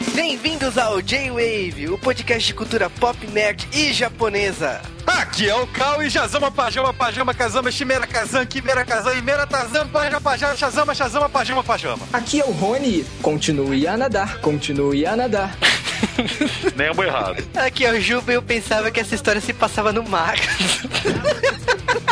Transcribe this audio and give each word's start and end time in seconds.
Bem-vindos 0.00 0.78
ao 0.78 1.00
J-Wave, 1.02 1.90
o 1.90 1.98
podcast 1.98 2.46
de 2.46 2.54
cultura 2.54 2.88
pop, 2.88 3.26
nerd 3.28 3.68
e 3.72 3.92
japonesa. 3.92 4.80
Aqui 5.06 5.48
é 5.48 5.54
o 5.54 5.66
Cal 5.66 6.02
e 6.02 6.08
Jazama, 6.08 6.50
Pajama, 6.50 6.92
Pajama, 6.94 7.34
Kazama, 7.34 7.70
Chimera, 7.70 8.06
Kazan, 8.06 8.46
Quimera, 8.46 8.84
Kazan, 8.84 9.14
Imera, 9.14 9.46
Tazam, 9.46 9.86
Pajama, 9.88 10.20
Pajama, 10.20 10.56
Shazama, 10.56 10.94
Shazama, 10.94 11.28
Pajama, 11.28 11.62
Pajama. 11.62 12.08
Aqui 12.12 12.40
é 12.40 12.44
o 12.44 12.50
Rony. 12.50 13.04
Continue 13.22 13.86
a 13.86 13.96
nadar, 13.96 14.40
continue 14.40 15.04
a 15.04 15.14
nadar. 15.14 15.56
Nem 16.74 16.86
é 16.88 17.06
errado. 17.06 17.44
Aqui 17.54 17.84
é 17.84 17.92
o 17.92 18.00
Juba 18.00 18.32
e 18.32 18.36
eu 18.36 18.42
pensava 18.42 18.90
que 18.90 19.00
essa 19.00 19.14
história 19.14 19.40
se 19.40 19.52
passava 19.52 19.92
no 19.92 20.02
mar. 20.02 20.34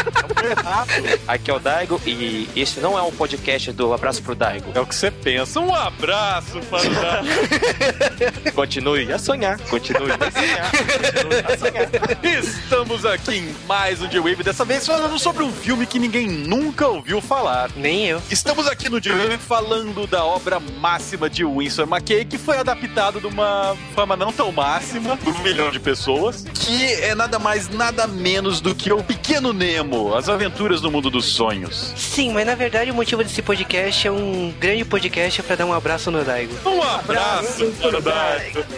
Aqui 1.27 1.51
é 1.51 1.55
o 1.55 1.59
Daigo 1.59 2.01
e 2.07 2.49
esse 2.57 2.81
não 2.81 2.99
é 2.99 3.03
um 3.03 3.11
podcast 3.11 3.73
do 3.73 3.93
Abraço 3.93 4.23
pro 4.23 4.35
Daigo. 4.35 4.71
É 4.75 4.81
o 4.81 4.87
que 4.87 4.95
você 4.95 5.11
pensa. 5.11 5.61
Um 5.61 5.75
abraço 5.75 6.61
para 6.71 6.81
o 6.81 6.95
Daigo. 6.95 8.53
Continue 8.55 9.13
a 9.13 9.19
sonhar, 9.19 9.59
continue 9.71 10.11
a 10.11 10.31
sonhar, 10.31 10.71
continue 10.71 11.39
a 11.39 11.59
sonhar. 11.59 11.89
Estamos 12.25 13.05
aqui 13.05 13.37
em 13.37 13.55
mais 13.67 14.01
um 14.03 14.09
J-Wave, 14.09 14.43
dessa 14.43 14.65
vez 14.65 14.87
falando 14.87 15.19
sobre 15.19 15.45
um 15.45 15.53
filme 15.53 15.87
que 15.87 15.99
ninguém 15.99 16.27
nunca 16.27 16.87
ouviu 16.89 17.21
falar. 17.21 17.71
Nem 17.77 18.07
eu. 18.07 18.23
Estamos 18.31 18.67
aqui 18.67 18.89
no 18.89 19.01
J-Wave 19.01 19.39
falando 19.39 20.07
da 20.07 20.25
obra 20.25 20.59
máxima 20.61 21.31
de 21.31 21.45
Winsor 21.45 21.87
McKay, 21.87 22.25
que 22.25 22.39
foi 22.39 22.59
adaptado 22.59 23.21
de 23.21 23.27
uma 23.27 23.77
forma 23.95 24.17
não 24.17 24.33
tão 24.33 24.51
máxima 24.51 25.17
por 25.17 25.35
um 25.35 25.39
milhão 25.41 25.71
de 25.71 25.79
pessoas, 25.79 26.45
que 26.55 26.93
é 26.95 27.15
nada 27.15 27.39
mais, 27.39 27.69
nada 27.69 28.07
menos 28.07 28.61
do 28.61 28.75
que 28.75 28.93
o 28.93 29.03
Pequeno 29.03 29.53
Nemo, 29.53 30.15
as 30.15 30.28
aventuras 30.29 30.81
no 30.81 30.91
mundo 30.91 31.11
dos 31.11 31.25
sonhos. 31.27 31.93
Sim, 31.97 32.33
mas 32.33 32.47
na 32.47 32.55
verdade 32.55 32.91
o 32.91 32.95
motivo 32.95 33.23
desse 33.23 33.43
podcast 33.43 34.07
é 34.07 34.11
um 34.13 34.53
grande 34.59 34.85
podcast 34.85 35.43
para 35.43 35.57
dar 35.57 35.67
um 35.67 35.73
abraço 35.73 36.11
no 36.11 36.25
Daigo. 36.25 36.55
Um 36.69 36.83
abraço 36.83 37.67
para 37.81 37.99
o 37.99 38.03
Daigo. 38.03 38.65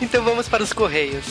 Então 0.00 0.24
vamos 0.24 0.48
para 0.48 0.62
os 0.62 0.72
correios. 0.72 1.24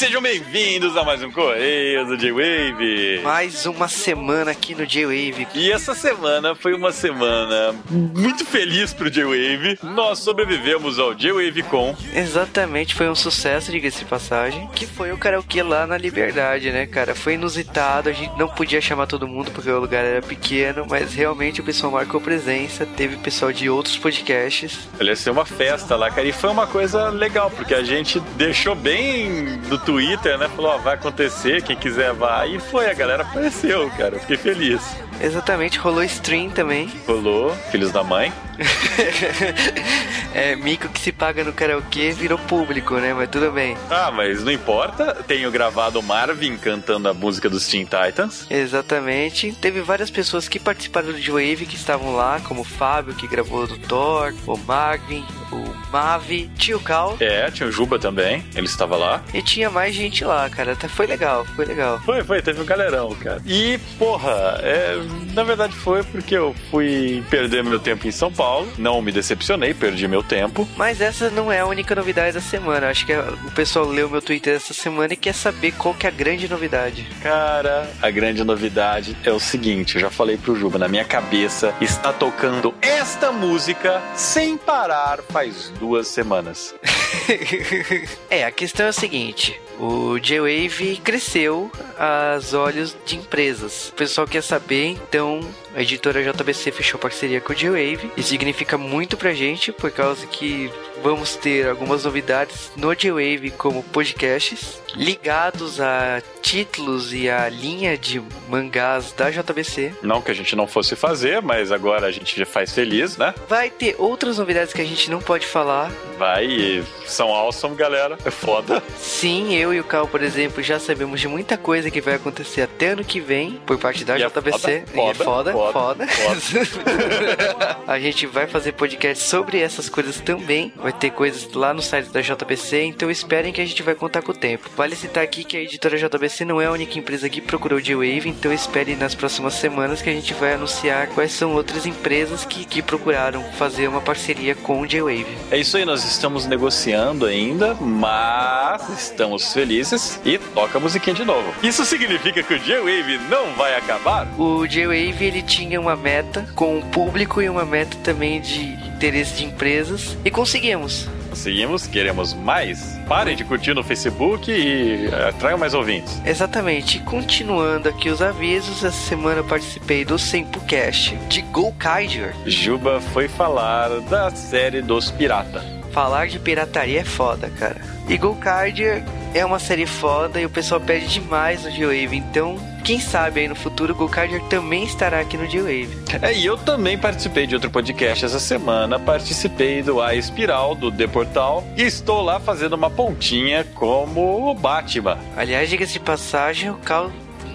Sejam 0.00 0.22
bem-vindos 0.22 0.96
a 0.96 1.04
mais 1.04 1.22
um 1.22 1.30
Correios 1.30 2.08
do 2.08 2.16
J-Wave. 2.16 3.20
Mais 3.22 3.66
uma 3.66 3.86
semana 3.86 4.50
aqui 4.50 4.74
no 4.74 4.86
J-Wave. 4.86 5.46
E 5.54 5.70
essa 5.70 5.94
semana 5.94 6.54
foi 6.54 6.72
uma 6.72 6.90
semana 6.90 7.74
muito 7.90 8.42
feliz 8.46 8.94
pro 8.94 9.10
J-Wave. 9.10 9.78
Nós 9.82 10.20
sobrevivemos 10.20 10.98
ao 10.98 11.14
J-Wave 11.14 11.62
Con. 11.64 11.94
Exatamente, 12.14 12.94
foi 12.94 13.10
um 13.10 13.14
sucesso, 13.14 13.70
diga-se 13.70 13.98
de 13.98 14.04
passagem. 14.06 14.70
Que 14.74 14.86
foi 14.86 15.12
o 15.12 15.18
karaokê 15.18 15.62
lá 15.62 15.86
na 15.86 15.98
Liberdade, 15.98 16.72
né, 16.72 16.86
cara? 16.86 17.14
Foi 17.14 17.34
inusitado, 17.34 18.08
a 18.08 18.12
gente 18.12 18.38
não 18.38 18.48
podia 18.48 18.80
chamar 18.80 19.06
todo 19.06 19.28
mundo 19.28 19.50
porque 19.50 19.70
o 19.70 19.80
lugar 19.80 20.02
era 20.02 20.22
pequeno, 20.22 20.86
mas 20.88 21.12
realmente 21.12 21.60
o 21.60 21.64
pessoal 21.64 21.92
marcou 21.92 22.22
presença. 22.22 22.86
Teve 22.86 23.16
pessoal 23.16 23.52
de 23.52 23.68
outros 23.68 23.98
podcasts. 23.98 24.88
Ia 24.98 25.14
ser 25.14 25.28
uma 25.28 25.44
festa 25.44 25.94
lá, 25.94 26.10
cara. 26.10 26.26
E 26.26 26.32
foi 26.32 26.48
uma 26.48 26.66
coisa 26.66 27.10
legal, 27.10 27.50
porque 27.50 27.74
a 27.74 27.82
gente 27.82 28.18
deixou 28.38 28.74
bem 28.74 29.60
no 29.68 29.76
Twitter, 29.90 30.38
né? 30.38 30.48
Falou, 30.48 30.72
ó, 30.72 30.78
vai 30.78 30.94
acontecer, 30.94 31.62
quem 31.62 31.76
quiser 31.76 32.12
vai. 32.12 32.54
E 32.54 32.60
foi, 32.60 32.88
a 32.88 32.94
galera 32.94 33.24
apareceu, 33.24 33.90
cara. 33.98 34.20
Fiquei 34.20 34.36
feliz. 34.36 34.80
Exatamente, 35.20 35.78
rolou 35.78 36.02
stream 36.04 36.50
também. 36.50 36.90
Rolou, 37.06 37.54
filhos 37.70 37.92
da 37.92 38.02
mãe. 38.02 38.32
é, 40.34 40.54
mico 40.56 40.88
que 40.88 41.00
se 41.00 41.12
paga 41.12 41.42
no 41.44 41.52
karaokê 41.52 42.12
virou 42.12 42.38
público, 42.38 42.94
né? 42.96 43.12
Mas 43.14 43.30
tudo 43.30 43.50
bem. 43.50 43.76
Ah, 43.90 44.10
mas 44.10 44.42
não 44.42 44.52
importa. 44.52 45.14
Tenho 45.26 45.50
gravado 45.50 45.98
o 45.98 46.02
Marvin 46.02 46.56
cantando 46.56 47.08
a 47.08 47.14
música 47.14 47.48
dos 47.48 47.66
Teen 47.66 47.84
Titans. 47.84 48.46
Exatamente. 48.50 49.52
Teve 49.52 49.80
várias 49.80 50.10
pessoas 50.10 50.48
que 50.48 50.58
participaram 50.58 51.08
do 51.12 51.20
J-Wave 51.20 51.66
que 51.66 51.76
estavam 51.76 52.14
lá, 52.14 52.40
como 52.40 52.60
o 52.60 52.64
Fábio, 52.64 53.14
que 53.14 53.26
gravou 53.26 53.66
do 53.66 53.78
Thor, 53.78 54.34
o 54.46 54.56
Marvin, 54.56 55.24
o 55.52 55.90
Mavi, 55.90 56.50
tio 56.56 56.78
Cal. 56.80 57.16
É, 57.20 57.50
tinha 57.50 57.68
o 57.68 57.72
Juba 57.72 57.98
também. 57.98 58.44
Ele 58.54 58.66
estava 58.66 58.96
lá. 58.96 59.22
E 59.34 59.42
tinha 59.42 59.70
mais 59.70 59.94
gente 59.94 60.24
lá, 60.24 60.48
cara. 60.48 60.72
Até 60.72 60.88
Foi 60.88 61.06
legal, 61.06 61.44
foi 61.56 61.64
legal. 61.64 62.00
Foi, 62.00 62.22
foi, 62.22 62.42
teve 62.42 62.60
um 62.60 62.64
galerão, 62.64 63.14
cara. 63.16 63.40
E, 63.46 63.78
porra, 63.98 64.60
é, 64.62 64.96
na 65.34 65.42
verdade 65.42 65.74
foi 65.74 66.02
porque 66.02 66.36
eu 66.36 66.54
fui 66.70 67.22
perder 67.30 67.62
meu 67.64 67.78
tempo 67.78 68.06
em 68.06 68.10
São 68.10 68.32
Paulo. 68.32 68.70
Não 68.78 69.00
me 69.00 69.12
decepcionei, 69.12 69.74
perdi 69.74 70.06
meu 70.06 70.22
tempo. 70.22 70.68
Mas 70.76 71.00
essa 71.00 71.30
não 71.30 71.50
é 71.50 71.60
a 71.60 71.66
única 71.66 71.94
novidade 71.94 72.34
da 72.34 72.40
semana. 72.40 72.88
Acho 72.88 73.06
que 73.06 73.12
o 73.14 73.50
pessoal 73.54 73.86
leu 73.86 74.08
meu 74.08 74.22
Twitter 74.22 74.56
essa 74.56 74.74
semana 74.74 75.14
e 75.14 75.16
quer 75.16 75.34
saber 75.34 75.72
qual 75.72 75.94
que 75.94 76.06
é 76.06 76.10
a 76.10 76.12
grande 76.12 76.48
novidade. 76.48 77.06
Cara, 77.22 77.90
a 78.00 78.10
grande 78.10 78.44
novidade 78.44 79.16
é 79.24 79.32
o 79.32 79.40
seguinte: 79.40 79.96
eu 79.96 80.00
já 80.00 80.10
falei 80.10 80.36
pro 80.36 80.56
Juba, 80.56 80.78
na 80.78 80.88
minha 80.88 81.04
cabeça 81.04 81.74
está 81.80 82.12
tocando 82.12 82.74
esta 82.82 83.32
música 83.32 84.02
sem 84.14 84.56
parar 84.56 85.20
faz 85.30 85.72
duas 85.78 86.08
semanas. 86.08 86.74
é, 88.30 88.44
a 88.44 88.50
questão 88.50 88.86
é 88.86 88.90
o 88.90 88.92
seguinte: 88.92 89.60
o 89.78 90.18
J-Wave 90.18 91.00
cresceu 91.02 91.70
aos 91.98 92.52
olhos 92.54 92.96
de 93.04 93.16
empresas. 93.16 93.88
O 93.88 93.92
pessoal 93.94 94.26
quer 94.26 94.42
saber, 94.42 94.86
então 94.86 95.40
a 95.74 95.82
editora 95.82 96.22
JBC 96.22 96.72
fechou 96.72 96.98
parceria 96.98 97.40
com 97.40 97.52
o 97.52 97.56
J-Wave. 97.56 98.10
Isso 98.16 98.28
significa 98.30 98.76
muito 98.78 99.16
pra 99.16 99.32
gente, 99.32 99.72
por 99.72 99.90
causa 99.90 100.26
que 100.26 100.70
vamos 101.02 101.36
ter 101.36 101.68
algumas 101.68 102.04
novidades 102.04 102.70
no 102.76 102.94
J-Wave, 102.94 103.52
como 103.52 103.82
podcasts 103.82 104.80
ligados 104.94 105.80
a 105.80 106.20
títulos 106.42 107.12
e 107.14 107.28
a 107.30 107.48
linha 107.48 107.96
de 107.96 108.20
mangás 108.48 109.12
da 109.12 109.30
JBC. 109.30 109.94
Não 110.02 110.20
que 110.20 110.30
a 110.30 110.34
gente 110.34 110.56
não 110.56 110.66
fosse 110.66 110.96
fazer, 110.96 111.40
mas 111.40 111.70
agora 111.70 112.06
a 112.06 112.10
gente 112.10 112.36
já 112.36 112.44
faz 112.44 112.72
feliz, 112.72 113.16
né? 113.16 113.32
Vai 113.48 113.70
ter 113.70 113.94
outras 113.98 114.38
novidades 114.38 114.72
que 114.72 114.80
a 114.80 114.84
gente 114.84 115.10
não 115.10 115.20
pode 115.20 115.46
falar. 115.46 115.90
Vai, 116.18 116.44
e 116.46 116.84
são 117.06 117.28
awesome, 117.28 117.76
galera. 117.76 118.18
É 118.24 118.30
foda. 118.30 118.82
Sim, 118.98 119.54
eu 119.54 119.72
e 119.72 119.80
o 119.80 119.84
Cal, 119.84 120.08
por 120.08 120.22
exemplo, 120.22 120.62
já 120.62 120.78
sabemos 120.78 121.20
de 121.20 121.28
muita 121.28 121.56
coisa 121.56 121.90
que 121.90 122.00
vai 122.00 122.14
acontecer 122.14 122.62
até 122.62 122.88
ano 122.88 123.04
que 123.04 123.20
vem 123.20 123.60
por 123.64 123.78
parte 123.78 124.04
da 124.04 124.18
E 124.18 124.22
é 124.22 124.28
JBC. 124.28 124.50
foda, 124.50 124.70
e 124.70 125.00
é 125.10 125.14
foda, 125.14 125.24
foda, 125.24 125.52
foda, 125.72 126.06
foda. 126.06 127.76
a 127.86 127.98
gente 127.98 128.26
vai 128.26 128.46
fazer 128.46 128.72
podcast 128.72 129.24
sobre 129.24 129.60
essas 129.60 129.88
coisas 129.88 130.20
também. 130.20 130.72
Vai 130.76 130.92
ter 130.92 131.10
coisas 131.10 131.52
lá 131.52 131.74
no 131.74 131.82
site 131.82 132.10
da 132.10 132.20
JBC, 132.20 132.82
então 132.84 133.10
esperem 133.10 133.52
que 133.52 133.60
a 133.60 133.66
gente 133.66 133.82
vai 133.82 133.94
contar 133.94 134.22
com 134.22 134.32
o 134.32 134.34
tempo. 134.34 134.68
Vale 134.76 134.96
citar 134.96 135.22
aqui 135.22 135.44
que 135.44 135.56
a 135.56 135.60
editora 135.60 135.98
JBC 135.98 136.44
não 136.44 136.60
é 136.60 136.66
a 136.66 136.72
única 136.72 136.98
empresa 136.98 137.28
que 137.28 137.40
procurou 137.40 137.78
o 137.78 137.82
J-Wave, 137.82 138.28
então 138.28 138.52
espere 138.52 138.96
nas 138.96 139.14
próximas 139.14 139.54
semanas 139.54 140.02
que 140.02 140.10
a 140.10 140.12
gente 140.12 140.34
vai 140.34 140.54
anunciar 140.54 141.08
quais 141.08 141.32
são 141.32 141.54
outras 141.54 141.86
empresas 141.86 142.44
que, 142.44 142.64
que 142.64 142.82
procuraram 142.82 143.42
fazer 143.52 143.88
uma 143.88 144.00
parceria 144.00 144.54
com 144.54 144.80
o 144.80 144.86
J-Wave. 144.86 145.26
É 145.50 145.58
isso 145.58 145.76
aí, 145.76 145.84
nós 145.84 146.04
estamos 146.04 146.46
negociando 146.46 147.26
ainda, 147.26 147.74
mas 147.74 148.88
estamos 148.88 149.52
felizes 149.52 150.20
e 150.24 150.38
toca 150.38 150.78
a 150.78 150.80
musiquinha 150.80 151.14
de 151.14 151.24
novo. 151.24 151.52
Isso 151.62 151.84
significa 151.84 152.42
que 152.42 152.54
o 152.54 152.58
J-Wave 152.58 153.18
não 153.28 153.52
vai 153.54 153.76
acabar? 153.76 154.26
O 154.38 154.66
J-Wave 154.66 155.24
ele 155.24 155.42
tinha 155.50 155.80
uma 155.80 155.96
meta 155.96 156.46
com 156.54 156.78
o 156.78 156.82
público 156.86 157.42
e 157.42 157.48
uma 157.48 157.64
meta 157.64 157.96
também 158.04 158.40
de 158.40 158.60
interesse 158.86 159.34
de 159.34 159.44
empresas 159.46 160.16
e 160.24 160.30
conseguimos. 160.30 161.08
Seguimos, 161.34 161.86
queremos 161.86 162.34
mais. 162.34 162.98
Parem 163.08 163.36
de 163.36 163.44
curtir 163.44 163.74
no 163.74 163.82
Facebook 163.82 164.50
e 164.50 165.06
eh, 165.06 165.32
tragam 165.38 165.58
mais 165.58 165.74
ouvintes. 165.74 166.20
Exatamente. 166.24 167.00
Continuando 167.00 167.88
aqui 167.88 168.08
os 168.08 168.22
avisos, 168.22 168.84
essa 168.84 168.90
semana 168.90 169.40
eu 169.40 169.44
participei 169.44 170.04
do 170.04 170.18
Sempocast 170.18 171.16
de 171.28 171.42
Go 171.42 171.72
Kaiser. 171.72 172.34
Juba 172.46 173.00
foi 173.00 173.26
falar 173.28 173.88
da 174.02 174.30
série 174.30 174.82
dos 174.82 175.10
pirata. 175.10 175.79
Falar 175.92 176.28
de 176.28 176.38
pirataria 176.38 177.00
é 177.00 177.04
foda, 177.04 177.50
cara. 177.58 177.80
E 178.08 178.16
Go 178.16 178.34
Kaiser 178.36 179.04
é 179.34 179.44
uma 179.44 179.58
série 179.58 179.86
foda 179.86 180.40
e 180.40 180.46
o 180.46 180.50
pessoal 180.50 180.80
pede 180.80 181.06
demais 181.08 181.64
no 181.64 181.70
G-Wave, 181.70 182.16
então 182.16 182.56
quem 182.84 182.98
sabe 182.98 183.40
aí 183.40 183.48
no 183.48 183.54
futuro 183.54 183.92
o 183.92 183.96
Go 183.96 184.08
Kaiser 184.08 184.42
também 184.44 184.84
estará 184.84 185.20
aqui 185.20 185.36
no 185.36 185.48
G-Wave. 185.48 185.90
É, 186.22 186.32
e 186.32 186.46
eu 186.46 186.56
também 186.56 186.98
participei 186.98 187.46
de 187.46 187.54
outro 187.54 187.70
podcast 187.70 188.24
essa 188.24 188.40
semana. 188.40 188.98
Participei 188.98 189.82
do 189.82 190.00
A 190.00 190.14
Espiral, 190.14 190.74
do 190.74 190.90
The 190.90 191.06
Portal. 191.06 191.64
E 191.76 191.82
estou 191.82 192.22
lá 192.22 192.40
fazendo 192.40 192.72
uma 192.74 192.90
pontinha 192.90 193.64
como 193.74 194.50
o 194.50 194.54
Batman. 194.54 195.18
Aliás, 195.36 195.68
diga-se 195.68 195.94
de 195.94 196.00
passagem, 196.00 196.70
o 196.70 196.74
Cal 196.76 197.10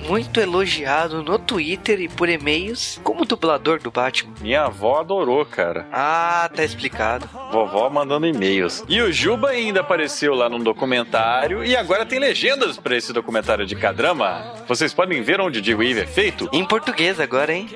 muito 0.07 0.39
elogiado 0.39 1.23
no 1.23 1.37
Twitter 1.39 1.99
e 1.99 2.07
por 2.07 2.29
e-mails 2.29 2.99
como 3.03 3.25
dublador 3.25 3.79
do 3.79 3.91
Batman. 3.91 4.33
Minha 4.39 4.63
avó 4.65 4.99
adorou, 4.99 5.45
cara. 5.45 5.87
Ah, 5.91 6.49
tá 6.53 6.63
explicado. 6.63 7.27
Vovó 7.51 7.89
mandando 7.89 8.27
e-mails. 8.27 8.83
E 8.87 9.01
o 9.01 9.11
Juba 9.11 9.49
ainda 9.49 9.81
apareceu 9.81 10.33
lá 10.33 10.49
num 10.49 10.59
documentário 10.59 11.63
e 11.63 11.75
agora 11.75 12.05
tem 12.05 12.19
legendas 12.19 12.77
pra 12.77 12.95
esse 12.95 13.11
documentário 13.11 13.65
de 13.65 13.75
K-drama. 13.75 14.53
Vocês 14.67 14.93
podem 14.93 15.21
ver 15.21 15.39
onde 15.41 15.59
o 15.59 15.61
D-Wave 15.61 16.01
é 16.01 16.05
feito? 16.07 16.49
Em 16.51 16.65
português 16.65 17.19
agora, 17.19 17.53
hein? 17.53 17.69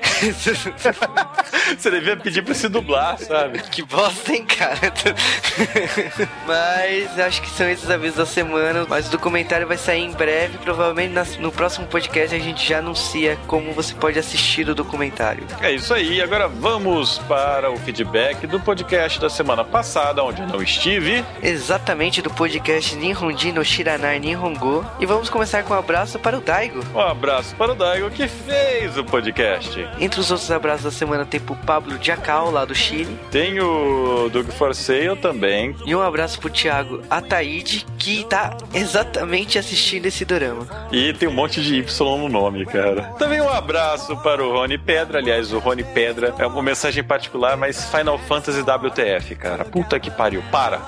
Você 1.76 1.90
devia 1.90 2.16
pedir 2.16 2.42
pra 2.42 2.54
se 2.54 2.68
dublar, 2.68 3.18
sabe? 3.18 3.60
que 3.70 3.82
bosta, 3.82 4.32
hein, 4.32 4.44
cara? 4.44 4.78
Mas 6.46 7.18
acho 7.18 7.42
que 7.42 7.50
são 7.50 7.68
esses 7.68 7.90
avisos 7.90 8.16
da 8.16 8.26
semana. 8.26 8.86
Mas 8.88 9.08
o 9.08 9.10
documentário 9.10 9.66
vai 9.66 9.76
sair 9.78 10.02
em 10.02 10.12
breve. 10.12 10.58
Provavelmente 10.58 11.40
no 11.40 11.50
próximo 11.50 11.86
podcast 11.86 12.19
a 12.22 12.38
gente 12.38 12.68
já 12.68 12.78
anuncia 12.78 13.38
como 13.46 13.72
você 13.72 13.94
pode 13.94 14.18
assistir 14.18 14.68
o 14.68 14.74
documentário. 14.74 15.44
É 15.60 15.72
isso 15.72 15.92
aí. 15.94 16.20
Agora 16.20 16.48
vamos 16.48 17.18
para 17.20 17.70
o 17.70 17.76
feedback 17.78 18.46
do 18.46 18.60
podcast 18.60 19.20
da 19.20 19.30
semana 19.30 19.64
passada, 19.64 20.22
onde 20.22 20.42
eu 20.42 20.48
não 20.48 20.62
estive. 20.62 21.24
Exatamente 21.42 22.22
do 22.22 22.30
podcast 22.30 22.94
Nihonji 22.96 23.52
no 23.52 23.64
Shiranai 23.64 24.18
Nihongo. 24.18 24.84
E 24.98 25.06
vamos 25.06 25.30
começar 25.30 25.62
com 25.62 25.74
um 25.74 25.78
abraço 25.78 26.18
para 26.18 26.38
o 26.38 26.40
Daigo. 26.40 26.80
Um 26.94 27.00
abraço 27.00 27.54
para 27.56 27.72
o 27.72 27.74
Daigo 27.74 28.10
que 28.10 28.28
fez 28.28 28.96
o 28.96 29.04
podcast. 29.04 29.86
Entre 29.98 30.20
os 30.20 30.30
outros 30.30 30.50
abraços 30.50 30.84
da 30.84 30.90
semana 30.90 31.24
tem 31.24 31.40
pro 31.40 31.56
Pablo 31.56 31.98
Jacal, 32.00 32.50
lá 32.50 32.64
do 32.64 32.74
Chile. 32.74 33.18
Tem 33.30 33.60
o 33.60 34.28
Doug 34.30 34.48
For 34.50 34.74
Sale 34.74 35.16
também. 35.20 35.74
E 35.84 35.94
um 35.94 36.00
abraço 36.00 36.38
pro 36.40 36.50
Thiago 36.50 37.02
Ataíde, 37.10 37.86
que 37.98 38.24
tá 38.24 38.56
exatamente 38.74 39.58
assistindo 39.58 40.06
esse 40.06 40.24
dorama. 40.24 40.66
E 40.92 41.12
tem 41.12 41.28
um 41.28 41.32
monte 41.32 41.62
de 41.62 41.76
Y 41.76 42.09
no 42.18 42.28
nome, 42.28 42.64
cara. 42.66 43.02
Também 43.18 43.40
um 43.40 43.48
abraço 43.48 44.16
para 44.18 44.44
o 44.44 44.52
Rony 44.52 44.78
Pedra. 44.78 45.18
Aliás, 45.18 45.52
o 45.52 45.58
Rony 45.58 45.84
Pedra 45.84 46.34
é 46.38 46.46
uma 46.46 46.62
mensagem 46.62 47.02
particular, 47.02 47.56
mas 47.56 47.84
Final 47.90 48.18
Fantasy 48.18 48.60
WTF, 48.60 49.34
cara. 49.36 49.64
Puta 49.64 49.98
que 49.98 50.10
pariu. 50.10 50.42
Para. 50.50 50.80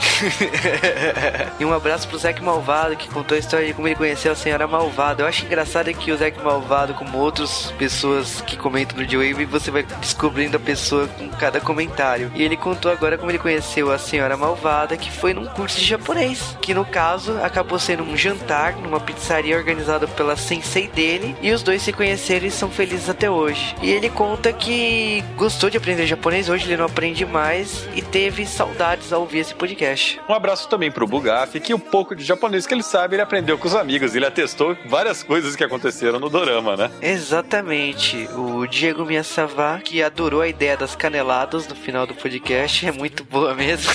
e 1.59 1.65
um 1.65 1.73
abraço 1.73 2.09
pro 2.09 2.19
Zack 2.19 2.43
Malvado, 2.43 2.97
que 2.97 3.09
contou 3.09 3.37
a 3.37 3.39
história 3.39 3.67
de 3.67 3.75
como 3.75 3.89
ele 3.89 3.97
conheceu 3.97 4.33
a 4.33 4.37
Senhora 4.37 4.67
Malvada. 4.67 5.23
Eu 5.23 5.27
acho 5.27 5.45
engraçado 5.45 5.93
que 5.93 6.11
o 6.11 6.17
Zack 6.17 6.43
Malvado, 6.43 6.95
como 6.95 7.19
outras 7.19 7.73
pessoas 7.79 8.41
que 8.41 8.57
comentam 8.57 8.99
no 8.99 9.07
J-Wave, 9.07 9.45
você 9.45 9.71
vai 9.71 9.83
descobrindo 9.83 10.57
a 10.57 10.61
pessoa 10.61 11.07
com 11.09 11.29
cada 11.31 11.61
comentário. 11.61 12.31
E 12.35 12.43
ele 12.43 12.57
contou 12.57 12.91
agora 12.91 13.19
como 13.19 13.31
ele 13.31 13.39
conheceu 13.39 13.91
a 13.91 13.99
Senhora 13.99 14.37
Malvada, 14.37 14.97
que 14.97 15.11
foi 15.11 15.35
num 15.35 15.47
curso 15.47 15.79
de 15.79 15.87
japonês. 15.87 16.57
Que 16.61 16.75
no 16.75 16.85
caso, 16.85 17.39
acabou 17.43 17.79
sendo 17.79 18.03
um 18.03 18.17
jantar 18.17 18.77
numa 18.77 19.01
pizzaria 19.01 19.57
organizada 19.57 20.07
pela 20.09 20.37
sensei 20.37 20.89
dele. 21.03 21.35
E 21.43 21.51
os 21.51 21.63
dois 21.63 21.83
se 21.83 21.93
conheceram 21.93 22.47
e 22.47 22.51
são 22.51 22.71
felizes 22.71 23.09
até 23.09 23.29
hoje. 23.29 23.75
E 23.83 23.91
ele 23.91 24.09
conta 24.09 24.53
que 24.53 25.25
gostou 25.37 25.69
de 25.69 25.77
aprender 25.77 26.07
japonês, 26.07 26.49
hoje 26.49 26.67
ele 26.67 26.77
não 26.77 26.87
aprende 26.87 27.27
mais 27.27 27.89
e 27.95 28.01
teve 28.01 28.47
saudades 28.47 29.13
ao 29.13 29.23
ouvir 29.23 29.41
esse 29.41 29.55
podcast. 29.55 30.21
Um 30.29 30.35
abraço 30.35 30.69
também 30.69 30.93
pro 30.93 31.07
Bugaf, 31.07 31.59
que 31.59 31.75
o 31.75 31.79
pouco 31.79 32.15
de 32.15 32.23
japonês 32.25 32.67
que 32.67 32.75
ele 32.75 32.85
sabe, 32.85 33.17
ele 33.17 33.23
aprendeu 33.23 33.59
com 33.59 33.67
os 33.67 33.75
amigos. 33.75 34.15
Ele 34.15 34.27
atestou 34.27 34.77
várias 34.87 35.23
coisas 35.23 35.57
que 35.57 35.65
aconteceram 35.65 36.21
no 36.21 36.31
Dorama, 36.31 36.77
né? 36.77 36.91
Exatamente. 37.01 38.29
O 38.37 38.67
Diego 38.67 39.05
Miyazawa, 39.05 39.81
que 39.83 40.03
adorou 40.03 40.41
a 40.41 40.49
ideia 40.49 40.77
das 40.77 40.95
caneladas 40.95 41.67
no 41.67 41.75
final 41.75 42.07
do 42.07 42.15
podcast, 42.15 42.87
é 42.87 42.93
muito 42.93 43.25
boa 43.25 43.55
mesmo. 43.55 43.91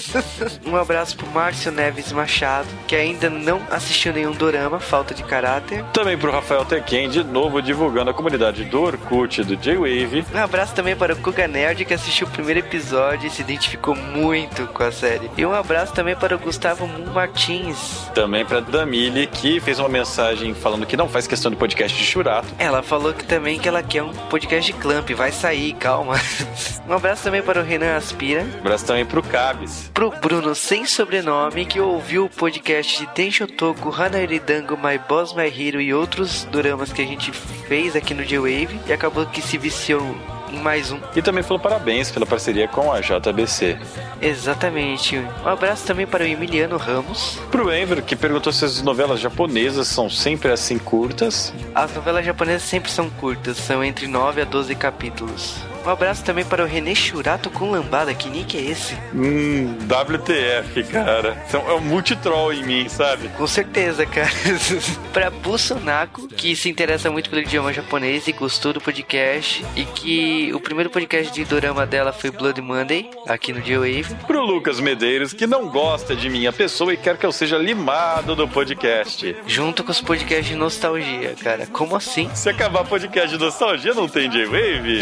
um 0.64 0.76
abraço 0.76 1.16
pro 1.16 1.26
Márcio 1.26 1.70
Neves 1.70 2.12
Machado, 2.12 2.68
que 2.86 2.96
ainda 2.96 3.28
não 3.28 3.60
assistiu 3.70 4.12
nenhum 4.12 4.32
dorama, 4.32 4.80
falta 4.80 5.14
de 5.14 5.22
caráter. 5.22 5.84
Também 5.92 6.16
pro 6.16 6.29
Rafael 6.30 6.64
Tequen, 6.64 7.08
de 7.08 7.22
novo 7.24 7.60
divulgando 7.60 8.10
a 8.10 8.14
comunidade 8.14 8.64
do 8.64 8.80
Orkut 8.80 9.42
do 9.44 9.56
J-Wave. 9.56 10.24
Um 10.34 10.38
abraço 10.38 10.74
também 10.74 10.94
para 10.94 11.14
o 11.14 11.16
Kuga 11.16 11.48
Nerd, 11.48 11.84
que 11.84 11.94
assistiu 11.94 12.26
o 12.26 12.30
primeiro 12.30 12.60
episódio 12.60 13.26
e 13.26 13.30
se 13.30 13.42
identificou 13.42 13.94
muito 13.94 14.66
com 14.68 14.82
a 14.82 14.92
série. 14.92 15.30
E 15.36 15.44
um 15.44 15.52
abraço 15.52 15.92
também 15.92 16.14
para 16.14 16.36
o 16.36 16.38
Gustavo 16.38 16.86
Martins. 17.12 18.10
Também 18.14 18.44
pra 18.44 18.60
Damile, 18.60 19.26
que 19.26 19.60
fez 19.60 19.78
uma 19.78 19.88
mensagem 19.88 20.54
falando 20.54 20.86
que 20.86 20.96
não 20.96 21.08
faz 21.08 21.26
questão 21.26 21.50
de 21.50 21.56
podcast 21.56 21.96
de 21.96 22.04
Churato. 22.04 22.48
Ela 22.58 22.82
falou 22.82 23.12
que 23.12 23.24
também 23.24 23.58
que 23.58 23.68
ela 23.68 23.82
quer 23.82 24.02
um 24.02 24.12
podcast 24.12 24.72
de 24.72 24.78
Clamp, 24.78 25.10
vai 25.10 25.32
sair, 25.32 25.72
calma. 25.74 26.14
um 26.88 26.92
abraço 26.92 27.24
também 27.24 27.42
para 27.42 27.60
o 27.60 27.64
Renan 27.64 27.96
Aspira. 27.96 28.42
Um 28.42 28.60
abraço 28.60 28.86
também 28.86 29.04
pro 29.04 29.22
Cabes. 29.22 29.90
Pro 29.92 30.10
Bruno 30.10 30.54
sem 30.54 30.84
sobrenome, 30.84 31.64
que 31.64 31.80
ouviu 31.80 32.26
o 32.26 32.30
podcast 32.30 32.98
de 32.98 33.06
Tenshotoku, 33.08 33.94
Hanaridango, 33.94 34.76
My 34.76 34.98
Boss, 35.08 35.34
My 35.34 35.46
Hero 35.46 35.80
e 35.80 35.92
outros 35.94 36.19
doramas 36.50 36.92
que 36.92 37.02
a 37.02 37.06
gente 37.06 37.32
fez 37.32 37.96
aqui 37.96 38.14
no 38.14 38.24
J-Wave 38.24 38.80
e 38.86 38.92
acabou 38.92 39.26
que 39.26 39.40
se 39.40 39.56
viciou 39.58 40.16
em 40.52 40.58
mais 40.58 40.90
um. 40.90 40.98
E 41.14 41.22
também 41.22 41.42
falou 41.42 41.58
parabéns 41.58 42.10
pela 42.10 42.26
parceria 42.26 42.68
com 42.68 42.92
a 42.92 43.00
JBC. 43.00 43.78
Exatamente. 44.20 45.16
Um 45.18 45.48
abraço 45.48 45.86
também 45.86 46.06
para 46.06 46.24
o 46.24 46.26
Emiliano 46.26 46.76
Ramos. 46.76 47.38
Pro 47.50 47.72
Enver, 47.72 48.02
que 48.02 48.16
perguntou 48.16 48.52
se 48.52 48.64
as 48.64 48.82
novelas 48.82 49.20
japonesas 49.20 49.86
são 49.88 50.10
sempre 50.10 50.50
assim 50.50 50.78
curtas. 50.78 51.52
As 51.74 51.94
novelas 51.94 52.24
japonesas 52.24 52.62
sempre 52.62 52.90
são 52.90 53.08
curtas, 53.08 53.56
são 53.56 53.82
entre 53.82 54.06
9 54.06 54.42
a 54.42 54.44
12 54.44 54.74
capítulos. 54.74 55.56
Um 55.84 55.90
abraço 55.90 56.22
também 56.24 56.44
para 56.44 56.62
o 56.62 56.66
René 56.66 56.94
Churato 56.94 57.48
com 57.50 57.70
lambada, 57.70 58.12
que 58.14 58.28
nick 58.28 58.56
é 58.56 58.60
esse? 58.70 58.94
Hum, 59.14 59.76
WTF, 59.88 60.84
cara. 60.84 61.36
São- 61.48 61.68
É 61.68 61.72
um 61.74 61.80
multitroll 61.80 62.52
em 62.52 62.62
mim, 62.64 62.88
sabe? 62.88 63.28
Com 63.30 63.46
certeza, 63.46 64.04
cara. 64.04 64.28
pra 65.12 65.30
Busonako, 65.30 66.28
que 66.28 66.54
se 66.54 66.68
interessa 66.68 67.10
muito 67.10 67.30
pelo 67.30 67.42
idioma 67.42 67.72
japonês 67.72 68.28
e 68.28 68.32
gostou 68.32 68.72
do 68.72 68.80
podcast. 68.80 69.64
E 69.74 69.84
que 69.84 70.52
o 70.54 70.60
primeiro 70.60 70.90
podcast 70.90 71.32
de 71.32 71.44
dorama 71.44 71.86
dela 71.86 72.12
foi 72.12 72.30
Blood 72.30 72.60
Monday, 72.60 73.10
aqui 73.26 73.52
no 73.52 73.60
J-Wave. 73.60 74.14
Pro 74.26 74.44
Lucas 74.44 74.80
Medeiros, 74.80 75.32
que 75.32 75.46
não 75.46 75.68
gosta 75.68 76.14
de 76.14 76.28
minha 76.28 76.52
pessoa 76.52 76.92
e 76.92 76.96
quer 76.96 77.16
que 77.16 77.24
eu 77.24 77.32
seja 77.32 77.56
limado 77.56 78.36
do 78.36 78.46
podcast. 78.46 79.34
Junto 79.46 79.82
com 79.82 79.90
os 79.92 80.00
podcasts 80.00 80.46
de 80.46 80.54
nostalgia, 80.56 81.34
cara. 81.42 81.66
Como 81.66 81.96
assim? 81.96 82.30
Se 82.34 82.48
acabar 82.50 82.84
podcast 82.84 83.30
de 83.36 83.42
nostalgia, 83.42 83.94
não 83.94 84.06
tem 84.08 84.28
J-Wave? 84.28 85.00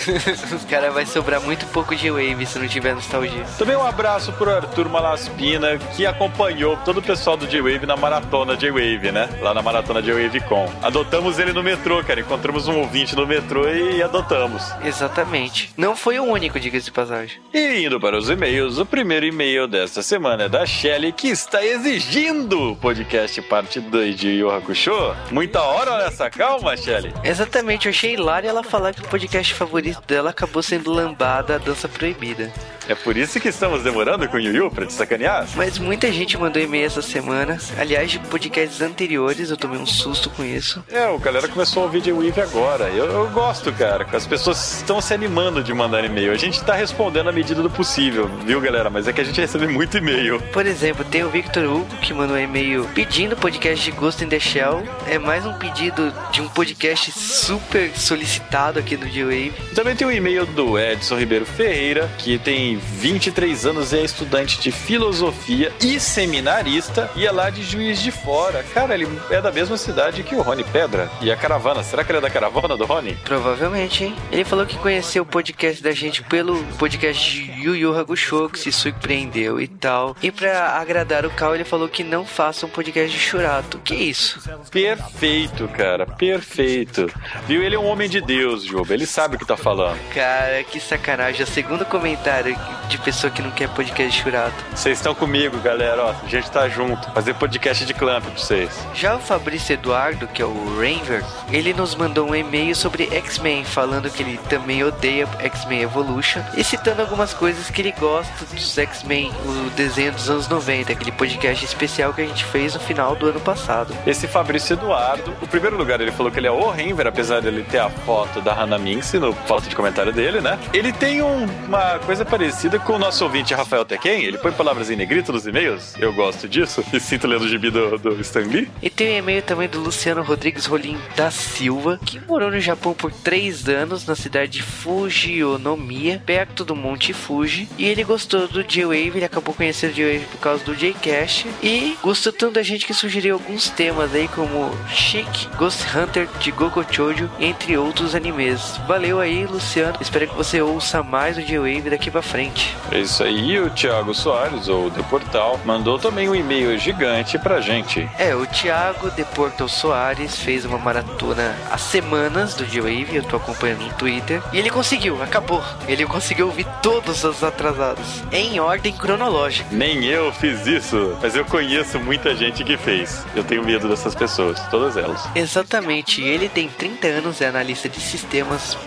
cara, 0.69 0.91
vai 0.91 1.05
sobrar 1.05 1.41
muito 1.41 1.65
pouco 1.67 1.95
J-Wave 1.95 2.45
se 2.45 2.59
não 2.59 2.67
tiver 2.67 2.95
nostalgia. 2.95 3.43
Também 3.57 3.75
um 3.75 3.85
abraço 3.85 4.31
pro 4.33 4.49
Arthur 4.49 4.89
Malaspina, 4.89 5.77
que 5.95 6.05
acompanhou 6.05 6.77
todo 6.77 6.97
o 6.97 7.01
pessoal 7.01 7.37
do 7.37 7.47
J-Wave 7.47 7.85
na 7.85 7.95
maratona 7.95 8.55
J-Wave, 8.55 9.11
né? 9.11 9.29
Lá 9.41 9.53
na 9.53 9.61
maratona 9.61 10.01
J-Wave 10.01 10.41
Com. 10.41 10.71
Adotamos 10.81 11.39
ele 11.39 11.53
no 11.53 11.63
metrô, 11.63 12.03
cara. 12.03 12.19
Encontramos 12.19 12.67
um 12.67 12.79
ouvinte 12.79 13.15
no 13.15 13.27
metrô 13.27 13.67
e 13.67 14.01
adotamos. 14.01 14.63
Exatamente. 14.83 15.71
Não 15.77 15.95
foi 15.95 16.19
o 16.19 16.23
único, 16.23 16.59
diga-se 16.59 16.85
de 16.85 16.91
passagem. 16.91 17.39
E 17.53 17.85
indo 17.85 17.99
para 17.99 18.17
os 18.17 18.29
e-mails, 18.29 18.77
o 18.77 18.85
primeiro 18.85 19.25
e-mail 19.25 19.67
desta 19.67 20.01
semana 20.01 20.43
é 20.43 20.49
da 20.49 20.65
Shelly, 20.65 21.11
que 21.11 21.27
está 21.27 21.63
exigindo 21.65 22.71
o 22.71 22.75
podcast 22.75 23.41
parte 23.43 23.79
2 23.79 24.15
de 24.15 24.29
Yu 24.29 24.51
Hakusho. 24.51 25.15
Muita 25.31 25.61
hora 25.61 26.03
nessa 26.03 26.29
calma, 26.29 26.75
Shelly. 26.75 27.13
Exatamente, 27.23 27.87
eu 27.87 27.91
achei 27.91 28.13
hilário 28.13 28.49
ela 28.49 28.63
falar 28.63 28.93
que 28.93 29.01
o 29.01 29.07
podcast 29.07 29.53
favorito 29.53 29.90
dela 30.07 30.29
acabou 30.29 30.61
sendo 30.61 30.91
Lambada, 30.91 31.55
a 31.55 31.57
Dança 31.57 31.87
Proibida. 31.87 32.51
É 32.89 32.95
por 32.95 33.15
isso 33.15 33.39
que 33.39 33.47
estamos 33.47 33.83
demorando 33.83 34.27
com 34.27 34.37
o 34.37 34.39
Yu 34.39 34.53
Yu 34.53 34.71
pra 34.71 34.85
te 34.85 34.93
sacanear? 34.93 35.47
Mas 35.55 35.77
muita 35.77 36.11
gente 36.11 36.37
mandou 36.37 36.61
e-mail 36.61 36.85
essa 36.85 37.01
semana. 37.01 37.57
Aliás, 37.77 38.11
de 38.11 38.19
podcasts 38.19 38.81
anteriores, 38.81 39.49
eu 39.49 39.55
tomei 39.55 39.79
um 39.79 39.85
susto 39.85 40.29
com 40.31 40.43
isso. 40.43 40.83
É, 40.91 41.07
o 41.07 41.19
galera 41.19 41.47
começou 41.47 41.83
a 41.83 41.85
ouvir 41.85 42.01
de 42.01 42.11
Wave 42.11 42.41
agora. 42.41 42.89
Eu, 42.89 43.05
eu 43.05 43.29
gosto, 43.29 43.71
cara. 43.71 44.05
As 44.11 44.25
pessoas 44.25 44.77
estão 44.77 44.99
se 44.99 45.13
animando 45.13 45.63
de 45.63 45.73
mandar 45.73 46.03
e-mail. 46.03 46.31
A 46.33 46.37
gente 46.37 46.61
tá 46.63 46.73
respondendo 46.73 47.29
à 47.29 47.31
medida 47.31 47.61
do 47.61 47.69
possível, 47.69 48.27
viu, 48.45 48.59
galera? 48.59 48.89
Mas 48.89 49.07
é 49.07 49.13
que 49.13 49.21
a 49.21 49.23
gente 49.23 49.39
recebe 49.39 49.67
muito 49.67 49.97
e-mail. 49.97 50.41
Por 50.51 50.65
exemplo, 50.65 51.05
tem 51.05 51.23
o 51.23 51.29
Victor 51.29 51.63
Hugo 51.63 51.95
que 52.01 52.13
mandou 52.13 52.35
um 52.35 52.39
e-mail 52.39 52.89
pedindo 52.93 53.37
podcast 53.37 53.85
de 53.85 53.91
Ghost 53.91 54.23
in 54.23 54.27
the 54.27 54.39
Shell. 54.39 54.83
É 55.07 55.17
mais 55.19 55.45
um 55.45 55.53
pedido 55.53 56.11
de 56.31 56.41
um 56.41 56.49
podcast 56.49 57.11
super 57.11 57.91
solicitado 57.95 58.79
aqui 58.79 58.97
no 58.97 59.07
G-Wave. 59.07 59.53
Também 59.81 59.95
tem 59.95 60.05
o 60.05 60.11
e-mail 60.11 60.45
do 60.45 60.77
Edson 60.77 61.17
Ribeiro 61.17 61.43
Ferreira, 61.43 62.07
que 62.19 62.37
tem 62.37 62.77
23 62.77 63.65
anos 63.65 63.91
e 63.91 63.97
é 63.97 64.03
estudante 64.03 64.61
de 64.61 64.71
filosofia 64.71 65.73
e 65.81 65.99
seminarista 65.99 67.09
e 67.15 67.25
é 67.25 67.31
lá 67.31 67.49
de 67.49 67.63
Juiz 67.63 67.99
de 67.99 68.11
Fora. 68.11 68.63
Cara, 68.75 68.93
ele 68.93 69.07
é 69.31 69.41
da 69.41 69.51
mesma 69.51 69.77
cidade 69.77 70.21
que 70.21 70.35
o 70.35 70.41
Rony 70.43 70.63
Pedra. 70.65 71.09
E 71.19 71.31
a 71.31 71.35
caravana, 71.35 71.81
será 71.81 72.03
que 72.03 72.11
ele 72.11 72.19
é 72.19 72.21
da 72.21 72.29
caravana 72.29 72.77
do 72.77 72.85
Rony? 72.85 73.17
Provavelmente, 73.23 74.03
hein? 74.03 74.15
Ele 74.31 74.43
falou 74.43 74.67
que 74.67 74.77
conheceu 74.77 75.23
o 75.23 75.25
podcast 75.25 75.81
da 75.81 75.91
gente 75.91 76.21
pelo 76.21 76.63
podcast 76.77 77.31
de 77.31 77.51
Yu 77.63 77.75
Yu 77.75 77.97
Hakusho, 77.97 78.49
que 78.49 78.59
se 78.59 78.71
surpreendeu 78.71 79.59
e 79.59 79.67
tal. 79.67 80.15
E 80.21 80.29
pra 80.29 80.77
agradar 80.79 81.25
o 81.25 81.31
Cal, 81.31 81.55
ele 81.55 81.63
falou 81.63 81.89
que 81.89 82.03
não 82.03 82.23
faça 82.23 82.67
um 82.67 82.69
podcast 82.69 83.11
de 83.11 83.19
Churato. 83.19 83.79
Que 83.79 83.95
isso? 83.95 84.39
Perfeito, 84.69 85.67
cara, 85.69 86.05
perfeito. 86.05 87.11
Viu? 87.47 87.63
Ele 87.63 87.73
é 87.73 87.79
um 87.79 87.87
homem 87.87 88.07
de 88.07 88.21
Deus, 88.21 88.63
Juba. 88.63 88.93
Ele 88.93 89.07
sabe 89.07 89.37
o 89.37 89.39
que 89.39 89.45
tá 89.45 89.57
falando. 89.57 89.70
Cara, 90.13 90.63
que 90.63 90.79
sacanagem. 90.79 91.43
O 91.43 91.47
segundo 91.47 91.85
comentário 91.85 92.57
de 92.87 92.97
pessoa 92.97 93.31
que 93.31 93.41
não 93.41 93.51
quer 93.51 93.69
podcast 93.69 94.21
churato. 94.21 94.53
Vocês 94.75 94.97
estão 94.97 95.15
comigo, 95.15 95.57
galera, 95.59 96.03
ó. 96.03 96.15
A 96.23 96.27
gente 96.27 96.51
tá 96.51 96.67
junto. 96.67 97.09
Fazer 97.11 97.33
podcast 97.35 97.85
de 97.85 97.93
clamp 97.93 98.23
pra 98.23 98.31
vocês. 98.37 98.85
Já 98.93 99.15
o 99.15 99.19
Fabrício 99.19 99.73
Eduardo, 99.73 100.27
que 100.27 100.41
é 100.41 100.45
o 100.45 100.77
Ranger, 100.77 101.23
ele 101.49 101.73
nos 101.73 101.95
mandou 101.95 102.29
um 102.29 102.35
e-mail 102.35 102.75
sobre 102.75 103.09
X-Men, 103.15 103.63
falando 103.63 104.09
que 104.09 104.21
ele 104.21 104.37
também 104.49 104.83
odeia 104.83 105.27
X-Men 105.39 105.81
Evolution 105.81 106.41
e 106.55 106.63
citando 106.63 107.01
algumas 107.01 107.33
coisas 107.33 107.69
que 107.69 107.81
ele 107.81 107.93
gosta 107.93 108.45
dos 108.45 108.77
X-Men, 108.77 109.31
o 109.45 109.69
desenho 109.71 110.11
dos 110.11 110.29
anos 110.29 110.47
90, 110.47 110.91
aquele 110.91 111.11
podcast 111.11 111.63
especial 111.63 112.13
que 112.13 112.21
a 112.21 112.25
gente 112.25 112.43
fez 112.45 112.73
no 112.73 112.79
final 112.79 113.15
do 113.15 113.27
ano 113.27 113.39
passado. 113.39 113.95
Esse 114.05 114.27
Fabrício 114.27 114.73
Eduardo, 114.73 115.33
o 115.41 115.47
primeiro 115.47 115.77
lugar 115.77 116.01
ele 116.01 116.11
falou 116.11 116.31
que 116.31 116.39
ele 116.39 116.47
é 116.47 116.51
o 116.51 116.69
Ranger, 116.69 117.07
apesar 117.07 117.41
dele 117.41 117.63
ter 117.63 117.79
a 117.79 117.89
foto 117.89 118.41
da 118.41 118.53
Hannah 118.53 118.77
Minx 118.77 119.13
no 119.13 119.33
foto 119.61 119.69
de 119.69 119.75
comentário 119.75 120.11
dele, 120.11 120.41
né? 120.41 120.59
Ele 120.73 120.91
tem 120.91 121.21
um, 121.21 121.45
uma 121.67 121.99
coisa 121.99 122.25
parecida 122.25 122.79
com 122.79 122.93
o 122.93 122.99
nosso 122.99 123.23
ouvinte 123.23 123.53
Rafael 123.53 123.85
Tequen. 123.85 124.23
Ele 124.23 124.37
põe 124.37 124.51
palavras 124.51 124.89
em 124.89 124.95
negrito 124.95 125.31
nos 125.31 125.45
e-mails. 125.45 125.93
Eu 125.99 126.13
gosto 126.13 126.47
disso. 126.47 126.83
E 126.91 126.99
sinto 126.99 127.27
lendo 127.27 127.43
o 127.43 127.47
gibi 127.47 127.69
do, 127.69 127.97
do 127.97 128.19
Stan 128.21 128.41
Lee. 128.41 128.69
E 128.81 128.89
tem 128.89 129.15
um 129.15 129.17
e-mail 129.17 129.41
também 129.41 129.69
do 129.69 129.79
Luciano 129.79 130.23
Rodrigues 130.23 130.65
Rolim 130.65 130.97
da 131.15 131.29
Silva, 131.31 131.99
que 132.05 132.19
morou 132.19 132.51
no 132.51 132.59
Japão 132.59 132.93
por 132.93 133.11
três 133.11 133.67
anos, 133.67 134.05
na 134.05 134.15
cidade 134.15 134.51
de 134.51 134.63
Fujionomiya, 134.63 136.21
perto 136.25 136.65
do 136.65 136.75
Monte 136.75 137.13
Fuji. 137.13 137.69
E 137.77 137.85
ele 137.85 138.03
gostou 138.03 138.47
do 138.47 138.63
J-Wave, 138.63 139.13
ele 139.15 139.25
acabou 139.25 139.53
conhecendo 139.53 139.91
o 139.91 139.95
J-Wave 139.95 140.25
por 140.25 140.39
causa 140.39 140.63
do 140.63 140.75
J-Cast. 140.75 141.47
E 141.61 141.97
gostou 142.01 142.33
tanto 142.33 142.53
da 142.53 142.63
gente 142.63 142.85
que 142.85 142.93
sugeriu 142.93 143.35
alguns 143.35 143.69
temas 143.69 144.13
aí, 144.13 144.27
como 144.27 144.71
Chic, 144.89 145.47
Ghost 145.57 145.85
Hunter, 145.95 146.27
de 146.39 146.51
Gogo 146.51 146.83
Chojo, 146.89 147.29
entre 147.39 147.77
outros 147.77 148.15
animes. 148.15 148.79
Valeu 148.87 149.19
aí, 149.19 149.45
Luciano. 149.51 149.97
Espero 150.01 150.27
que 150.27 150.35
você 150.35 150.61
ouça 150.61 151.03
mais 151.03 151.37
o 151.37 151.41
J-Wave 151.41 151.89
daqui 151.89 152.09
pra 152.09 152.21
frente. 152.21 152.75
É 152.91 152.99
isso 152.99 153.23
aí. 153.23 153.59
O 153.59 153.69
Thiago 153.69 154.13
Soares, 154.13 154.67
ou 154.67 154.89
do 154.89 155.03
Portal, 155.05 155.59
mandou 155.65 155.99
também 155.99 156.29
um 156.29 156.35
e-mail 156.35 156.77
gigante 156.77 157.37
pra 157.37 157.61
gente. 157.61 158.09
É, 158.17 158.35
o 158.35 158.45
Thiago 158.45 159.11
de 159.11 159.23
Porto 159.25 159.67
Soares 159.67 160.37
fez 160.37 160.65
uma 160.65 160.77
maratona 160.77 161.55
há 161.69 161.77
semanas 161.77 162.55
do 162.55 162.65
J-Wave, 162.65 163.15
eu 163.15 163.23
tô 163.23 163.37
acompanhando 163.37 163.81
no 163.81 163.93
Twitter. 163.93 164.41
E 164.51 164.57
ele 164.57 164.69
conseguiu, 164.69 165.21
acabou. 165.21 165.63
Ele 165.87 166.05
conseguiu 166.05 166.47
ouvir 166.47 166.65
todos 166.81 167.23
os 167.23 167.43
atrasados, 167.43 168.23
em 168.31 168.59
ordem 168.59 168.93
cronológica. 168.93 169.67
Nem 169.71 170.05
eu 170.05 170.31
fiz 170.33 170.65
isso, 170.65 171.17
mas 171.21 171.35
eu 171.35 171.45
conheço 171.45 171.99
muita 171.99 172.35
gente 172.35 172.63
que 172.63 172.77
fez. 172.77 173.25
Eu 173.35 173.43
tenho 173.43 173.63
medo 173.63 173.87
dessas 173.87 174.15
pessoas, 174.15 174.59
todas 174.69 174.97
elas. 174.97 175.27
Exatamente, 175.35 176.21
ele 176.21 176.49
tem 176.49 176.67
30 176.67 177.07
anos, 177.07 177.41
é 177.41 177.47
analista 177.47 177.89
de 177.89 177.99
sistemas, 177.99 178.77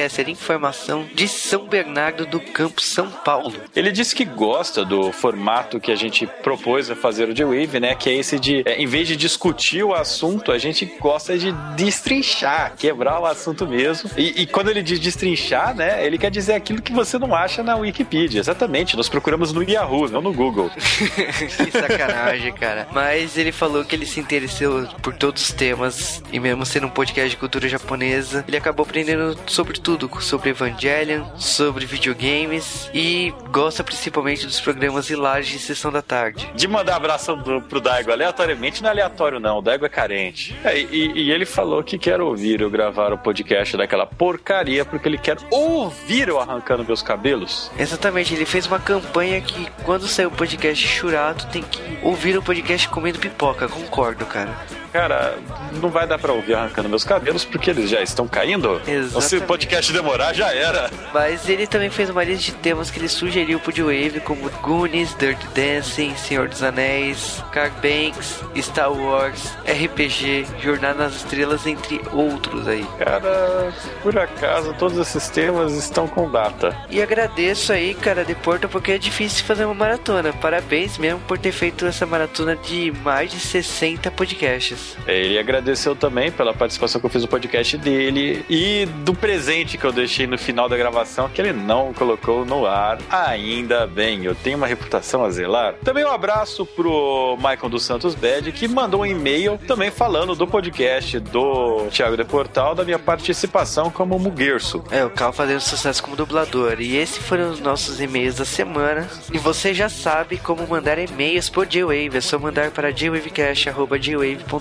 podcaster 0.00 0.28
informação 0.30 1.06
de 1.14 1.28
São 1.28 1.66
Bernardo 1.66 2.24
do 2.24 2.40
Campo, 2.40 2.80
São 2.80 3.10
Paulo. 3.10 3.54
Ele 3.74 3.92
disse 3.92 4.14
que 4.14 4.24
gosta 4.24 4.84
do 4.84 5.12
formato 5.12 5.80
que 5.80 5.92
a 5.92 5.96
gente 5.96 6.26
propôs 6.42 6.90
a 6.90 6.96
fazer 6.96 7.28
o 7.28 7.34
J-Wave, 7.34 7.80
né? 7.80 7.94
Que 7.94 8.08
é 8.10 8.14
esse 8.14 8.38
de, 8.38 8.62
é, 8.64 8.80
em 8.80 8.86
vez 8.86 9.08
de 9.08 9.16
discutir 9.16 9.82
o 9.82 9.94
assunto, 9.94 10.52
a 10.52 10.58
gente 10.58 10.86
gosta 11.00 11.36
de 11.36 11.52
destrinchar, 11.76 12.74
quebrar 12.76 13.20
o 13.20 13.26
assunto 13.26 13.66
mesmo. 13.66 14.10
E, 14.16 14.42
e 14.42 14.46
quando 14.46 14.70
ele 14.70 14.82
diz 14.82 14.98
destrinchar, 14.98 15.74
né? 15.74 16.04
Ele 16.04 16.16
quer 16.16 16.30
dizer 16.30 16.54
aquilo 16.54 16.80
que 16.80 16.92
você 16.92 17.18
não 17.18 17.34
acha 17.34 17.62
na 17.62 17.76
Wikipedia. 17.76 18.40
Exatamente, 18.40 18.96
nós 18.96 19.08
procuramos 19.08 19.52
no 19.52 19.62
Yahoo, 19.62 20.08
não 20.08 20.22
no 20.22 20.32
Google. 20.32 20.70
que 20.80 21.70
sacanagem, 21.70 22.52
cara. 22.52 22.88
Mas 22.92 23.36
ele 23.36 23.52
falou 23.52 23.84
que 23.84 23.94
ele 23.94 24.06
se 24.06 24.20
interessou 24.20 24.86
por 25.02 25.14
todos 25.14 25.42
os 25.42 25.52
temas, 25.52 26.22
e 26.32 26.40
mesmo 26.40 26.64
sendo 26.64 26.86
um 26.86 26.90
podcast 26.90 27.30
de 27.30 27.36
cultura 27.36 27.68
japonesa, 27.68 28.44
ele 28.46 28.56
acabou 28.56 28.84
aprendendo 28.84 29.36
sobre 29.46 29.78
tudo, 29.78 29.89
sobre 30.20 30.50
Evangelion, 30.50 31.24
sobre 31.36 31.86
videogames, 31.86 32.90
e 32.92 33.32
gosta 33.50 33.82
principalmente 33.82 34.46
dos 34.46 34.60
programas 34.60 35.08
hilários 35.10 35.48
de 35.48 35.58
sessão 35.58 35.90
da 35.90 36.02
tarde. 36.02 36.50
De 36.54 36.68
mandar 36.68 36.96
abraço 36.96 37.34
do, 37.36 37.60
pro 37.62 37.80
Daigo 37.80 38.12
aleatoriamente, 38.12 38.82
não 38.82 38.88
é 38.88 38.92
aleatório 38.92 39.40
não, 39.40 39.58
o 39.58 39.62
Daigo 39.62 39.86
é 39.86 39.88
carente. 39.88 40.56
É, 40.64 40.78
e, 40.78 41.12
e 41.14 41.30
ele 41.30 41.46
falou 41.46 41.82
que 41.82 41.98
quer 41.98 42.20
ouvir 42.20 42.60
eu 42.60 42.70
gravar 42.70 43.12
o 43.12 43.18
podcast 43.18 43.76
daquela 43.76 44.06
porcaria, 44.06 44.84
porque 44.84 45.08
ele 45.08 45.18
quer 45.18 45.36
ouvir 45.50 46.28
eu 46.28 46.38
arrancando 46.38 46.84
meus 46.84 47.02
cabelos. 47.02 47.70
Exatamente, 47.78 48.34
ele 48.34 48.44
fez 48.44 48.66
uma 48.66 48.78
campanha 48.78 49.40
que 49.40 49.68
quando 49.84 50.06
sair 50.06 50.26
o 50.26 50.30
podcast 50.30 50.86
churato 50.86 51.46
tem 51.48 51.62
que 51.62 51.80
ouvir 52.02 52.36
o 52.36 52.42
podcast 52.42 52.88
comendo 52.88 53.18
pipoca, 53.18 53.68
concordo, 53.68 54.26
cara. 54.26 54.79
Cara, 54.92 55.38
não 55.80 55.88
vai 55.88 56.06
dar 56.06 56.18
pra 56.18 56.32
ouvir 56.32 56.54
arrancando 56.54 56.88
meus 56.88 57.04
cabelos 57.04 57.44
porque 57.44 57.70
eles 57.70 57.88
já 57.88 58.00
estão 58.00 58.26
caindo. 58.26 58.80
Exatamente. 58.86 59.24
Se 59.28 59.36
o 59.36 59.42
podcast 59.42 59.92
demorar, 59.92 60.32
já 60.32 60.52
era. 60.52 60.90
Mas 61.12 61.48
ele 61.48 61.66
também 61.66 61.90
fez 61.90 62.10
uma 62.10 62.24
lista 62.24 62.46
de 62.46 62.52
temas 62.54 62.90
que 62.90 62.98
ele 62.98 63.08
sugeriu 63.08 63.60
pro 63.60 63.70
Wave, 63.70 64.20
como 64.20 64.50
Goonies, 64.62 65.14
Dirty 65.14 65.46
Dancing, 65.54 66.16
Senhor 66.16 66.48
dos 66.48 66.62
Anéis, 66.62 67.42
Car 67.52 67.70
Banks, 67.80 68.42
Star 68.60 68.92
Wars, 68.92 69.56
RPG, 69.64 70.46
Jornada 70.60 71.04
nas 71.04 71.14
Estrelas, 71.16 71.66
entre 71.66 72.00
outros 72.12 72.66
aí. 72.66 72.86
Cara, 72.98 73.72
por 74.02 74.18
acaso, 74.18 74.74
todos 74.74 74.98
esses 74.98 75.28
temas 75.28 75.72
estão 75.74 76.08
com 76.08 76.30
data. 76.30 76.76
E 76.90 77.00
agradeço 77.00 77.72
aí, 77.72 77.94
cara, 77.94 78.24
de 78.24 78.34
Porto, 78.34 78.68
porque 78.68 78.92
é 78.92 78.98
difícil 78.98 79.44
fazer 79.44 79.64
uma 79.64 79.74
maratona. 79.74 80.32
Parabéns 80.32 80.98
mesmo 80.98 81.20
por 81.20 81.38
ter 81.38 81.52
feito 81.52 81.86
essa 81.86 82.04
maratona 82.04 82.56
de 82.56 82.92
mais 83.02 83.30
de 83.30 83.38
60 83.38 84.10
podcasts. 84.10 84.79
Ele 85.06 85.38
agradeceu 85.38 85.94
também 85.94 86.30
pela 86.30 86.52
participação 86.52 87.00
que 87.00 87.06
eu 87.06 87.10
fiz 87.10 87.22
no 87.22 87.28
podcast 87.28 87.76
dele 87.78 88.44
e 88.48 88.86
do 89.04 89.14
presente 89.14 89.78
que 89.78 89.84
eu 89.84 89.92
deixei 89.92 90.26
no 90.26 90.38
final 90.38 90.68
da 90.68 90.76
gravação 90.76 91.28
que 91.28 91.40
ele 91.40 91.52
não 91.52 91.92
colocou 91.92 92.44
no 92.44 92.66
ar. 92.66 92.98
Ainda 93.10 93.86
bem, 93.86 94.24
eu 94.24 94.34
tenho 94.34 94.56
uma 94.56 94.66
reputação 94.66 95.24
a 95.24 95.30
zelar. 95.30 95.74
Também 95.84 96.04
um 96.04 96.10
abraço 96.10 96.64
pro 96.64 97.36
Michael 97.36 97.68
dos 97.68 97.82
Santos 97.82 98.14
Bed 98.14 98.52
que 98.52 98.68
mandou 98.68 99.00
um 99.02 99.06
e-mail 99.06 99.58
também 99.66 99.90
falando 99.90 100.34
do 100.34 100.46
podcast 100.46 101.18
do 101.18 101.86
Thiago 101.90 102.16
de 102.16 102.24
Portal 102.24 102.74
da 102.74 102.84
minha 102.84 102.98
participação 102.98 103.90
como 103.90 104.18
Muguerço. 104.18 104.84
É, 104.90 105.04
o 105.04 105.10
Cal 105.10 105.32
fazendo 105.32 105.60
sucesso 105.60 106.02
como 106.02 106.16
dublador. 106.16 106.80
E 106.80 106.96
esses 106.96 107.18
foram 107.18 107.50
os 107.50 107.60
nossos 107.60 108.00
e-mails 108.00 108.36
da 108.36 108.44
semana. 108.44 109.08
E 109.32 109.38
você 109.38 109.72
já 109.72 109.88
sabe 109.88 110.38
como 110.38 110.66
mandar 110.66 110.98
e-mails 110.98 111.48
por 111.48 111.66
J-Wave. 111.66 112.16
É 112.16 112.20
só 112.20 112.38
mandar 112.38 112.70
para 112.70 112.92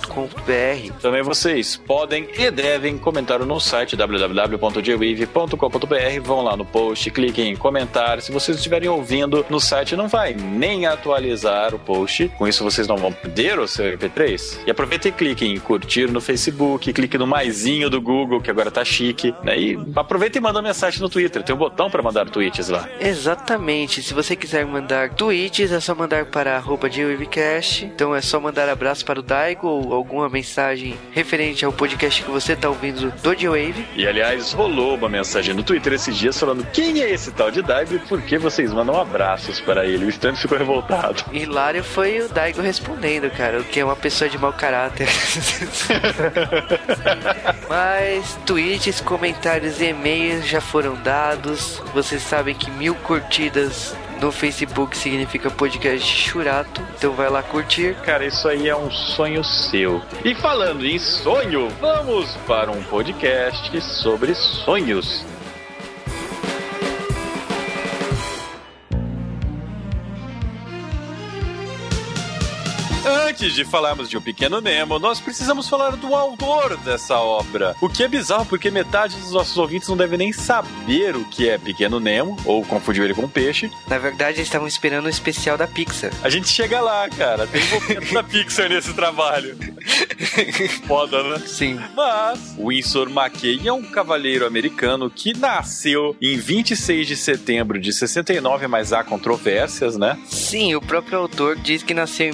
jwavecast.jwave.com 0.10 0.92
também 1.02 1.22
vocês 1.22 1.78
podem 1.78 2.28
e 2.38 2.52
devem 2.52 2.98
comentar 2.98 3.40
no 3.40 3.60
site 3.60 3.96
www.jwave.com.br. 3.96 6.22
Vão 6.24 6.42
lá 6.42 6.58
no 6.58 6.66
post, 6.66 7.10
cliquem 7.12 7.52
em 7.52 7.56
comentar. 7.56 8.22
Se 8.22 8.32
vocês 8.32 8.58
estiverem 8.58 8.90
ouvindo 8.90 9.46
no 9.50 9.60
site, 9.60 9.96
não 9.96 10.08
vai 10.08 10.34
nem 10.34 10.86
atualizar 10.86 11.76
o 11.76 11.80
post. 11.80 12.30
Com 12.38 12.48
isso, 12.48 12.64
vocês 12.64 12.88
não 12.88 12.98
vão 12.98 13.12
perder 13.12 13.60
o 13.60 13.68
seu 13.68 13.98
MP3. 13.98 14.60
E 14.66 14.72
aproveitem 14.72 15.10
e 15.10 15.14
cliquem 15.14 15.54
em 15.54 15.60
curtir 15.60 16.12
no 16.12 16.20
Facebook, 16.20 16.92
clique 16.92 17.18
no 17.18 17.28
maisinho 17.28 17.90
do 17.90 18.02
Google, 18.02 18.42
que 18.42 18.52
agora 18.52 18.72
tá 18.72 18.84
chique. 18.84 19.34
Né? 19.44 19.58
E 19.58 19.80
aproveitem 19.96 20.40
e 20.40 20.44
mandem 20.44 20.64
mensagem 20.64 21.02
no 21.02 21.10
Twitter. 21.10 21.44
Tem 21.44 21.56
um 21.56 21.60
botão 21.60 21.90
para 21.90 22.02
mandar 22.02 22.30
tweets 22.30 22.70
lá. 22.70 22.90
Exatamente. 23.00 24.02
Se 24.02 24.14
você 24.14 24.36
quiser 24.36 24.66
mandar 24.66 25.14
tweets, 25.14 25.72
é 25.72 25.80
só 25.80 25.96
mandar 25.96 26.26
para 26.26 26.58
arroba. 26.58 26.90
Então 27.84 28.16
é 28.16 28.22
só 28.22 28.40
mandar 28.40 28.70
abraço 28.70 29.06
para 29.06 29.20
o 29.20 29.24
Daigo 29.24 29.68
ou 29.68 29.99
alguma 30.00 30.30
mensagem 30.30 30.98
referente 31.12 31.64
ao 31.64 31.72
podcast 31.72 32.24
que 32.24 32.32
você 32.32 32.54
está 32.54 32.70
ouvindo 32.70 33.12
do 33.12 33.36
J-Wave. 33.36 33.86
E 33.96 34.08
aliás, 34.08 34.54
rolou 34.54 34.96
uma 34.96 35.10
mensagem 35.10 35.54
no 35.54 35.64
Twitter 35.64 35.94
esses 35.94 36.18
dias 36.18 36.40
falando 36.40 36.66
quem 36.72 37.02
é 37.02 37.12
esse 37.12 37.32
tal 37.32 37.52
de 37.52 37.62
Daigo 37.62 37.96
e 37.96 38.00
por 38.00 38.22
que 38.22 38.38
vocês 38.38 38.74
mandam 38.74 39.00
abraços 39.00 39.60
para 39.60 39.86
ele. 39.86 40.06
O 40.06 40.10
Stan 40.10 40.36
ficou 40.36 40.58
revoltado. 40.58 41.24
Hilário 41.32 41.84
foi 41.84 42.22
o 42.22 42.30
Daigo 42.30 42.62
respondendo, 42.62 43.30
cara, 43.30 43.60
o 43.60 43.64
que 43.64 43.80
é 43.80 43.86
uma 43.86 43.96
pessoa 43.96 44.30
de 44.30 44.38
mau 44.38 44.54
caráter. 44.54 45.08
Mas 47.68 48.38
tweets, 48.46 49.02
comentários 49.02 49.82
e 49.82 49.90
e-mails 49.90 50.48
já 50.48 50.62
foram 50.62 50.96
dados. 50.96 51.82
Vocês 51.94 52.22
sabem 52.22 52.56
que 52.56 52.72
mil 52.72 52.96
curtidas 52.96 53.96
no 54.22 54.32
Facebook 54.32 54.98
significa 54.98 55.50
podcast 55.50 56.08
churato. 56.16 56.82
Então 56.98 57.14
vai 57.14 57.30
lá 57.30 57.42
curtir. 57.42 57.96
Cara, 58.04 58.26
isso 58.26 58.48
aí 58.48 58.68
é 58.68 58.76
um 58.76 58.92
sonho 58.92 59.44
seu. 59.44 60.02
E 60.24 60.36
falando 60.36 60.86
em 60.86 61.00
sonho, 61.00 61.70
vamos 61.80 62.36
para 62.48 62.72
um 62.72 62.84
podcast 62.84 63.82
sobre 63.82 64.36
sonhos. 64.36 65.26
Antes 73.30 73.54
de 73.54 73.64
falarmos 73.64 74.10
de 74.10 74.18
O 74.18 74.22
Pequeno 74.22 74.60
Nemo, 74.60 74.98
nós 74.98 75.20
precisamos 75.20 75.70
falar 75.70 75.96
do 75.96 76.16
autor 76.16 76.76
dessa 76.78 77.16
obra. 77.20 77.76
O 77.80 77.88
que 77.88 78.02
é 78.02 78.08
bizarro, 78.08 78.44
porque 78.48 78.72
metade 78.72 79.16
dos 79.18 79.32
nossos 79.32 79.56
ouvintes 79.56 79.88
não 79.88 79.96
deve 79.96 80.18
nem 80.18 80.34
saber 80.34 81.16
o 81.16 81.24
que 81.26 81.48
é 81.48 81.60
Pequeno 81.60 82.00
Nemo, 82.00 82.36
ou 82.44 82.66
confundiu 82.66 83.06
ele 83.06 83.14
com 83.14 83.30
peixe. 83.30 83.70
Na 83.88 84.00
verdade, 84.00 84.38
eles 84.38 84.48
estavam 84.48 84.68
esperando 84.68 85.06
o 85.06 85.10
especial 85.10 85.60
da 85.60 85.68
Pixar. 85.68 86.12
A 86.24 86.30
gente 86.30 86.48
chega 86.48 86.82
lá, 86.82 87.08
cara. 87.08 87.46
Tem 87.46 87.62
envolvimento 87.62 88.12
da 88.16 88.24
Pixar 88.24 88.68
nesse 88.68 88.94
trabalho. 88.94 89.56
Foda, 90.88 91.22
né? 91.22 91.38
Sim. 91.46 91.80
Mas 91.96 92.56
Winsor 92.58 93.10
McKay 93.10 93.68
é 93.68 93.72
um 93.72 93.84
cavaleiro 93.84 94.48
americano 94.48 95.08
que 95.08 95.38
nasceu 95.38 96.18
em 96.20 96.36
26 96.36 97.06
de 97.06 97.16
setembro 97.16 97.80
de 97.80 97.94
69, 97.94 98.66
mas 98.68 98.92
há 98.92 99.04
controvérsias, 99.04 99.98
né? 99.98 100.18
Sim, 100.26 100.74
o 100.74 100.82
próprio 100.82 101.20
autor 101.20 101.56
diz 101.58 101.84
que 101.84 101.94
nasceu 101.94 102.28
em 102.28 102.34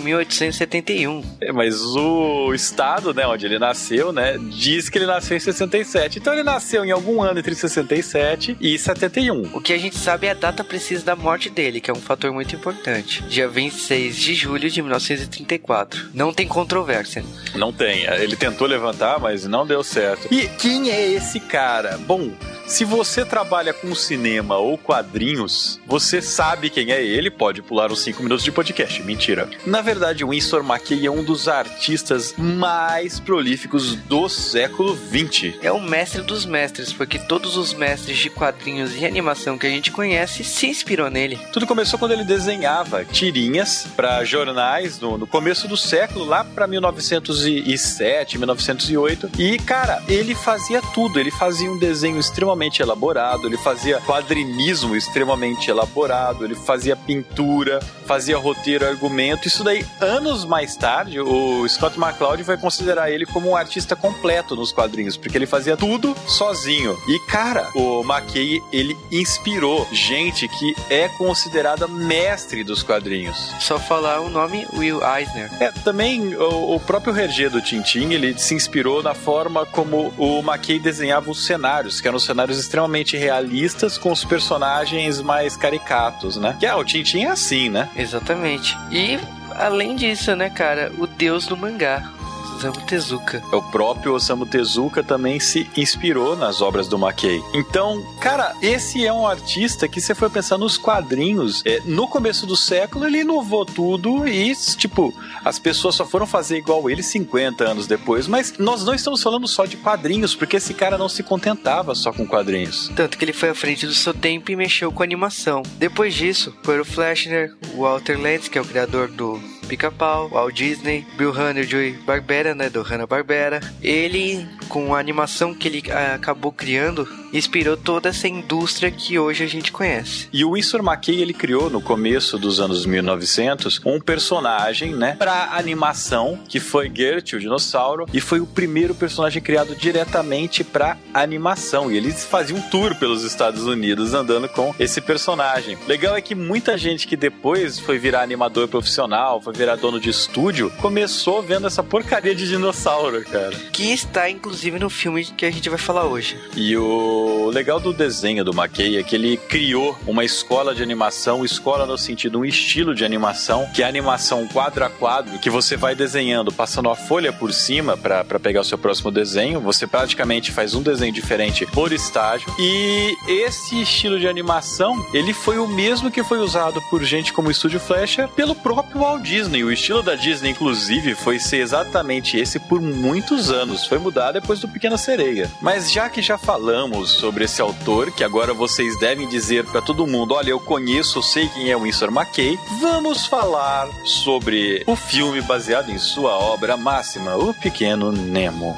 1871. 0.86 1.24
É, 1.42 1.52
mas 1.52 1.82
o 1.82 2.54
estado, 2.54 3.14
né, 3.14 3.26
onde 3.26 3.46
ele 3.46 3.58
nasceu, 3.58 4.12
né, 4.12 4.38
diz 4.38 4.90
que 4.90 4.98
ele 4.98 5.06
nasceu 5.06 5.36
em 5.36 5.40
67. 5.40 6.20
Então 6.20 6.34
ele 6.34 6.44
nasceu 6.44 6.86
em 6.86 6.92
algum 6.92 7.22
ano 7.22 7.40
entre 7.40 7.56
67 7.56 8.58
e 8.62 8.78
71. 8.78 9.56
O 9.56 9.62
que 9.62 9.74
a 9.74 9.78
gente 9.78 9.98
sabe 9.98 10.28
é 10.28 10.32
a 10.32 10.34
data 10.34 10.64
precisa 10.64 11.04
da 11.04 11.16
morte 11.16 11.50
dele, 11.50 11.82
que 11.82 11.90
é 11.90 11.94
um 11.94 12.02
fator 12.02 12.32
muito 12.32 12.56
importante. 12.56 13.24
Dia 13.24 13.48
26 13.48 14.16
de 14.16 14.34
julho 14.36 14.70
de 14.70 14.82
1934. 14.82 16.10
Não 16.14 16.34
tem 16.34 16.48
controvérsia. 16.48 17.24
Não 17.56 17.74
tem. 17.74 18.06
Ele 18.06 18.36
tentou 18.36 18.68
levantar, 18.68 19.20
mas 19.20 19.46
não 19.46 19.66
deu 19.66 19.84
certo. 19.84 20.32
E 20.34 20.48
quem 20.48 20.92
é 20.92 21.12
esse 21.12 21.40
cara? 21.40 21.98
Bom, 21.98 22.32
se 22.68 22.84
você 22.84 23.24
trabalha 23.24 23.74
com 23.74 23.94
cinema 23.94 24.58
ou 24.58 24.78
quadrinhos, 24.78 25.80
você 25.86 26.22
sabe 26.22 26.70
quem 26.70 26.92
é 26.92 27.04
ele, 27.04 27.30
pode 27.30 27.62
pular 27.62 27.92
os 27.92 28.02
5 28.02 28.22
minutos 28.24 28.44
de 28.44 28.52
podcast. 28.52 29.02
Mentira. 29.04 29.50
Na 29.66 29.82
verdade, 29.82 30.24
Winsor 30.26 30.64
McKay 30.76 31.06
é 31.06 31.12
um 31.12 31.24
dos 31.24 31.48
artistas 31.48 32.36
mais 32.38 33.20
prolíficos 33.20 33.96
do 33.96 34.28
século 34.28 34.94
20. 34.94 35.60
É 35.62 35.72
o 35.72 35.80
mestre 35.80 36.22
dos 36.22 36.46
mestres, 36.46 36.92
porque 36.92 37.18
todos 37.18 37.56
os 37.56 37.74
mestres 37.74 38.18
de 38.18 38.30
quadrinhos 38.30 38.96
e 38.96 39.06
animação 39.06 39.58
que 39.58 39.66
a 39.66 39.70
gente 39.70 39.92
conhece 39.92 40.44
se 40.44 40.68
inspirou 40.68 41.10
nele. 41.10 41.40
Tudo 41.54 41.66
começou 41.66 41.98
quando 41.98 42.12
ele 42.12 42.26
desenhava 42.26 43.06
tirinhas 43.06 43.88
para 43.96 44.24
jornais 44.26 45.00
no, 45.00 45.18
no, 45.18 45.26
começo 45.26 45.68
do 45.68 45.78
século, 45.78 46.26
lá 46.26 46.44
para 46.44 46.68
1907, 46.68 48.38
1908. 48.38 49.32
E, 49.40 49.58
cara, 49.60 50.04
ele 50.10 50.36
fazia 50.36 50.82
tudo. 50.94 51.20
Ele 51.20 51.32
fazia 51.32 51.72
um 51.72 51.80
desenho 51.80 52.20
extremamente 52.20 52.82
elaborado, 52.82 53.48
ele 53.48 53.58
fazia 53.58 54.02
quadrinismo 54.02 54.96
extremamente 54.96 55.70
elaborado, 55.70 56.44
ele 56.44 56.56
fazia 56.56 56.96
pintura, 56.96 57.80
fazia 58.06 58.38
roteiro, 58.38 58.86
argumento. 58.86 59.48
Isso 59.48 59.64
daí, 59.64 59.86
anos 60.02 60.44
mais 60.44 60.65
tarde, 60.74 61.20
o 61.20 61.68
Scott 61.68 62.00
McCloud 62.00 62.42
vai 62.44 62.58
considerar 62.58 63.12
ele 63.12 63.26
como 63.26 63.50
um 63.50 63.56
artista 63.56 63.96
completo 63.96 64.56
nos 64.56 64.72
quadrinhos, 64.72 65.18
porque 65.18 65.38
ele 65.38 65.46
fazia 65.46 65.76
tudo 65.76 66.16
sozinho. 66.28 66.98
E, 67.08 67.20
cara, 67.28 67.70
o 67.76 68.02
McKay, 68.02 68.62
ele 68.72 68.98
inspirou 69.12 69.86
gente 69.92 70.48
que 70.48 70.76
é 70.90 71.10
considerada 71.10 71.88
mestre 71.88 72.64
dos 72.64 72.82
quadrinhos. 72.82 73.54
Só 73.60 73.78
falar 73.78 74.22
o 74.22 74.30
nome 74.30 74.66
Will 74.74 75.02
Eisner. 75.04 75.52
É, 75.60 75.72
também 75.72 76.36
o, 76.36 76.76
o 76.76 76.80
próprio 76.80 77.16
Hergé 77.18 77.50
do 77.50 77.62
Tintin, 77.62 78.14
ele 78.14 78.38
se 78.38 78.54
inspirou 78.54 79.04
na 79.04 79.14
forma 79.14 79.66
como 79.66 80.14
o 80.18 80.40
McKay 80.40 80.80
desenhava 80.80 81.30
os 81.30 81.46
cenários, 81.46 82.00
que 82.00 82.08
eram 82.08 82.20
cenários 82.20 82.58
extremamente 82.58 83.18
realistas 83.18 83.98
com 83.98 84.12
os 84.12 84.24
personagens 84.24 85.22
mais 85.22 85.58
caricatos, 85.58 86.38
né? 86.38 86.56
Que 86.60 86.66
é, 86.66 86.74
o 86.74 86.84
Tintin 86.84 87.26
é 87.26 87.32
assim, 87.32 87.70
né? 87.70 87.90
Exatamente. 87.96 88.78
E 88.92 89.20
além 89.56 89.96
disso, 89.96 90.36
né, 90.36 90.50
cara, 90.50 90.92
o 90.98 91.08
deus 91.08 91.48
do 91.48 91.58
mangá. 91.58 92.12
Osamu 92.56 92.82
Tezuka. 92.86 93.44
O 93.52 93.62
próprio 93.62 94.14
Osamu 94.14 94.46
Tezuka 94.46 95.04
também 95.04 95.40
se 95.40 95.70
inspirou 95.76 96.36
nas 96.38 96.62
obras 96.62 96.88
do 96.88 96.98
Mackay. 96.98 97.42
Então, 97.54 98.02
cara, 98.20 98.56
esse 98.62 99.06
é 99.06 99.12
um 99.12 99.28
artista 99.28 99.88
que 99.88 100.00
você 100.00 100.16
foi 100.16 100.30
pensar 100.30 100.58
nos 100.58 100.78
quadrinhos. 100.78 101.62
É, 101.66 101.82
no 101.86 102.08
começo 102.08 102.46
do 102.46 102.56
século, 102.56 103.06
ele 103.06 103.22
inovou 103.22 103.66
tudo 103.66 104.28
e, 104.28 104.56
tipo, 104.78 105.14
as 105.44 105.60
pessoas 105.60 105.96
só 105.96 106.06
foram 106.06 106.26
fazer 106.26 106.58
igual 106.58 106.90
ele 106.90 107.04
50 107.04 107.64
anos 107.64 107.88
depois. 107.88 108.28
Mas 108.28 108.54
nós 108.58 108.84
não 108.86 108.94
estamos 108.94 109.22
falando 109.22 109.48
só 109.48 109.66
de 109.66 109.76
quadrinhos, 109.76 110.34
porque 110.34 110.56
esse 110.56 110.74
cara 110.74 110.98
não 110.98 111.10
se 111.10 111.24
contentava 111.24 111.94
só 111.94 112.14
com 112.14 112.26
quadrinhos. 112.26 112.90
Tanto 112.96 113.18
que 113.18 113.26
ele 113.26 113.34
foi 113.34 113.50
à 113.50 113.56
frente 113.56 113.86
do 113.86 113.94
seu 113.94 114.14
tempo 114.14 114.52
e 114.52 114.56
mexeu 114.56 114.92
com 114.92 115.04
animação. 115.04 115.62
Depois 115.78 116.14
disso, 116.14 116.56
foi 116.64 116.80
o 116.80 116.86
Flashner, 116.86 117.54
o 117.74 117.82
Walter 117.82 118.20
Lantz, 118.20 118.48
que 118.48 118.58
é 118.58 118.62
o 118.62 118.66
criador 118.66 119.10
do 119.10 119.40
Pica-Pau, 119.66 120.30
Walt 120.30 120.56
Disney, 120.56 121.06
Bill 121.18 121.32
Hanna 121.32 121.62
e 121.62 121.64
Joey 121.64 121.94
Barbera, 121.94 122.56
né, 122.56 122.70
do 122.70 122.82
Hanna-Barbera. 122.82 123.60
Ele, 123.82 124.48
com 124.66 124.94
a 124.94 125.00
animação 125.00 125.54
que 125.54 125.68
ele 125.68 125.84
ah, 125.92 126.16
acabou 126.16 126.52
criando, 126.52 127.08
inspirou 127.38 127.78
toda 127.78 128.10
essa 128.10 128.28
indústria 128.28 128.92
que 128.92 129.20
hoje 129.20 129.44
a 129.44 129.48
gente 129.48 129.72
conhece. 129.72 130.28
E 130.32 130.44
o 130.44 130.52
Winsor 130.52 130.82
McKay, 130.82 131.22
ele 131.22 131.34
criou 131.34 131.70
no 131.70 131.82
começo 131.82 132.38
dos 132.38 132.60
anos 132.60 132.86
1900 132.86 133.82
um 133.86 134.00
personagem, 134.00 134.94
né, 134.94 135.16
para 135.18 135.56
animação, 135.56 136.40
que 136.48 136.60
foi 136.60 136.92
Gert, 136.94 137.34
o 137.34 137.40
dinossauro, 137.40 138.06
e 138.14 138.20
foi 138.20 138.40
o 138.40 138.48
primeiro 138.48 138.96
personagem 138.96 139.42
criado 139.42 139.76
diretamente 139.76 140.64
para 140.64 140.98
animação. 141.14 141.92
E 141.92 141.98
eles 141.98 142.26
faziam 142.26 142.60
um 142.60 142.62
tour 142.70 142.96
pelos 142.96 143.24
Estados 143.24 143.64
Unidos 143.64 144.14
andando 144.14 144.48
com 144.50 144.74
esse 144.80 145.02
personagem. 145.02 145.78
Legal 145.88 146.16
é 146.16 146.22
que 146.22 146.36
muita 146.36 146.78
gente 146.78 147.08
que 147.08 147.18
depois 147.18 147.80
foi 147.80 147.98
virar 147.98 148.22
animador 148.22 148.68
profissional, 148.68 149.42
foi 149.42 149.54
virar 149.54 149.76
dono 149.76 150.00
de 150.00 150.10
estúdio, 150.10 150.72
começou 150.82 151.42
vendo 151.42 151.68
essa 151.68 151.84
porcaria 151.84 152.34
de 152.34 152.48
dinossauro, 152.48 153.24
cara. 153.26 153.56
Que 153.72 153.94
está, 153.94 154.30
inclusive, 154.30 154.55
no 154.80 154.90
filme 154.90 155.26
que 155.26 155.46
a 155.46 155.52
gente 155.52 155.70
vai 155.70 155.78
falar 155.78 156.06
hoje. 156.06 156.38
E 156.56 156.76
o 156.76 157.50
legal 157.54 157.80
do 157.80 157.94
desenho 157.94 158.44
do 158.44 158.52
McKay 158.52 158.98
é 158.98 159.04
que 159.04 159.16
ele 159.16 159.38
criou 159.38 159.98
uma 160.08 160.24
escola 160.24 160.74
de 160.74 160.82
animação, 160.82 161.46
escola 161.46 161.86
no 161.86 161.98
sentido, 161.98 162.40
um 162.40 162.46
estilo 162.46 162.96
de 162.96 163.06
animação, 163.06 163.70
que 163.74 163.84
é 163.84 163.86
a 163.86 163.90
animação 163.90 164.48
quadro 164.48 164.84
a 164.86 164.90
quadro, 164.90 165.38
que 165.40 165.50
você 165.50 165.76
vai 165.78 165.94
desenhando, 165.94 166.52
passando 166.52 166.90
a 166.90 166.96
folha 166.96 167.32
por 167.32 167.54
cima 167.54 167.96
para 167.96 168.24
pegar 168.40 168.62
o 168.62 168.64
seu 168.64 168.78
próximo 168.78 169.12
desenho. 169.12 169.60
Você 169.62 169.86
praticamente 169.86 170.52
faz 170.52 170.74
um 170.74 170.82
desenho 170.82 171.14
diferente 171.14 171.66
por 171.68 171.92
estágio. 171.92 172.54
E 172.60 173.16
esse 173.28 173.82
estilo 173.82 174.20
de 174.20 174.28
animação, 174.28 175.06
ele 175.14 175.34
foi 175.34 175.58
o 175.58 175.68
mesmo 175.68 176.10
que 176.10 176.24
foi 176.24 176.40
usado 176.40 176.82
por 176.90 177.04
gente 177.04 177.32
como 177.32 177.52
Estúdio 177.52 177.80
Flecha 177.80 178.28
pelo 178.28 178.56
próprio 178.56 179.02
Walt 179.02 179.22
Disney. 179.22 179.64
O 179.64 179.72
estilo 179.72 180.02
da 180.02 180.16
Disney, 180.16 180.52
inclusive, 180.52 181.16
foi 181.16 181.40
ser 181.40 181.58
exatamente 181.58 182.38
esse 182.38 182.60
por 182.60 182.82
muitos 182.82 183.52
anos. 183.52 183.86
Foi 183.86 183.98
mudar 184.00 184.36
depois 184.46 184.60
do 184.60 184.68
Pequena 184.68 184.96
Sereia. 184.96 185.50
Mas 185.60 185.92
já 185.92 186.08
que 186.08 186.22
já 186.22 186.38
falamos 186.38 187.10
sobre 187.14 187.46
esse 187.46 187.60
autor, 187.62 188.12
que 188.12 188.24
agora 188.24 188.54
vocês 188.54 188.98
devem 189.00 189.28
dizer 189.28 189.66
para 189.66 189.82
todo 189.82 190.06
mundo: 190.06 190.36
olha, 190.36 190.52
eu 190.52 190.60
conheço, 190.60 191.22
sei 191.24 191.50
quem 191.50 191.72
é 191.72 191.76
Winsor 191.76 192.10
McKay, 192.10 192.58
vamos 192.80 193.26
falar 193.26 193.88
sobre 194.06 194.84
o 194.86 194.96
filme 194.96 195.42
baseado 195.42 195.90
em 195.90 195.98
sua 195.98 196.38
obra 196.38 196.78
máxima, 196.78 197.36
O 197.36 197.54
Pequeno 197.56 198.12
Nemo. 198.12 198.78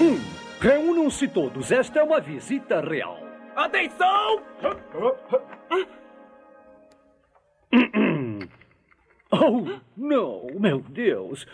Hum, 0.00 0.20
reúnam-se 0.60 1.28
todos, 1.28 1.70
esta 1.70 2.00
é 2.00 2.02
uma 2.02 2.20
visita 2.20 2.80
real. 2.80 3.18
Atenção! 3.54 4.42
Oh, 9.32 9.80
não, 9.96 10.46
meu 10.60 10.80
Deus. 10.80 11.46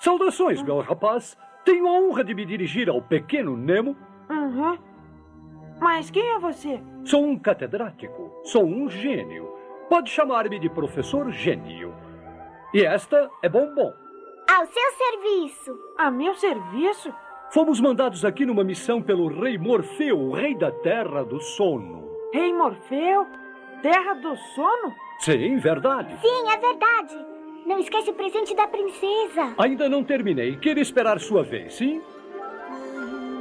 Saudações, 0.00 0.60
meu 0.62 0.80
rapaz. 0.80 1.38
Tenho 1.64 1.86
a 1.86 1.92
honra 1.92 2.24
de 2.24 2.34
me 2.34 2.44
dirigir 2.44 2.88
ao 2.90 3.00
pequeno 3.00 3.56
Nemo. 3.56 3.96
Uhum. 4.28 4.76
Mas 5.80 6.10
quem 6.10 6.26
é 6.34 6.38
você? 6.40 6.82
Sou 7.04 7.24
um 7.24 7.38
catedrático. 7.38 8.32
Sou 8.44 8.64
um 8.64 8.88
gênio. 8.88 9.48
Pode 9.88 10.10
chamar-me 10.10 10.58
de 10.58 10.68
professor 10.68 11.30
gênio. 11.30 11.94
E 12.74 12.84
esta 12.84 13.30
é 13.42 13.48
Bombom. 13.48 13.92
Ao 14.50 14.66
seu 14.66 14.92
serviço. 14.92 15.78
A 15.98 16.10
meu 16.10 16.34
serviço? 16.34 17.14
Fomos 17.52 17.78
mandados 17.80 18.24
aqui 18.24 18.46
numa 18.46 18.64
missão 18.64 19.02
pelo 19.02 19.28
rei 19.28 19.58
Morfeu, 19.58 20.18
o 20.18 20.32
rei 20.32 20.54
da 20.54 20.70
Terra 20.70 21.22
do 21.22 21.38
Sono. 21.38 22.08
Rei 22.32 22.50
Morfeu? 22.50 23.26
Terra 23.82 24.14
do 24.14 24.34
Sono? 24.54 24.94
Sim, 25.18 25.58
verdade. 25.58 26.16
Sim, 26.22 26.50
é 26.50 26.56
verdade. 26.56 27.14
Não 27.66 27.78
esquece 27.78 28.08
o 28.08 28.14
presente 28.14 28.56
da 28.56 28.66
princesa. 28.66 29.52
Ainda 29.58 29.86
não 29.86 30.02
terminei. 30.02 30.56
Quer 30.56 30.78
esperar 30.78 31.20
sua 31.20 31.42
vez, 31.42 31.74
sim? 31.74 32.00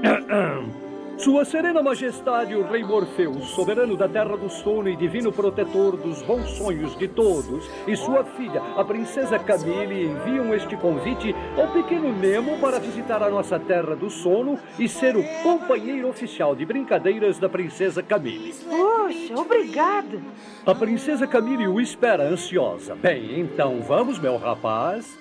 Sua 1.18 1.46
Serena 1.46 1.84
Majestade, 1.84 2.56
o 2.56 2.64
Rei 2.64 2.84
Morfeu, 2.84 3.40
soberano 3.42 3.96
da 3.96 4.10
Terra 4.10 4.36
do 4.36 4.50
Sono 4.50 4.90
e 4.90 4.96
divino 4.96 5.32
protetor 5.32 5.96
dos 5.96 6.22
bons 6.24 6.50
sonhos 6.52 6.98
de 6.98 7.08
todos, 7.08 7.70
e 7.88 7.96
sua 7.96 8.24
filha, 8.24 8.62
a 8.76 8.84
Princesa 8.84 9.38
Camille, 9.38 10.06
enviam 10.06 10.52
este 10.54 10.76
convite 10.76 11.36
ao 11.56 11.68
pequeno 11.68 12.12
Nemo 12.12 12.58
para 12.60 12.80
visitar 12.80 13.22
a 13.22 13.30
nossa 13.30 13.60
Terra 13.60 13.96
do 13.96 14.10
Sono 14.10 14.58
e 14.80 14.90
ser 14.90 15.16
o 15.16 15.24
companheiro 15.44 16.10
oficial 16.10 16.56
de 16.56 16.66
brincadeiras 16.66 17.38
da 17.38 17.48
Princesa 17.48 18.02
Camille. 18.02 18.54
Puxa, 18.54 19.40
obrigada. 19.40 20.20
A 20.66 20.74
Princesa 20.74 21.28
Camille 21.28 21.68
o 21.68 21.80
espera 21.80 22.24
ansiosa. 22.24 22.96
Bem, 22.96 23.40
então 23.40 23.80
vamos, 23.82 24.18
meu 24.18 24.38
rapaz. 24.38 25.18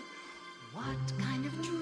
What 0.74 0.96
kind 1.18 1.44
of 1.44 1.79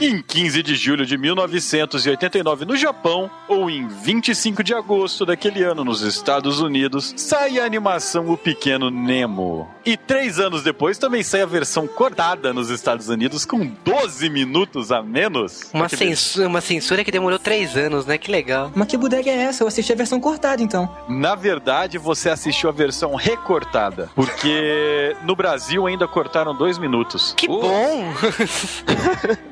Em 0.00 0.22
15 0.22 0.62
de 0.62 0.74
julho 0.76 1.04
de 1.04 1.18
1989 1.18 2.64
no 2.64 2.74
Japão, 2.74 3.30
ou 3.46 3.68
em 3.68 3.86
25 3.86 4.64
de 4.64 4.72
agosto 4.72 5.26
daquele 5.26 5.62
ano 5.62 5.84
nos 5.84 6.00
Estados 6.00 6.58
Unidos, 6.58 7.12
sai 7.18 7.58
a 7.58 7.66
animação 7.66 8.30
O 8.30 8.36
Pequeno 8.36 8.90
Nemo. 8.90 9.68
E 9.84 9.98
três 9.98 10.38
anos 10.38 10.62
depois 10.62 10.96
também 10.96 11.22
sai 11.22 11.42
a 11.42 11.46
versão 11.46 11.86
cortada 11.86 12.50
nos 12.50 12.70
Estados 12.70 13.10
Unidos 13.10 13.44
com 13.44 13.66
12 13.84 14.30
minutos 14.30 14.90
a 14.90 15.02
menos. 15.02 15.68
Uma 15.74 15.86
Que 15.86 15.98
censura, 15.98 16.48
uma 16.48 16.62
censura 16.62 17.04
que 17.04 17.10
demorou 17.12 17.38
três 17.38 17.76
anos, 17.76 18.06
né? 18.06 18.16
Que 18.16 18.30
legal. 18.30 18.72
Mas 18.74 18.88
que 18.88 18.96
bodega 18.96 19.28
é 19.30 19.36
essa? 19.36 19.62
Eu 19.64 19.68
assisti 19.68 19.92
a 19.92 19.96
versão 19.96 20.18
cortada, 20.18 20.62
então. 20.62 20.88
Na 21.10 21.34
verdade, 21.34 21.98
você 21.98 22.30
assistiu 22.30 22.70
a 22.70 22.72
versão 22.72 23.14
recortada, 23.14 24.08
porque 24.14 25.14
no 25.24 25.36
Brasil 25.36 25.86
ainda 25.86 26.08
cortaram 26.08 26.54
dois 26.54 26.78
minutos. 26.78 27.34
Que 27.36 27.46
bom! 27.46 28.14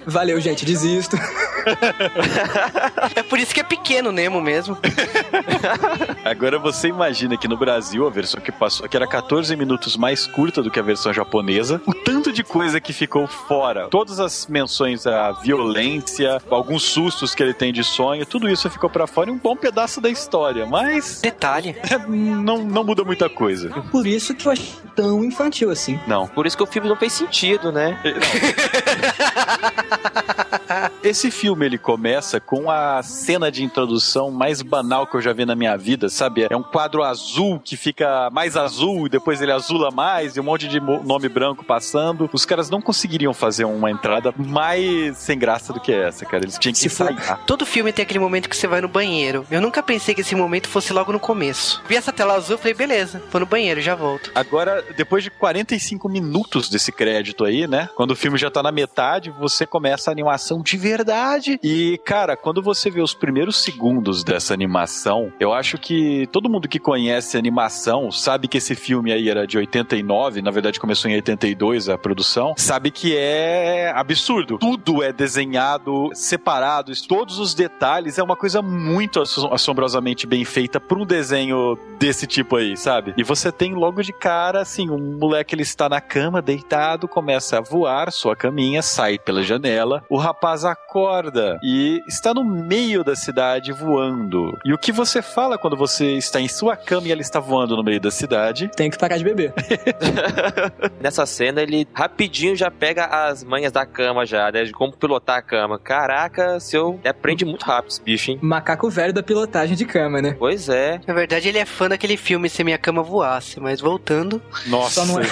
Valeu, 0.07 0.38
gente, 0.41 0.65
desisto. 0.65 1.17
É 3.15 3.23
por 3.23 3.39
isso 3.39 3.53
que 3.53 3.61
é 3.61 3.63
pequeno 3.63 4.11
Nemo 4.11 4.41
mesmo. 4.41 4.79
Agora 6.25 6.59
você 6.59 6.89
imagina 6.89 7.37
que 7.37 7.47
no 7.47 7.57
Brasil 7.57 8.07
a 8.07 8.11
versão 8.11 8.41
que 8.41 8.51
passou 8.51 8.89
que 8.89 8.97
era 8.97 9.07
14 9.07 9.55
minutos 9.57 9.97
mais 9.97 10.27
curta 10.27 10.63
do 10.63 10.71
que 10.71 10.79
a 10.79 10.83
versão 10.83 11.13
japonesa, 11.13 11.81
o 11.87 11.93
tanto 11.93 12.33
de 12.33 12.43
coisa 12.43 12.81
que 12.81 12.93
ficou 12.93 13.27
fora, 13.27 13.89
todas 13.89 14.19
as 14.21 14.47
menções 14.47 15.07
à 15.07 15.33
violência, 15.33 16.41
alguns 16.51 16.85
sustos 16.85 17.35
que 17.35 17.43
ele 17.43 17.53
tem 17.53 17.73
de 17.73 17.85
sonho, 17.85 18.25
tudo 18.25 18.49
isso 18.49 18.71
ficou 18.71 18.89
pra 18.89 19.07
fora 19.07 19.31
e 19.31 19.33
um 19.33 19.39
bom 19.39 19.57
pedaço 19.57 20.01
da 20.01 20.09
história, 20.09 20.65
mas 20.65 21.21
Detalhe. 21.21 21.77
não, 22.09 22.65
não 22.65 22.85
muda 22.85 23.05
muita 23.05 23.29
coisa. 23.29 23.69
Por 23.91 24.07
isso 24.07 24.35
que 24.35 24.47
eu 24.47 24.53
achei 24.53 24.73
tão 24.95 25.25
infantil 25.25 25.71
assim. 25.71 25.99
Não. 26.07 26.27
Por 26.27 26.47
isso 26.47 26.57
que 26.57 26.63
o 26.63 26.67
filme 26.67 26.89
não 26.89 26.97
fez 26.97 27.13
sentido, 27.13 27.71
né? 27.71 28.01
Esse 31.03 31.31
filme 31.31 31.65
ele 31.67 31.79
começa 31.79 32.41
com 32.41 32.71
a 32.71 33.03
cena 33.03 33.51
de 33.51 33.63
introdução 33.63 34.31
mais 34.31 34.63
banal 34.63 35.07
que 35.07 35.17
eu 35.17 35.21
já 35.21 35.33
vi 35.33 35.45
na 35.45 35.55
minha 35.55 35.77
vida, 35.77 36.09
sabe? 36.09 36.47
É 36.51 36.57
um 36.57 36.63
quadro 36.63 37.03
azul 37.03 37.61
que 37.61 37.77
fica 37.77 38.29
mais 38.31 38.57
azul 38.57 39.07
e 39.07 39.11
depois 39.11 39.41
ele 39.41 39.53
azula 39.53 39.91
mais 39.91 40.37
e 40.37 40.41
um 40.41 40.45
monte 40.45 40.69
de 40.69 40.81
nome 40.81 41.29
branco 41.29 41.65
passando. 41.65 42.29
Os 42.33 42.45
caras 42.45 42.69
não 42.71 42.81
conseguiriam 42.81 43.33
fazer 43.33 43.65
uma 43.65 43.91
entrada 43.91 44.33
mais 44.37 45.17
sem 45.17 45.39
graça 45.39 45.73
do 45.73 45.81
que 45.81 45.93
essa, 45.93 46.25
cara. 46.25 46.45
Eles 46.45 46.59
tinham 46.59 46.73
que 46.73 46.79
Se 46.79 46.89
for- 46.89 47.11
ensaiar. 47.13 47.45
Todo 47.47 47.65
filme 47.67 47.93
tem 47.93 48.03
aquele 48.03 48.19
momento 48.19 48.49
que 48.49 48.57
você 48.57 48.67
vai 48.67 48.81
no 48.81 48.89
banheiro. 48.89 49.47
Eu 49.51 49.61
nunca 49.61 49.83
pensei 49.83 50.15
que 50.15 50.21
esse 50.21 50.35
momento 50.35 50.69
fosse 50.69 50.93
logo 50.93 51.13
no 51.13 51.21
começo. 51.21 51.83
Vi 51.89 51.97
essa 51.97 52.13
tela 52.13 52.35
azul 52.35 52.57
e 52.57 52.59
falei, 52.59 52.75
beleza, 52.75 53.23
vou 53.31 53.41
no 53.41 53.47
banheiro, 53.47 53.81
já 53.81 53.95
volto. 53.95 54.31
Agora, 54.35 54.85
depois 54.97 55.23
de 55.25 55.31
45 55.31 56.09
minutos 56.09 56.69
desse 56.69 56.93
crédito 56.93 57.45
aí, 57.45 57.67
né? 57.67 57.89
Quando 57.95 58.11
o 58.13 58.17
filme 58.17 58.37
já 58.39 58.51
tá 58.51 58.63
na 58.63 58.73
metade, 58.73 59.31
você 59.31 59.67
começa 59.67 60.08
a 60.09 60.13
animação 60.13 60.63
de 60.63 60.77
verdade. 60.77 61.59
E, 61.63 61.99
cara, 62.05 62.37
quando 62.37 62.63
você 62.63 62.91
vê 62.91 63.01
os 63.01 63.15
primeiros 63.15 63.63
segundos 63.63 64.23
dessa 64.25 64.53
animação, 64.55 65.33
eu 65.41 65.53
acho 65.53 65.79
que 65.79 66.27
todo 66.33 66.49
mundo 66.51 66.69
que 66.69 66.79
conhece 66.79 67.37
animação 67.37 68.11
sabe 68.11 68.49
que 68.49 68.59
esse 68.59 68.75
filme 68.75 69.13
aí 69.13 69.29
era 69.29 69.47
de 69.47 69.59
89, 69.59 70.43
na 70.43 70.51
verdade 70.51 70.81
começou 70.81 71.11
em 71.11 71.15
82 71.15 71.89
a 71.89 71.99
produção, 71.99 72.55
sabe 72.57 72.91
que 72.91 73.17
é 73.17 73.93
absurdo. 73.95 74.59
Tudo 74.59 75.03
é 75.03 75.13
desenhado 75.13 76.11
separado, 76.15 76.93
todos 77.07 77.39
os 77.39 77.55
detalhes, 77.55 78.19
é 78.19 78.23
uma 78.23 78.37
coisa 78.37 78.61
muito 78.63 79.21
asso- 79.21 79.47
assombrosamente 79.53 80.27
bem 80.27 80.45
feita 80.45 80.81
pra 80.81 80.99
um 80.99 81.07
desenho 81.07 81.79
desse 81.99 82.27
tipo 82.27 82.57
aí, 82.57 82.77
sabe? 82.77 83.15
E 83.17 83.23
você 83.23 83.51
tem 83.51 83.75
logo 83.75 84.03
de 84.03 84.13
cara, 84.13 84.61
assim, 84.61 84.89
um 84.91 85.19
moleque 85.19 85.55
ele 85.55 85.63
está 85.63 85.89
na 85.89 86.01
cama, 86.01 86.41
deitado, 86.43 87.09
começa 87.09 87.59
a 87.59 87.61
voar, 87.61 88.11
sua 88.13 88.37
caminha 88.37 88.83
sai 88.83 89.19
pela 89.19 89.43
janela, 89.43 89.98
o 90.09 90.17
rapaz 90.17 90.65
acorda 90.65 91.59
e 91.63 92.03
está 92.07 92.35
no 92.35 92.45
meio 92.45 93.05
da 93.05 93.15
cidade 93.17 93.73
voando. 93.73 94.57
E 94.65 94.73
o 94.73 94.79
que 94.79 94.93
você 94.93 95.23
fala 95.23 95.59
quando 95.59 95.77
você 95.77 96.13
está 96.13 96.41
em 96.41 96.49
sua 96.49 96.77
cama 96.77 97.09
e 97.09 97.13
ela 97.13 97.21
está 97.21 97.41
voando 97.41 97.77
no 97.77 97.83
meio 97.83 98.01
da 98.01 98.11
cidade? 98.11 98.71
Tenho 98.77 98.91
que 98.91 98.99
parar 98.99 99.17
de 99.17 99.25
beber. 99.25 99.53
Nessa 101.01 101.27
cena, 101.27 101.63
ele 101.63 101.87
rapidinho 101.93 102.57
já 102.57 102.71
pega 102.71 103.07
as 103.07 103.43
manhas 103.45 103.73
da 103.73 103.85
cama 103.87 104.25
já, 104.25 104.51
né? 104.51 104.65
De 104.65 104.73
como 104.73 104.93
pilotar 104.93 105.39
a 105.39 105.43
cama. 105.43 105.79
Caraca, 105.79 106.61
seu... 106.61 106.99
Ele 107.01 107.09
aprende 107.09 107.45
muito 107.45 107.65
rápido 107.65 107.91
esse 107.91 108.03
bicho, 108.03 108.31
hein? 108.31 108.39
Macaco 108.43 108.91
velho 108.91 109.13
da 109.13 109.23
pilotagem 109.23 109.77
de 109.77 109.85
cama, 109.85 110.21
né? 110.21 110.37
Pois 110.39 110.69
é. 110.69 111.01
Na 111.07 111.15
verdade, 111.15 111.49
ele 111.49 111.59
é 111.59 111.65
fã 111.65 111.89
daquele 111.89 112.17
filme 112.17 112.49
Se 112.49 112.63
Minha 112.65 112.79
Cama 112.79 113.03
Voasse, 113.03 113.61
mas 113.61 113.81
voltando. 113.81 114.41
Nossa, 114.67 115.05
Só 115.05 115.07
não 115.07 115.21
é. 115.21 115.25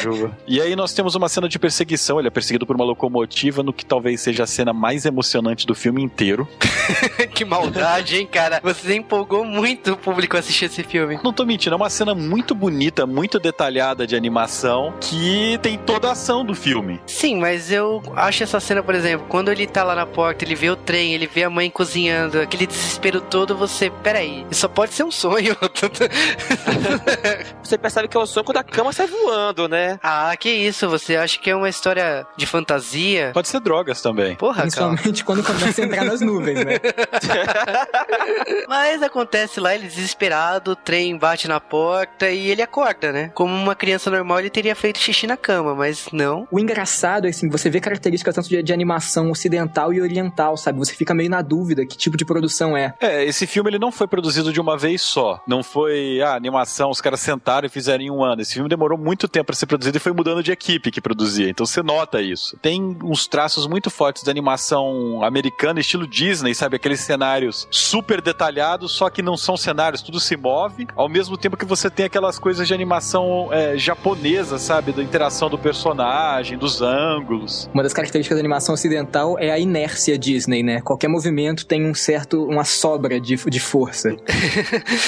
E 0.46 0.61
aí 0.61 0.76
nós 0.76 0.92
temos 0.92 1.14
uma 1.14 1.29
cena 1.29 1.48
de 1.48 1.59
perseguição, 1.59 2.18
ele 2.18 2.29
é 2.29 2.31
perseguido 2.31 2.66
por 2.66 2.76
uma 2.76 2.85
locomotiva 2.85 3.62
no 3.62 3.72
que 3.72 3.85
talvez 3.85 4.20
seja 4.20 4.44
a 4.44 4.46
cena 4.57 4.73
mais 4.73 5.05
emocionante 5.05 5.66
do 5.66 5.75
filme 5.75 6.03
inteiro. 6.03 6.49
que 7.35 7.45
maldade, 7.45 8.16
hein, 8.16 8.27
cara? 8.27 8.61
Você 8.62 8.95
empolgou 8.95 9.45
muito 9.45 9.92
o 9.92 9.97
público 9.97 10.37
a 10.37 10.40
assistir 10.40 10.64
esse 10.66 10.83
filme. 10.83 11.19
Não 11.23 11.33
tô 11.33 11.45
mentindo, 11.45 11.75
é 11.75 11.77
uma 11.77 11.90
cena 11.90 12.14
muito 12.14 12.55
bonita, 12.55 13.07
muito 13.07 13.38
detalhada 13.38 14.07
de 14.07 14.16
animação, 14.16 14.95
que 15.01 15.59
tem 15.62 15.77
toda 15.77 16.09
a 16.09 16.12
ação 16.12 16.45
do 16.45 16.55
filme. 16.55 17.01
Sim, 17.07 17.37
mas 17.37 17.71
eu 17.71 18.03
acho 18.16 18.42
essa 18.42 18.59
cena, 18.59 18.83
por 18.83 18.95
exemplo, 18.95 19.27
quando 19.29 19.51
ele 19.51 19.66
tá 19.66 19.85
lá 19.85 19.95
na 19.95 20.07
porta, 20.07 20.45
ele 20.45 20.55
vê 20.55 20.71
o 20.71 20.77
trem, 20.77 21.12
ele 21.12 21.27
vê 21.27 21.45
a 21.45 21.51
mãe 21.51 21.69
cozinhando, 21.69 22.40
aquele 22.40 22.66
desespero 22.66 23.21
todo, 23.21 23.57
você, 23.57 23.90
peraí, 24.03 24.47
isso 24.51 24.62
só 24.62 24.69
pode 24.69 24.95
ser 24.95 25.05
um 25.05 25.11
sonho. 25.11 25.57
Você 27.62 27.77
percebe 27.77 28.07
que 28.07 28.16
é 28.16 28.21
o 28.21 28.27
sonho 28.27 28.45
quando 28.45 28.59
a 28.59 28.62
cama 28.62 28.92
sai 28.92 29.07
voando, 29.09 29.69
né? 29.69 29.99
ah, 30.03 30.37
que 30.37 30.49
isso, 30.49 30.88
você 30.88 31.16
acha 31.16 31.38
que 31.38 31.51
é 31.51 31.57
uma 31.57 31.69
história 31.69 32.25
de 32.37 32.47
fantasia? 32.47 33.33
Pode 33.35 33.49
ser 33.49 33.61
drogas 33.61 34.01
também. 34.01 34.37
Porra. 34.46 34.62
Principalmente 34.62 35.24
quando 35.24 35.42
começa 35.42 35.82
a 35.82 35.85
entrar 35.85 36.04
nas 36.04 36.20
nuvens, 36.20 36.64
né? 36.64 36.74
Mas 38.68 39.02
acontece 39.02 39.59
lá, 39.59 39.74
ele 39.74 39.88
desesperado, 39.88 40.70
o 40.70 40.76
trem 40.76 41.18
bate 41.18 41.48
na 41.48 41.59
porta 41.59 42.30
e 42.30 42.48
ele 42.48 42.62
acorda, 42.62 43.11
né? 43.11 43.32
Como 43.35 43.52
uma 43.52 43.74
criança 43.74 44.09
normal, 44.09 44.38
ele 44.38 44.50
teria 44.50 44.76
feito 44.76 45.00
xixi 45.00 45.26
na 45.26 45.37
cama, 45.37 45.74
mas 45.74 46.06
não. 46.12 46.46
O 46.50 46.61
engraçado 46.61 47.26
é 47.26 47.30
assim, 47.30 47.48
você 47.48 47.68
vê 47.68 47.80
características 47.80 48.37
tanto 48.37 48.48
de, 48.48 48.62
de 48.62 48.72
animação 48.72 49.30
ocidental 49.32 49.92
e 49.92 50.00
oriental, 50.00 50.56
sabe? 50.56 50.78
Você 50.78 50.94
fica 50.94 51.12
meio 51.12 51.30
na 51.30 51.42
dúvida 51.42 51.85
que 51.85 51.96
tipo 51.96 52.16
de 52.16 52.24
produção 52.24 52.76
é. 52.76 52.94
É, 53.00 53.24
esse 53.24 53.46
filme 53.48 53.70
ele 53.70 53.78
não 53.78 53.90
foi 53.90 54.06
produzido 54.06 54.52
de 54.52 54.61
uma 54.61 54.78
vez 54.78 55.02
só. 55.02 55.42
Não 55.46 55.62
foi, 55.62 56.20
ah, 56.22 56.35
animação, 56.35 56.90
os 56.90 57.00
caras 57.00 57.18
sentaram 57.18 57.66
e 57.66 57.70
fizeram 57.70 58.04
em 58.04 58.11
um 58.11 58.22
ano. 58.22 58.42
Esse 58.42 58.54
filme 58.54 58.68
demorou 58.68 58.96
muito 58.96 59.26
tempo 59.26 59.46
pra 59.46 59.56
ser 59.56 59.66
produzido 59.66 59.96
e 59.96 60.00
foi 60.00 60.12
mudando 60.12 60.42
de 60.42 60.52
equipe 60.52 60.92
que 60.92 61.00
produzia. 61.00 61.48
Então 61.48 61.66
você 61.66 61.82
nota 61.82 62.20
isso. 62.22 62.56
Tem 62.59 62.96
uns 63.02 63.26
traços 63.26 63.66
muito 63.66 63.90
fortes 63.90 64.22
da 64.22 64.36
animação 64.37 65.22
americana, 65.25 65.81
estilo 65.81 66.07
Disney, 66.07 66.55
sabe? 66.55 66.77
Aqueles 66.77 67.01
cenários 67.01 67.66
super 67.70 68.20
detalhados, 68.20 68.92
só 68.92 69.09
que 69.09 69.22
não 69.22 69.37
são 69.37 69.57
cenários, 69.57 70.03
tudo 70.03 70.20
se 70.20 70.37
move. 70.37 70.87
Ao 70.94 71.09
mesmo 71.09 71.37
tempo 71.37 71.57
que 71.57 71.64
você 71.64 71.88
tem 71.88 72.07
aquelas 72.07 72.38
coisas 72.38 72.68
de 72.68 72.75
animação 72.75 73.49
é, 73.51 73.77
japonesa, 73.79 74.59
sabe? 74.59 74.92
Da 74.92 75.03
interação 75.03 75.49
do 75.49 75.59
personagem, 75.59 76.59
dos 76.59 76.83
ângulos. 76.83 77.70
Uma 77.72 77.83
das 77.83 77.92
características 77.92 78.37
da 78.37 78.40
animação 78.40 78.75
ocidental 78.75 79.38
é 79.38 79.51
a 79.51 79.59
inércia 79.59 80.18
Disney, 80.18 80.62
né? 80.62 80.81
Qualquer 80.81 81.09
movimento 81.09 81.66
tem 81.66 81.85
um 81.87 81.94
certo, 81.94 82.44
uma 82.44 82.64
sobra 82.64 83.20
de, 83.20 83.37
de 83.37 83.61
força. 83.61 84.14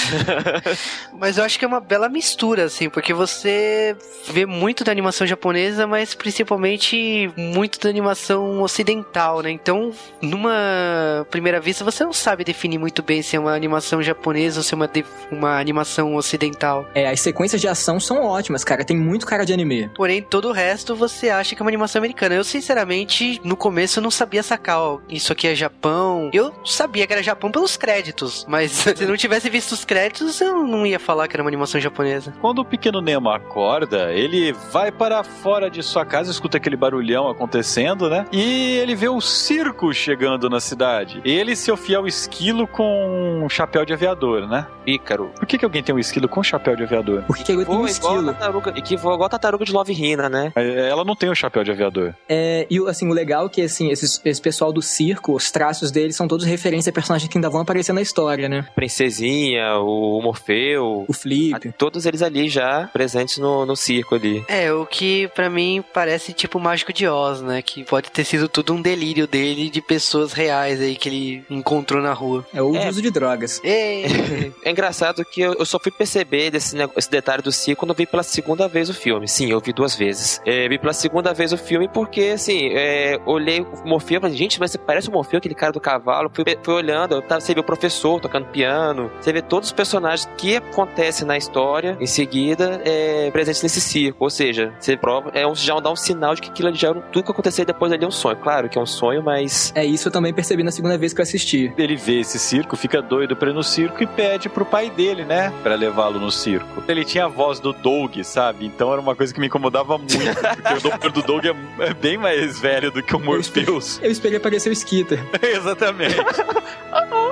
Mas 1.13 1.37
eu 1.37 1.43
acho 1.43 1.59
que 1.59 1.65
é 1.65 1.67
uma 1.67 1.79
bela 1.79 2.09
mistura, 2.09 2.65
assim, 2.65 2.89
porque 2.89 3.13
você 3.13 3.95
vê 4.27 4.45
muito 4.45 4.83
da 4.83 4.91
animação 4.91 5.27
japonesa, 5.27 5.85
mas 5.85 6.13
principalmente 6.13 7.31
muito 7.35 7.79
da 7.79 7.89
animação 7.89 8.61
ocidental, 8.61 9.18
né? 9.43 9.51
Então 9.51 9.91
numa 10.21 11.25
primeira 11.29 11.59
vista, 11.59 11.83
você 11.83 12.03
não 12.03 12.13
sabe 12.13 12.43
definir 12.43 12.77
muito 12.77 13.01
bem 13.03 13.21
se 13.21 13.35
é 13.35 13.39
uma 13.39 13.53
animação 13.53 14.01
japonesa 14.01 14.59
ou 14.59 14.63
se 14.63 14.73
é 14.73 14.75
uma, 14.77 14.87
de- 14.87 15.05
uma 15.31 15.59
animação 15.59 16.15
ocidental. 16.15 16.87
É, 16.95 17.07
as 17.09 17.19
sequências 17.19 17.59
de 17.61 17.67
ação 17.67 17.99
são 17.99 18.23
ótimas, 18.23 18.63
cara. 18.63 18.83
Tem 18.85 18.97
muito 18.97 19.25
cara 19.25 19.45
de 19.45 19.53
anime. 19.53 19.89
Porém, 19.95 20.21
todo 20.21 20.49
o 20.49 20.51
resto 20.51 20.95
você 20.95 21.29
acha 21.29 21.55
que 21.55 21.61
é 21.61 21.63
uma 21.63 21.69
animação 21.69 21.99
americana. 21.99 22.35
Eu, 22.35 22.43
sinceramente, 22.43 23.39
no 23.43 23.55
começo 23.57 23.99
eu 23.99 24.03
não 24.03 24.11
sabia 24.11 24.41
sacar, 24.41 24.79
ó, 24.79 24.99
isso 25.09 25.31
aqui 25.33 25.47
é 25.47 25.55
Japão. 25.55 26.29
Eu 26.33 26.53
sabia 26.65 27.05
que 27.05 27.13
era 27.13 27.21
Japão 27.23 27.51
pelos 27.51 27.75
créditos, 27.75 28.45
mas 28.47 28.71
se 28.95 29.05
não 29.05 29.17
tivesse 29.17 29.49
visto 29.49 29.71
os 29.73 29.83
créditos, 29.83 30.39
eu 30.41 30.63
não 30.65 30.85
ia 30.85 30.99
falar 30.99 31.27
que 31.27 31.35
era 31.35 31.43
uma 31.43 31.49
animação 31.49 31.79
japonesa. 31.81 32.33
Quando 32.41 32.59
o 32.59 32.65
pequeno 32.65 33.01
Nemo 33.01 33.29
acorda, 33.29 34.11
ele 34.13 34.53
vai 34.71 34.91
para 34.91 35.23
fora 35.23 35.69
de 35.69 35.83
sua 35.83 36.05
casa, 36.05 36.31
escuta 36.31 36.57
aquele 36.57 36.75
barulhão 36.77 37.27
acontecendo, 37.27 38.09
né? 38.09 38.25
E 38.31 38.77
ele 38.77 38.95
vê 38.95 39.08
o 39.09 39.21
circo 39.21 39.93
chegando 39.93 40.49
na 40.49 40.59
cidade. 40.59 41.21
Ele 41.25 41.55
se 41.55 41.71
ofia 41.71 41.97
ao 41.97 42.07
esquilo 42.07 42.67
com 42.67 43.41
um 43.43 43.49
chapéu 43.49 43.85
de 43.85 43.93
aviador, 43.93 44.47
né? 44.47 44.67
Ícaro. 44.85 45.31
Por 45.37 45.45
que, 45.45 45.57
que 45.57 45.65
alguém 45.65 45.83
tem 45.83 45.93
um 45.93 45.99
esquilo 45.99 46.27
com 46.27 46.41
chapéu 46.41 46.75
de 46.75 46.83
aviador? 46.83 47.23
Por 47.23 47.35
que 47.37 47.43
que 47.43 47.51
ele 47.51 47.65
tem 47.65 47.75
um 47.75 47.85
esquilo? 47.85 48.25
tartaruga, 48.33 48.73
e 48.75 48.81
que 48.81 48.95
voa 48.97 49.13
igual 49.13 49.27
a 49.27 49.29
tartaruga 49.29 49.65
de 49.65 49.71
Love 49.71 49.93
Hina, 49.93 50.29
né? 50.29 50.51
É, 50.55 50.89
Ela 50.89 51.03
não 51.03 51.15
tem 51.15 51.29
um 51.29 51.35
chapéu 51.35 51.63
de 51.63 51.71
aviador. 51.71 52.13
É, 52.27 52.65
e 52.69 52.79
o- 52.79 52.87
assim, 52.87 53.07
o 53.09 53.13
legal 53.13 53.45
é 53.45 53.49
que 53.49 53.61
assim, 53.61 53.89
esses- 53.91 54.21
esse 54.25 54.41
pessoal 54.41 54.71
do 54.73 54.81
circo, 54.81 55.33
os 55.35 55.51
traços 55.51 55.91
deles 55.91 56.15
são 56.15 56.27
todos 56.27 56.45
referência 56.45 56.89
a 56.89 56.93
personagens 56.93 57.29
que 57.29 57.37
ainda 57.37 57.49
vão 57.49 57.61
aparecer 57.61 57.93
na 57.93 58.01
história, 58.01 58.47
né? 58.49 58.65
Princesinha, 58.75 59.75
o 59.79 60.21
Morfeu. 60.21 61.05
O 61.07 61.13
Flip. 61.13 61.71
Todos 61.77 62.05
eles 62.05 62.21
ali 62.21 62.49
já 62.49 62.89
presentes 62.91 63.37
no, 63.37 63.65
no 63.65 63.75
circo 63.75 64.15
ali. 64.15 64.43
É, 64.47 64.71
o 64.73 64.85
que 64.85 65.27
pra 65.35 65.49
mim 65.49 65.83
parece 65.93 66.33
tipo 66.33 66.57
o 66.57 66.61
Mágico 66.61 66.91
de 66.91 67.07
Oz, 67.07 67.41
né? 67.41 67.61
Que 67.61 67.83
pode 67.83 68.11
ter 68.11 68.23
sido 68.23 68.47
tudo 68.49 68.73
um 68.73 68.81
delírio 68.81 68.98
dele 69.27 69.69
de 69.69 69.81
pessoas 69.81 70.33
reais 70.33 70.79
aí 70.81 70.95
que 70.95 71.09
ele 71.09 71.43
encontrou 71.49 72.01
na 72.01 72.13
rua. 72.13 72.45
É 72.53 72.61
o 72.61 72.71
de 72.71 72.77
É. 72.77 72.89
uso 72.89 73.01
de 73.01 73.09
drogas. 73.11 73.59
Ei! 73.63 74.05
É 74.63 74.71
engraçado 74.71 75.23
que 75.25 75.41
eu, 75.41 75.53
eu 75.53 75.65
só 75.65 75.79
fui 75.79 75.91
perceber 75.91 76.51
desse, 76.51 76.75
esse 76.97 77.09
detalhe 77.09 77.41
do 77.41 77.51
circo 77.51 77.79
quando 77.81 77.91
eu 77.91 77.95
vi 77.95 78.05
pela 78.05 78.23
segunda 78.23 78.67
vez 78.67 78.89
o 78.89 78.93
filme. 78.93 79.27
Sim, 79.27 79.49
eu 79.49 79.59
vi 79.59 79.71
duas 79.71 79.95
vezes. 79.95 80.41
É, 80.45 80.67
vi 80.67 80.77
pela 80.77 80.93
segunda 80.93 81.33
vez 81.33 81.53
o 81.53 81.57
filme 81.57 81.87
porque, 81.87 82.31
assim, 82.35 82.69
é, 82.73 83.19
olhei 83.25 83.61
o 83.61 83.67
Morfeu 83.87 84.17
e 84.17 84.21
falei, 84.21 84.35
gente, 84.35 84.59
mas 84.59 84.71
você 84.71 84.77
parece 84.77 85.07
o 85.09 85.11
Morfeu, 85.11 85.37
aquele 85.37 85.55
cara 85.55 85.71
do 85.71 85.79
cavalo. 85.79 86.29
Fui, 86.33 86.43
fui 86.61 86.73
olhando, 86.73 87.15
eu 87.15 87.21
tava, 87.21 87.41
você 87.41 87.53
vê 87.53 87.59
o 87.61 87.63
professor 87.63 88.19
tocando 88.19 88.47
piano, 88.47 89.09
você 89.19 89.31
vê 89.31 89.41
todos 89.41 89.69
os 89.69 89.73
personagens 89.73 90.29
que 90.37 90.57
acontecem 90.57 91.25
na 91.25 91.37
história, 91.37 91.97
em 91.99 92.05
seguida, 92.07 92.81
é, 92.85 93.29
presentes 93.31 93.63
nesse 93.63 93.79
circo. 93.81 94.23
Ou 94.25 94.29
seja, 94.29 94.73
você 94.79 94.97
prova, 94.97 95.31
é 95.33 95.47
um, 95.47 95.55
já 95.55 95.79
dá 95.79 95.89
um 95.91 95.95
sinal 95.95 96.35
de 96.35 96.41
que 96.41 96.49
aquilo 96.49 96.67
ali 96.69 96.77
já 96.77 96.89
era 96.89 96.99
tudo 97.01 97.23
que 97.25 97.31
aconteceu 97.31 97.65
depois 97.65 97.91
ali 97.91 98.03
é 98.03 98.07
um 98.07 98.11
sonho. 98.11 98.37
Claro 98.37 98.67
que 98.69 98.77
é 98.79 98.83
um 98.83 98.85
sonho, 98.85 99.21
mas 99.23 99.71
É 99.75 99.85
isso 99.85 100.07
eu 100.07 100.11
também 100.11 100.33
percebi 100.33 100.63
na 100.63 100.71
segunda 100.71 100.97
vez 100.97 101.13
que 101.13 101.21
eu 101.21 101.23
assisti. 101.23 101.71
Ele 101.77 101.95
vê 101.95 102.19
esse 102.21 102.39
circo, 102.39 102.75
fica 102.75 103.01
doido 103.01 103.35
pra 103.35 103.49
ir 103.49 103.53
no 103.53 103.63
circo 103.63 104.01
e 104.03 104.07
pede 104.07 104.49
pro 104.49 104.65
pai 104.65 104.89
dele, 104.89 105.23
né? 105.25 105.51
Pra 105.63 105.75
levá-lo 105.75 106.19
no 106.19 106.31
circo. 106.31 106.83
Ele 106.87 107.03
tinha 107.05 107.25
a 107.25 107.27
voz 107.27 107.59
do 107.59 107.73
Doug, 107.73 108.17
sabe? 108.23 108.65
Então 108.65 108.91
era 108.91 109.01
uma 109.01 109.15
coisa 109.15 109.33
que 109.33 109.39
me 109.39 109.47
incomodava 109.47 109.97
muito. 109.97 110.17
Porque 110.17 110.73
o 110.73 110.81
doutor 110.81 111.11
do 111.11 111.21
Doug 111.21 111.45
é, 111.45 111.55
é 111.79 111.93
bem 111.93 112.17
mais 112.17 112.59
velho 112.59 112.91
do 112.91 113.01
que 113.03 113.15
o 113.15 113.19
Morpheus. 113.19 113.99
Eu 114.01 114.11
esperei 114.11 114.37
aparecer 114.37 114.69
o 114.69 114.73
Skitter. 114.73 115.19
Exatamente. 115.41 116.15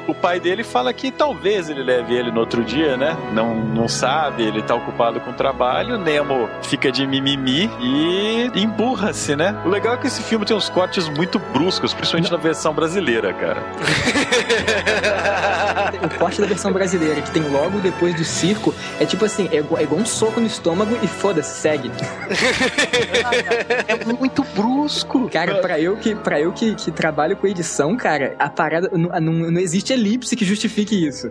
O 0.07 0.13
pai 0.13 0.39
dele 0.39 0.63
fala 0.63 0.93
que 0.93 1.11
talvez 1.11 1.69
ele 1.69 1.83
leve 1.83 2.13
ele 2.15 2.31
no 2.31 2.39
outro 2.39 2.63
dia, 2.63 2.95
né? 2.95 3.17
Não, 3.33 3.53
não 3.55 3.87
sabe, 3.89 4.43
ele 4.43 4.61
tá 4.61 4.73
ocupado 4.73 5.19
com 5.19 5.31
o 5.31 5.33
trabalho. 5.33 5.97
Nemo 5.97 6.49
fica 6.61 6.89
de 6.91 7.05
mimimi 7.05 7.69
e 7.81 8.49
emburra-se, 8.55 9.35
né? 9.35 9.61
O 9.65 9.69
legal 9.69 9.95
é 9.95 9.97
que 9.97 10.07
esse 10.07 10.23
filme 10.23 10.45
tem 10.45 10.55
uns 10.55 10.69
cortes 10.69 11.09
muito 11.09 11.36
bruscos, 11.39 11.93
principalmente 11.93 12.31
na 12.31 12.37
versão 12.37 12.73
brasileira, 12.73 13.33
cara. 13.33 13.63
O 16.03 16.19
corte 16.19 16.41
da 16.41 16.47
versão 16.47 16.71
brasileira, 16.71 17.21
que 17.21 17.31
tem 17.31 17.41
logo 17.43 17.79
depois 17.79 18.15
do 18.15 18.23
circo, 18.23 18.73
é 18.99 19.05
tipo 19.05 19.25
assim, 19.25 19.47
é 19.51 19.57
igual, 19.57 19.79
é 19.79 19.83
igual 19.83 20.01
um 20.01 20.05
soco 20.05 20.39
no 20.39 20.47
estômago 20.47 20.97
e 21.01 21.07
foda-se, 21.07 21.61
segue. 21.61 21.91
É 23.87 24.05
muito 24.05 24.43
brusco. 24.55 25.29
Cara, 25.29 25.55
pra 25.55 25.79
eu 25.79 25.97
que, 25.97 26.15
pra 26.15 26.39
eu 26.39 26.51
que, 26.51 26.75
que 26.75 26.91
trabalho 26.91 27.35
com 27.37 27.47
edição, 27.47 27.95
cara, 27.95 28.35
a 28.37 28.49
parada. 28.49 28.89
Não, 28.93 29.09
não, 29.19 29.51
não 29.51 29.59
existe 29.59 29.93
elipse 29.93 30.35
que 30.35 30.45
justifique 30.45 31.07
isso. 31.07 31.29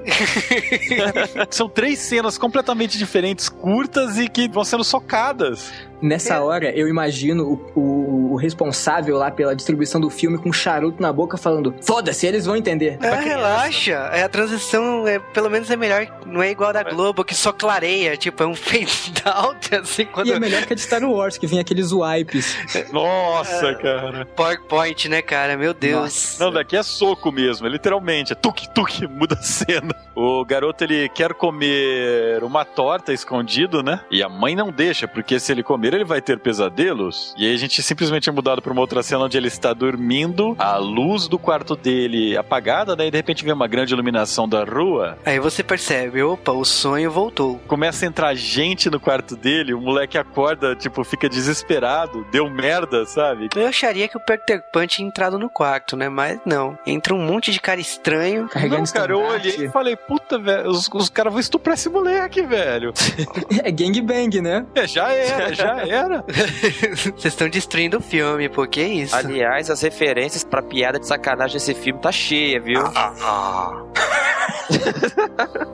São 1.51 1.69
três 1.69 1.99
cenas 1.99 2.39
completamente 2.39 2.99
diferentes, 2.99 3.49
curtas 3.49 4.19
e 4.19 4.29
que 4.29 4.49
vão 4.49 4.65
sendo 4.65 4.85
socadas. 4.85 5.73
Nessa 6.01 6.41
hora, 6.43 6.71
eu 6.71 6.89
imagino 6.89 7.45
o, 7.75 7.81
o, 7.81 8.33
o 8.33 8.37
responsável 8.37 9.17
lá 9.17 9.31
pela 9.31 9.55
distribuição 9.55 10.01
do 10.01 10.11
filme 10.11 10.39
com 10.39 10.51
um 10.51 10.53
charuto 10.53 11.01
na 11.01 11.13
boca 11.13 11.37
falando: 11.37 11.75
Foda-se, 11.83 12.27
eles 12.27 12.47
vão 12.47 12.57
entender. 12.57 12.99
É, 13.03 13.15
relaxa. 13.15 13.93
É, 14.13 14.23
a 14.23 14.29
transição, 14.29 15.07
é, 15.07 15.19
pelo 15.19 15.51
menos 15.51 15.71
é 15.71 15.77
melhor. 15.77 16.07
Não 16.27 16.43
é 16.43 16.51
igual 16.51 16.71
a 16.71 16.73
da 16.73 16.83
Globo, 16.83 17.25
que 17.25 17.35
só 17.35 17.53
clareia. 17.53 18.17
Tipo, 18.17 18.43
é 18.43 18.47
um 18.47 18.55
fade 18.57 19.13
out, 19.25 19.75
assim, 19.75 20.05
quando... 20.07 20.29
E 20.29 20.33
é 20.33 20.41
melhor 20.41 20.65
que 20.67 20.73
a 20.73 20.77
de 20.77 20.83
Star 20.83 21.03
Wars, 21.03 21.39
que 21.39 21.47
vem 21.47 21.59
aqueles 21.59 21.93
wipes. 21.93 22.57
Nossa, 22.93 23.75
cara. 23.75 24.27
PowerPoint, 24.27 25.09
né, 25.09 25.23
cara? 25.23 25.57
Meu 25.57 25.73
Deus. 25.73 26.37
Não, 26.39 26.53
daqui 26.53 26.77
é 26.77 26.83
soco 26.83 27.33
mesmo, 27.33 27.67
é 27.67 27.71
literalmente. 27.71 28.33
É 28.33 28.37
tuque, 28.37 28.69
tuque, 28.75 29.07
muda 29.09 29.35
a 29.35 29.43
cena. 29.43 29.95
O 30.15 30.45
garoto, 30.45 30.85
ele 30.85 31.09
quer 31.09 31.35
comer 31.35 32.43
uma 32.43 32.65
torta 32.65 33.13
escondido, 33.13 33.83
né? 33.83 34.01
E 34.11 34.23
a 34.23 34.29
mãe 34.29 34.55
não 34.55 34.71
deixa, 34.71 35.07
porque 35.07 35.39
se 35.39 35.53
ele 35.53 35.63
comer, 35.63 35.86
ele 35.95 36.05
vai 36.05 36.21
ter 36.21 36.39
pesadelos. 36.39 37.35
E 37.37 37.47
aí 37.47 37.55
a 37.55 37.59
gente 37.59 37.83
simplesmente 37.83 38.29
é 38.29 38.33
mudado 38.33 38.61
pra 38.61 38.73
uma 38.73 38.81
outra 38.81 39.03
cena 39.03 39.25
onde 39.25 39.37
ele 39.37 39.49
está 39.49 39.73
dormindo, 39.73 40.55
a 40.59 40.77
luz 40.77 41.29
do 41.29 41.39
quarto 41.39 41.77
dele 41.77 42.37
apagada, 42.37 42.97
né? 42.97 43.07
E 43.07 43.11
de 43.11 43.17
repente 43.17 43.45
vem 43.45 43.53
uma 43.53 43.67
grande 43.67 43.93
iluminação 43.93 44.49
da 44.49 44.65
rua. 44.65 45.19
Aí 45.25 45.39
você 45.39 45.63
percebe, 45.63 46.23
opa, 46.23 46.53
o 46.53 46.65
sonho 46.65 47.11
voltou. 47.11 47.59
Começa 47.67 48.05
a 48.05 48.09
entrar 48.09 48.35
gente 48.35 48.91
no 48.91 48.99
quarto 48.99 49.37
dele, 49.37 49.75
o 49.75 49.81
moleque 49.81 50.19
acorda, 50.19 50.75
tipo, 50.75 51.03
fica 51.05 51.29
desesperado, 51.29 52.27
deu 52.31 52.49
merda, 52.51 53.05
sabe? 53.05 53.49
Eu 53.55 53.67
acharia 53.67 54.09
que 54.09 54.17
o 54.17 54.21
Peter 54.21 54.63
Pan 54.73 54.87
tinha 54.87 55.07
entrado 55.07 55.39
no 55.39 55.49
quarto, 55.49 55.97
né? 55.97 56.09
Mas 56.09 56.41
não. 56.45 56.79
Entra 56.87 57.15
um 57.15 57.25
monte 57.25 57.51
de 57.51 57.61
cara 57.61 57.81
estranho. 57.81 58.49
Carregando 58.49 58.83
Não, 58.83 58.93
cara, 58.93 59.13
eu 59.13 59.21
olhei 59.21 59.67
e 59.67 59.69
falei, 59.69 59.97
puta, 59.97 60.39
velho, 60.39 60.69
os, 60.69 60.89
os 60.93 61.09
caras 61.09 61.33
vão 61.33 61.41
estuprar 61.41 61.75
esse 61.75 61.89
moleque, 61.89 62.43
velho. 62.43 62.93
É 63.63 63.71
gangbang, 63.71 64.41
né? 64.41 64.67
É, 64.75 64.87
já 64.87 65.13
era, 65.13 65.53
já 65.55 65.76
era. 65.81 66.25
Vocês 66.95 67.25
estão 67.27 67.49
destruindo 67.49 67.99
o 67.99 68.01
filme, 68.01 68.49
pô, 68.49 68.67
que 68.67 68.83
isso? 68.83 69.15
Aliás, 69.15 69.71
as 69.71 69.83
referências 69.83 70.45
pra 70.45 70.63
piada 70.63 70.99
de 70.99 71.07
sacanagem 71.07 71.55
nesse 71.55 71.75
filme 71.75 72.01
tá 72.01 72.13
cheia, 72.13 72.61
viu? 72.61 72.83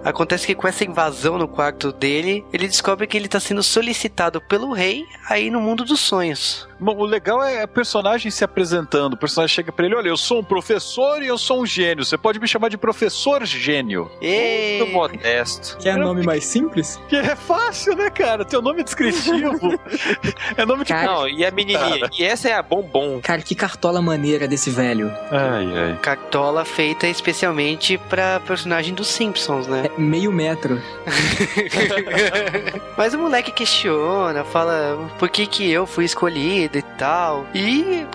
Acontece 0.04 0.46
que 0.46 0.54
com 0.54 0.66
essa 0.66 0.84
invasão 0.84 1.38
no 1.38 1.46
quarto 1.48 1.92
dele, 1.92 2.44
ele 2.52 2.66
descobre 2.66 3.06
que 3.06 3.16
ele 3.16 3.28
tá 3.28 3.38
sendo 3.40 3.62
solicitado 3.62 4.40
pelo 4.40 4.72
rei 4.72 5.04
aí 5.28 5.50
no 5.50 5.60
mundo 5.60 5.84
dos 5.84 6.00
sonhos. 6.00 6.68
Bom, 6.78 6.96
o 6.96 7.04
legal 7.04 7.42
é 7.44 7.62
a 7.62 7.68
personagem 7.68 8.30
se 8.30 8.42
apresentando. 8.42 9.14
O 9.14 9.16
personagem 9.16 9.54
chega 9.54 9.70
pra 9.70 9.86
ele, 9.86 9.94
olha, 9.94 10.08
eu 10.08 10.16
sou 10.16 10.40
um 10.40 10.44
professor 10.44 11.22
e 11.22 11.28
eu 11.28 11.38
sou 11.38 11.62
um 11.62 11.66
gênio. 11.66 12.04
Você 12.04 12.18
pode 12.18 12.40
me 12.40 12.48
chamar 12.48 12.68
de 12.68 12.76
professor 12.76 13.44
gênio. 13.44 14.10
Ei! 14.20 14.78
Muito 14.80 14.92
modesto. 14.92 15.78
Quer 15.78 15.96
nome 15.96 16.24
mais 16.24 16.44
simples? 16.44 17.00
Que 17.08 17.16
é 17.16 17.36
fácil, 17.36 17.94
né, 17.94 18.10
cara? 18.10 18.44
Teu 18.44 18.60
nome 18.60 18.80
é 18.80 18.84
descritivo. 18.84 19.78
é 20.56 20.66
nome 20.66 20.84
de... 20.84 20.92
Cara, 20.92 21.06
Não, 21.06 21.28
e 21.28 21.44
a 21.44 21.50
menininha? 21.50 22.08
E 22.18 22.24
essa 22.24 22.48
é 22.48 22.52
a 22.52 22.62
bombom. 22.62 23.20
Cara, 23.22 23.42
que 23.42 23.54
cartola 23.54 24.00
maneira 24.00 24.48
desse 24.48 24.70
velho. 24.70 25.12
Ai, 25.30 25.66
ai. 25.76 25.98
Cartola 26.00 26.64
feita 26.64 27.06
especialmente 27.06 27.98
pra 27.98 28.40
personagem 28.40 28.94
dos 28.94 29.08
Simpsons, 29.08 29.66
né? 29.66 29.84
É 29.96 30.00
meio 30.00 30.32
metro. 30.32 30.80
Mas 32.96 33.14
o 33.14 33.18
moleque 33.18 33.52
questiona, 33.52 34.44
fala 34.44 35.10
por 35.18 35.28
que 35.28 35.46
que 35.46 35.70
eu 35.70 35.86
fui 35.86 36.04
escolhido 36.04 36.78
e 36.78 36.82
tal. 36.82 37.46
E 37.54 38.06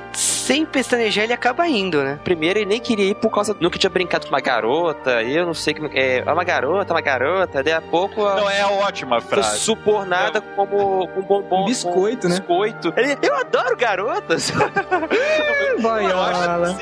sem 0.47 0.65
pestanejar 0.65 1.25
ele 1.25 1.33
acaba 1.33 1.67
indo, 1.67 2.01
né? 2.01 2.17
Primeiro, 2.23 2.59
ele 2.59 2.67
nem 2.67 2.79
queria 2.79 3.09
ir 3.09 3.15
por 3.15 3.29
causa. 3.29 3.53
Nunca 3.59 3.77
tinha 3.77 3.89
brincado 3.89 4.25
com 4.25 4.33
uma 4.33 4.39
garota. 4.39 5.21
e 5.21 5.35
Eu 5.35 5.45
não 5.45 5.53
sei 5.53 5.73
como. 5.73 5.89
É, 5.93 6.19
é 6.25 6.31
uma 6.33 6.45
garota, 6.45 6.93
uma 6.93 7.01
garota. 7.01 7.61
Daí 7.61 7.73
a 7.73 7.81
pouco. 7.81 8.25
a- 8.25 8.35
Não, 8.37 8.49
é 8.49 8.61
a 8.61 8.69
ótima 8.69 9.19
Foi 9.19 9.39
frase. 9.41 9.59
subornada 9.59 10.39
como 10.39 11.03
um 11.17 11.21
bombom. 11.21 11.63
Um 11.63 11.65
biscoito, 11.65 12.27
um 12.27 12.29
né? 12.29 12.37
Biscoito. 12.37 12.93
Ele, 12.95 13.17
eu 13.21 13.35
adoro 13.35 13.75
garotas. 13.75 14.49
Boiola. 15.81 16.77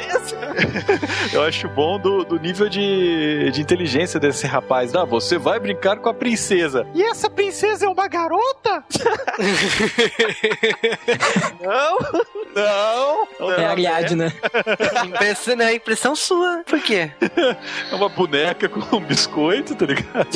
Eu 1.34 1.41
acho 1.43 1.67
bom 1.69 1.97
do, 1.99 2.23
do 2.23 2.39
nível 2.39 2.69
de, 2.69 3.49
de 3.51 3.62
inteligência 3.62 4.19
desse 4.19 4.45
rapaz. 4.45 4.93
Ah, 4.93 5.06
você 5.06 5.39
vai 5.39 5.60
brincar 5.60 5.97
com 5.97 6.08
a 6.08 6.13
princesa. 6.13 6.86
E 6.93 7.01
essa 7.01 7.32
princesa 7.32 7.88
é 7.88 7.89
uma 7.89 8.08
garota? 8.08 8.84
não. 11.62 11.97
Não, 12.56 13.28
não, 13.39 13.54
É 13.65 13.65
a 13.65 13.69
Ariadna. 13.71 14.33
Impressão, 15.05 15.55
não, 15.55 15.65
é 15.65 15.75
impressão 15.75 16.15
sua. 16.15 16.63
Por 16.65 16.79
quê? 16.81 17.11
É 17.91 17.95
uma 17.95 18.09
boneca 18.09 18.67
com 18.67 18.97
um 18.97 18.99
biscoito, 18.99 19.75
tá 19.75 19.85
ligado? 19.85 20.27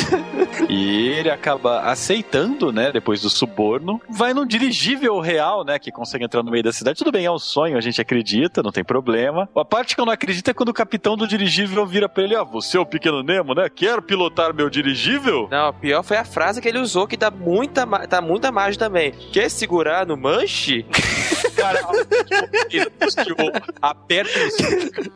e 0.69 1.09
ele 1.09 1.29
acaba 1.29 1.81
aceitando, 1.81 2.71
né, 2.71 2.91
depois 2.91 3.21
do 3.21 3.29
suborno, 3.29 4.01
vai 4.09 4.33
num 4.33 4.45
dirigível 4.45 5.19
real, 5.19 5.63
né, 5.63 5.79
que 5.79 5.91
consegue 5.91 6.25
entrar 6.25 6.43
no 6.43 6.51
meio 6.51 6.63
da 6.63 6.71
cidade. 6.71 6.97
Tudo 6.97 7.11
bem, 7.11 7.25
é 7.25 7.31
um 7.31 7.39
sonho, 7.39 7.77
a 7.77 7.81
gente 7.81 7.99
acredita, 8.01 8.61
não 8.63 8.71
tem 8.71 8.83
problema. 8.83 9.49
A 9.55 9.65
parte 9.65 9.95
que 9.95 10.01
eu 10.01 10.05
não 10.05 10.13
acredito 10.13 10.49
é 10.49 10.53
quando 10.53 10.69
o 10.69 10.73
capitão 10.73 11.15
do 11.17 11.27
dirigível 11.27 11.85
vira 11.85 12.07
pra 12.07 12.23
ele, 12.23 12.35
ó, 12.35 12.45
você 12.45 12.77
é 12.77 12.79
o 12.79 12.85
pequeno 12.85 13.23
Nemo, 13.23 13.53
né? 13.53 13.69
Quer 13.69 14.01
pilotar 14.01 14.53
meu 14.53 14.69
dirigível? 14.69 15.47
Não, 15.51 15.73
pior 15.73 16.03
foi 16.03 16.17
a 16.17 16.25
frase 16.25 16.61
que 16.61 16.67
ele 16.67 16.79
usou, 16.79 17.07
que 17.07 17.17
dá 17.17 17.31
muita, 17.31 17.85
dá 18.07 18.21
muita 18.21 18.51
margem 18.51 18.79
também. 18.79 19.11
Quer 19.11 19.49
segurar 19.49 20.05
no 20.05 20.15
manche? 20.17 20.85
Cara, 21.55 21.81
tipo, 23.15 23.43
aperta 23.81 24.31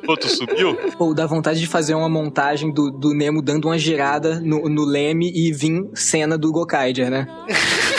o 0.05 0.11
outro 0.11 0.29
subiu. 0.29 0.77
Ou 0.99 1.13
dá 1.13 1.25
vontade 1.25 1.59
de 1.59 1.67
fazer 1.67 1.93
uma 1.93 2.09
montagem 2.09 2.73
do, 2.73 2.91
do 2.91 3.13
Nemo 3.13 3.41
dando 3.41 3.65
uma 3.65 3.77
girada 3.77 4.39
no, 4.39 4.67
no 4.69 4.85
leme 4.85 5.31
e 5.33 5.51
vir 5.51 5.89
cena 5.93 6.37
do 6.37 6.51
Gokaiger, 6.51 7.09
né? 7.09 7.27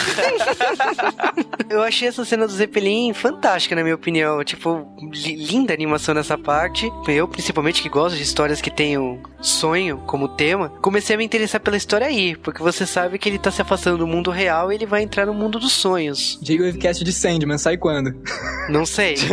Eu 1.69 1.81
achei 1.83 2.07
essa 2.07 2.23
cena 2.25 2.45
do 2.47 2.53
Zeppelin 2.53 3.13
fantástica, 3.13 3.75
na 3.75 3.83
minha 3.83 3.95
opinião. 3.95 4.43
Tipo, 4.43 4.87
li- 5.11 5.35
linda 5.35 5.73
a 5.73 5.75
animação 5.75 6.13
nessa 6.13 6.37
parte. 6.37 6.91
Eu, 7.07 7.27
principalmente, 7.27 7.81
que 7.81 7.89
gosto 7.89 8.15
de 8.15 8.23
histórias 8.23 8.61
que 8.61 8.69
tenham 8.71 9.21
sonho 9.41 9.97
como 10.05 10.27
tema, 10.27 10.69
comecei 10.81 11.15
a 11.15 11.17
me 11.17 11.25
interessar 11.25 11.59
pela 11.61 11.77
história 11.77 12.07
aí, 12.07 12.35
porque 12.35 12.61
você 12.61 12.85
sabe 12.85 13.17
que 13.17 13.27
ele 13.29 13.39
tá 13.39 13.51
se 13.51 13.61
afastando 13.61 13.97
do 13.99 14.07
mundo 14.07 14.31
real 14.31 14.71
e 14.71 14.75
ele 14.75 14.85
vai 14.85 15.01
entrar 15.03 15.25
no 15.25 15.33
mundo 15.33 15.59
dos 15.59 15.73
sonhos. 15.73 16.39
J-Wavecast 16.41 17.03
de 17.03 17.11
Sandman, 17.13 17.57
sai 17.57 17.77
quando? 17.77 18.15
Não 18.69 18.85
sei. 18.85 19.15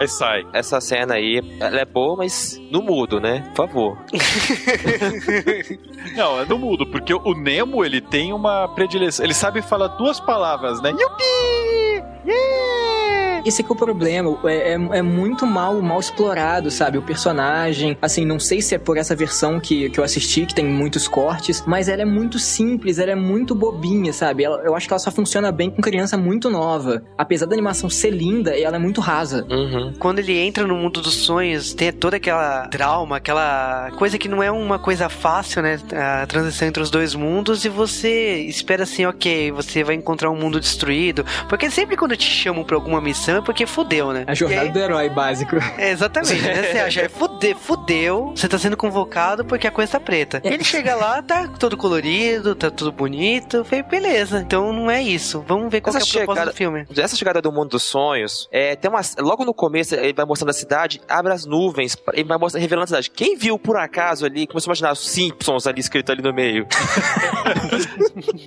Aí 0.00 0.08
sai. 0.08 0.46
Essa 0.52 0.80
cena 0.80 1.14
aí, 1.14 1.40
ela 1.60 1.80
é 1.80 1.84
boa, 1.84 2.16
mas 2.16 2.58
no 2.70 2.82
mudo, 2.82 3.20
né? 3.20 3.50
Por 3.54 3.68
favor. 3.68 3.98
Não, 6.16 6.40
é 6.40 6.44
no 6.44 6.58
mudo, 6.58 6.86
porque 6.86 7.14
o 7.14 7.34
Nemo, 7.34 7.84
ele 7.84 8.00
tem 8.00 8.32
uma 8.32 8.68
predileção. 8.68 9.24
Ele 9.24 9.34
sabe 9.34 9.62
falar 9.62 9.88
duas 9.88 10.20
palavras, 10.20 10.80
né? 10.82 10.90
Yupi! 10.90 12.04
Yeah! 12.26 12.73
Esse 13.44 13.62
aqui 13.62 13.70
é 13.70 13.74
o 13.74 13.76
problema, 13.76 14.38
é, 14.44 14.72
é, 14.72 14.98
é 14.98 15.02
muito 15.02 15.46
mal, 15.46 15.80
mal 15.82 16.00
explorado, 16.00 16.70
sabe? 16.70 16.98
O 16.98 17.02
personagem, 17.02 17.96
assim, 18.00 18.24
não 18.24 18.38
sei 18.38 18.60
se 18.62 18.74
é 18.74 18.78
por 18.78 18.96
essa 18.96 19.14
versão 19.14 19.60
que, 19.60 19.90
que 19.90 19.98
eu 20.00 20.04
assisti, 20.04 20.46
que 20.46 20.54
tem 20.54 20.64
muitos 20.64 21.06
cortes, 21.08 21.62
mas 21.66 21.88
ela 21.88 22.02
é 22.02 22.04
muito 22.04 22.38
simples, 22.38 22.98
ela 22.98 23.10
é 23.12 23.14
muito 23.14 23.54
bobinha, 23.54 24.12
sabe? 24.12 24.44
Ela- 24.44 24.62
eu 24.64 24.74
acho 24.74 24.86
que 24.86 24.92
ela 24.92 24.98
só 25.00 25.10
funciona 25.10 25.50
bem 25.52 25.70
com 25.70 25.82
criança 25.82 26.16
muito 26.16 26.48
nova. 26.48 27.02
Apesar 27.18 27.46
da 27.46 27.54
animação 27.54 27.90
ser 27.90 28.10
linda, 28.10 28.58
ela 28.58 28.76
é 28.76 28.78
muito 28.78 29.00
rasa. 29.00 29.46
Uhum. 29.50 29.92
Quando 29.98 30.18
ele 30.20 30.38
entra 30.38 30.66
no 30.66 30.74
mundo 30.76 31.00
dos 31.02 31.14
sonhos, 31.14 31.74
tem 31.74 31.92
toda 31.92 32.16
aquela 32.16 32.66
trauma, 32.68 33.16
aquela 33.16 33.90
coisa 33.98 34.18
que 34.18 34.28
não 34.28 34.42
é 34.42 34.50
uma 34.50 34.78
coisa 34.78 35.08
fácil, 35.08 35.62
né? 35.62 35.78
A 36.22 36.26
transição 36.26 36.66
entre 36.68 36.82
os 36.82 36.90
dois 36.90 37.14
mundos 37.14 37.64
e 37.64 37.68
você 37.68 38.38
espera 38.42 38.84
assim, 38.84 39.04
ok, 39.06 39.50
você 39.52 39.82
vai 39.84 39.94
encontrar 39.94 40.30
um 40.30 40.36
mundo 40.36 40.58
destruído. 40.60 41.24
Porque 41.48 41.70
sempre 41.70 41.96
quando 41.96 42.16
te 42.16 42.24
chamam 42.28 42.64
pra 42.64 42.76
alguma 42.76 43.00
missão 43.00 43.33
é 43.38 43.42
porque 43.42 43.66
fudeu, 43.66 44.12
né? 44.12 44.24
A 44.26 44.34
jornada 44.34 44.62
aí- 44.62 44.70
do 44.72 44.78
herói 44.78 45.08
básico. 45.10 45.56
É, 45.78 45.90
exatamente, 45.90 46.40
né? 46.42 46.62
Você 46.72 46.78
acha, 46.78 47.00
é 47.02 47.08
fude, 47.08 47.54
fudeu, 47.54 48.32
você 48.34 48.48
tá 48.48 48.58
sendo 48.58 48.76
convocado 48.76 49.44
porque 49.44 49.66
a 49.66 49.70
coisa 49.70 49.92
tá 49.92 50.00
preta. 50.00 50.40
É. 50.44 50.52
Ele 50.54 50.64
chega 50.64 50.94
lá, 50.94 51.22
tá 51.22 51.48
todo 51.48 51.76
colorido, 51.76 52.54
tá 52.54 52.70
tudo 52.70 52.92
bonito. 52.92 53.58
Eu 53.58 53.64
falei, 53.64 53.82
beleza, 53.82 54.40
então 54.40 54.72
não 54.72 54.90
é 54.90 55.02
isso. 55.02 55.44
Vamos 55.46 55.70
ver 55.70 55.80
qual 55.80 55.94
Essa 55.96 56.04
é 56.06 56.08
a 56.08 56.12
proposta 56.12 56.34
chegada- 56.40 56.50
do 56.52 56.56
filme. 56.56 56.86
Essa 56.96 57.16
chegada 57.16 57.42
do 57.42 57.52
mundo 57.52 57.70
dos 57.70 57.82
sonhos, 57.82 58.48
é, 58.52 58.74
tem 58.76 58.90
uma, 58.90 59.00
logo 59.18 59.44
no 59.44 59.54
começo 59.54 59.94
ele 59.94 60.12
vai 60.12 60.24
mostrando 60.24 60.50
a 60.50 60.54
cidade, 60.54 61.00
abre 61.08 61.32
as 61.32 61.44
nuvens, 61.44 61.96
ele 62.12 62.24
vai 62.28 62.38
mostrando, 62.38 62.62
revelando 62.62 62.84
a 62.84 62.86
cidade. 62.88 63.10
Quem 63.10 63.36
viu 63.36 63.58
por 63.58 63.76
acaso 63.76 64.24
ali, 64.26 64.46
começou 64.46 64.70
a 64.70 64.72
imaginar 64.72 64.92
os 64.92 65.00
Simpsons 65.08 65.66
ali 65.66 65.80
escrito 65.80 66.10
ali 66.12 66.22
no 66.22 66.32
meio. 66.32 66.66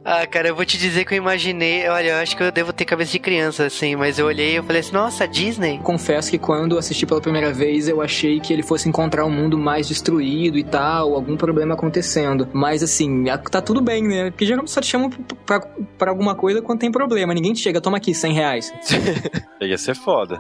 Ah, 0.04 0.26
cara, 0.26 0.48
eu 0.48 0.56
vou 0.56 0.66
te 0.66 0.78
dizer 0.78 1.06
que 1.06 1.14
eu 1.14 1.18
imaginei. 1.18 1.88
Olha, 1.90 2.10
eu 2.12 2.18
acho 2.18 2.36
que 2.36 2.42
eu 2.44 2.52
devo 2.52 2.72
ter 2.72 2.86
cabeça 2.86 3.12
de 3.12 3.20
criança, 3.20 3.66
assim, 3.66 3.96
mas 3.96 4.18
eu 4.18 4.26
olhei 4.26 4.54
e 4.54 4.56
eu 4.56 4.64
falei 4.78 4.80
assim, 4.82 4.94
nossa, 4.94 5.28
Disney. 5.28 5.80
Confesso 5.84 6.30
que 6.32 6.38
quando 6.38 6.78
assisti 6.78 7.06
pela 7.06 7.22
primeira 7.22 7.52
vez, 7.54 7.88
eu 7.88 8.02
achei 8.02 8.40
que 8.40 8.54
ele 8.54 8.64
fosse 8.64 8.88
encontrar 8.88 9.26
um 9.26 9.30
mundo 9.30 9.58
mais 9.58 9.88
destruído 9.88 10.58
e 10.58 10.64
tal, 10.64 11.14
algum 11.16 11.36
problema 11.38 11.74
acontecendo. 11.74 12.48
Mas 12.54 12.84
assim, 12.84 13.26
tá 13.52 13.62
tudo 13.62 13.82
bem, 13.82 14.04
né? 14.04 14.30
Porque 14.32 14.46
geralmente 14.46 14.72
só 14.72 14.82
te 14.82 14.88
chamam 14.88 15.10
pra, 15.46 15.60
pra 15.98 16.12
alguma 16.12 16.36
coisa 16.36 16.62
quando 16.62 16.80
tem 16.80 16.92
problema. 16.92 17.34
Ninguém 17.34 17.54
te 17.54 17.60
chega, 17.62 17.82
toma 17.82 17.98
aqui, 17.98 18.14
100 18.14 18.34
reais. 18.34 18.74
Ia 19.62 19.78
ser 19.78 19.96
foda. 19.96 20.40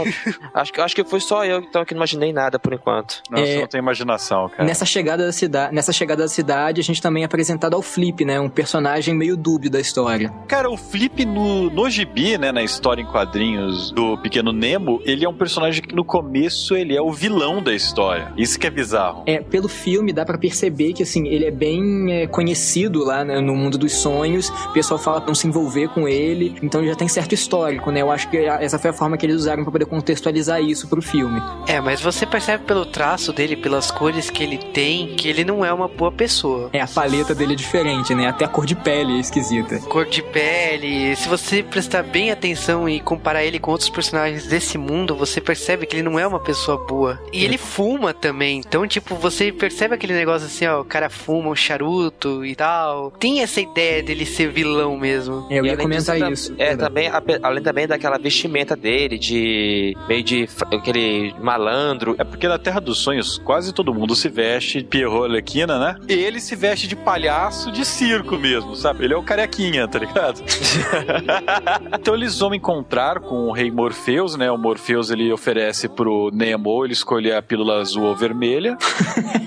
acho, 0.54 0.72
que- 0.72 0.80
acho 0.80 0.94
que 0.96 1.04
foi 1.04 1.20
só 1.20 1.44
eu 1.44 1.58
então, 1.60 1.84
que 1.84 1.92
não 1.94 1.98
imaginei 1.98 2.32
nada 2.32 2.58
por 2.58 2.72
enquanto. 2.72 3.22
Não, 3.30 3.38
É. 3.38 3.60
não 3.60 3.66
tem 3.66 3.78
imaginação, 3.78 4.48
cara. 4.48 4.64
Nessa 4.64 4.84
chegada 4.86 5.26
da 5.26 5.32
cidade, 5.32 5.74
nessa 5.74 5.92
chegada 5.92 6.22
da 6.22 6.28
cidade, 6.28 6.80
a 6.80 6.84
gente 6.84 7.00
também 7.00 7.22
é 7.22 7.26
apresentado 7.26 7.74
ao 7.74 7.82
Flip, 7.82 8.24
né? 8.24 8.40
Um 8.40 8.48
personagem 8.48 9.14
meio 9.14 9.36
dúbio 9.36 9.70
da 9.70 9.78
história. 9.80 10.32
Cara, 10.48 10.70
o 10.70 10.76
Flip 10.76 11.24
no, 11.24 11.70
no 11.70 11.88
gibi, 11.90 12.38
né, 12.38 12.50
na 12.52 12.62
história 12.62 13.02
em 13.02 13.06
quadrinhos 13.06 13.73
do 13.90 14.18
Pequeno 14.18 14.52
Nemo, 14.52 15.00
ele 15.04 15.24
é 15.24 15.28
um 15.28 15.34
personagem 15.34 15.82
que 15.82 15.94
no 15.94 16.04
começo 16.04 16.74
ele 16.74 16.96
é 16.96 17.02
o 17.02 17.12
vilão 17.12 17.62
da 17.62 17.74
história. 17.74 18.32
Isso 18.36 18.58
que 18.58 18.66
é 18.66 18.70
bizarro. 18.70 19.22
É, 19.26 19.40
pelo 19.40 19.68
filme 19.68 20.12
dá 20.12 20.24
pra 20.24 20.38
perceber 20.38 20.92
que 20.92 21.02
assim, 21.02 21.26
ele 21.28 21.44
é 21.44 21.50
bem 21.50 22.12
é, 22.12 22.26
conhecido 22.26 23.04
lá 23.04 23.24
né, 23.24 23.40
no 23.40 23.54
mundo 23.54 23.78
dos 23.78 23.92
sonhos. 23.92 24.48
O 24.48 24.72
pessoal 24.72 24.98
fala 24.98 25.20
pra 25.20 25.28
não 25.28 25.34
se 25.34 25.46
envolver 25.46 25.88
com 25.88 26.08
ele, 26.08 26.56
então 26.62 26.84
já 26.84 26.94
tem 26.94 27.08
certo 27.08 27.32
histórico, 27.32 27.90
né? 27.90 28.02
Eu 28.02 28.10
acho 28.10 28.28
que 28.28 28.36
essa 28.36 28.78
foi 28.78 28.90
a 28.90 28.92
forma 28.92 29.16
que 29.16 29.26
eles 29.26 29.36
usaram 29.36 29.62
pra 29.62 29.72
poder 29.72 29.86
contextualizar 29.86 30.60
isso 30.60 30.88
pro 30.88 31.02
filme. 31.02 31.42
É, 31.66 31.80
mas 31.80 32.00
você 32.00 32.26
percebe 32.26 32.64
pelo 32.64 32.84
traço 32.84 33.32
dele, 33.32 33.56
pelas 33.56 33.90
cores 33.90 34.30
que 34.30 34.42
ele 34.42 34.58
tem, 34.58 35.14
que 35.16 35.28
ele 35.28 35.44
não 35.44 35.64
é 35.64 35.72
uma 35.72 35.88
boa 35.88 36.12
pessoa. 36.12 36.70
É, 36.72 36.80
a 36.80 36.86
paleta 36.86 37.34
dele 37.34 37.54
é 37.54 37.56
diferente, 37.56 38.14
né? 38.14 38.28
Até 38.28 38.44
a 38.44 38.48
cor 38.48 38.66
de 38.66 38.74
pele 38.74 39.16
é 39.16 39.20
esquisita. 39.20 39.78
Cor 39.80 40.06
de 40.06 40.22
pele. 40.22 41.16
Se 41.16 41.28
você 41.28 41.62
prestar 41.62 42.02
bem 42.02 42.30
atenção 42.30 42.88
e 42.88 43.00
comparar 43.00 43.44
ele 43.44 43.58
com 43.64 43.70
outros 43.70 43.88
personagens 43.88 44.46
desse 44.46 44.76
mundo, 44.76 45.16
você 45.16 45.40
percebe 45.40 45.86
que 45.86 45.96
ele 45.96 46.02
não 46.02 46.18
é 46.18 46.26
uma 46.26 46.38
pessoa 46.38 46.76
boa. 46.76 47.18
E 47.32 47.46
ele 47.46 47.56
fuma 47.56 48.12
também. 48.12 48.58
Então, 48.58 48.86
tipo, 48.86 49.14
você 49.14 49.50
percebe 49.50 49.94
aquele 49.94 50.12
negócio 50.12 50.46
assim, 50.46 50.66
ó, 50.66 50.82
o 50.82 50.84
cara 50.84 51.08
fuma 51.08 51.48
um 51.48 51.56
charuto 51.56 52.44
e 52.44 52.54
tal. 52.54 53.10
Tem 53.12 53.40
essa 53.40 53.62
ideia 53.62 54.02
dele 54.02 54.26
ser 54.26 54.50
vilão 54.50 54.98
mesmo. 54.98 55.46
É, 55.48 55.60
eu 55.60 55.64
E 55.64 55.68
ia 55.68 55.78
comentar 55.78 56.14
disso, 56.16 56.52
isso. 56.52 56.54
É, 56.58 56.76
também, 56.76 57.10
além 57.42 57.62
também 57.62 57.86
daquela 57.86 58.18
vestimenta 58.18 58.76
dele, 58.76 59.18
de 59.18 59.96
meio 60.06 60.22
de 60.22 60.46
aquele 60.70 61.34
malandro. 61.40 62.16
É 62.18 62.24
porque 62.24 62.46
na 62.46 62.58
Terra 62.58 62.80
dos 62.80 62.98
Sonhos 62.98 63.38
quase 63.38 63.72
todo 63.72 63.94
mundo 63.94 64.14
se 64.14 64.28
veste 64.28 64.82
de 64.82 64.88
Pierrot 64.88 65.24
Arlequina, 65.24 65.78
né? 65.78 65.96
E 66.06 66.12
ele 66.12 66.38
se 66.38 66.54
veste 66.54 66.86
de 66.86 66.96
palhaço 66.96 67.72
de 67.72 67.86
circo 67.86 68.36
mesmo, 68.36 68.76
sabe? 68.76 69.06
Ele 69.06 69.14
é 69.14 69.16
o 69.16 69.22
carequinha, 69.22 69.88
tá 69.88 69.98
ligado? 69.98 70.42
então 71.98 72.14
eles 72.14 72.38
vão 72.38 72.54
encontrar 72.54 73.20
com 73.20 73.48
o 73.48 73.53
rei 73.54 73.70
Morpheus, 73.70 74.36
né? 74.36 74.50
O 74.50 74.58
Morpheus 74.58 75.10
ele 75.10 75.32
oferece 75.32 75.88
pro 75.88 76.30
Nemo 76.32 76.84
ele 76.84 76.92
escolher 76.92 77.34
a 77.34 77.42
pílula 77.42 77.80
azul 77.80 78.04
ou 78.04 78.14
vermelha. 78.14 78.76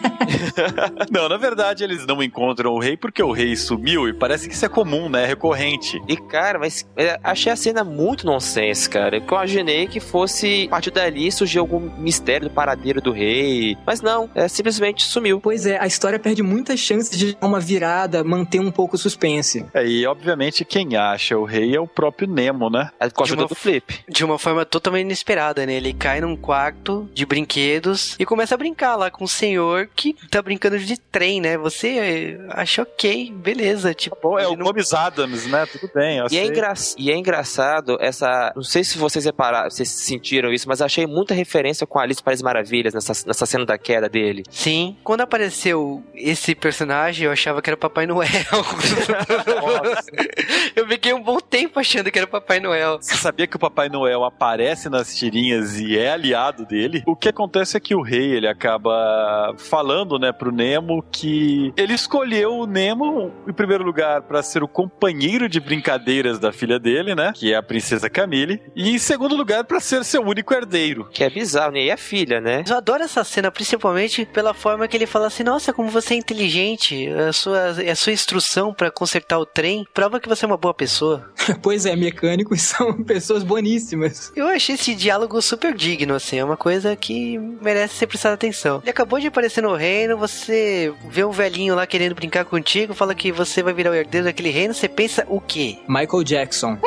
não, 1.12 1.30
na 1.30 1.38
verdade 1.38 1.84
eles 1.84 2.06
não 2.06 2.22
encontram 2.24 2.74
o 2.74 2.80
rei 2.80 2.98
porque 2.98 3.22
o 3.22 3.32
rei 3.32 3.56
sumiu 3.56 4.08
e 4.08 4.14
parece 4.14 4.48
que 4.48 4.56
isso 4.56 4.66
é 4.66 4.70
comum, 4.70 5.10
né? 5.10 5.24
É 5.24 5.26
recorrente. 5.26 6.02
E, 6.08 6.16
cara, 6.16 6.60
mas 6.60 6.88
é, 6.96 7.20
achei 7.24 7.52
a 7.52 7.56
cena 7.56 7.84
muito 7.84 8.26
nonsense, 8.26 8.90
cara. 8.90 9.18
Eu 9.18 9.24
imaginei 9.28 9.88
que 9.88 10.00
fosse, 10.00 10.66
a 10.68 10.72
partir 10.72 10.92
dali, 10.92 11.32
surgir 11.32 11.60
algum 11.60 11.80
mistério 11.98 12.50
do 12.50 12.54
paradeiro 12.54 13.02
do 13.02 13.12
rei. 13.12 13.78
Mas 13.86 14.02
não, 14.02 14.30
é, 14.34 14.48
simplesmente 14.48 15.04
sumiu. 15.04 15.40
Pois 15.42 15.66
é, 15.66 15.78
a 15.80 15.88
história 15.88 16.18
perde 16.18 16.42
muitas 16.42 16.80
chances 16.80 17.18
de 17.18 17.38
uma 17.42 17.60
virada, 17.60 18.24
manter 18.24 18.60
um 18.60 18.72
pouco 18.72 18.96
o 18.96 19.00
suspense. 19.00 19.66
É, 19.74 19.86
e 19.86 20.06
obviamente 20.06 20.64
quem 20.66 20.96
acha 20.96 21.38
o 21.38 21.44
rei 21.44 21.76
é 21.76 21.80
o 21.80 21.88
próprio 21.88 22.28
Nemo, 22.28 22.70
né? 22.70 22.90
É, 23.00 23.10
Com 23.10 23.24
a 23.24 23.26
ajuda 23.26 23.46
do 23.46 23.56
Flip. 23.56 23.87
De 24.08 24.24
uma 24.24 24.38
forma 24.38 24.66
totalmente 24.66 25.06
inesperada, 25.06 25.66
né? 25.66 25.74
Ele 25.74 25.94
cai 25.94 26.22
num 26.22 26.36
quarto 26.36 27.10
de 27.14 27.26
brinquedos 27.26 28.16
e 28.20 28.26
começa 28.26 28.56
a 28.56 28.58
brincar 28.58 28.96
lá 28.96 29.10
com 29.10 29.26
o 29.26 29.28
senhor 29.28 29.90
que 29.96 30.14
tá 30.30 30.42
brincando 30.42 30.78
de 30.80 30.98
trem, 30.98 31.42
né? 31.42 31.58
Você 31.58 31.98
eh, 31.98 32.38
acha 32.50 32.82
ok, 32.82 33.32
beleza. 33.32 33.94
Tipo, 33.94 34.18
Bom, 34.22 34.40
é 34.40 34.48
o 34.48 34.56
não- 34.56 34.66
Gomes 34.66 34.94
Adams, 34.94 35.46
né? 35.48 35.66
Tudo 35.66 35.90
bem. 35.94 36.22
E 36.32 36.38
é, 36.38 36.46
engra... 36.46 36.74
e 36.98 37.12
é 37.12 37.16
engraçado 37.16 37.98
essa. 38.00 38.52
Não 38.56 38.64
sei 38.64 38.84
se 38.84 38.98
vocês 38.98 39.26
repararam, 39.26 39.70
vocês 39.70 39.90
sentiram 39.90 40.52
isso, 40.52 40.68
mas 40.68 40.82
achei 40.82 41.06
muita 41.06 41.34
referência 41.34 41.86
com 41.86 42.00
Alice 42.00 42.22
Paris 42.22 42.42
Maravilhas 42.42 42.94
nessa, 42.94 43.14
nessa 43.26 43.46
cena 43.46 43.66
da 43.66 43.78
queda 43.78 44.10
dele. 44.10 44.44
Sim, 44.50 44.98
quando 45.04 45.22
apareceu 45.22 46.04
esse 46.14 46.56
personagem, 46.56 47.26
eu 47.26 47.32
achava 47.32 47.62
que 47.62 47.70
era 47.70 47.76
o 47.76 47.80
Papai 47.80 48.06
Noel. 48.06 48.28
eu 50.76 50.88
fiquei 50.88 51.14
um 51.14 51.22
bom 51.22 51.40
tempo 51.40 51.80
achando 51.80 52.12
que 52.12 52.18
era 52.18 52.26
o 52.26 52.30
Papai 52.30 52.60
Noel. 52.60 52.98
Você 53.02 53.16
sabia 53.16 53.48
que 53.48 53.56
o 53.56 53.60
Papai 53.60 53.77
Papai 53.78 53.90
Noel 53.90 54.24
aparece 54.24 54.90
nas 54.90 55.16
tirinhas 55.16 55.80
e 55.80 55.96
é 55.96 56.10
aliado 56.10 56.66
dele, 56.66 57.04
o 57.06 57.16
que 57.16 57.30
acontece 57.30 57.78
é 57.78 57.80
que 57.80 57.94
o 57.94 58.02
rei, 58.02 58.32
ele 58.32 58.48
acaba 58.48 59.54
falando, 59.56 60.18
né, 60.18 60.32
pro 60.32 60.52
Nemo 60.52 61.06
que 61.12 61.72
ele 61.78 61.94
escolheu 61.94 62.56
o 62.56 62.66
Nemo, 62.66 63.32
em 63.48 63.54
primeiro 63.54 63.84
lugar, 63.84 64.24
para 64.24 64.42
ser 64.42 64.64
o 64.64 64.68
companheiro 64.68 65.48
de 65.48 65.60
brincadeiras 65.60 66.40
da 66.40 66.52
filha 66.52 66.80
dele, 66.80 67.14
né, 67.14 67.34
que 67.36 67.54
é 67.54 67.56
a 67.56 67.62
princesa 67.62 68.10
Camille, 68.10 68.60
e 68.76 68.90
em 68.90 68.98
segundo 68.98 69.36
lugar, 69.36 69.64
para 69.64 69.80
ser 69.80 70.04
seu 70.04 70.24
único 70.24 70.56
herdeiro. 70.56 71.08
Que 71.14 71.24
é 71.24 71.30
bizarro, 71.30 71.74
né? 71.74 71.84
E 71.84 71.92
a 71.92 71.98
filha, 71.98 72.42
né? 72.42 72.64
Eu 72.68 72.78
adoro 72.78 73.04
essa 73.04 73.24
cena, 73.24 73.52
principalmente 73.52 74.26
pela 74.26 74.56
forma 74.56 74.88
que 74.88 74.98
ele 74.98 75.06
fala 75.06 75.28
assim: 75.28 75.44
Nossa, 75.44 75.72
como 75.72 75.90
você 75.90 76.16
é 76.16 76.18
inteligente, 76.18 77.08
a 77.10 77.32
sua, 77.32 77.70
a 77.70 77.96
sua 77.96 78.14
instrução 78.14 78.74
pra 78.74 78.90
consertar 78.90 79.38
o 79.38 79.46
trem 79.46 79.86
prova 79.94 80.20
que 80.20 80.28
você 80.28 80.46
é 80.46 80.48
uma 80.48 80.58
boa 80.58 80.74
pessoa. 80.74 81.30
pois 81.62 81.86
é, 81.86 81.96
mecânicos 81.96 82.62
são 82.64 83.04
pessoas 83.04 83.44
boníssimas. 83.68 84.32
Eu 84.36 84.48
achei 84.48 84.76
esse 84.76 84.96
diálogo 84.96 85.42
super 85.42 85.74
digno, 85.74 86.16
assim, 86.16 86.38
é 86.38 86.44
uma 86.44 86.58
coisa 86.58 86.96
que 86.96 87.38
merece 87.38 87.96
ser 87.96 88.08
prestada 88.08 88.36
atenção. 88.36 88.80
Ele 88.82 88.90
acabou 88.90 89.20
de 89.20 89.28
aparecer 89.28 89.62
no 89.62 89.76
reino, 89.76 90.18
você 90.18 90.94
vê 91.10 91.24
um 91.24 91.32
velhinho 91.32 91.76
lá 91.76 91.86
querendo 91.86 92.16
brincar 92.16 92.46
contigo, 92.46 92.94
fala 92.94 93.14
que 93.14 93.32
você 93.32 93.62
vai 93.62 93.74
virar 93.74 93.92
o 93.92 93.96
herdeiro 93.96 94.26
daquele 94.26 94.50
reino, 94.50 94.74
você 94.74 94.88
pensa 94.88 95.26
o 95.28 95.42
quê? 95.42 95.78
Michael 95.88 96.24
Jackson. 96.24 96.78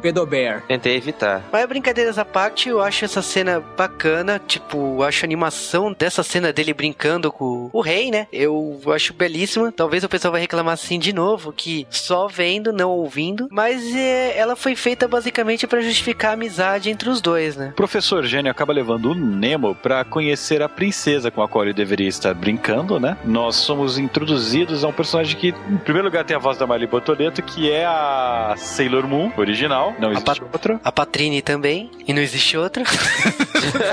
Pedobear. 0.00 0.62
Tentei 0.66 0.96
evitar. 0.96 1.42
Mas 1.52 1.66
brincadeiras 1.66 2.18
à 2.18 2.24
parte, 2.24 2.68
eu 2.68 2.80
acho 2.80 3.04
essa 3.04 3.22
cena 3.22 3.60
bacana. 3.76 4.40
Tipo, 4.46 4.96
eu 4.98 5.02
acho 5.02 5.24
a 5.24 5.26
animação 5.26 5.94
dessa 5.96 6.22
cena 6.22 6.52
dele 6.52 6.74
brincando 6.74 7.30
com 7.30 7.70
o 7.72 7.80
rei, 7.80 8.10
né? 8.10 8.26
Eu 8.32 8.80
acho 8.94 9.12
belíssima. 9.14 9.72
Talvez 9.72 10.04
o 10.04 10.08
pessoal 10.08 10.32
vai 10.32 10.40
reclamar 10.40 10.74
assim 10.74 10.98
de 10.98 11.12
novo, 11.12 11.52
que 11.52 11.86
só 11.90 12.26
vendo, 12.26 12.72
não 12.72 12.90
ouvindo. 12.90 13.48
Mas 13.50 13.94
é, 13.94 14.36
ela 14.36 14.56
foi 14.56 14.74
feita 14.74 15.06
basicamente 15.06 15.66
para 15.66 15.80
justificar 15.80 16.32
a 16.32 16.34
amizade 16.34 16.90
entre 16.90 17.08
os 17.08 17.20
dois, 17.20 17.56
né? 17.56 17.70
O 17.72 17.76
professor 17.76 18.24
Gênio 18.24 18.50
acaba 18.50 18.72
levando 18.72 19.10
o 19.10 19.14
Nemo 19.14 19.74
para 19.74 20.04
conhecer 20.04 20.62
a 20.62 20.68
princesa 20.68 21.30
com 21.30 21.42
a 21.42 21.48
qual 21.48 21.64
ele 21.64 21.74
deveria 21.74 22.08
estar 22.08 22.34
brincando, 22.34 22.98
né? 22.98 23.16
Nós 23.24 23.56
somos 23.56 23.98
introduzidos 23.98 24.84
a 24.84 24.88
um 24.88 24.92
personagem 24.92 25.36
que, 25.36 25.48
em 25.48 25.76
primeiro 25.78 26.08
lugar, 26.08 26.24
tem 26.24 26.36
a 26.36 26.40
voz 26.40 26.56
da 26.58 26.66
Miley 26.66 26.86
Bortoleto, 26.86 27.42
que 27.42 27.70
é 27.70 27.84
a 27.84 28.54
Sailor 28.56 29.06
Moon 29.06 29.30
original. 29.36 29.89
Não 29.98 30.10
existe 30.12 30.24
pat- 30.24 30.40
outra. 30.52 30.80
A 30.84 30.92
Patrine 30.92 31.42
também, 31.42 31.90
e 32.06 32.12
não 32.12 32.22
existe 32.22 32.56
outra. 32.56 32.84
Desculpa, 32.84 33.84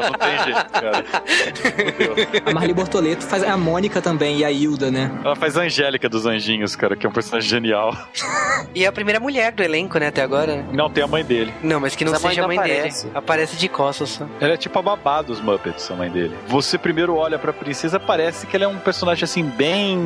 não 0.00 0.12
tem 0.18 0.38
jeito, 0.44 0.66
cara. 0.70 1.04
A 2.46 2.52
Marli 2.52 2.74
Bortoleto 2.74 3.24
faz 3.24 3.42
a 3.42 3.56
Mônica 3.56 4.00
também 4.02 4.38
e 4.38 4.44
a 4.44 4.50
Hilda, 4.50 4.90
né? 4.90 5.10
Ela 5.24 5.36
faz 5.36 5.56
a 5.56 5.62
Angélica 5.62 6.08
dos 6.08 6.26
Anjinhos, 6.26 6.74
cara, 6.76 6.96
que 6.96 7.06
é 7.06 7.08
um 7.08 7.12
personagem 7.12 7.48
genial. 7.48 7.96
E 8.74 8.84
é 8.84 8.86
a 8.86 8.92
primeira 8.92 9.18
mulher 9.20 9.52
do 9.52 9.62
elenco, 9.62 9.98
né, 9.98 10.08
até 10.08 10.22
agora. 10.22 10.64
Não, 10.72 10.90
tem 10.90 11.02
a 11.04 11.06
mãe 11.06 11.24
dele. 11.24 11.52
Não, 11.62 11.80
mas 11.80 11.94
que 11.96 12.04
não 12.04 12.12
Mas 12.12 12.20
a 12.20 12.24
mãe 12.24 12.30
seja 12.34 12.42
a 12.42 12.42
não 12.42 12.48
mãe 12.54 12.58
aparece. 12.58 13.04
dele. 13.06 13.16
Aparece 13.18 13.56
de 13.56 13.68
costas 13.68 14.08
só. 14.10 14.26
Ela 14.40 14.54
é 14.54 14.56
tipo 14.56 14.78
a 14.78 14.82
babá 14.82 15.22
dos 15.22 15.40
Muppets, 15.40 15.90
a 15.90 15.94
mãe 15.94 16.10
dele. 16.10 16.34
Você 16.48 16.76
primeiro 16.78 17.16
olha 17.16 17.38
pra 17.38 17.52
princesa, 17.52 17.98
parece 18.00 18.46
que 18.46 18.56
ela 18.56 18.64
é 18.64 18.68
um 18.68 18.78
personagem 18.78 19.24
assim, 19.24 19.42
bem. 19.44 19.98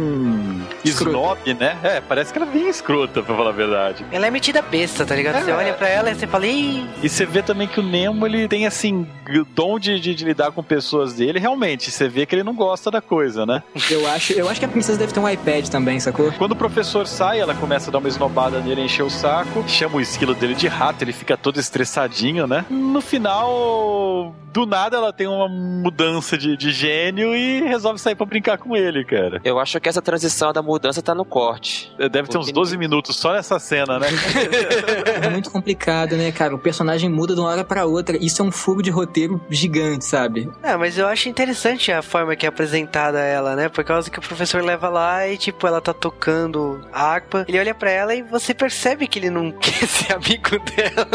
Escrota. 0.84 1.10
snob, 1.10 1.54
né? 1.54 1.76
É, 1.82 2.00
parece 2.00 2.32
que 2.32 2.38
ela 2.38 2.48
é 2.48 2.52
bem 2.52 2.68
escrota, 2.68 3.22
pra 3.22 3.34
falar 3.34 3.50
a 3.50 3.52
verdade. 3.52 4.04
Ela 4.12 4.26
é 4.26 4.30
metida 4.30 4.57
besta, 4.62 5.04
tá 5.06 5.14
ligado? 5.14 5.42
Você 5.44 5.50
É. 5.50 5.54
olha 5.54 5.74
pra 5.74 5.88
ela 5.88 6.10
e 6.10 6.14
você 6.14 6.26
fala, 6.26 6.46
Ih, 6.46 6.86
E 7.02 7.08
você 7.08 7.24
vê 7.26 7.42
também 7.42 7.66
que 7.68 7.80
o 7.80 7.82
Nemo, 7.82 8.26
ele 8.26 8.48
tem, 8.48 8.66
assim, 8.66 9.06
o 9.28 9.44
dom 9.44 9.78
de, 9.78 9.98
de- 10.00 10.14
de 10.14 10.24
lidar 10.24 10.50
com 10.52 10.62
pessoas 10.62 11.14
dele. 11.14 11.38
Realmente, 11.38 11.90
você 11.90 12.08
vê 12.08 12.24
que 12.26 12.34
ele 12.34 12.42
não 12.42 12.54
gosta 12.54 12.90
da 12.90 13.00
coisa, 13.00 13.44
né? 13.46 13.62
Eu 13.90 14.06
acho, 14.08 14.32
eu 14.32 14.48
acho 14.48 14.58
que 14.60 14.66
a 14.66 14.68
princesa 14.68 14.98
deve 14.98 15.12
ter 15.12 15.20
um 15.20 15.28
iPad 15.28 15.68
também, 15.68 15.98
sacou? 16.00 16.32
Quando 16.32 16.52
o 16.52 16.56
professor 16.56 17.06
sai, 17.06 17.40
ela 17.40 17.54
começa 17.54 17.90
a 17.90 17.92
dar 17.92 17.98
uma 17.98 18.08
esnobada 18.08 18.60
nele, 18.60 18.82
encher 18.82 19.02
o 19.04 19.10
saco, 19.10 19.64
chama 19.68 19.96
o 19.96 20.00
esquilo 20.00 20.34
dele 20.34 20.54
de 20.54 20.66
rato, 20.68 21.02
ele 21.04 21.12
fica 21.12 21.36
todo 21.36 21.58
estressadinho, 21.60 22.46
né? 22.46 22.64
No 22.70 23.00
final, 23.00 24.34
do 24.52 24.66
nada, 24.66 24.96
ela 24.96 25.12
tem 25.12 25.26
uma 25.26 25.48
mudança 25.48 26.36
de, 26.36 26.56
de 26.56 26.72
gênio 26.72 27.34
e 27.34 27.60
resolve 27.62 27.98
sair 28.00 28.14
pra 28.14 28.26
brincar 28.26 28.58
com 28.58 28.76
ele, 28.76 29.04
cara. 29.04 29.40
Eu 29.44 29.58
acho 29.58 29.78
que 29.80 29.88
essa 29.88 30.02
transição 30.02 30.52
da 30.52 30.62
mudança 30.62 31.00
tá 31.02 31.14
no 31.14 31.24
corte. 31.24 31.92
Deve 32.10 32.28
ter 32.28 32.38
uns 32.38 32.50
12 32.50 32.76
minutos 32.76 33.16
só 33.16 33.32
nessa 33.32 33.58
cena, 33.58 33.98
né? 33.98 34.08
É 35.20 35.28
muito 35.28 35.50
complicado, 35.50 36.16
né, 36.16 36.30
cara? 36.32 36.54
O 36.54 36.58
personagem 36.58 37.08
muda 37.10 37.34
de 37.34 37.40
uma 37.40 37.48
hora 37.48 37.64
pra 37.64 37.84
outra. 37.84 38.16
Isso 38.16 38.40
é 38.40 38.44
um 38.44 38.52
furo 38.52 38.82
de 38.82 38.90
roteiro 38.90 39.40
gigante, 39.50 40.04
sabe? 40.04 40.50
Ah, 40.62 40.78
mas 40.78 40.96
eu 40.96 41.06
acho 41.06 41.28
interessante 41.28 41.90
a 41.90 42.02
forma 42.02 42.36
que 42.36 42.46
é 42.46 42.48
apresentada 42.48 43.18
ela, 43.18 43.56
né? 43.56 43.68
Por 43.68 43.84
causa 43.84 44.10
que 44.10 44.18
o 44.18 44.22
professor 44.22 44.62
leva 44.62 44.88
lá 44.88 45.26
e, 45.28 45.36
tipo, 45.36 45.66
ela 45.66 45.80
tá 45.80 45.92
tocando 45.92 46.80
harpa. 46.92 47.44
Ele 47.48 47.58
olha 47.58 47.74
pra 47.74 47.90
ela 47.90 48.14
e 48.14 48.22
você 48.22 48.54
percebe 48.54 49.06
que 49.06 49.18
ele 49.18 49.30
não 49.30 49.50
quer 49.58 49.86
ser 49.86 50.12
amigo 50.12 50.58
dela. 50.58 51.08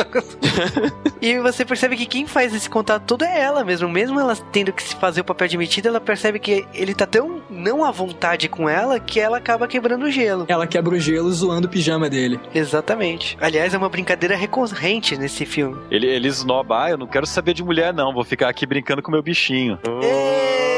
e 1.21 1.39
você 1.39 1.65
percebe 1.65 1.95
que 1.95 2.05
quem 2.05 2.27
faz 2.27 2.53
esse 2.53 2.69
contato 2.69 3.03
todo 3.03 3.23
é 3.23 3.39
ela 3.39 3.63
mesmo. 3.63 3.89
Mesmo 3.89 4.19
ela 4.19 4.35
tendo 4.51 4.73
que 4.73 4.83
se 4.83 4.95
fazer 4.95 5.21
o 5.21 5.25
papel 5.25 5.47
de 5.47 5.57
metida, 5.57 5.89
ela 5.89 6.01
percebe 6.01 6.39
que 6.39 6.65
ele 6.73 6.93
tá 6.93 7.05
tão 7.05 7.41
não 7.49 7.83
à 7.83 7.91
vontade 7.91 8.47
com 8.47 8.67
ela 8.67 8.99
que 8.99 9.19
ela 9.19 9.37
acaba 9.37 9.67
quebrando 9.67 10.03
o 10.05 10.11
gelo. 10.11 10.45
Ela 10.47 10.67
quebra 10.67 10.95
o 10.95 10.99
gelo 10.99 11.31
zoando 11.31 11.67
o 11.67 11.69
pijama 11.69 12.09
dele. 12.09 12.39
Exatamente. 12.53 13.22
Aliás, 13.39 13.73
é 13.73 13.77
uma 13.77 13.89
brincadeira 13.89 14.35
recorrente 14.35 15.17
nesse 15.17 15.45
filme. 15.45 15.77
Ele, 15.89 16.07
ele 16.07 16.27
esnoba, 16.27 16.85
ah, 16.85 16.89
eu 16.91 16.97
não 16.97 17.07
quero 17.07 17.25
saber 17.25 17.53
de 17.53 17.63
mulher, 17.63 17.93
não, 17.93 18.13
vou 18.13 18.23
ficar 18.23 18.49
aqui 18.49 18.65
brincando 18.65 19.01
com 19.01 19.11
meu 19.11 19.21
bichinho. 19.21 19.79
Ê! 20.01 20.72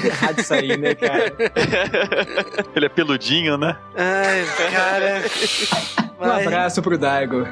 Errado 0.06 0.38
isso 0.40 0.54
aí, 0.54 0.76
né, 0.76 0.94
cara? 0.94 1.32
Ele 2.74 2.86
é 2.86 2.88
peludinho, 2.88 3.56
né? 3.56 3.76
Ai, 3.96 4.44
cara. 4.70 5.22
Um 6.20 6.26
Mas- 6.26 6.46
abraço 6.46 6.82
pro 6.82 6.98
Daigo. 6.98 7.46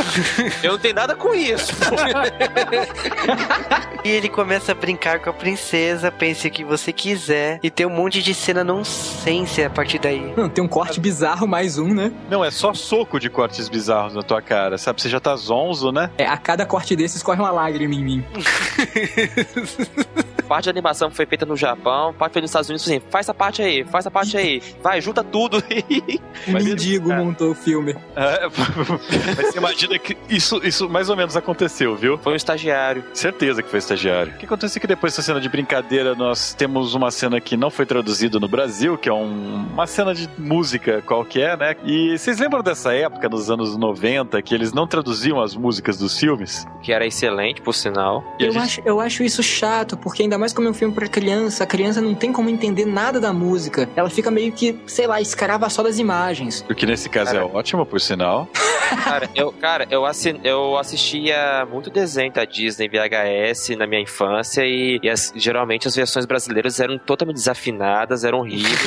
Eu 0.62 0.72
não 0.72 0.78
tenho 0.78 0.94
nada 0.94 1.16
com 1.16 1.32
isso. 1.34 1.72
E 4.04 4.08
ele 4.10 4.28
começa 4.28 4.72
a 4.72 4.74
brincar 4.74 5.20
com 5.20 5.30
a 5.30 5.32
princesa, 5.32 6.10
pense 6.10 6.46
o 6.46 6.50
que 6.50 6.62
você 6.62 6.92
quiser. 6.92 7.58
E 7.62 7.70
tem 7.70 7.86
um 7.86 7.90
monte 7.90 8.22
de 8.22 8.34
cena 8.34 8.62
nonsense 8.62 9.62
a 9.62 9.70
partir 9.70 9.98
daí. 9.98 10.34
Não, 10.36 10.48
tem 10.50 10.62
um 10.62 10.68
corte 10.68 11.00
bizarro, 11.00 11.46
mais 11.46 11.78
um, 11.78 11.94
né? 11.94 12.12
Não, 12.28 12.44
é 12.44 12.50
só 12.50 12.74
soco 12.74 13.18
de 13.18 13.30
cortes 13.30 13.68
bizarros 13.70 14.14
na 14.14 14.22
tua 14.22 14.42
cara, 14.42 14.76
sabe? 14.76 15.00
Você 15.00 15.08
já 15.08 15.20
tá 15.20 15.34
zonzo, 15.36 15.90
né? 15.90 16.10
É, 16.18 16.26
a 16.26 16.36
cada 16.36 16.66
corte 16.66 16.94
desses 16.94 17.22
corre 17.22 17.40
uma 17.40 17.50
lágrima 17.50 17.94
em 17.94 18.04
mim. 18.04 18.24
Parte 20.50 20.64
da 20.64 20.72
animação 20.72 21.12
foi 21.12 21.26
feita 21.26 21.46
no 21.46 21.54
Japão, 21.56 22.12
parte 22.12 22.32
foi 22.32 22.42
nos 22.42 22.50
Estados 22.50 22.68
Unidos, 22.68 22.84
assim, 22.84 23.00
faz 23.08 23.26
essa 23.26 23.32
parte 23.32 23.62
aí, 23.62 23.84
faz 23.84 24.02
essa 24.02 24.10
parte 24.10 24.36
aí. 24.36 24.60
Vai, 24.82 25.00
junta 25.00 25.22
tudo. 25.22 25.62
Um 26.48 26.52
Mas 26.52 26.64
mendigo 26.64 27.12
montou 27.12 27.50
o 27.50 27.54
filme. 27.54 27.94
É, 28.16 28.48
mas 29.36 29.46
você 29.52 29.58
imagina 29.58 29.98
que 29.98 30.16
isso, 30.28 30.58
isso 30.66 30.88
mais 30.88 31.10
ou 31.10 31.16
menos 31.16 31.36
aconteceu, 31.36 31.94
viu? 31.96 32.16
foi 32.18 32.32
um 32.32 32.36
estagiário. 32.36 33.04
Certeza 33.12 33.62
que 33.62 33.68
foi 33.68 33.78
estagiário. 33.78 34.32
O 34.32 34.38
que 34.38 34.46
acontece 34.46 34.78
é 34.78 34.80
que 34.80 34.86
depois 34.86 35.12
dessa 35.12 35.22
cena 35.22 35.38
de 35.40 35.48
brincadeira, 35.50 36.14
nós 36.14 36.54
temos 36.54 36.94
uma 36.94 37.10
cena 37.10 37.40
que 37.40 37.56
não 37.58 37.70
foi 37.70 37.84
traduzida 37.84 38.40
no 38.40 38.48
Brasil, 38.48 38.96
que 38.96 39.08
é 39.08 39.12
um- 39.12 39.66
uma 39.72 39.86
cena 39.86 40.14
de 40.14 40.28
música 40.38 41.02
qualquer, 41.02 41.58
né? 41.58 41.76
E 41.84 42.16
vocês 42.18 42.38
lembram 42.38 42.62
dessa 42.62 42.94
época, 42.94 43.28
nos 43.28 43.50
anos 43.50 43.76
90, 43.76 44.40
que 44.40 44.54
eles 44.54 44.72
não 44.72 44.86
traduziam 44.86 45.40
as 45.42 45.54
músicas 45.54 45.98
dos 45.98 46.18
filmes? 46.18 46.66
Que 46.82 46.90
era 46.92 47.06
excelente, 47.06 47.60
por 47.60 47.74
sinal. 47.74 48.24
Eu 48.38 48.50
gente- 48.52 48.62
acho, 48.62 48.82
eu 48.86 48.98
acho 49.00 49.22
isso 49.22 49.42
chato, 49.42 49.96
porque 49.96 50.22
ainda 50.22 50.38
mais 50.40 50.52
como 50.52 50.66
é 50.66 50.70
um 50.70 50.74
filme 50.74 50.94
pra 50.94 51.06
criança, 51.06 51.64
a 51.64 51.66
criança 51.66 52.00
não 52.00 52.14
tem 52.14 52.32
como 52.32 52.48
entender 52.50 52.84
nada 52.86 53.20
da 53.20 53.32
música. 53.32 53.88
Ela 53.94 54.10
fica 54.10 54.30
meio 54.30 54.50
que, 54.52 54.78
sei 54.86 55.06
lá, 55.06 55.20
escrava 55.20 55.68
só 55.70 55.82
das 55.82 55.98
imagens. 55.98 56.64
O 56.68 56.74
que 56.74 56.86
nesse 56.86 57.08
caso 57.08 57.36
é 57.36 57.42
ótimo, 57.44 57.84
por 57.86 58.00
sinal. 58.00 58.48
Cara, 59.04 59.30
eu, 59.36 59.52
cara, 59.52 59.86
eu, 59.90 60.04
assin, 60.04 60.40
eu 60.42 60.76
assistia 60.76 61.64
muito 61.70 61.90
desenho 61.90 62.32
da 62.32 62.44
Disney 62.44 62.88
VHS 62.88 63.76
na 63.76 63.86
minha 63.86 64.00
infância 64.02 64.62
e, 64.64 64.98
e 65.02 65.08
as- 65.08 65.32
geralmente 65.36 65.86
as 65.86 65.94
versões 65.94 66.26
brasileiras 66.26 66.80
eram 66.80 66.98
totalmente 66.98 67.36
desafinadas, 67.36 68.24
eram 68.24 68.38
horríveis. 68.40 68.78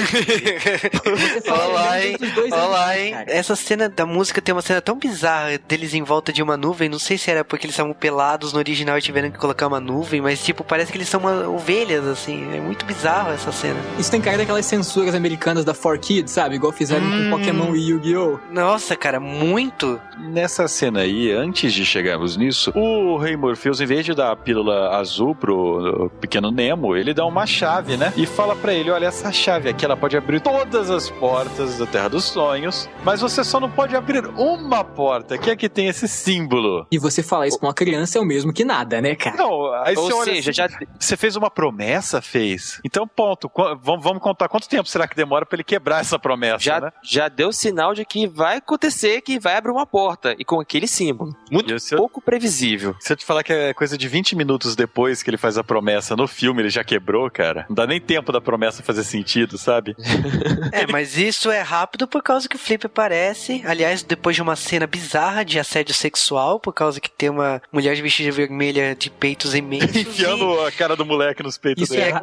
Olá, 1.50 2.02
hein? 2.06 2.18
Olá, 2.52 3.00
hein? 3.00 3.12
cara. 3.14 3.32
Essa 3.32 3.56
cena 3.56 3.88
da 3.88 4.06
música 4.06 4.42
tem 4.42 4.54
uma 4.54 4.62
cena 4.62 4.82
tão 4.82 4.98
bizarra 4.98 5.58
deles 5.58 5.94
em 5.94 6.04
volta 6.04 6.34
de 6.34 6.42
uma 6.44 6.58
nuvem. 6.58 6.90
Não 6.90 7.00
sei 7.00 7.18
se 7.18 7.32
era 7.32 7.44
porque 7.46 7.66
eles 7.66 7.74
estavam 7.74 7.94
pelados 7.94 8.54
no 8.54 8.60
original 8.60 8.98
e 8.98 9.02
tiveram 9.02 9.32
que 9.32 9.38
colocar 9.38 9.68
uma 9.68 9.80
nuvem, 9.80 10.22
mas 10.22 10.44
tipo, 10.44 10.64
parece 10.64 10.92
que 10.92 10.98
eles 10.98 11.08
são 11.08 11.20
uma- 11.22 11.43
ovelhas, 11.48 12.06
assim. 12.08 12.54
É 12.56 12.60
muito 12.62 12.86
bizarro 12.86 13.32
essa 13.32 13.52
cena. 13.52 13.80
Isso 14.00 14.10
tem 14.12 14.22
cara 14.22 14.38
daquelas 14.38 14.66
censuras 14.66 15.14
americanas 15.16 15.64
da 15.66 15.74
4Kids, 15.74 16.28
sabe? 16.30 16.56
Igual 16.56 16.72
fizeram 16.72 17.06
Hum. 17.06 17.30
com 17.30 17.38
Pokémon 17.38 17.76
e 17.76 17.90
Yu-Gi-Oh! 17.90 18.40
Nossa, 18.52 18.96
cara, 18.96 19.20
muito. 19.20 20.00
Nessa 20.20 20.68
cena 20.68 21.02
aí, 21.02 21.32
antes 21.32 21.74
de 21.74 21.86
chegarmos 21.86 22.38
nisso, 22.38 22.72
o 22.76 23.18
Rei 23.18 23.36
Morpheus, 23.36 23.82
em 23.82 23.86
vez 23.86 24.06
de 24.06 24.14
dar 24.14 24.32
a 24.32 24.36
pílula 24.36 24.96
azul 24.98 25.36
pro 25.36 26.10
pequeno 26.22 26.52
Nemo, 26.52 26.96
ele 26.96 27.14
dá 27.14 27.26
uma 27.26 27.46
chave, 27.46 27.98
né? 27.98 28.14
E 28.16 28.26
fala 28.26 28.56
pra 28.56 28.74
ele: 28.74 28.90
olha, 28.92 29.08
essa 29.08 29.32
chave 29.32 29.70
aqui 29.70 29.84
ela 29.86 29.98
pode 29.98 30.16
abrir 30.16 30.40
todas 30.42 30.90
as 30.90 31.10
portas 31.10 31.78
da 31.78 31.86
Terra 31.86 32.10
dos 32.10 32.26
Sonhos, 32.26 32.90
mas 33.04 33.22
você 33.22 33.44
só 33.44 33.60
não 33.60 33.70
pode 33.70 33.96
abrir 33.96 34.26
uma 34.38 34.84
porta, 34.84 35.38
que 35.38 35.50
é 35.50 35.56
que 35.56 35.68
tem 35.70 35.88
esse 35.88 36.08
símbolo. 36.08 36.86
E 36.92 36.98
você 36.98 37.22
falar 37.24 37.48
isso 37.48 37.60
pra 37.60 37.68
uma 37.70 37.74
criança 37.74 38.18
é 38.18 38.22
o 38.22 38.26
mesmo 38.26 38.54
que 38.54 38.64
nada, 38.64 39.02
né, 39.02 39.16
cara? 39.16 39.38
Não, 39.38 39.74
aí 39.84 39.96
Ou 39.96 40.04
você 40.06 40.14
olha 40.14 40.34
seja, 40.36 40.66
assim, 40.66 40.74
já, 40.80 40.86
Você 41.00 41.18
fez 41.24 41.38
uma 41.38 41.50
promessa, 41.50 42.22
fez? 42.22 42.82
Então, 42.84 43.08
ponto. 43.08 43.48
Qu- 43.48 43.78
Vamos, 43.82 44.04
vamos 44.04 44.22
contar 44.22 44.50
quanto 44.50 44.68
tempo 44.68 44.90
será 44.90 45.08
que 45.08 45.16
demora 45.16 45.46
pra 45.46 45.56
ele 45.56 45.64
quebrar 45.64 46.02
essa 46.02 46.20
promessa, 46.20 46.60
já, 46.60 46.82
né? 46.82 46.92
já 47.02 47.30
deu 47.30 47.54
sinal 47.54 47.94
de 47.94 48.04
que 48.04 48.28
vai 48.28 48.58
acontecer, 48.58 49.22
que 49.22 49.40
vai 49.40 49.56
abrir 49.56 49.72
uma 49.72 49.86
porta 49.86 50.36
e 50.38 50.44
com 50.44 50.60
aquele 50.60 50.86
símbolo. 50.86 51.34
Muito 51.50 51.72
E 51.74 51.78
eu- 51.92 51.98
pouco 51.98 52.22
previsível. 52.22 52.94
Se 53.00 53.14
eu 53.14 53.18
te 53.18 53.24
falar 53.26 53.42
que 53.42 53.54
é 53.54 53.74
coisa 53.74 53.98
de 53.98 54.06
20 54.10 54.36
minutos 54.36 54.76
depois 54.76 55.24
que 55.24 55.30
ele 55.30 55.38
faz 55.38 55.58
a 55.58 55.64
promessa 55.64 56.14
no 56.14 56.28
filme, 56.28 56.62
ele 56.62 56.70
já 56.70 56.84
quebrou, 56.84 57.32
cara. 57.32 57.66
Não 57.70 57.76
dá 57.76 57.88
nem 57.88 58.02
tempo 58.02 58.32
da 58.34 58.42
promessa 58.42 58.84
fazer 58.84 59.06
sentido, 59.06 59.58
sabe? 59.58 59.96
É, 60.74 60.88
mas 60.92 61.18
isso 61.18 61.50
é 61.52 61.62
rápido 61.62 62.08
por 62.08 62.22
causa 62.24 62.50
que 62.50 62.56
o 62.56 62.60
Flip 62.60 62.86
aparece. 62.86 63.62
Aliás, 63.66 64.02
depois 64.04 64.36
de 64.36 64.42
uma 64.42 64.56
cena 64.56 64.88
bizarra 64.88 65.44
de 65.46 65.60
assédio 65.60 65.94
sexual, 65.94 66.60
por 66.60 66.74
causa 66.74 67.00
que 67.00 67.10
tem 67.10 67.30
uma 67.30 67.62
mulher 67.72 67.96
de 67.96 68.02
vestida 68.02 68.32
vermelha 68.32 68.96
de 68.96 69.10
peitos 69.10 69.54
imensos. 69.54 69.96
Enfiando 69.96 70.60
a 70.66 70.72
cara 70.72 70.96
do 70.96 71.06
moleque 71.14 71.44
nos 71.44 71.58
peitos 71.58 71.84
Isso 71.84 71.94
dele. 71.94 72.12
é, 72.12 72.22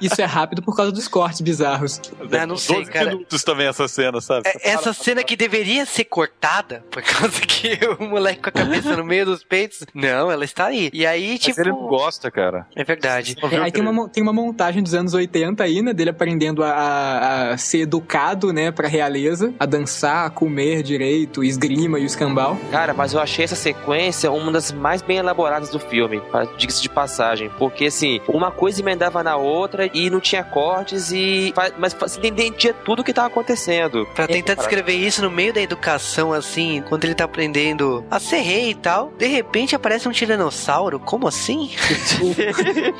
isso 0.02 0.20
é 0.20 0.24
rápido 0.24 0.62
por 0.62 0.74
causa 0.76 0.92
dos 0.92 1.08
cortes 1.08 1.40
bizarros. 1.40 2.00
Ah, 2.32 2.46
não 2.46 2.56
sei, 2.56 2.76
12 2.76 2.90
cara. 2.90 3.10
minutos 3.10 3.42
também 3.44 3.66
essa 3.66 3.86
cena, 3.88 4.20
sabe? 4.20 4.42
É, 4.48 4.70
Essa 4.70 4.92
cena 4.92 5.22
que 5.22 5.36
deveria 5.36 5.84
ser 5.86 6.04
cortada, 6.04 6.84
por 6.90 7.02
causa 7.02 7.40
que 7.40 7.78
o 7.98 8.04
moleque 8.04 8.42
com 8.42 8.48
a 8.48 8.52
cabeça 8.52 8.96
no 8.96 9.04
meio 9.04 9.24
dos 9.26 9.42
peitos. 9.44 9.84
Não, 9.94 10.30
ela 10.30 10.44
está 10.44 10.66
aí. 10.66 10.90
E 10.92 11.06
aí, 11.06 11.32
Mas 11.32 11.40
tipo. 11.40 11.60
ele 11.60 11.70
não 11.70 11.86
gosta, 11.88 12.30
cara. 12.30 12.66
É 12.76 12.84
verdade. 12.84 13.36
Não 13.42 13.48
É, 13.50 13.58
aí 13.58 13.72
tem 13.72 13.82
uma, 13.86 14.08
tem 14.08 14.22
uma 14.22 14.32
montagem 14.32 14.82
dos 14.82 14.94
anos 14.94 15.14
80 15.14 15.62
aí, 15.62 15.82
né? 15.82 15.92
Dele 15.92 16.10
aprendendo 16.10 16.62
a, 16.62 16.70
a- 16.70 17.50
a 17.52 17.58
ser 17.58 17.80
educado, 17.80 18.52
né? 18.52 18.70
Pra 18.70 18.88
realeza. 18.88 19.52
A 19.58 19.66
dançar, 19.66 20.26
a 20.26 20.30
comer 20.30 20.82
direito, 20.82 21.42
esgrima 21.42 21.98
e 21.98 22.02
o 22.02 22.06
escambau. 22.06 22.56
Cara, 22.70 22.94
mas 22.94 23.12
eu 23.12 23.20
achei 23.20 23.44
essa 23.44 23.56
sequência 23.56 24.30
uma 24.30 24.52
das 24.52 24.72
mais 24.72 25.02
bem 25.02 25.18
elaboradas 25.18 25.70
do 25.70 25.78
filme, 25.80 26.20
diga-se 26.56 26.82
de 26.82 26.88
passagem. 26.88 27.50
Porque, 27.58 27.87
assim, 27.88 28.20
uma 28.28 28.50
coisa 28.50 28.80
emendava 28.80 29.22
na 29.22 29.36
outra 29.36 29.90
e 29.92 30.10
não 30.10 30.20
tinha 30.20 30.42
cortes 30.44 31.10
e... 31.12 31.52
Mas 31.78 31.94
você 31.94 32.18
entendia 32.26 32.72
tudo 32.72 33.00
o 33.00 33.04
que 33.04 33.12
tava 33.12 33.28
acontecendo. 33.28 34.06
Pra 34.14 34.26
tentar 34.26 34.54
descrever 34.54 34.94
isso 34.94 35.22
no 35.22 35.30
meio 35.30 35.52
da 35.52 35.60
educação, 35.60 36.32
assim, 36.32 36.82
quando 36.88 37.04
ele 37.04 37.14
tá 37.14 37.24
aprendendo 37.24 38.04
a 38.10 38.20
ser 38.20 38.40
rei 38.40 38.70
e 38.70 38.74
tal, 38.74 39.12
de 39.18 39.26
repente 39.26 39.74
aparece 39.74 40.08
um 40.08 40.12
tiranossauro. 40.12 40.98
Como 40.98 41.26
assim? 41.26 41.70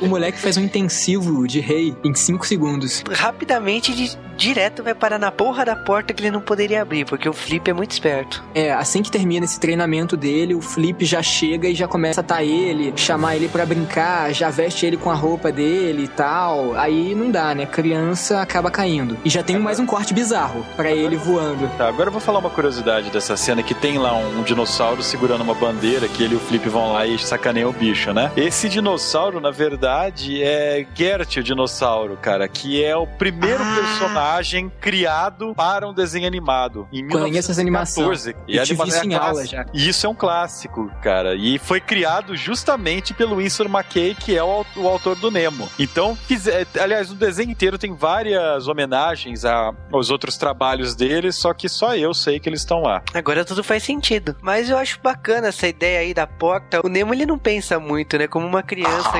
O 0.01 0.07
moleque 0.07 0.39
faz 0.39 0.57
um 0.57 0.63
intensivo 0.63 1.47
de 1.47 1.59
rei 1.59 1.95
em 2.03 2.13
5 2.13 2.45
segundos. 2.45 3.03
Rapidamente, 3.11 3.93
de, 3.93 4.17
direto 4.37 4.81
vai 4.81 4.95
parar 4.95 5.19
na 5.19 5.31
porra 5.31 5.65
da 5.65 5.75
porta 5.75 6.13
que 6.13 6.21
ele 6.21 6.31
não 6.31 6.41
poderia 6.41 6.81
abrir, 6.81 7.05
porque 7.05 7.27
o 7.27 7.33
Flip 7.33 7.69
é 7.69 7.73
muito 7.73 7.91
esperto. 7.91 8.43
É, 8.55 8.71
assim 8.71 9.03
que 9.03 9.11
termina 9.11 9.45
esse 9.45 9.59
treinamento 9.59 10.15
dele, 10.15 10.55
o 10.55 10.61
Flip 10.61 11.05
já 11.05 11.21
chega 11.21 11.67
e 11.67 11.75
já 11.75 11.87
começa 11.87 12.21
a 12.21 12.23
tá 12.23 12.43
ele, 12.43 12.93
chamar 12.95 13.35
ele 13.35 13.47
pra 13.47 13.65
brincar, 13.65 14.33
já 14.33 14.49
veste 14.49 14.78
ele 14.85 14.97
com 14.97 15.09
a 15.09 15.15
roupa 15.15 15.51
dele 15.51 16.03
e 16.03 16.07
tal. 16.07 16.75
Aí 16.75 17.13
não 17.15 17.29
dá, 17.31 17.53
né? 17.55 17.65
Criança 17.65 18.41
acaba 18.41 18.69
caindo. 18.71 19.17
E 19.25 19.29
já 19.29 19.41
tem 19.43 19.57
mais 19.57 19.79
um 19.79 19.85
corte 19.85 20.13
bizarro 20.13 20.65
pra 20.75 20.91
ele 20.91 21.15
voando. 21.17 21.67
Tá, 21.77 21.87
agora 21.87 22.09
eu 22.09 22.11
vou 22.11 22.21
falar 22.21 22.39
uma 22.39 22.49
curiosidade 22.49 23.09
dessa 23.09 23.35
cena 23.37 23.61
que 23.63 23.73
tem 23.73 23.97
lá 23.97 24.13
um, 24.15 24.39
um 24.39 24.43
dinossauro 24.43 25.01
segurando 25.01 25.41
uma 25.41 25.53
bandeira 25.53 26.07
que 26.07 26.23
ele 26.23 26.33
e 26.33 26.37
o 26.37 26.39
Flip 26.39 26.67
vão 26.69 26.93
lá 26.93 27.05
e 27.05 27.17
sacaneiam 27.19 27.69
o 27.69 27.73
bicho, 27.73 28.13
né? 28.13 28.31
Esse 28.35 28.69
dinossauro, 28.69 29.39
na 29.39 29.51
verdade, 29.51 30.41
é 30.43 30.85
Gert, 30.93 31.37
o 31.37 31.43
dinossauro, 31.43 32.17
cara, 32.21 32.47
que 32.47 32.83
é 32.83 32.95
o 32.95 33.05
primeiro 33.07 33.63
Ah. 33.63 33.75
personagem 33.75 34.71
criado 34.79 35.53
para 35.55 35.87
um 35.87 35.93
desenho 35.93 36.27
animado. 36.27 36.87
Em 36.91 37.07
Conheço 37.07 37.51
essa 37.51 37.61
animação. 37.61 38.03
1914. 38.03 38.35
E 38.47 38.55
Eu 38.57 38.61
a 38.61 38.65
tive 38.65 38.81
animação 38.81 38.99
isso 39.01 39.09
em 39.09 39.13
é 39.13 39.17
aula 39.17 39.31
clássica. 39.33 39.57
já. 39.57 39.65
E 39.73 39.89
isso 39.89 40.05
é 40.05 40.09
um 40.09 40.15
clássico, 40.15 40.91
cara. 41.01 41.35
E 41.35 41.57
foi 41.59 41.79
criado 41.79 42.35
justamente 42.35 43.13
pelo 43.13 43.37
Winsor 43.37 43.67
McKay, 43.67 44.15
que 44.15 44.35
é 44.35 44.43
o, 44.43 44.65
o 44.75 44.87
autor 44.87 45.15
do 45.15 45.29
Nemo. 45.31 45.69
Então, 45.77 46.15
fize- 46.15 46.51
aliás, 46.79 47.09
no 47.09 47.15
desenho 47.15 47.51
inteiro 47.51 47.77
tem 47.77 47.93
várias 47.93 48.67
homenagens 48.67 49.45
a- 49.45 49.73
aos 49.91 50.09
outros 50.09 50.37
trabalhos 50.37 50.95
dele, 50.95 51.31
só 51.31 51.53
que 51.53 51.67
só 51.69 51.95
eu 51.95 52.13
sei 52.13 52.39
que 52.39 52.47
eles 52.49 52.61
estão 52.61 52.81
lá. 52.81 53.01
Agora 53.13 53.43
tudo 53.45 53.63
faz 53.63 53.83
sentido. 53.83 54.35
Mas 54.41 54.69
eu 54.69 54.77
acho 54.77 54.99
bacana 55.01 55.47
essa 55.47 55.67
ideia 55.67 55.99
aí 55.99 56.13
da 56.13 56.25
porta. 56.27 56.81
O 56.85 56.89
Nemo 56.89 57.13
ele 57.13 57.25
não 57.25 57.37
pensa 57.37 57.79
muito, 57.79 58.17
né? 58.17 58.27
Como 58.27 58.45
uma 58.45 58.63
criança. 58.63 59.11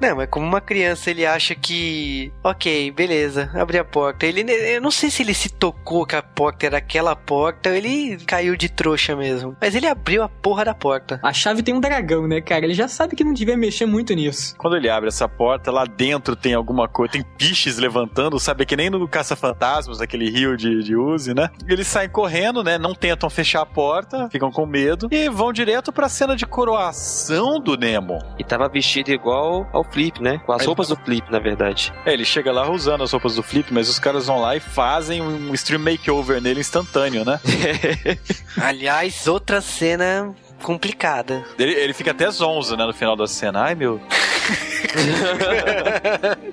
Não, 0.00 0.16
mas 0.16 0.28
como 0.28 0.46
uma 0.46 0.60
criança 0.60 1.10
ele 1.10 1.24
acha 1.24 1.54
que. 1.54 2.32
Ok, 2.42 2.90
beleza, 2.90 3.50
abre 3.54 3.78
a 3.78 3.84
porta. 3.84 4.26
Ele. 4.26 4.42
Eu 4.50 4.80
não 4.80 4.90
sei 4.90 5.10
se 5.10 5.22
ele 5.22 5.34
se 5.34 5.48
tocou 5.48 6.06
que 6.06 6.16
a 6.16 6.22
porta 6.22 6.66
era 6.66 6.78
aquela 6.78 7.16
porta 7.16 7.70
ou 7.70 7.74
ele 7.74 8.18
caiu 8.26 8.56
de 8.56 8.68
trouxa 8.68 9.16
mesmo. 9.16 9.56
Mas 9.60 9.74
ele 9.74 9.86
abriu 9.86 10.22
a 10.22 10.28
porra 10.28 10.64
da 10.64 10.74
porta. 10.74 11.20
A 11.22 11.32
chave 11.32 11.62
tem 11.62 11.74
um 11.74 11.80
dragão, 11.80 12.26
né, 12.26 12.40
cara? 12.40 12.64
Ele 12.64 12.74
já 12.74 12.88
sabe 12.88 13.16
que 13.16 13.24
não 13.24 13.32
devia 13.32 13.56
mexer 13.56 13.86
muito 13.86 14.14
nisso. 14.14 14.54
Quando 14.56 14.76
ele 14.76 14.88
abre 14.88 15.08
essa 15.08 15.28
porta, 15.28 15.70
lá 15.70 15.84
dentro 15.84 16.36
tem 16.36 16.54
alguma 16.54 16.88
coisa, 16.88 17.12
tem 17.12 17.24
piches 17.36 17.78
levantando, 17.78 18.38
sabe? 18.38 18.66
Que 18.66 18.76
nem 18.76 18.90
no 18.90 19.06
Caça-Fantasmas, 19.08 20.00
aquele 20.00 20.30
rio 20.30 20.56
de, 20.56 20.82
de 20.82 20.96
Uzi, 20.96 21.34
né? 21.34 21.48
Eles 21.66 21.86
saem 21.86 22.08
correndo, 22.08 22.62
né? 22.62 22.78
Não 22.78 22.94
tentam 22.94 23.30
fechar 23.30 23.62
a 23.62 23.66
porta, 23.66 24.28
ficam 24.30 24.50
com 24.50 24.66
medo 24.66 25.08
e 25.10 25.28
vão 25.28 25.52
direto 25.52 25.92
pra 25.92 26.08
cena 26.08 26.36
de 26.36 26.46
coroação 26.46 27.58
do 27.60 27.76
Nemo. 27.76 28.18
E 28.38 28.44
tava 28.44 28.68
vestido 28.68 29.10
igual 29.10 29.68
ao 29.72 29.84
Flip, 29.90 30.22
né? 30.22 30.40
Com 30.44 30.52
as 30.52 30.60
Aí- 30.60 30.66
roupas 30.66 30.88
do 30.88 30.96
Flip, 30.96 31.30
na 31.30 31.38
verdade. 31.38 31.92
É, 32.04 32.12
ele 32.12 32.24
chega 32.24 32.52
lá 32.52 32.70
usando 32.70 33.02
as 33.02 33.12
roupas 33.12 33.36
do 33.36 33.42
Flip, 33.42 33.72
mas 33.72 33.88
os 33.88 33.98
caras 33.98 34.26
vão 34.26 34.40
lá 34.40 34.56
e 34.56 34.60
fazem 34.60 35.20
um 35.22 35.52
stream 35.54 35.80
makeover 35.80 36.40
nele 36.40 36.60
instantâneo, 36.60 37.24
né? 37.24 37.40
Aliás, 38.60 39.26
outra 39.26 39.60
cena 39.60 40.34
complicada. 40.62 41.44
Ele, 41.58 41.72
ele 41.72 41.92
fica 41.92 42.10
até 42.10 42.30
zonzo, 42.30 42.76
né, 42.76 42.84
no 42.84 42.92
final 42.92 43.16
da 43.16 43.26
cena. 43.26 43.62
Ai, 43.62 43.74
meu. 43.74 44.00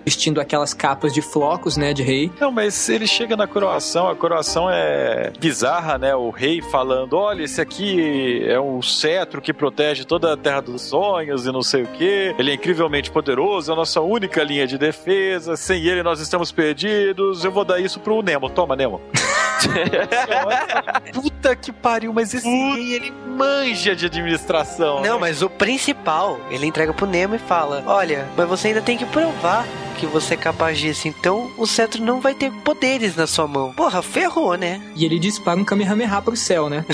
Vestindo 0.04 0.42
aquelas 0.42 0.74
capas 0.74 1.14
de 1.14 1.22
flocos, 1.22 1.78
né, 1.78 1.94
de 1.94 2.04
rei. 2.04 2.30
Não, 2.40 2.52
mas 2.52 2.90
ele 2.90 3.08
chega 3.08 3.38
na 3.38 3.48
coroação, 3.48 4.10
a 4.10 4.16
coroação 4.16 4.70
é 4.70 5.32
bizarra, 5.40 5.98
né? 5.98 6.14
O 6.16 6.30
rei 6.30 6.62
falando: 6.62 7.14
olha, 7.14 7.44
esse 7.44 7.62
aqui 7.62 8.44
é 8.46 8.60
um 8.60 8.82
cetro 8.82 9.42
que 9.42 9.54
protege 9.54 10.04
toda 10.04 10.34
a 10.34 10.38
terra 10.38 10.62
dos 10.62 10.82
sonhos 10.82 11.46
e 11.46 11.52
não 11.52 11.62
sei 11.62 11.84
o 11.84 11.88
quê. 11.88 12.36
Ele 12.38 12.52
é 12.52 12.56
incrivelmente 12.56 13.12
poderoso, 13.12 13.72
é 13.72 13.74
a 13.74 13.78
nossa 13.78 14.02
única 14.02 14.44
linha 14.44 14.68
de 14.68 14.78
defesa. 14.78 15.56
Sem 15.56 15.86
ele 15.86 16.04
nós 16.04 16.20
estamos 16.20 16.52
perdidos. 16.52 17.46
Eu 17.46 17.52
vou 17.52 17.64
dar 17.64 17.80
isso 17.80 18.00
pro 18.00 18.22
Nemo. 18.22 18.50
Toma, 18.50 18.76
Nemo. 18.76 19.00
Puta 21.14 21.56
que 21.56 21.72
pariu, 21.72 22.14
mas 22.14 22.34
esse 22.34 22.48
rei, 22.48 22.94
ele 22.94 23.12
manja 23.12 23.96
de 23.96 24.06
administração. 24.06 25.02
Não, 25.02 25.16
né? 25.16 25.20
mas 25.20 25.42
o 25.42 25.50
principal, 25.50 26.40
ele 26.50 26.66
entrega 26.66 26.94
pro 26.94 27.06
Nemo 27.06 27.36
e 27.36 27.40
fala: 27.40 27.84
Olha, 27.86 28.28
mas 28.36 28.48
você 28.48 28.70
ainda 28.70 28.82
tem 28.82 28.98
que 28.98 29.06
provar 29.06 29.66
que 29.94 30.06
você 30.06 30.34
é 30.34 30.38
capaz 30.38 30.78
disso. 30.78 31.08
Então 31.08 31.52
o 31.58 31.66
cetro 31.68 32.04
não 32.04 32.20
vai 32.20 32.34
ter 32.34 32.52
poderes 32.52 33.16
na 33.16 33.28
sua 33.28 33.48
mão. 33.48 33.72
Porra, 33.74 34.02
ferrou, 34.02 34.56
né? 34.56 34.82
E 34.96 35.06
ele 35.06 35.20
dispara 35.20 35.60
um 35.60 35.64
Kamehameha 35.64 36.22
pro 36.22 36.36
céu, 36.36 36.70
né? 36.70 36.86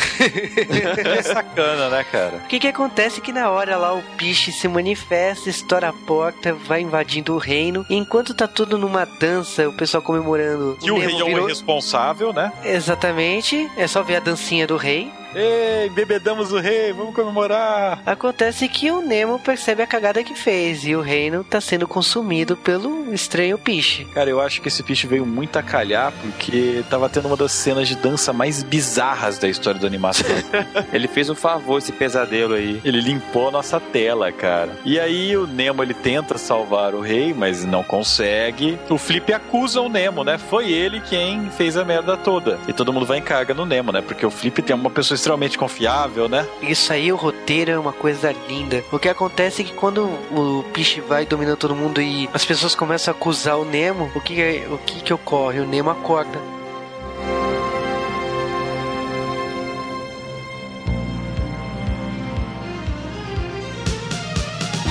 é 1.18 1.22
sacana, 1.22 1.90
né, 1.90 2.04
cara? 2.04 2.38
O 2.46 2.48
que 2.48 2.60
que 2.60 2.68
acontece 2.68 3.22
que 3.22 3.32
na 3.32 3.50
hora 3.50 3.78
lá 3.78 3.94
o 3.94 4.02
Piche 4.18 4.52
se 4.52 4.68
manifesta, 4.68 5.50
estoura 5.50 5.90
a 5.90 5.94
porta, 5.94 6.54
vai 6.54 6.82
invadindo 6.82 7.34
o 7.34 7.38
reino. 7.38 7.86
E 7.90 7.96
enquanto 7.96 8.34
tá 8.34 8.48
tudo 8.48 8.78
numa 8.78 9.06
dança, 9.06 9.68
o 9.68 9.74
pessoal 9.74 10.02
comemorando. 10.04 10.78
Que 10.80 10.92
o 10.92 10.98
Nemo 10.98 11.10
rei 11.10 11.20
é 11.20 11.24
um 11.24 11.28
virou- 11.28 11.46
irresponsável, 11.50 12.34
né? 12.34 12.52
Exatamente, 12.64 13.70
é 13.78 13.88
só 13.88 14.02
ver 14.04 14.18
a 14.18 14.20
dancinha 14.20 14.66
do 14.68 14.78
rei. 14.78 15.12
Ei, 15.36 15.90
bebedamos 15.90 16.52
o 16.52 16.60
rei, 16.60 16.92
vamos 16.92 17.14
comemorar. 17.14 18.02
Acontece 18.06 18.68
que 18.68 18.92
o 18.92 19.02
Nemo 19.02 19.38
percebe 19.40 19.84
a 19.84 19.88
cagada 19.88 20.24
que 20.24 20.34
fez 20.34 20.84
e 20.86 20.96
o 20.96 21.02
reino 21.02 21.44
tá 21.44 21.62
sendo 21.62 21.88
consumido 21.88 22.58
pelo 22.58 23.14
estranho 23.14 23.58
Piche. 23.58 24.06
Cara, 24.06 24.30
eu 24.30 24.42
acho 24.42 24.62
que 24.62 24.68
esse 24.68 24.82
bicho 24.82 25.08
veio 25.08 25.26
muito 25.26 25.58
a 25.60 25.64
calhar 25.64 26.12
porque 26.22 26.84
tava 26.90 27.08
tendo 27.10 27.28
uma 27.28 27.38
das 27.38 27.52
cenas 27.52 27.88
de 27.88 27.96
dança 27.96 28.34
mais 28.34 28.64
bizarras 28.64 29.38
da 29.38 29.48
história 29.48 29.80
da 29.80 29.86
animação. 29.88 30.26
Ele 30.92 31.08
fez 31.08 31.30
um 31.30 31.36
favor, 31.36 31.78
esse 31.78 31.92
pesadelo 31.92 32.56
aí. 32.56 32.82
ele 32.84 33.00
limpou 33.02 33.50
a 33.50 33.52
nossa 33.52 33.80
tela, 33.80 34.32
cara. 34.32 34.72
E 34.84 35.00
aí 35.00 35.36
o 35.38 35.46
Nemo 35.46 35.84
ele 35.84 35.94
tenta 35.94 36.38
salvar 36.38 36.96
o 36.96 37.02
rei, 37.02 37.34
mas 37.34 37.66
não 37.66 37.84
consegue. 37.84 38.80
O 38.90 38.98
Flip 38.98 39.32
acusa 39.34 39.82
o 39.82 39.90
Nemo, 39.90 40.24
né? 40.24 40.38
Foi 40.38 40.72
ele 40.72 41.00
quem 41.02 41.50
fez 41.52 41.78
a 41.78 41.86
merda 41.86 42.18
toda. 42.18 42.60
E 42.68 42.74
todo 42.74 42.92
mundo 42.92 43.06
vai 43.06 43.20
em 43.20 43.22
carga 43.22 43.54
no 43.54 43.66
Nemo, 43.66 43.92
né? 43.92 44.02
Porque 44.02 44.26
o 44.26 44.32
Flip 44.32 44.62
tem 44.62 44.76
uma 44.76 44.90
pessoa 44.90 45.19
extremamente 45.20 45.58
confiável, 45.58 46.28
né? 46.28 46.48
Isso 46.62 46.92
aí, 46.92 47.12
o 47.12 47.16
roteiro 47.16 47.72
é 47.72 47.78
uma 47.80 47.94
coisa 47.94 48.34
linda. 48.48 48.84
O 48.92 48.98
que 49.00 49.10
acontece 49.10 49.62
é 49.62 49.66
que 49.66 49.74
quando 49.74 50.04
o 50.32 50.64
Piche 50.74 51.02
vai 51.02 51.26
dominando 51.26 51.58
todo 51.58 51.76
mundo 51.76 52.02
e 52.02 52.30
as 52.34 52.46
pessoas 52.46 52.74
começam 52.76 53.14
a 53.14 53.18
acusar 53.18 53.58
o 53.60 53.66
Nemo, 53.66 54.12
o 54.16 54.22
que, 54.22 54.42
é- 54.42 54.68
o 54.70 54.78
que, 54.80 55.02
que 55.02 55.14
ocorre? 55.14 55.60
O 55.60 55.66
Nemo 55.68 55.90
acorda. 55.90 56.40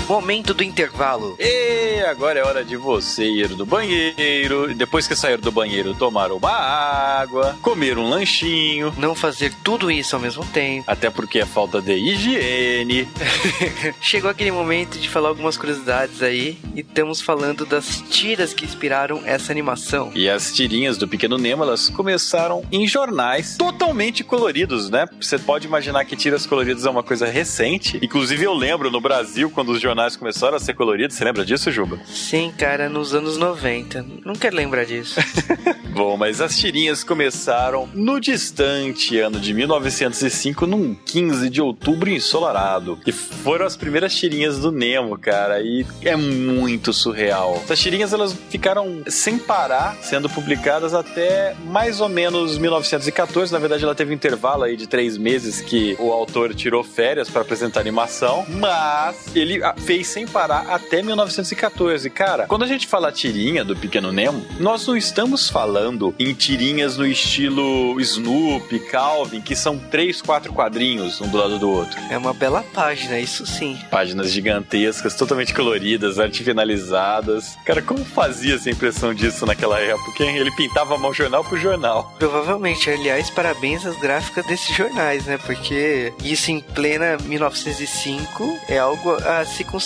Momento 0.08 0.54
do 0.54 0.64
intervalo. 0.64 1.36
E 1.38 2.00
agora 2.08 2.38
é 2.38 2.42
hora 2.42 2.64
de 2.64 2.78
você 2.78 3.24
ir 3.24 3.50
no 3.50 3.66
banheiro. 3.66 4.74
Depois 4.74 5.06
que 5.06 5.14
sair 5.14 5.36
do 5.36 5.52
banheiro, 5.52 5.94
tomar 5.94 6.32
uma 6.32 6.50
água, 6.50 7.58
comer 7.60 7.98
um 7.98 8.08
lanchinho. 8.08 8.94
Não 8.96 9.14
fazer 9.14 9.52
tudo 9.62 9.90
isso 9.90 10.16
ao 10.16 10.22
mesmo 10.22 10.46
tempo. 10.46 10.84
Até 10.86 11.10
porque 11.10 11.40
é 11.40 11.44
falta 11.44 11.82
de 11.82 11.92
higiene. 11.92 13.06
Chegou 14.00 14.30
aquele 14.30 14.50
momento 14.50 14.98
de 14.98 15.10
falar 15.10 15.28
algumas 15.28 15.58
curiosidades 15.58 16.22
aí. 16.22 16.58
E 16.74 16.80
estamos 16.80 17.20
falando 17.20 17.66
das 17.66 18.02
tiras 18.08 18.54
que 18.54 18.64
inspiraram 18.64 19.20
essa 19.26 19.52
animação. 19.52 20.10
E 20.14 20.26
as 20.26 20.54
tirinhas 20.54 20.96
do 20.96 21.06
Pequeno 21.06 21.36
Nemo, 21.36 21.64
elas 21.64 21.90
começaram 21.90 22.64
em 22.72 22.86
jornais 22.86 23.58
totalmente 23.58 24.24
coloridos, 24.24 24.88
né? 24.88 25.06
Você 25.20 25.38
pode 25.38 25.66
imaginar 25.66 26.06
que 26.06 26.16
tiras 26.16 26.46
coloridas 26.46 26.86
é 26.86 26.90
uma 26.90 27.02
coisa 27.02 27.26
recente. 27.26 27.98
Inclusive, 28.02 28.42
eu 28.42 28.54
lembro 28.54 28.90
no 28.90 29.02
Brasil, 29.02 29.50
quando 29.50 29.72
os 29.72 29.80
jornais 29.82 29.97
começaram 30.16 30.56
a 30.56 30.60
ser 30.60 30.74
coloridos. 30.74 31.16
Você 31.16 31.24
lembra 31.24 31.44
disso, 31.44 31.70
Juba? 31.70 31.98
Sim, 32.06 32.52
cara, 32.56 32.88
nos 32.88 33.14
anos 33.14 33.36
90. 33.36 34.04
Não 34.24 34.34
quero 34.34 34.56
lembrar 34.56 34.84
disso. 34.84 35.20
Bom, 35.90 36.16
mas 36.16 36.40
as 36.40 36.56
tirinhas 36.56 37.02
começaram 37.02 37.88
no 37.92 38.20
distante 38.20 39.18
ano 39.18 39.40
de 39.40 39.52
1905, 39.52 40.66
num 40.66 40.94
15 40.94 41.50
de 41.50 41.60
outubro 41.60 42.08
ensolarado. 42.08 42.98
E 43.06 43.12
foram 43.12 43.66
as 43.66 43.76
primeiras 43.76 44.14
tirinhas 44.14 44.58
do 44.58 44.70
Nemo, 44.70 45.18
cara. 45.18 45.60
E 45.60 45.84
é 46.02 46.14
muito 46.14 46.92
surreal. 46.92 47.60
Essas 47.64 47.80
tirinhas 47.80 48.12
elas 48.12 48.32
ficaram 48.48 49.02
sem 49.08 49.38
parar 49.38 49.96
sendo 50.00 50.28
publicadas 50.28 50.94
até 50.94 51.54
mais 51.64 52.00
ou 52.00 52.08
menos 52.08 52.56
1914. 52.58 53.52
Na 53.52 53.58
verdade, 53.58 53.84
ela 53.84 53.94
teve 53.94 54.12
um 54.12 54.14
intervalo 54.14 54.62
aí 54.62 54.76
de 54.76 54.86
três 54.86 55.16
meses 55.16 55.60
que 55.60 55.96
o 55.98 56.12
autor 56.12 56.54
tirou 56.54 56.84
férias 56.84 57.28
para 57.28 57.42
apresentar 57.42 57.80
animação, 57.80 58.46
mas 58.48 59.34
ele 59.34 59.60
fez 59.88 60.06
sem 60.08 60.26
parar 60.26 60.66
até 60.68 61.00
1914. 61.02 62.10
Cara, 62.10 62.46
quando 62.46 62.62
a 62.62 62.66
gente 62.66 62.86
fala 62.86 63.10
tirinha 63.10 63.64
do 63.64 63.74
Pequeno 63.74 64.12
Nemo, 64.12 64.44
nós 64.60 64.86
não 64.86 64.94
estamos 64.94 65.48
falando 65.48 66.14
em 66.18 66.34
tirinhas 66.34 66.98
no 66.98 67.06
estilo 67.06 67.98
Snoopy, 67.98 68.80
Calvin, 68.80 69.40
que 69.40 69.56
são 69.56 69.78
três, 69.78 70.20
quatro 70.20 70.52
quadrinhos 70.52 71.22
um 71.22 71.28
do 71.28 71.38
lado 71.38 71.58
do 71.58 71.70
outro. 71.70 71.98
É 72.10 72.18
uma 72.18 72.34
bela 72.34 72.62
página, 72.74 73.18
isso 73.18 73.46
sim. 73.46 73.78
Páginas 73.90 74.30
gigantescas, 74.30 75.14
totalmente 75.14 75.54
coloridas, 75.54 76.18
arte 76.18 76.44
finalizadas. 76.44 77.56
Cara, 77.64 77.80
como 77.80 78.04
fazia 78.04 78.56
essa 78.56 78.68
impressão 78.68 79.14
disso 79.14 79.46
naquela 79.46 79.80
época, 79.80 80.22
hein? 80.22 80.36
Ele 80.36 80.50
pintava 80.50 80.98
mão 80.98 81.14
jornal 81.14 81.42
por 81.42 81.58
jornal. 81.58 82.14
Provavelmente, 82.18 82.90
aliás, 82.90 83.30
parabéns 83.30 83.86
às 83.86 83.98
gráficas 83.98 84.44
desses 84.44 84.76
jornais, 84.76 85.24
né? 85.24 85.38
Porque 85.38 86.12
isso 86.22 86.50
em 86.50 86.60
plena 86.60 87.16
1905 87.24 88.58
é 88.68 88.76
algo 88.76 89.14
a 89.14 89.46
se 89.46 89.64
considerar, 89.64 89.77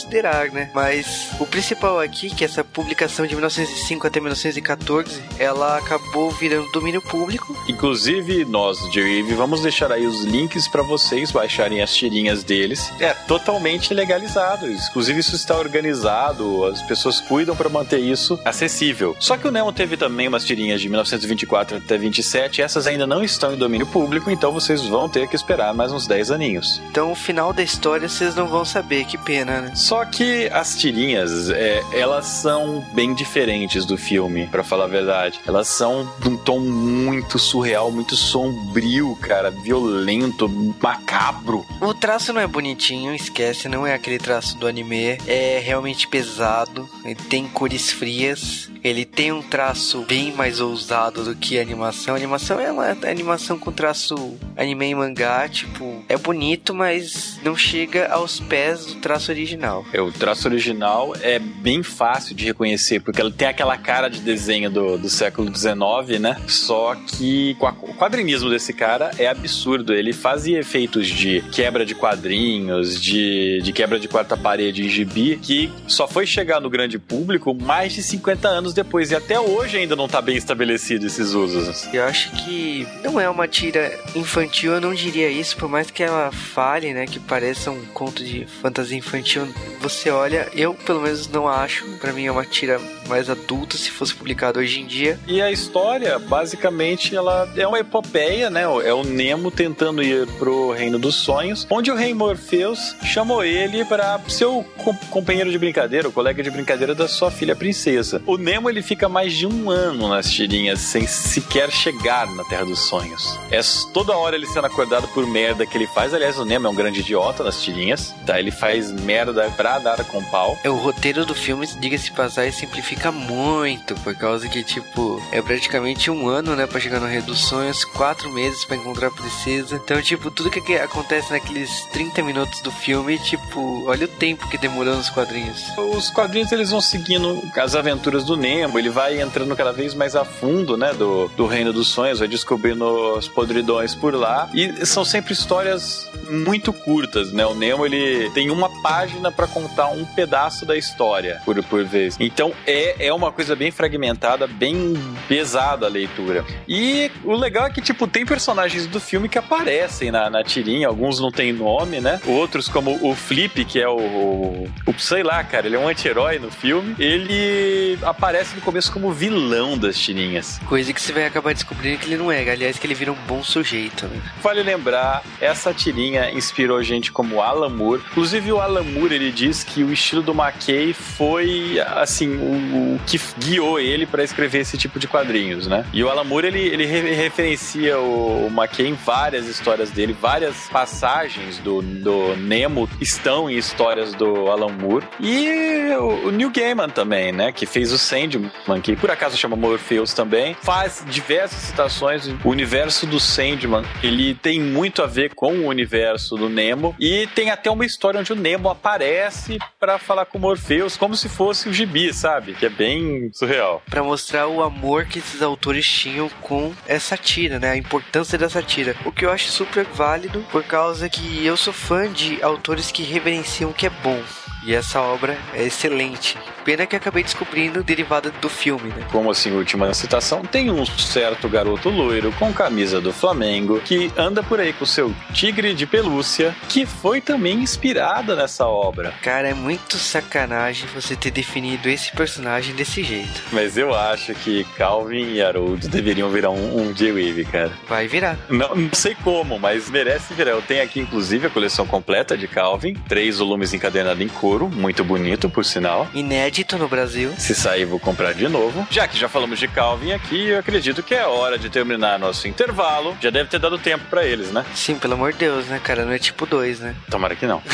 né? 0.53 0.70
Mas 0.74 1.28
o 1.38 1.47
principal 1.47 2.01
aqui, 2.01 2.30
que 2.30 2.45
essa 2.45 2.64
publicação 2.64 3.26
de 3.26 3.34
1905 3.34 4.07
até 4.07 4.20
1914, 4.20 5.22
ela 5.38 5.76
acabou 5.78 6.30
virando 6.30 6.70
domínio 6.72 7.03
público. 7.03 7.57
Inclusive, 7.68 8.45
nós, 8.45 8.78
J-Wave, 8.90 9.34
vamos 9.34 9.62
deixar 9.62 9.93
aí 9.93 10.07
os 10.07 10.22
links 10.22 10.68
para 10.68 10.82
vocês 10.82 11.30
baixarem 11.30 11.82
as 11.82 11.95
tirinhas 11.95 12.43
deles. 12.43 12.93
É 13.01 13.12
totalmente 13.14 13.93
legalizado. 13.95 14.66
Inclusive, 14.70 15.20
isso 15.20 15.36
está 15.36 15.57
organizado, 15.57 16.64
as 16.64 16.82
pessoas 16.82 17.20
cuidam 17.20 17.57
para 17.57 17.68
manter 17.68 17.99
isso 17.99 18.38
acessível. 18.45 19.16
Só 19.18 19.36
que 19.36 19.47
o 19.47 19.51
Nemo 19.51 19.72
teve 19.72 19.97
também 19.97 20.28
umas 20.28 20.45
tirinhas 20.45 20.80
de 20.80 20.88
1924 20.88 21.78
até 21.78 21.99
27, 21.99 22.62
essas 22.62 22.86
ainda 22.86 23.07
não 23.07 23.22
estão 23.22 23.55
em 23.55 23.59
domínio 23.59 23.86
público, 23.86 24.30
então 24.30 24.53
vocês 24.53 24.82
vão 24.82 25.09
ter 25.09 25.28
que 25.28 25.36
esperar 25.36 25.74
mais 25.74 25.93
uns 25.93 26.07
10 26.07 26.30
aninhos. 26.30 26.80
Então, 26.90 27.11
o 27.11 27.14
final 27.14 27.53
da 27.53 27.62
história 27.62 28.09
vocês 28.09 28.34
não 28.34 28.47
vão 28.47 28.64
saber, 28.64 29.05
que 29.05 29.18
pena, 29.18 29.62
né? 29.62 29.74
Só 29.83 30.05
que 30.05 30.49
as 30.53 30.76
tirinhas, 30.76 31.51
é, 31.51 31.83
elas 31.93 32.26
são 32.26 32.87
bem 32.95 33.12
diferentes 33.12 33.85
do 33.85 33.99
filme, 33.99 34.47
para 34.47 34.62
falar 34.62 34.85
a 34.85 34.87
verdade. 34.87 35.41
Elas 35.45 35.66
são 35.66 36.09
de 36.20 36.28
um 36.28 36.37
tom 36.37 36.61
muito 36.61 37.37
surreal, 37.37 37.91
muito 37.91 38.14
sombrio, 38.14 39.16
cara, 39.20 39.51
violento, 39.51 40.49
macabro. 40.80 41.66
O 41.80 41.93
traço 41.93 42.33
não 42.33 42.41
é 42.41 42.47
bonitinho, 42.47 43.12
esquece, 43.12 43.68
não 43.68 43.85
é 43.85 43.93
aquele 43.93 44.20
traço 44.20 44.57
do 44.57 44.68
anime. 44.68 45.18
É 45.26 45.61
realmente 45.62 46.07
pesado, 46.07 46.89
tem 47.28 47.49
cores 47.49 47.91
frias, 47.91 48.70
ele 48.83 49.05
tem 49.05 49.33
um 49.33 49.43
traço 49.43 50.03
bem 50.03 50.33
mais 50.33 50.61
ousado 50.61 51.24
do 51.24 51.37
que 51.37 51.59
a 51.59 51.62
animação. 51.62 52.14
A 52.14 52.16
animação 52.16 52.61
é 52.61 52.72
uma 52.72 52.97
animação 53.09 53.59
com 53.59 53.70
traço 53.70 54.37
anime 54.57 54.91
e 54.91 54.95
mangá, 54.95 55.49
tipo, 55.49 56.05
é 56.09 56.16
bonito, 56.16 56.74
mas 56.74 57.39
não 57.45 57.57
chega 57.57 58.09
aos 58.09 58.41
pés 58.41 58.87
do 58.87 58.95
traço 58.97 59.30
original. 59.30 59.85
É, 59.93 60.01
o 60.01 60.11
traço 60.11 60.49
original 60.49 61.14
é 61.20 61.39
bem 61.39 61.83
fácil 61.83 62.35
de 62.35 62.45
reconhecer, 62.45 63.01
porque 63.01 63.20
ela 63.20 63.30
tem 63.30 63.49
aquela 63.49 63.76
cara 63.76 64.09
de 64.09 64.20
desenho 64.20 64.70
do, 64.70 64.99
do 64.99 65.09
século 65.09 65.55
XIX, 65.55 66.20
né? 66.20 66.37
Só 66.49 66.95
que 66.95 67.57
o 67.61 67.95
quadrinismo 67.95 68.51
desse 68.51 68.72
cara 68.72 69.12
é 69.18 69.28
absurdo. 69.28 69.93
Ele 69.93 70.12
fazia 70.12 70.59
efeitos 70.59 71.07
de 71.07 71.41
quebra 71.53 71.87
de 71.87 71.95
quadrinhos, 71.95 73.01
de, 73.01 73.61
de 73.62 73.72
quebra 73.72 73.99
de 73.99 74.09
quarta 74.09 74.37
parede 74.37 74.85
em 74.85 74.89
gibi, 74.89 75.39
que 75.41 75.70
só 75.87 76.09
foi 76.09 76.26
chegar 76.26 76.61
no 76.61 76.68
grande 76.68 76.99
público 76.99 77.55
mais 77.55 77.93
de 77.93 78.03
50 78.03 78.49
anos 78.49 78.72
depois. 78.73 79.11
E 79.11 79.14
até 79.14 79.39
hoje 79.39 79.77
ainda 79.77 79.97
não 79.97 80.09
tá 80.09 80.20
bem 80.20 80.37
estabelecido 80.37 81.07
esses 81.07 81.33
usos. 81.33 81.89
Eu 81.93 82.05
acho 82.05 82.31
que 82.33 82.87
não 83.03 83.20
é 83.20 83.29
uma 83.29 83.49
tira 83.49 83.93
infantil, 84.14 84.73
eu 84.73 84.81
não 84.81 84.95
diria 84.95 85.29
isso, 85.29 85.57
por 85.57 85.68
mais 85.68 85.91
que 85.91 86.03
ela 86.03 86.31
fale, 86.33 86.93
né, 86.93 87.07
que 87.07 87.18
pareça 87.20 87.70
um 87.70 87.85
conto 87.87 88.25
de 88.25 88.47
fantasia 88.61 88.97
infantil. 88.97 89.47
Você 89.81 90.11
olha, 90.11 90.49
eu 90.55 90.75
pelo 90.75 91.01
menos 91.01 91.29
não 91.29 91.49
acho. 91.49 91.87
Para 91.99 92.12
mim 92.12 92.27
é 92.27 92.33
uma 92.33 92.45
tira 92.45 92.81
mais 93.09 93.29
adulta 93.29 93.77
se 93.77 93.91
fosse 93.91 94.14
publicado 94.14 94.59
hoje 94.59 94.81
em 94.81 94.87
dia. 94.87 95.18
E 95.27 95.41
a 95.41 95.51
história, 95.51 96.18
basicamente, 96.18 97.14
ela 97.14 97.53
é 97.57 97.66
uma 97.66 97.79
epopeia, 97.79 98.49
né? 98.49 98.62
É 98.62 98.95
o 98.95 99.03
Nemo 99.03 99.51
tentando 99.51 100.03
ir 100.03 100.27
pro 100.39 100.73
Reino 100.73 100.99
dos 100.99 101.16
Sonhos, 101.16 101.66
onde 101.70 101.91
o 101.91 101.95
rei 101.95 102.14
Morpheus 102.14 102.97
chamou 103.05 103.45
ele 103.45 103.85
para 103.85 104.18
ser 104.29 104.47
o 104.47 104.62
co 104.62 104.95
companheiro 105.11 105.51
de 105.51 105.59
brincadeira, 105.59 106.09
o 106.09 106.12
colega 106.12 106.43
de 106.43 106.51
brincadeira 106.51 106.95
da 106.95 107.09
sua 107.09 107.31
filha 107.31 107.55
princesa. 107.57 108.23
O 108.27 108.37
Nemo 108.37 108.62
ele 108.69 108.83
fica 108.83 109.09
mais 109.09 109.33
de 109.33 109.47
um 109.47 109.71
ano 109.71 110.09
nas 110.09 110.31
tirinhas 110.31 110.81
sem 110.81 111.07
sequer 111.07 111.71
chegar 111.71 112.27
na 112.33 112.45
Terra 112.45 112.65
dos 112.65 112.81
Sonhos. 112.81 113.39
É 113.51 113.61
toda 113.93 114.17
hora 114.17 114.37
ele 114.37 114.47
sendo 114.47 114.67
acordado 114.67 115.09
por 115.09 115.27
merda 115.27 115.67
que 115.67 115.77
ele 115.77 115.87
faz. 115.87 116.13
Aliás, 116.13 116.39
o 116.39 116.45
Nemo 116.45 116.67
é 116.67 116.71
um 116.71 116.75
grande 116.75 117.01
idiota 117.01 117.45
nas 117.45 117.63
tirinhas, 117.63 118.15
tá? 118.27 118.39
Ele 118.39 118.51
faz 118.51 118.91
merda 118.91 119.51
pra 119.57 119.79
dar 119.79 120.05
com 120.05 120.23
pau. 120.25 120.59
É 120.65 120.71
o 120.71 120.77
roteiro 120.77 121.25
do 121.25 121.35
filme, 121.35 121.67
diga-se 121.79 122.11
passar, 122.13 122.47
e 122.47 122.53
simplifica 122.53 123.13
muito, 123.13 123.95
por 123.97 124.15
causa 124.15 124.49
que, 124.49 124.63
tipo, 124.63 125.23
é 125.31 125.41
praticamente 125.41 126.11
um 126.11 126.29
ano, 126.29 126.57
né, 126.57 126.67
pra 126.67 126.81
chegar 126.81 127.01
no 127.01 127.07
Rei 127.07 127.21
dos 127.21 127.41
Sonhos, 127.41 127.85
quatro 127.85 128.31
meses 128.31 128.65
pra 128.65 128.77
encontrar 128.77 129.09
a 129.09 129.11
princesa. 129.11 129.81
Então, 129.83 130.01
tipo, 130.03 130.31
tudo 130.31 130.51
que 130.51 130.75
acontece 130.77 131.31
naqueles 131.31 131.85
30 131.93 132.23
minutos 132.23 132.61
do 132.61 132.71
filme, 132.71 133.19
tipo, 133.19 133.85
olha 133.87 134.07
o 134.07 134.09
tempo 134.09 134.49
que 134.49 134.59
demorou 134.59 134.97
nos 134.97 135.11
quadrinhos. 135.11 135.63
Os 135.77 136.11
quadrinhos, 136.11 136.53
eles 136.53 136.71
vão 136.71 136.81
seguindo 136.81 137.43
as 137.57 137.75
aventuras 137.75 138.25
do 138.25 138.37
Nemo, 138.37 138.51
ele 138.61 138.90
vai 138.90 139.20
entrando 139.20 139.55
cada 139.57 139.72
vez 139.72 139.94
mais 139.94 140.14
a 140.14 140.24
fundo, 140.24 140.76
né, 140.76 140.92
do, 140.92 141.28
do 141.36 141.46
Reino 141.46 141.72
dos 141.72 141.88
Sonhos, 141.88 142.18
vai 142.18 142.28
descobrindo 142.28 142.84
os 143.16 143.28
podridões 143.28 143.94
por 143.94 144.14
lá, 144.14 144.48
e 144.55 144.84
são 144.86 145.05
sempre 145.05 145.32
histórias 145.32 146.11
muito 146.30 146.72
curtas, 146.72 147.32
né, 147.32 147.44
o 147.46 147.55
Nemo, 147.55 147.84
ele 147.84 148.30
tem 148.30 148.50
uma 148.50 148.68
página 148.82 149.30
para 149.30 149.46
contar 149.46 149.88
um 149.88 150.05
pedaço 150.05 150.64
da 150.64 150.76
história, 150.76 151.40
por, 151.44 151.62
por 151.64 151.84
vez. 151.84 152.16
Então, 152.18 152.53
é, 152.66 153.07
é 153.07 153.12
uma 153.12 153.32
coisa 153.32 153.55
bem 153.55 153.70
fragmentada, 153.70 154.46
bem 154.46 154.94
pesada 155.28 155.86
a 155.86 155.88
leitura. 155.88 156.44
E 156.68 157.11
o 157.24 157.34
legal 157.34 157.66
é 157.66 157.70
que, 157.70 157.80
tipo, 157.80 158.07
tem 158.07 158.24
personagens 158.24 158.86
do 158.86 159.00
filme 159.00 159.28
que 159.28 159.38
aparecem 159.38 160.11
na, 160.11 160.28
na 160.30 160.42
tirinha, 160.42 160.88
alguns 160.88 161.20
não 161.20 161.30
tem 161.30 161.53
nome, 161.53 162.00
né? 162.00 162.20
Outros, 162.26 162.68
como 162.68 162.98
o 163.03 163.14
Flip, 163.14 163.64
que 163.64 163.80
é 163.80 163.88
o, 163.88 163.96
o, 163.96 164.70
o 164.86 164.94
sei 164.98 165.22
lá, 165.22 165.42
cara, 165.44 165.66
ele 165.66 165.76
é 165.76 165.78
um 165.78 165.88
anti-herói 165.88 166.38
no 166.38 166.50
filme, 166.50 166.94
ele 166.98 167.98
aparece 168.03 168.41
no 168.55 168.61
começo 168.61 168.90
como 168.93 169.12
vilão 169.12 169.78
das 169.78 169.99
tirinhas. 169.99 170.61
Coisa 170.66 170.93
que 170.93 171.01
você 171.01 171.12
vai 171.12 171.26
acabar 171.26 171.55
descobrindo 171.55 171.99
que 171.99 172.07
ele 172.07 172.16
não 172.16 172.30
é, 172.30 172.49
aliás, 172.49 172.78
que 172.78 172.86
ele 172.86 172.95
vira 172.95 173.12
um 173.12 173.16
bom 173.26 173.43
sujeito, 173.43 174.07
né? 174.07 174.20
Vale 174.43 174.62
lembrar, 174.62 175.22
essa 175.40 175.72
tirinha 175.72 176.30
inspirou 176.30 176.82
gente 176.82 177.12
como 177.12 177.40
Alan 177.40 177.68
Moore. 177.68 178.03
Inclusive, 178.11 178.53
o 178.53 178.61
Alan 178.61 178.82
Moore, 178.82 179.14
ele 179.14 179.30
diz 179.30 179.62
que 179.62 179.84
o 179.84 179.93
estilo 179.93 180.22
do 180.22 180.32
McKay 180.32 180.93
foi, 180.93 181.80
assim, 181.95 182.34
o, 182.36 182.97
o 182.97 183.01
que 183.07 183.20
guiou 183.38 183.78
ele 183.78 184.07
para 184.07 184.24
escrever 184.24 184.61
esse 184.61 184.76
tipo 184.76 184.99
de 184.99 185.07
quadrinhos, 185.07 185.66
né? 185.66 185.84
E 185.93 186.03
o 186.03 186.09
Alan 186.09 186.24
Moore, 186.24 186.49
ele, 186.49 186.61
ele 186.61 186.84
referencia 186.86 187.99
o, 187.99 188.47
o 188.47 188.51
McKay 188.51 188.88
em 188.88 188.95
várias 188.95 189.47
histórias 189.47 189.90
dele, 189.90 190.16
várias 190.18 190.68
passagens 190.70 191.59
do, 191.59 191.82
do 191.82 192.36
Nemo 192.36 192.88
estão 193.01 193.49
em 193.49 193.57
histórias 193.57 194.14
do 194.14 194.49
Alan 194.49 194.72
Moore. 194.72 195.07
E 195.20 195.93
o, 195.99 196.28
o 196.28 196.30
Neil 196.30 196.51
Gaiman 196.51 196.88
também, 196.88 197.32
né? 197.32 197.53
Que 197.53 197.66
fez 197.66 197.93
o 197.93 197.99
Sandman 197.99 198.32
Sandman, 198.33 198.80
que 198.80 198.97
por 198.97 199.11
acaso 199.11 199.37
chama 199.37 199.57
Morpheus 199.57 200.12
também, 200.14 200.57
faz 200.62 201.05
diversas 201.07 201.61
citações. 201.61 202.26
O 202.45 202.49
universo 202.49 203.07
do 203.07 203.20
Sandman, 203.20 203.85
ele 204.03 204.35
tem 204.35 204.61
muito 204.61 205.03
a 205.03 205.07
ver 205.07 205.35
com 205.35 205.53
o 205.53 205.66
universo 205.66 206.37
do 206.37 206.49
Nemo 206.49 206.95
e 206.99 207.26
tem 207.28 207.51
até 207.51 207.70
uma 207.70 207.85
história 207.85 208.20
onde 208.20 208.33
o 208.33 208.37
Nemo 208.37 208.70
aparece 208.70 209.59
para 209.78 209.99
falar 209.99 210.26
com 210.26 210.39
o 210.39 210.41
Morpheus 210.41 210.97
como 210.97 211.14
se 211.16 211.28
fosse 211.28 211.68
o 211.68 211.72
gibi, 211.72 212.12
sabe? 212.12 212.55
Que 212.55 212.66
é 212.66 212.70
bem 212.70 213.30
surreal. 213.33 213.83
Pra 213.91 214.03
mostrar 214.03 214.47
o 214.47 214.62
amor 214.62 215.05
que 215.05 215.18
esses 215.18 215.43
autores 215.43 215.87
tinham 215.87 216.28
com 216.41 216.72
essa 216.87 217.16
tira, 217.16 217.59
né? 217.59 217.70
A 217.70 217.76
importância 217.76 218.39
dessa 218.39 218.62
tira. 218.62 218.95
O 219.05 219.12
que 219.12 219.24
eu 219.24 219.30
acho 219.30 219.51
super 219.51 219.85
válido, 219.85 220.45
por 220.51 220.62
causa 220.64 221.09
que 221.09 221.45
eu 221.45 221.57
sou 221.57 221.72
fã 221.72 222.11
de 222.11 222.43
autores 222.43 222.91
que 222.91 223.03
reverenciam 223.03 223.70
o 223.70 223.74
que 223.74 223.87
é 223.87 223.91
bom. 223.91 224.22
E 224.65 224.75
essa 224.75 225.01
obra 225.01 225.37
é 225.53 225.65
excelente. 225.65 226.39
Pena 226.65 226.87
que 226.87 226.95
acabei 226.95 227.25
descobrindo 227.25 227.83
derivada 227.83 228.31
do 228.41 228.49
filme, 228.49 228.91
né? 228.91 229.05
Como 229.11 229.31
assim, 229.31 229.51
última 229.51 229.93
citação, 229.93 230.43
tem 230.43 230.71
um 230.71 230.87
certo 230.87 231.49
garoto 231.49 231.91
loiro 231.91 232.33
com 232.39 232.53
camisa 232.53 233.01
do 233.01 233.13
Flamengo 233.13 233.81
que 233.81 234.13
anda 234.17 234.43
por 234.43 234.61
aí 234.61 234.73
com 234.73 234.87
seu 234.87 235.13
tigre 235.33 235.75
de 235.75 235.87
pelúcia, 235.87 236.55
que 236.69 236.87
foi 236.87 237.21
também 237.21 237.59
inspirada 237.59 238.37
nessa 238.37 238.67
obra. 238.67 239.13
Cara, 239.23 239.49
é 239.49 239.55
muito 239.55 239.97
sacanagem 239.97 240.87
você 240.95 241.17
ter 241.17 241.33
definido 241.33 241.89
esse 241.89 242.13
personagem 242.13 242.75
desse 242.75 243.03
jeito. 243.03 243.43
Mas 243.53 243.77
eu 243.77 243.95
acho 243.95 244.33
que 244.35 244.65
Calvin 244.77 245.33
e 245.33 245.43
Harold 245.43 245.89
deveriam 245.89 246.31
virar 246.31 246.51
um, 246.51 246.83
um 246.83 246.93
J-Wave, 246.93 247.45
cara. 247.47 247.73
Vai 247.89 248.07
virar. 248.07 248.39
Não, 248.49 248.75
não 248.75 248.91
sei 248.93 249.17
como, 249.25 249.59
mas 249.59 249.91
merece 249.91 250.33
virar. 250.35 250.53
Eu 250.53 250.63
tenho 250.63 250.85
aqui, 250.85 251.01
inclusive, 251.01 251.49
a 251.49 251.51
coleção 251.51 251.87
completa 251.87 252.37
de 252.39 252.47
Calvin, 252.47 252.95
três 253.09 253.39
volumes 253.39 253.75
encadenados 253.75 254.23
em 254.23 254.29
couro, 254.53 254.68
muito 254.68 255.03
bonito, 255.03 255.48
por 255.48 255.64
sinal. 255.64 256.07
Inédito 256.12 256.76
no 256.76 256.86
Brasil. 256.86 257.32
Se 257.38 257.55
sair, 257.55 257.86
vou 257.86 257.98
comprar 257.98 258.34
de 258.34 258.46
novo. 258.48 258.86
Já 258.90 259.09
que 259.09 259.18
já 259.18 259.26
falamos 259.26 259.59
de 259.59 259.66
Calvin 259.66 260.12
aqui, 260.12 260.48
eu 260.48 260.59
acredito 260.59 261.03
que 261.03 261.14
é 261.14 261.26
hora 261.26 261.59
de 261.59 261.70
terminar 261.70 262.18
nosso 262.18 262.46
intervalo. 262.46 263.16
Já 263.18 263.30
deve 263.30 263.48
ter 263.48 263.59
dado 263.59 263.78
tempo 263.78 264.05
pra 264.11 264.26
eles, 264.26 264.53
né? 264.53 264.62
Sim, 264.74 264.96
pelo 264.98 265.14
amor 265.14 265.32
de 265.32 265.38
Deus, 265.38 265.66
né, 265.68 265.80
cara? 265.82 266.05
Não 266.05 266.12
é 266.12 266.18
tipo 266.18 266.44
2, 266.44 266.80
né? 266.80 266.94
Tomara 267.11 267.34
que 267.34 267.46
não. 267.46 267.62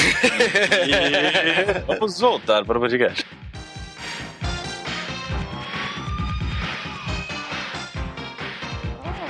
E 0.87 1.81
vamos 1.87 2.21
voltar 2.21 2.65
para 2.65 2.79
o 2.79 2.81
podcast. 2.81 3.27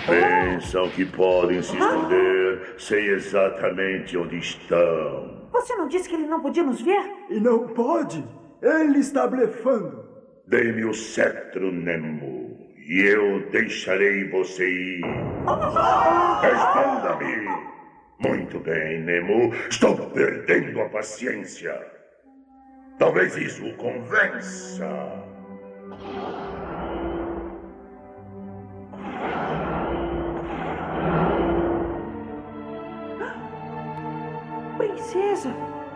Pensam 0.06 0.88
que 0.90 1.04
podem 1.04 1.62
se 1.62 1.76
esconder, 1.76 2.74
sei 2.78 3.10
exatamente 3.10 4.16
onde 4.16 4.38
estão. 4.38 5.37
Você 5.52 5.74
não 5.76 5.88
disse 5.88 6.08
que 6.08 6.14
ele 6.14 6.26
não 6.26 6.40
podia 6.40 6.62
nos 6.62 6.80
ver? 6.80 7.02
E 7.30 7.40
não 7.40 7.68
pode. 7.68 8.24
Ele 8.62 8.98
está 8.98 9.26
blefando. 9.26 10.06
Dê-me 10.46 10.84
o 10.84 10.94
cetro, 10.94 11.70
Nemo, 11.70 12.56
e 12.76 13.02
eu 13.02 13.50
deixarei 13.50 14.28
você 14.30 14.68
ir. 14.68 15.04
Responda-me. 16.40 17.48
Muito 18.18 18.58
bem, 18.60 19.02
Nemo. 19.02 19.54
Estou 19.68 19.96
perdendo 20.10 20.80
a 20.80 20.88
paciência. 20.88 21.78
Talvez 22.98 23.36
isso 23.36 23.64
o 23.64 23.76
convença. 23.76 25.27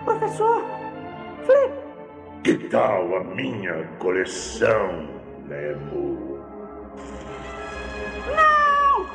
Professor! 0.06 0.64
Flip! 1.44 1.72
Que 2.42 2.56
tal 2.70 3.14
a 3.14 3.24
minha 3.24 3.84
coleção, 3.98 5.06
Nemo? 5.46 6.38
Não! 8.34 9.06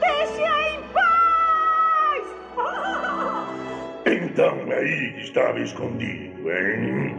Deixe-a 0.00 0.72
em 0.72 0.82
paz! 0.92 2.24
Então 4.06 4.72
é 4.72 4.78
aí 4.78 5.12
que 5.12 5.20
estava 5.20 5.60
escondido, 5.60 6.50
hein? 6.50 7.16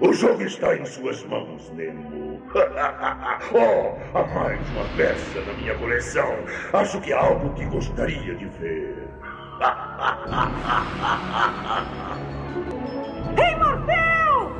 O 0.00 0.12
jogo 0.12 0.42
está 0.42 0.76
em 0.76 0.86
suas 0.86 1.24
mãos, 1.24 1.68
Nemo. 1.70 2.40
oh, 2.54 4.16
há 4.16 4.22
mais 4.22 4.60
uma 4.70 4.84
peça 4.96 5.40
na 5.40 5.52
minha 5.54 5.76
coleção. 5.78 6.32
Acho 6.72 7.00
que 7.00 7.12
é 7.12 7.16
algo 7.16 7.52
que 7.54 7.64
gostaria 7.66 8.36
de 8.36 8.46
ver. 8.60 9.03
Ei, 13.36 13.54
Morfeu! 13.56 14.52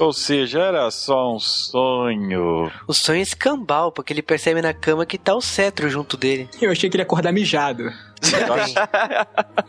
Ou 0.00 0.12
seja, 0.12 0.60
era 0.60 0.90
só 0.90 1.34
um 1.34 1.38
sonho. 1.38 2.70
O 2.88 2.92
sonho 2.94 3.18
é 3.18 3.22
escambau, 3.22 3.92
porque 3.92 4.12
ele 4.12 4.22
percebe 4.22 4.62
na 4.62 4.72
cama 4.72 5.04
que 5.04 5.18
tá 5.18 5.34
o 5.34 5.40
cetro 5.42 5.88
junto 5.90 6.16
dele. 6.16 6.48
Eu 6.60 6.70
achei 6.72 6.88
que 6.88 6.96
ele 6.96 7.02
ia 7.02 7.06
acordar 7.06 7.32
mijado. 7.32 7.84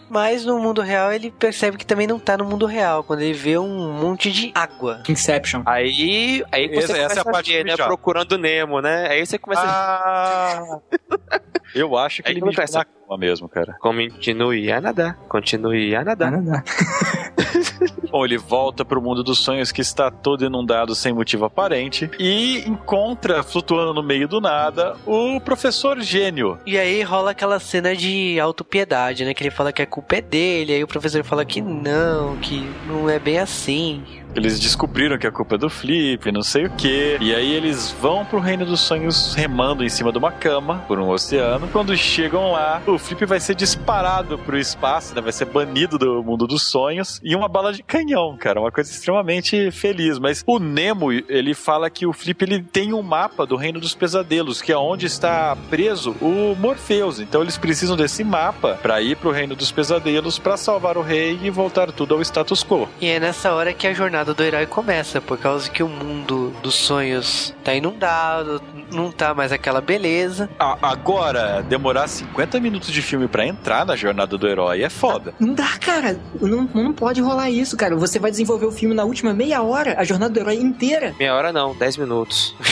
Mas 0.10 0.46
no 0.46 0.60
mundo 0.60 0.82
real 0.82 1.12
ele 1.14 1.32
percebe 1.32 1.78
que 1.78 1.86
também 1.86 2.06
não 2.08 2.20
tá 2.20 2.38
no 2.38 2.46
mundo 2.46 2.66
real, 2.66 3.04
quando 3.04 3.22
ele 3.22 3.34
vê 3.34 3.58
um 3.58 3.94
monte 3.94 4.32
de 4.32 4.52
água. 4.56 5.02
Inception. 5.08 5.64
Aí, 5.66 6.44
aí 6.52 6.68
você 6.68 6.92
Essa- 6.94 6.98
essa 6.98 6.98
começa 6.98 7.16
é 7.16 7.20
a 7.20 7.22
a 7.22 7.32
parte 7.32 7.52
ver, 7.54 7.66
né? 7.66 7.78
Procurando 7.78 8.38
Nemo, 8.38 8.82
né? 8.82 9.08
Aí 9.10 9.26
você 9.26 9.38
começa 9.38 9.62
a... 9.62 10.60
Ah, 10.60 10.80
eu 11.76 11.98
acho 11.98 12.22
que 12.24 12.30
Aí 12.30 12.34
ele 12.34 12.42
que 12.42 12.46
me 12.48 12.52
acontece. 12.54 12.74
na 12.78 12.84
cama 12.86 13.18
mesmo, 13.18 13.48
cara. 13.48 13.76
Continue 13.80 14.72
a 14.72 14.82
nadar. 14.82 15.16
Continue 15.30 15.96
a 15.96 16.04
nadar. 16.04 16.32
Nada. 16.32 16.64
Bom, 18.12 18.26
ele 18.26 18.38
volta 18.38 18.84
pro 18.84 19.01
mundo 19.01 19.24
dos 19.24 19.39
sonhos 19.39 19.72
que 19.72 19.82
está 19.82 20.12
todo 20.12 20.45
inundado 20.45 20.93
sem 20.93 21.14
motivo 21.14 21.45
aparente 21.45 22.09
e 22.20 22.59
encontra, 22.68 23.41
flutuando 23.41 23.93
no 23.93 24.03
meio 24.03 24.28
do 24.28 24.41
nada, 24.41 24.97
o 25.05 25.39
professor 25.39 25.99
gênio. 26.01 26.59
E 26.66 26.78
aí 26.78 27.01
rola 27.03 27.32
aquela 27.32 27.59
cena 27.59 27.95
de 27.95 28.39
autopiedade, 28.39 29.24
né? 29.24 29.34
Que 29.34 29.43
ele 29.43 29.51
fala 29.51 29.72
que 29.72 29.82
a 29.82 29.88
culpa 29.88 30.18
é 30.18 30.22
dele, 30.22 30.74
aí 30.74 30.84
o 30.84 30.88
professor 30.88 31.24
fala 31.24 31.45
que 31.45 31.62
não, 31.62 32.36
que 32.38 32.70
não 32.86 33.09
é 33.09 33.18
bem 33.18 33.39
assim. 33.39 34.03
Eles 34.36 34.60
descobriram 34.60 35.18
que 35.18 35.28
a 35.28 35.32
culpa 35.32 35.56
é 35.56 35.58
do 35.58 35.70
Flip, 35.70 36.32
não 36.32 36.42
sei 36.42 36.66
o 36.66 36.70
que. 36.72 37.18
E 37.20 37.36
aí 37.36 37.54
eles 37.54 37.92
vão 37.92 38.24
pro 38.24 38.40
reino 38.40 38.66
dos 38.66 38.80
sonhos 38.80 39.34
remando 39.34 39.84
em 39.84 39.90
cima 39.90 40.12
de 40.12 40.18
uma 40.18 40.32
cama 40.32 40.84
por 40.88 41.00
um 41.00 41.10
oceano. 41.10 41.68
Quando 41.68 41.96
chegam 41.98 42.52
lá, 42.52 42.82
o 42.88 42.98
Flip 42.98 43.26
vai 43.26 43.40
ser 43.40 43.56
disparado 43.56 44.38
pro 44.38 44.58
espaço, 44.58 45.14
né? 45.14 45.22
Vai 45.22 45.34
ser 45.34 45.46
banido 45.46 45.98
do 45.98 46.24
mundo 46.24 46.48
dos 46.48 46.64
sonhos. 46.64 47.20
E 47.24 47.36
uma 47.36 47.48
bala 47.48 47.74
de 47.74 47.84
canhão, 47.84 48.38
cara. 48.38 48.62
Uma 48.62 48.72
coisa 48.72 48.90
extremamente 48.90 49.70
feliz. 49.72 50.18
Mas 50.18 50.44
o 50.48 50.60
Nemo, 50.60 51.12
ele 51.12 51.54
fala 51.54 51.90
que 51.90 52.06
o 52.06 52.14
Flip 52.14 52.42
ele 52.44 52.62
tem 52.62 52.94
um 52.94 53.02
mapa 53.02 53.46
do 53.46 53.56
reino 53.56 53.80
dos 53.80 53.94
pesadelos, 53.94 54.62
que 54.62 54.72
é 54.72 54.78
onde 54.78 55.06
está 55.06 55.58
preso 55.70 56.16
o 56.22 56.56
Morpheus. 56.58 57.20
Então 57.20 57.42
eles 57.42 57.58
precisam 57.58 57.98
desse 57.98 58.24
mapa 58.24 58.80
para 58.82 59.02
ir 59.02 59.18
pro 59.18 59.32
reino 59.32 59.56
dos 59.56 59.72
pesadelos 59.72 60.40
para 60.40 60.56
salvar 60.56 60.98
o 60.98 61.02
rei 61.02 61.38
e 61.42 61.50
voltar 61.50 61.92
tudo 61.92 62.16
ao 62.16 62.22
status 62.22 62.64
quo. 62.64 62.88
E 63.00 63.08
é 63.08 63.20
nessa 63.20 63.54
hora 63.54 63.74
que 63.74 63.88
a 63.88 63.94
jornada 63.94 64.21
do 64.24 64.44
herói 64.44 64.66
começa, 64.66 65.20
por 65.20 65.38
causa 65.38 65.70
que 65.70 65.82
o 65.82 65.88
mundo 65.90 66.54
dos 66.62 66.76
sonhos 66.76 67.54
tá 67.64 67.74
inundado, 67.74 68.62
não 68.92 69.12
tá 69.12 69.34
mais 69.34 69.52
aquela 69.52 69.82
beleza. 69.82 70.50
Agora, 70.60 71.62
demorar 71.68 72.08
50 72.08 72.60
minutos 72.60 72.92
de 72.92 73.02
filme 73.02 73.28
pra 73.28 73.46
entrar 73.46 73.86
na 73.86 73.96
jornada 73.96 74.38
do 74.38 74.48
herói 74.48 74.84
é 74.84 74.90
foda. 74.90 75.34
Não 75.40 75.54
dá, 75.54 75.78
cara. 75.80 76.20
Não, 76.40 76.70
não 76.74 76.94
pode 76.94 77.22
rolar 77.22 77.50
isso, 77.50 77.76
cara. 77.76 77.96
Você 77.96 78.20
vai 78.20 78.32
desenvolver 78.32 78.66
o 78.66 78.72
filme 78.72 78.94
na 78.96 79.04
última 79.04 79.34
meia 79.34 79.62
hora, 79.62 79.96
a 79.98 80.04
jornada 80.04 80.34
do 80.34 80.40
herói 80.40 80.56
inteira. 80.56 81.14
Meia 81.18 81.36
hora 81.36 81.52
não, 81.52 81.76
10 81.76 81.98
minutos. 81.98 82.56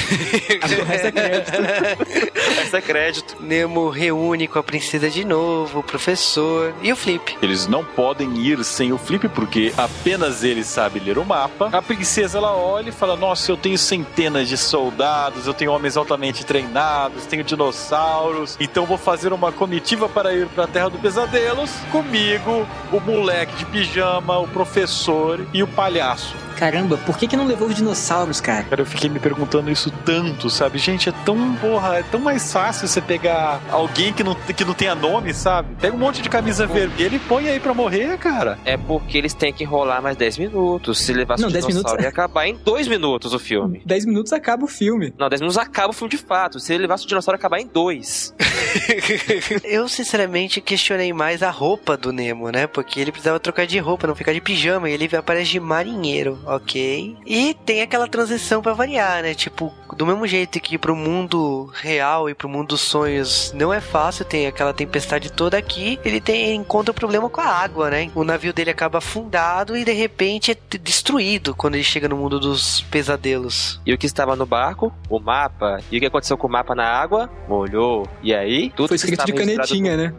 O 0.80 0.84
resto 0.84 1.08
é 1.08 1.12
crédito. 1.12 1.52
Essa 2.62 2.78
é 2.78 2.82
crédito. 2.82 3.38
Nemo 3.40 3.90
reúne 3.90 4.48
com 4.48 4.60
a 4.60 4.64
princesa 4.64 5.10
de 5.10 5.24
novo, 5.26 5.80
o 5.80 5.84
professor 5.84 6.74
e 6.82 6.92
o 6.92 6.96
Flip. 6.96 7.38
Eles 7.42 7.68
não 7.68 7.84
podem 7.84 8.38
ir 8.38 8.64
sem 8.64 8.92
o 8.92 8.98
Flip 8.98 9.28
porque 9.30 9.74
apenas 9.78 10.44
ele 10.44 10.64
sabe 10.64 11.00
ler 11.00 11.18
o 11.18 11.26
mapa. 11.26 11.39
A 11.72 11.82
princesa 11.82 12.38
ela 12.38 12.56
olha 12.56 12.90
e 12.90 12.92
fala: 12.92 13.16
Nossa, 13.16 13.52
eu 13.52 13.58
tenho 13.58 13.78
centenas 13.78 14.48
de 14.48 14.58
soldados, 14.58 15.48
eu 15.48 15.54
tenho 15.54 15.72
homens 15.72 15.96
altamente 15.96 16.46
treinados, 16.46 17.26
tenho 17.26 17.44
dinossauros, 17.44 18.58
então 18.60 18.86
vou 18.86 18.98
fazer 18.98 19.32
uma 19.32 19.52
comitiva 19.52 20.10
para 20.10 20.34
ir 20.34 20.48
para 20.48 20.64
a 20.66 20.68
Terra 20.68 20.90
do 20.90 20.98
Pesadelos. 20.98 21.72
Comigo, 21.92 22.68
o 22.92 23.00
moleque 23.00 23.56
de 23.56 23.66
pijama, 23.66 24.40
o 24.40 24.48
professor 24.48 25.46
e 25.54 25.64
o 25.64 25.68
palhaço. 25.68 26.49
Caramba, 26.60 26.98
por 26.98 27.18
que 27.18 27.28
que 27.28 27.38
não 27.38 27.46
levou 27.46 27.68
os 27.70 27.76
dinossauros, 27.76 28.42
cara? 28.42 28.64
Cara, 28.64 28.82
eu 28.82 28.86
fiquei 28.86 29.10
me 29.10 29.20
perguntando 29.20 29.72
isso 29.72 29.90
tanto, 30.06 30.50
sabe? 30.50 30.78
Gente, 30.78 31.10
é 31.10 31.14
tão, 31.24 31.56
porra, 31.56 32.00
é 32.00 32.04
tão 32.04 32.20
mais 32.20 32.52
fácil 32.52 32.88
você 32.88 33.00
pegar 33.02 33.62
alguém 33.72 34.12
que 34.12 34.24
não, 34.24 34.36
que 34.36 34.66
não 34.66 34.74
tenha 34.74 34.94
nome, 34.94 35.34
sabe? 35.34 35.76
Pega 35.80 35.96
um 35.96 36.00
monte 36.00 36.22
de 36.22 36.30
camisa 36.30 36.68
vermelha 36.68 37.16
e 37.16 37.20
põe 37.20 37.48
aí 37.50 37.60
pra 37.60 37.74
morrer, 37.74 38.18
cara. 38.18 38.58
É 38.66 38.76
porque 38.76 39.18
eles 39.18 39.34
têm 39.34 39.54
que 39.54 39.64
enrolar 39.64 40.02
mais 40.02 40.18
10 40.18 40.38
minutos. 40.38 41.00
Se 41.00 41.14
levasse 41.14 41.42
Não, 41.42 41.50
o 41.50 41.52
10 41.54 41.66
dinossauro, 41.66 41.98
minutos- 41.98 42.04
ia 42.04 42.10
acabar 42.10 42.48
em 42.48 42.56
2 42.56 42.88
minutos 42.88 43.34
o 43.34 43.40
filme. 43.40 43.82
10 43.88 44.06
minutos 44.06 44.34
acaba 44.34 44.66
o 44.66 44.68
filme. 44.68 45.14
Não, 45.18 45.30
10 45.30 45.40
minutos 45.42 45.58
acaba 45.58 45.90
o 45.90 45.94
filme 45.94 46.10
de 46.12 46.18
fato. 46.18 46.60
Se 46.60 46.74
ele 46.74 46.82
levasse 46.84 47.06
o 47.06 47.08
dinossauro, 47.08 47.36
ia 47.36 47.40
acabar 47.40 47.60
em 47.60 47.68
2. 47.68 48.34
Eu, 49.64 49.88
sinceramente, 49.88 50.62
questionei 50.62 51.12
mais 51.14 51.42
a 51.42 51.50
roupa 51.50 51.96
do 51.98 52.12
Nemo, 52.12 52.50
né? 52.52 52.68
Porque 52.68 53.00
ele 53.00 53.12
precisava 53.12 53.40
trocar 53.40 53.66
de 53.66 53.78
roupa, 53.80 54.08
não 54.08 54.16
ficar 54.16 54.34
de 54.34 54.42
pijama. 54.42 54.90
E 54.90 54.94
ele 54.94 55.10
aparece 55.16 55.52
de 55.52 55.60
marinheiro, 55.60 56.38
ok? 56.56 57.18
E 57.26 57.54
tem 57.66 57.82
aquela 57.82 58.08
transição 58.08 58.62
pra 58.62 58.74
variar, 58.74 59.24
né? 59.24 59.34
Tipo, 59.34 59.74
do 59.96 60.06
mesmo 60.06 60.26
jeito 60.28 60.60
que 60.60 60.78
pro 60.78 60.96
mundo 60.96 61.70
real 61.74 62.30
e 62.30 62.34
pro 62.34 62.50
mundo 62.50 62.70
dos 62.70 62.82
sonhos 62.82 63.52
não 63.56 63.74
é 63.74 63.82
fácil, 63.82 64.26
tem 64.26 64.48
aquela 64.48 64.74
tempestade 64.74 65.32
toda 65.32 65.58
aqui, 65.58 66.00
ele 66.04 66.20
tem 66.20 66.56
encontra 66.56 66.92
o 66.92 66.94
problema 66.94 67.30
com 67.30 67.42
a 67.42 67.46
água, 67.46 67.90
né? 67.90 68.12
O 68.14 68.24
navio 68.24 68.54
dele 68.54 68.70
acaba 68.70 69.00
afundado 69.00 69.76
e 69.76 69.84
de 69.84 69.92
repente 69.92 70.52
é 70.52 70.58
destruído 70.78 71.56
quando 71.56 71.76
ele 71.76 71.84
chega 71.84 72.08
no 72.08 72.18
mundo 72.18 72.40
dos 72.40 72.82
pesadelos. 72.82 73.80
E 73.86 73.94
o 73.94 73.98
que 73.98 74.06
estava 74.06 74.36
no 74.36 74.46
barco? 74.46 74.94
O 75.10 75.20
mapa. 75.20 75.80
E 75.92 75.98
o 75.98 76.00
que 76.00 76.06
aconteceu 76.06 76.38
com 76.38 76.48
o 76.48 76.52
mapa 76.52 76.76
na 76.76 76.86
água? 76.86 77.30
Molhou. 77.48 78.08
E 78.22 78.34
aí? 78.34 78.72
Tudo 78.76 78.90
Foi 78.90 78.98
que 78.98 79.06
escrito 79.06 79.26
de 79.26 79.34
canetinha, 79.34 79.98
né? 79.98 80.14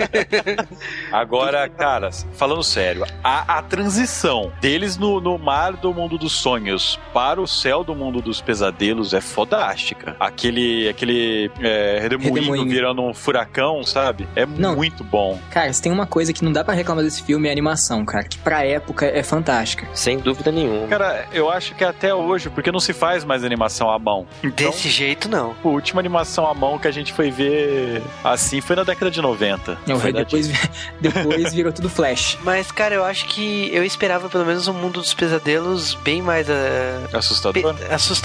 Agora, 1.12 1.68
cara, 1.68 2.10
falando 2.32 2.62
sério, 2.62 3.04
a, 3.22 3.58
a 3.58 3.62
transição 3.62 4.52
deles 4.60 4.96
no, 4.96 5.20
no 5.20 5.38
mar 5.38 5.72
do 5.74 5.92
mundo 5.92 6.16
dos 6.16 6.32
sonhos 6.32 6.98
para 7.12 7.40
o 7.40 7.46
céu 7.46 7.84
do 7.84 7.94
mundo 7.94 8.20
dos 8.22 8.29
pesadelos 8.38 9.14
é 9.14 9.20
fodástica. 9.22 10.14
Aquele, 10.20 10.86
aquele 10.90 11.50
é, 11.62 11.98
redemoinho, 12.02 12.34
Redemoinho. 12.34 12.68
virando 12.68 13.00
um 13.02 13.14
furacão, 13.14 13.82
sabe? 13.82 14.28
É 14.36 14.44
Não. 14.44 14.76
muito 14.76 15.02
bom. 15.02 15.38
Cara, 15.50 15.72
se 15.72 15.80
tem 15.80 15.90
uma 15.90 16.06
coisa 16.06 16.34
que 16.34 16.44
não 16.44 16.52
dá 16.52 16.62
pra 16.62 16.74
reclamar 16.74 17.02
desse 17.02 17.22
filme 17.22 17.46
é 17.46 17.50
a 17.50 17.52
animação, 17.52 18.04
cara. 18.04 18.24
Que 18.24 18.36
pra 18.36 18.62
época 18.64 19.06
é 19.06 19.22
fantástica. 19.22 19.86
Sem 19.94 20.18
dúvida 20.18 20.52
nenhuma. 20.52 20.86
Cara, 20.88 21.26
eu 21.32 21.48
acho 21.50 21.74
que 21.74 21.82
até 21.82 22.14
hoje, 22.14 22.50
porque 22.50 22.70
não 22.70 22.80
se 22.80 22.92
faz 22.92 23.24
mais 23.24 23.42
animação 23.44 23.88
à 23.90 23.98
mão. 23.98 24.26
Então, 24.44 24.70
Desse 24.70 24.90
jeito, 24.90 25.28
não. 25.28 25.54
a 25.64 25.68
última 25.68 26.00
animação 26.00 26.46
à 26.46 26.52
mão 26.52 26.78
que 26.78 26.86
a 26.88 26.90
gente 26.90 27.12
foi 27.14 27.30
ver 27.30 28.02
assim 28.22 28.60
foi 28.60 28.76
na 28.76 28.84
década 28.84 29.10
de 29.10 29.22
90. 29.22 29.78
Não, 29.86 29.98
Foi 29.98 30.12
depois, 30.12 30.50
depois 31.00 31.54
virou 31.54 31.72
tudo 31.72 31.88
flash. 31.88 32.36
Mas, 32.44 32.70
cara, 32.72 32.94
eu 32.94 33.04
acho 33.04 33.26
que 33.26 33.70
eu 33.72 33.84
esperava 33.84 34.28
pelo 34.28 34.44
menos 34.44 34.66
um 34.68 34.72
mundo 34.74 35.00
dos 35.00 35.14
pesadelos 35.14 35.94
bem 35.94 36.20
mais 36.20 36.48
ah, 36.50 37.16
Assustador. 37.16 37.74
pe- 37.74 37.84
assustador. 37.86 38.19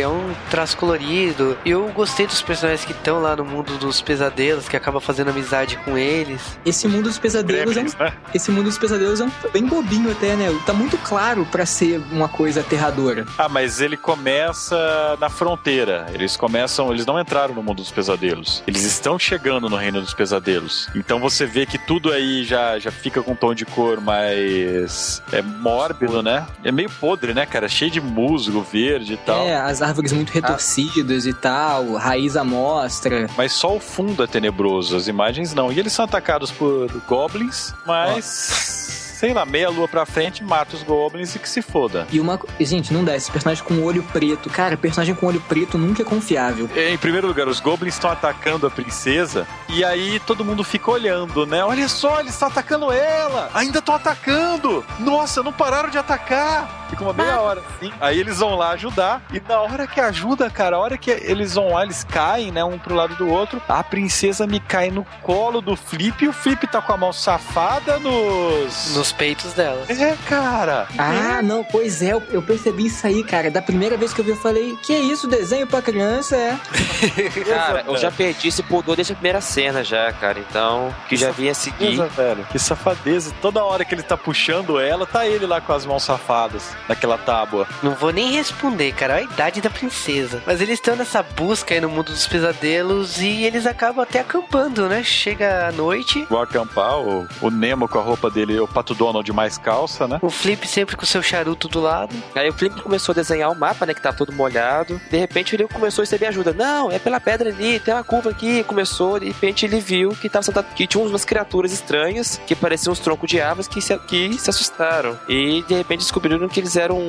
É 0.00 0.06
um 0.06 0.32
traço 0.48 0.76
colorido. 0.76 1.58
Eu 1.66 1.88
gostei 1.88 2.26
dos 2.26 2.40
personagens 2.40 2.84
que 2.84 2.92
estão 2.92 3.20
lá 3.20 3.34
no 3.34 3.44
mundo 3.44 3.76
dos 3.78 4.00
pesadelos, 4.00 4.68
que 4.68 4.76
acaba 4.76 5.00
fazendo 5.00 5.30
amizade 5.30 5.76
com 5.84 5.98
eles. 5.98 6.58
Esse 6.64 6.86
mundo 6.86 7.04
dos 7.04 7.18
pesadelos 7.18 7.76
é 7.76 7.80
um, 7.80 7.84
Gremlins, 7.84 7.94
né? 7.96 8.12
esse 8.32 8.50
mundo 8.50 8.64
dos 8.64 8.78
pesadelos 8.78 9.20
é 9.20 9.24
um 9.24 9.30
bem 9.52 9.66
bobinho 9.66 10.10
até, 10.10 10.36
né? 10.36 10.46
Tá 10.64 10.72
muito 10.72 10.96
claro 10.98 11.46
pra 11.50 11.66
ser 11.66 12.00
uma 12.12 12.28
coisa 12.28 12.60
aterradora. 12.60 13.26
Ah, 13.36 13.48
mas 13.48 13.80
ele 13.80 13.96
começa 13.96 15.16
na 15.20 15.28
fronteira. 15.28 16.06
Eles 16.12 16.36
começam, 16.36 16.92
eles 16.92 17.04
não 17.04 17.18
entraram 17.18 17.54
no 17.54 17.62
mundo 17.62 17.78
dos 17.78 17.90
pesadelos. 17.90 18.62
Eles 18.66 18.84
estão 18.84 19.18
chegando 19.18 19.68
no 19.68 19.76
reino 19.76 20.00
dos 20.00 20.14
pesadelos. 20.14 20.88
Então 20.94 21.18
você 21.18 21.44
vê 21.44 21.66
que 21.66 21.78
tudo 21.78 22.12
aí 22.12 22.44
já, 22.44 22.78
já 22.78 22.90
fica 22.90 23.22
com 23.22 23.32
um 23.32 23.36
tom 23.36 23.54
de 23.54 23.64
cor 23.64 24.00
mais 24.00 25.22
é 25.32 25.42
mórbido, 25.42 26.22
né? 26.22 26.46
É 26.62 26.70
meio 26.70 26.90
podre, 26.90 27.34
né, 27.34 27.46
cara? 27.46 27.68
Cheio 27.68 27.90
de 27.90 28.00
musgo 28.00 28.62
verde 28.62 29.14
e 29.14 29.16
tal. 29.16 29.39
É, 29.46 29.56
as 29.56 29.82
árvores 29.82 30.12
muito 30.12 30.30
retorcidas 30.30 31.26
e 31.26 31.32
tal, 31.32 31.94
raiz 31.94 32.36
à 32.36 32.44
mostra. 32.44 33.28
Mas 33.36 33.52
só 33.52 33.76
o 33.76 33.80
fundo 33.80 34.22
é 34.22 34.26
tenebroso, 34.26 34.96
as 34.96 35.08
imagens 35.08 35.54
não. 35.54 35.72
E 35.72 35.78
eles 35.78 35.92
são 35.92 36.04
atacados 36.04 36.50
por 36.50 36.90
goblins, 37.08 37.74
mas. 37.86 38.99
Sei 39.20 39.34
lá, 39.34 39.44
meia 39.44 39.68
lua 39.68 39.86
pra 39.86 40.06
frente, 40.06 40.42
mata 40.42 40.74
os 40.74 40.82
goblins 40.82 41.34
e 41.34 41.38
que 41.38 41.46
se 41.46 41.60
foda. 41.60 42.06
E 42.10 42.18
uma. 42.18 42.40
Gente, 42.58 42.90
não 42.90 43.04
dá. 43.04 43.14
Esse 43.14 43.30
personagem 43.30 43.62
com 43.62 43.82
olho 43.82 44.02
preto. 44.02 44.48
Cara, 44.48 44.78
personagem 44.78 45.14
com 45.14 45.26
olho 45.26 45.42
preto 45.42 45.76
nunca 45.76 46.00
é 46.00 46.04
confiável. 46.06 46.70
Em 46.74 46.96
primeiro 46.96 47.26
lugar, 47.26 47.46
os 47.46 47.60
goblins 47.60 47.92
estão 47.92 48.10
atacando 48.10 48.66
a 48.66 48.70
princesa 48.70 49.46
e 49.68 49.84
aí 49.84 50.18
todo 50.20 50.42
mundo 50.42 50.64
fica 50.64 50.90
olhando, 50.90 51.44
né? 51.44 51.62
Olha 51.62 51.86
só, 51.86 52.20
eles 52.20 52.32
estão 52.32 52.48
atacando 52.48 52.90
ela! 52.90 53.50
Ainda 53.52 53.80
estão 53.80 53.94
atacando! 53.94 54.82
Nossa, 54.98 55.42
não 55.42 55.52
pararam 55.52 55.90
de 55.90 55.98
atacar! 55.98 56.80
Fica 56.90 57.04
uma 57.04 57.12
meia 57.12 57.40
hora 57.40 57.62
assim. 57.76 57.92
Aí 58.00 58.18
eles 58.18 58.38
vão 58.38 58.56
lá 58.56 58.70
ajudar 58.70 59.22
e 59.32 59.40
na 59.40 59.60
hora 59.60 59.86
que 59.86 60.00
ajuda, 60.00 60.50
cara, 60.50 60.74
a 60.74 60.78
hora 60.80 60.98
que 60.98 61.10
eles 61.10 61.54
vão 61.54 61.72
lá, 61.72 61.84
eles 61.84 62.02
caem, 62.02 62.50
né, 62.50 62.64
um 62.64 62.78
pro 62.78 62.96
lado 62.96 63.14
do 63.14 63.28
outro, 63.28 63.62
a 63.68 63.84
princesa 63.84 64.44
me 64.44 64.58
cai 64.58 64.90
no 64.90 65.06
colo 65.22 65.60
do 65.60 65.76
Flip 65.76 66.24
e 66.24 66.28
o 66.28 66.32
Flip 66.32 66.66
tá 66.66 66.82
com 66.82 66.92
a 66.92 66.96
mão 66.96 67.12
safada 67.12 68.00
nos... 68.00 68.96
Nos 68.96 69.09
peitos 69.12 69.52
dela. 69.54 69.84
É, 69.88 70.16
cara! 70.28 70.86
Ah, 70.98 71.40
não, 71.42 71.62
pois 71.64 72.02
é, 72.02 72.12
eu- 72.12 72.22
eu 72.30 72.42
percebi 72.42 72.86
isso 72.86 73.06
aí, 73.06 73.22
cara. 73.24 73.50
Da 73.50 73.62
primeira 73.62 73.96
vez 73.96 74.12
que 74.12 74.20
eu 74.20 74.24
vi, 74.24 74.30
eu 74.32 74.36
falei, 74.36 74.76
que 74.82 74.92
isso, 74.94 75.26
desenho 75.26 75.66
pra 75.66 75.82
criança, 75.82 76.36
é. 76.36 76.58
Cara, 77.44 77.84
eu 77.86 77.96
já 77.96 78.10
perdi 78.10 78.48
esse 78.48 78.62
pudor 78.62 78.96
desde 78.96 79.12
a 79.12 79.16
primeira 79.16 79.40
cena 79.40 79.82
já, 79.82 80.12
cara. 80.12 80.38
Então, 80.38 80.94
que 81.08 81.16
já 81.16 81.30
vinha 81.30 81.54
seguir. 81.54 82.00
Velho. 82.16 82.44
Que 82.50 82.58
safadeza. 82.58 83.32
Toda 83.40 83.62
hora 83.64 83.84
que 83.84 83.94
ele 83.94 84.02
tá 84.02 84.16
puxando 84.16 84.78
ela, 84.78 85.06
tá 85.06 85.26
ele 85.26 85.46
lá 85.46 85.60
com 85.60 85.72
as 85.72 85.84
mãos 85.86 86.02
safadas 86.02 86.70
naquela 86.88 87.16
tábua. 87.18 87.66
Não 87.82 87.92
vou 87.94 88.10
nem 88.12 88.32
responder, 88.32 88.92
cara. 88.92 89.14
Olha 89.14 89.22
a 89.22 89.24
idade 89.32 89.60
da 89.60 89.70
princesa. 89.70 90.42
Mas 90.46 90.60
eles 90.60 90.74
estão 90.74 90.96
nessa 90.96 91.22
busca 91.22 91.74
aí 91.74 91.80
no 91.80 91.88
mundo 91.88 92.12
dos 92.12 92.26
pesadelos 92.26 93.20
e 93.20 93.44
eles 93.44 93.66
acabam 93.66 94.02
até 94.02 94.20
acampando, 94.20 94.88
né? 94.88 95.02
Chega 95.02 95.68
a 95.68 95.72
noite. 95.72 96.26
Vou 96.28 96.40
acampar, 96.40 96.98
o, 96.98 97.26
o 97.40 97.50
Nemo 97.50 97.88
com 97.88 97.98
a 97.98 98.02
roupa 98.02 98.30
dele, 98.30 98.58
o 98.60 98.68
Pato 98.68 98.94
Donald 99.00 99.32
mais 99.32 99.56
calça, 99.56 100.06
né? 100.06 100.18
O 100.20 100.28
Flip 100.28 100.68
sempre 100.68 100.94
com 100.94 101.06
seu 101.06 101.22
charuto 101.22 101.68
do 101.68 101.80
lado. 101.80 102.14
Aí 102.34 102.50
o 102.50 102.52
Flip 102.52 102.82
começou 102.82 103.14
a 103.14 103.16
desenhar 103.16 103.50
o 103.50 103.54
mapa, 103.58 103.86
né? 103.86 103.94
Que 103.94 104.02
tá 104.02 104.12
todo 104.12 104.30
molhado. 104.30 105.00
De 105.10 105.16
repente 105.16 105.56
ele 105.56 105.66
começou 105.66 106.02
a 106.02 106.04
receber 106.04 106.26
ajuda. 106.26 106.52
Não, 106.52 106.90
é 106.92 106.98
pela 106.98 107.18
pedra 107.18 107.48
ali, 107.48 107.80
tem 107.80 107.94
uma 107.94 108.04
curva 108.04 108.28
aqui. 108.28 108.62
Começou, 108.64 109.18
de 109.18 109.26
repente 109.28 109.64
ele 109.64 109.80
viu 109.80 110.10
que 110.10 110.28
tava 110.28 110.42
sentado, 110.42 110.66
que 110.74 110.86
tinha 110.86 111.02
umas 111.02 111.24
criaturas 111.24 111.72
estranhas 111.72 112.38
que 112.46 112.54
pareciam 112.54 112.92
uns 112.92 112.98
troncos 112.98 113.30
de 113.30 113.40
árvores 113.40 113.66
que 113.66 113.80
se, 113.80 113.96
que 114.00 114.38
se 114.38 114.50
assustaram. 114.50 115.18
E 115.26 115.62
de 115.66 115.74
repente 115.74 116.00
descobriram 116.00 116.46
que 116.46 116.60
eles 116.60 116.76
eram 116.76 117.00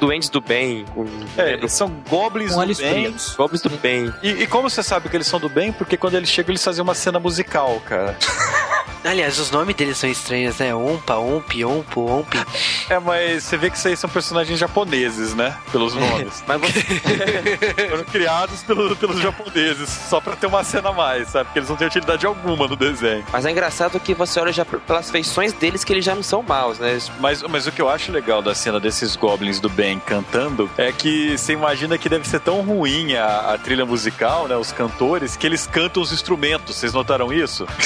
duendes 0.00 0.30
do 0.30 0.40
bem. 0.40 0.86
Com, 0.94 1.04
É, 1.36 1.52
eles 1.52 1.72
são 1.72 1.88
goblins 2.08 2.54
Com 2.54 2.66
do 2.66 2.74
bem. 2.74 3.02
pretos. 3.02 3.34
Goblins 3.36 3.60
do 3.60 3.68
bem. 3.70 4.12
E, 4.22 4.30
e 4.30 4.46
como 4.46 4.70
você 4.70 4.82
sabe 4.82 5.10
que 5.10 5.16
eles 5.16 5.26
são 5.26 5.38
do 5.38 5.50
bem? 5.50 5.70
Porque 5.70 5.98
quando 5.98 6.14
eles 6.14 6.30
chegam, 6.30 6.52
eles 6.52 6.64
fazem 6.64 6.82
uma 6.82 6.94
cena 6.94 7.18
musical, 7.20 7.78
cara. 7.84 8.16
Aliás, 9.04 9.38
os 9.38 9.52
nomes 9.52 9.76
deles 9.76 9.96
são 9.98 10.10
estranhos, 10.10 10.58
né? 10.58 10.74
Ompa, 10.74 11.16
Ompi, 11.26 11.64
Ompo, 11.64 12.10
Ompi. 12.10 12.38
É, 12.88 13.00
mas 13.00 13.42
você 13.42 13.56
vê 13.56 13.68
que 13.68 13.76
isso 13.76 13.88
aí 13.88 13.96
são 13.96 14.08
personagens 14.08 14.56
japoneses, 14.60 15.34
né? 15.34 15.56
Pelos 15.72 15.92
nomes. 15.92 16.44
Mas 16.46 16.60
você, 16.60 16.80
Foram 17.90 18.04
criados 18.04 18.62
pelo- 18.62 18.94
pelos 18.94 19.18
japoneses, 19.20 19.88
só 19.88 20.20
pra 20.20 20.36
ter 20.36 20.46
uma 20.46 20.62
cena 20.62 20.90
a 20.90 20.92
mais, 20.92 21.30
sabe? 21.30 21.46
Porque 21.46 21.58
eles 21.58 21.68
não 21.68 21.74
têm 21.76 21.88
utilidade 21.88 22.24
alguma 22.24 22.68
no 22.68 22.76
desenho. 22.76 23.24
mas 23.32 23.44
é 23.44 23.50
engraçado 23.50 23.98
que 23.98 24.14
você 24.14 24.38
olha 24.38 24.52
já 24.52 24.64
pelas 24.64 25.10
feições 25.10 25.52
deles 25.52 25.82
que 25.82 25.92
eles 25.92 26.04
já 26.04 26.14
não 26.14 26.22
são 26.22 26.44
maus, 26.44 26.78
né? 26.78 26.96
Mas, 27.18 27.42
mas 27.42 27.66
o 27.66 27.72
que 27.72 27.82
eu 27.82 27.88
acho 27.90 28.12
legal 28.12 28.40
da 28.40 28.54
cena 28.54 28.78
desses 28.78 29.16
goblins 29.16 29.58
do 29.58 29.68
bem 29.68 29.98
cantando 29.98 30.70
é 30.78 30.92
que 30.92 31.36
você 31.36 31.54
imagina 31.54 31.98
que 31.98 32.08
deve 32.08 32.28
ser 32.28 32.38
tão 32.38 32.60
ruim 32.60 33.16
a, 33.16 33.54
a 33.54 33.58
trilha 33.58 33.84
musical, 33.84 34.46
né? 34.46 34.54
Os 34.56 34.70
cantores, 34.70 35.34
que 35.36 35.44
eles 35.44 35.66
cantam 35.66 36.00
os 36.00 36.12
instrumentos. 36.12 36.76
Vocês 36.76 36.92
notaram 36.92 37.32
isso? 37.32 37.66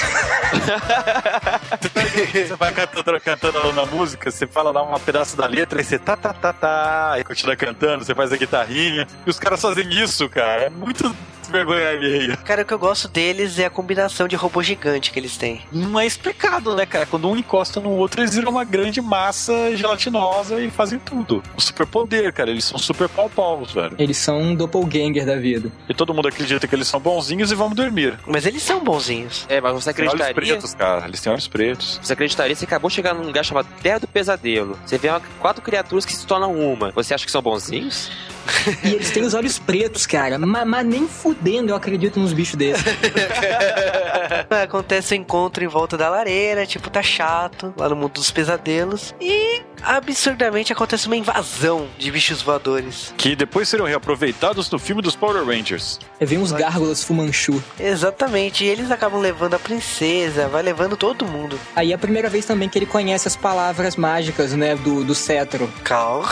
você 2.33 2.55
vai 2.57 2.73
cantando, 2.73 3.21
cantando 3.37 3.73
na 3.73 3.87
música, 3.87 4.31
você 4.31 4.47
fala 4.47 4.71
lá 4.71 4.83
um 4.83 4.99
pedaço 4.99 5.37
da 5.37 5.47
letra 5.47 5.81
e 5.81 5.85
você 5.85 5.99
tá, 5.99 6.17
tá, 6.17 6.33
tá, 6.33 6.53
tá, 6.53 7.13
aí 7.13 7.25
continua 7.25 7.57
cantando, 7.57 8.05
você 8.05 8.15
faz 8.15 8.33
a 8.33 8.37
guitarrinha. 8.37 9.07
E 9.27 9.31
os 9.31 9.39
caras 9.39 9.61
fazem 9.61 9.89
isso, 9.91 10.29
cara. 10.29 10.63
É 10.63 10.71
muito 10.71 11.15
vergonha 11.51 11.89
alheia. 11.89 12.37
Cara, 12.39 12.63
o 12.63 12.65
que 12.65 12.73
eu 12.75 12.79
gosto 12.79 13.09
deles 13.09 13.59
é 13.59 13.67
a 13.67 13.71
combinação 13.71 14.27
de 14.29 14.37
robô 14.37 14.63
gigante 14.63 15.11
que 15.11 15.19
eles 15.19 15.37
têm. 15.37 15.61
Não 15.73 15.99
é 15.99 16.07
explicado, 16.07 16.75
né, 16.75 16.87
cara? 16.87 17.07
Quando 17.07 17.29
um 17.29 17.37
encosta 17.37 17.81
no 17.81 17.91
outro, 17.91 18.21
eles 18.21 18.35
viram 18.35 18.51
uma 18.51 18.65
grande 18.65 19.01
massa 19.01 19.75
gelatinosa 19.77 20.61
e 20.61 20.71
fazem 20.71 20.99
tudo. 20.99 21.43
O 21.57 21.61
superpoder, 21.61 22.33
cara. 22.33 22.51
Eles 22.51 22.65
são 22.65 22.79
super 22.79 23.09
pau-paus, 23.09 23.73
velho. 23.73 23.95
Eles 23.99 24.17
são 24.17 24.41
um 24.41 24.55
doppelganger 24.55 25.25
da 25.27 25.37
vida. 25.37 25.71
E 25.89 25.95
todo 25.95 26.15
mundo 26.15 26.29
acredita 26.29 26.67
que 26.67 26.75
eles 26.75 26.89
são 26.89 27.01
bonzinhos 27.01 27.51
e 27.51 27.55
vamos 27.55 27.75
dormir. 27.77 28.19
Mas 28.27 28.47
eles 28.47 28.63
são 28.63 28.83
bonzinhos. 28.83 29.47
É, 29.49 29.61
mas 29.61 29.73
você 29.75 29.93
Tem 29.93 30.05
olhos 30.09 30.15
acreditaria? 30.21 30.53
pretos, 30.55 30.75
cara. 30.75 31.07
Eles 31.07 31.21
têm 31.21 31.33
olhos 31.33 31.49
pretos. 31.49 32.01
Você 32.03 32.13
acreditaria? 32.13 32.55
Você 32.55 32.65
acabou 32.65 32.89
de 32.89 32.97
chegar 32.97 33.15
num 33.15 33.25
lugar 33.25 33.45
chamado 33.45 33.67
Terra 33.83 33.99
do 34.01 34.07
Pesadelo. 34.09 34.79
Você 34.85 34.99
vê 34.99 35.09
uma- 35.09 35.21
quatro 35.41 35.63
criaturas 35.63 36.05
que 36.05 36.13
se 36.13 36.27
tornam 36.27 36.55
uma. 36.55 36.91
Você 36.93 37.15
acha 37.15 37.25
que 37.25 37.31
são 37.33 37.43
bonzinhos? 37.43 38.11
E 38.85 38.95
eles 38.95 39.11
têm 39.11 39.23
os 39.23 39.35
olhos 39.35 39.59
pretos, 39.59 40.07
cara. 40.07 40.39
Mas, 40.39 40.67
mas 40.67 40.87
nem 40.87 41.09
fudendo 41.09 41.71
eu 41.71 41.77
acredito 41.77 42.19
nos 42.19 42.33
bichos 42.33 42.57
desses. 42.57 42.85
Acontece 44.63 45.15
o 45.15 45.17
encontro 45.17 45.65
em 45.65 45.69
volta 45.69 45.97
da 45.97 46.09
lareira, 46.09 46.67
tipo, 46.67 46.91
tá 46.91 47.03
chato, 47.03 47.73
lá 47.77 47.89
no 47.89 47.97
mundo 47.97 48.13
dos 48.13 48.31
pesadelos. 48.31 49.15
E 49.21 49.63
absurdamente 49.83 50.73
acontece 50.73 51.07
uma 51.07 51.17
invasão 51.17 51.89
de 51.99 52.11
bichos 52.11 52.43
voadores. 52.43 53.15
Que 53.17 53.35
depois 53.35 53.69
serão 53.69 53.87
reaproveitados 53.87 54.71
no 54.71 54.79
filme 54.79 55.03
dos 55.03 55.17
Power 55.17 55.45
Rangers. 55.45 55.99
Aí 56.21 56.27
vem 56.27 56.39
uns 56.39 56.53
gárgulas 56.53 57.03
fumanchu. 57.03 57.63
Exatamente, 57.79 58.65
e 58.65 58.69
eles 58.69 58.91
acabam 58.91 59.21
levando 59.21 59.55
a 59.55 59.59
princesa, 59.59 60.49
vai 60.49 60.63
levando 60.63 60.97
todo 60.97 61.25
mundo. 61.25 61.59
Aí 61.75 61.93
é 61.93 61.95
a 61.95 61.99
primeira 61.99 62.29
vez 62.29 62.45
também 62.45 62.69
que 62.69 62.79
ele 62.79 62.87
conhece 62.87 63.29
as 63.29 63.37
palavras 63.37 63.97
mágicas, 63.97 64.53
né, 64.53 64.77
do, 64.77 65.05
do 65.05 65.15
cetro. 65.15 65.71
Cal. 65.83 66.25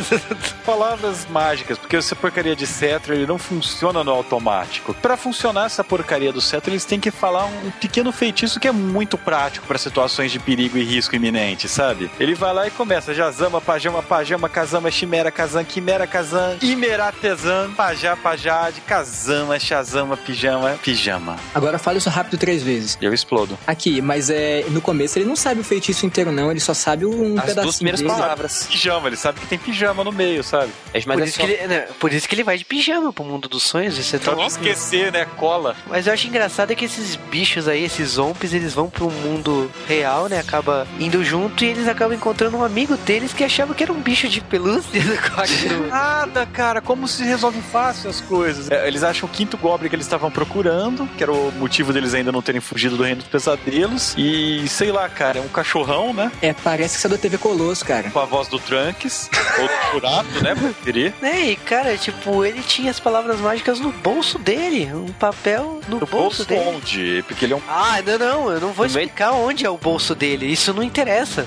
Palavras 0.64 1.26
mágicas, 1.28 1.43
porque 1.80 1.96
essa 1.96 2.16
porcaria 2.16 2.56
de 2.56 2.66
cetro 2.66 3.14
ele 3.14 3.26
não 3.26 3.38
funciona 3.38 4.02
no 4.02 4.10
automático. 4.10 4.94
Pra 4.94 5.16
funcionar 5.16 5.66
essa 5.66 5.84
porcaria 5.84 6.32
do 6.32 6.40
cetro, 6.40 6.70
eles 6.70 6.84
têm 6.84 6.98
que 6.98 7.10
falar 7.10 7.44
um 7.46 7.70
pequeno 7.80 8.10
feitiço 8.12 8.58
que 8.58 8.66
é 8.68 8.72
muito 8.72 9.18
prático 9.18 9.66
pra 9.66 9.76
situações 9.78 10.32
de 10.32 10.38
perigo 10.38 10.78
e 10.78 10.82
risco 10.84 11.14
iminente, 11.14 11.68
sabe? 11.68 12.10
Ele 12.18 12.34
vai 12.34 12.52
lá 12.54 12.66
e 12.66 12.70
começa 12.70 13.12
Jazama, 13.14 13.60
Pajama, 13.60 14.02
Pajama, 14.02 14.48
Kazama, 14.48 14.90
Chimera, 14.90 15.30
Kazan, 15.30 15.64
Quimera, 15.64 16.06
Kazan, 16.06 16.56
Imeratezan, 16.62 17.72
Pajá, 17.72 18.16
Pajade, 18.16 18.80
Kazama, 18.82 19.58
Shazama, 19.58 20.16
Pijama, 20.16 20.78
Pijama. 20.82 21.36
Agora 21.54 21.78
fala 21.78 21.98
isso 21.98 22.08
rápido 22.08 22.38
três 22.38 22.62
vezes. 22.62 22.96
E 23.00 23.04
eu 23.04 23.12
explodo. 23.12 23.58
Aqui, 23.66 24.00
mas 24.00 24.30
é 24.30 24.64
no 24.70 24.80
começo 24.80 25.18
ele 25.18 25.26
não 25.26 25.36
sabe 25.36 25.60
o 25.60 25.64
feitiço 25.64 26.06
inteiro 26.06 26.30
não, 26.32 26.50
ele 26.50 26.60
só 26.60 26.72
sabe 26.74 27.04
um 27.04 27.34
As 27.38 27.44
duas 27.44 27.46
pedacinho 27.46 27.72
primeiras 27.74 28.00
dele. 28.00 28.12
palavras. 28.12 28.66
Pijama, 28.70 29.08
ele 29.08 29.16
sabe 29.16 29.40
que 29.40 29.46
tem 29.46 29.58
pijama 29.58 30.04
no 30.04 30.12
meio, 30.12 30.42
sabe? 30.44 30.70
É, 30.92 31.00
Mas 31.06 31.18
Por 31.18 31.22
é 31.22 31.26
isso, 31.34 31.40
só- 31.40 31.46
que 31.46 31.52
ele, 31.52 31.66
né, 31.66 31.80
por 31.98 32.12
isso 32.12 32.28
que 32.28 32.34
ele 32.34 32.44
vai 32.44 32.56
de 32.58 32.64
pijama 32.64 33.12
pro 33.12 33.24
mundo 33.24 33.48
dos 33.48 33.62
sonhos, 33.62 33.98
isso 33.98 34.14
é 34.16 34.18
Pra 34.18 34.32
tão 34.32 34.40
não 34.40 34.46
esquecer, 34.46 35.12
né? 35.12 35.26
Cola. 35.36 35.76
Mas 35.86 36.06
eu 36.06 36.12
acho 36.12 36.26
engraçado 36.26 36.70
é 36.70 36.74
que 36.74 36.84
esses 36.84 37.16
bichos 37.16 37.68
aí, 37.68 37.84
esses 37.84 38.10
zombies, 38.10 38.52
eles 38.52 38.72
vão 38.74 38.88
pro 38.88 39.10
mundo 39.10 39.70
real, 39.86 40.28
né? 40.28 40.38
Acaba 40.38 40.86
indo 40.98 41.24
junto 41.24 41.64
e 41.64 41.68
eles 41.68 41.88
acabam 41.88 42.16
encontrando 42.16 42.56
um 42.56 42.64
amigo 42.64 42.96
deles 42.96 43.32
que 43.32 43.42
achava 43.44 43.74
que 43.74 43.82
era 43.82 43.92
um 43.92 44.00
bicho 44.00 44.28
de 44.28 44.40
pelúcia. 44.40 45.00
Nada, 45.88 46.46
cara, 46.46 46.80
como 46.80 47.06
se 47.08 47.22
resolve 47.24 47.60
fácil 47.72 48.10
as 48.10 48.20
coisas. 48.20 48.70
É, 48.70 48.86
eles 48.86 49.02
acham 49.02 49.28
o 49.28 49.32
quinto 49.32 49.56
Goblin 49.56 49.88
que 49.88 49.96
eles 49.96 50.06
estavam 50.06 50.30
procurando, 50.30 51.06
que 51.16 51.22
era 51.22 51.32
o 51.32 51.52
motivo 51.52 51.92
deles 51.92 52.14
ainda 52.14 52.30
não 52.32 52.42
terem 52.42 52.60
fugido 52.60 52.96
do 52.96 53.02
Reino 53.02 53.20
dos 53.20 53.28
Pesadelos. 53.28 54.14
E 54.16 54.66
sei 54.68 54.90
lá, 54.92 55.08
cara, 55.08 55.38
é 55.38 55.42
um 55.42 55.48
cachorrão, 55.48 56.12
né? 56.12 56.30
É, 56.42 56.52
parece 56.52 56.94
que 56.94 56.98
isso 56.98 57.06
é 57.06 57.10
da 57.10 57.18
TV 57.18 57.38
Colosso, 57.38 57.84
cara. 57.84 58.10
Com 58.10 58.20
a 58.20 58.24
voz 58.24 58.48
do 58.48 58.58
Trunks, 58.58 59.30
ou 59.58 59.66
do 59.66 59.72
Churato, 59.90 60.42
né? 60.42 60.54
Pra 60.54 60.68
preferir. 60.68 61.14
Né, 61.24 61.52
e 61.52 61.56
cara, 61.56 61.96
tipo, 61.96 62.44
ele 62.44 62.60
tinha 62.62 62.90
as 62.90 63.00
palavras 63.00 63.40
mágicas 63.40 63.80
no 63.80 63.90
bolso 63.90 64.38
dele, 64.38 64.92
um 64.92 65.10
papel 65.10 65.80
no, 65.88 66.00
No 66.00 66.00
bolso, 66.00 66.14
bolso 66.16 66.44
dele. 66.44 66.60
onde? 66.76 67.24
Porque 67.26 67.46
ele 67.46 67.54
é 67.54 67.56
um. 67.56 67.62
Ah, 67.66 67.96
não, 68.04 68.18
não, 68.18 68.52
eu 68.52 68.60
não 68.60 68.72
vou 68.74 68.84
explicar 68.84 69.32
onde 69.32 69.64
é 69.64 69.70
o 69.70 69.78
bolso 69.78 70.14
dele, 70.14 70.44
isso 70.44 70.74
não 70.74 70.82
interessa. 70.82 71.46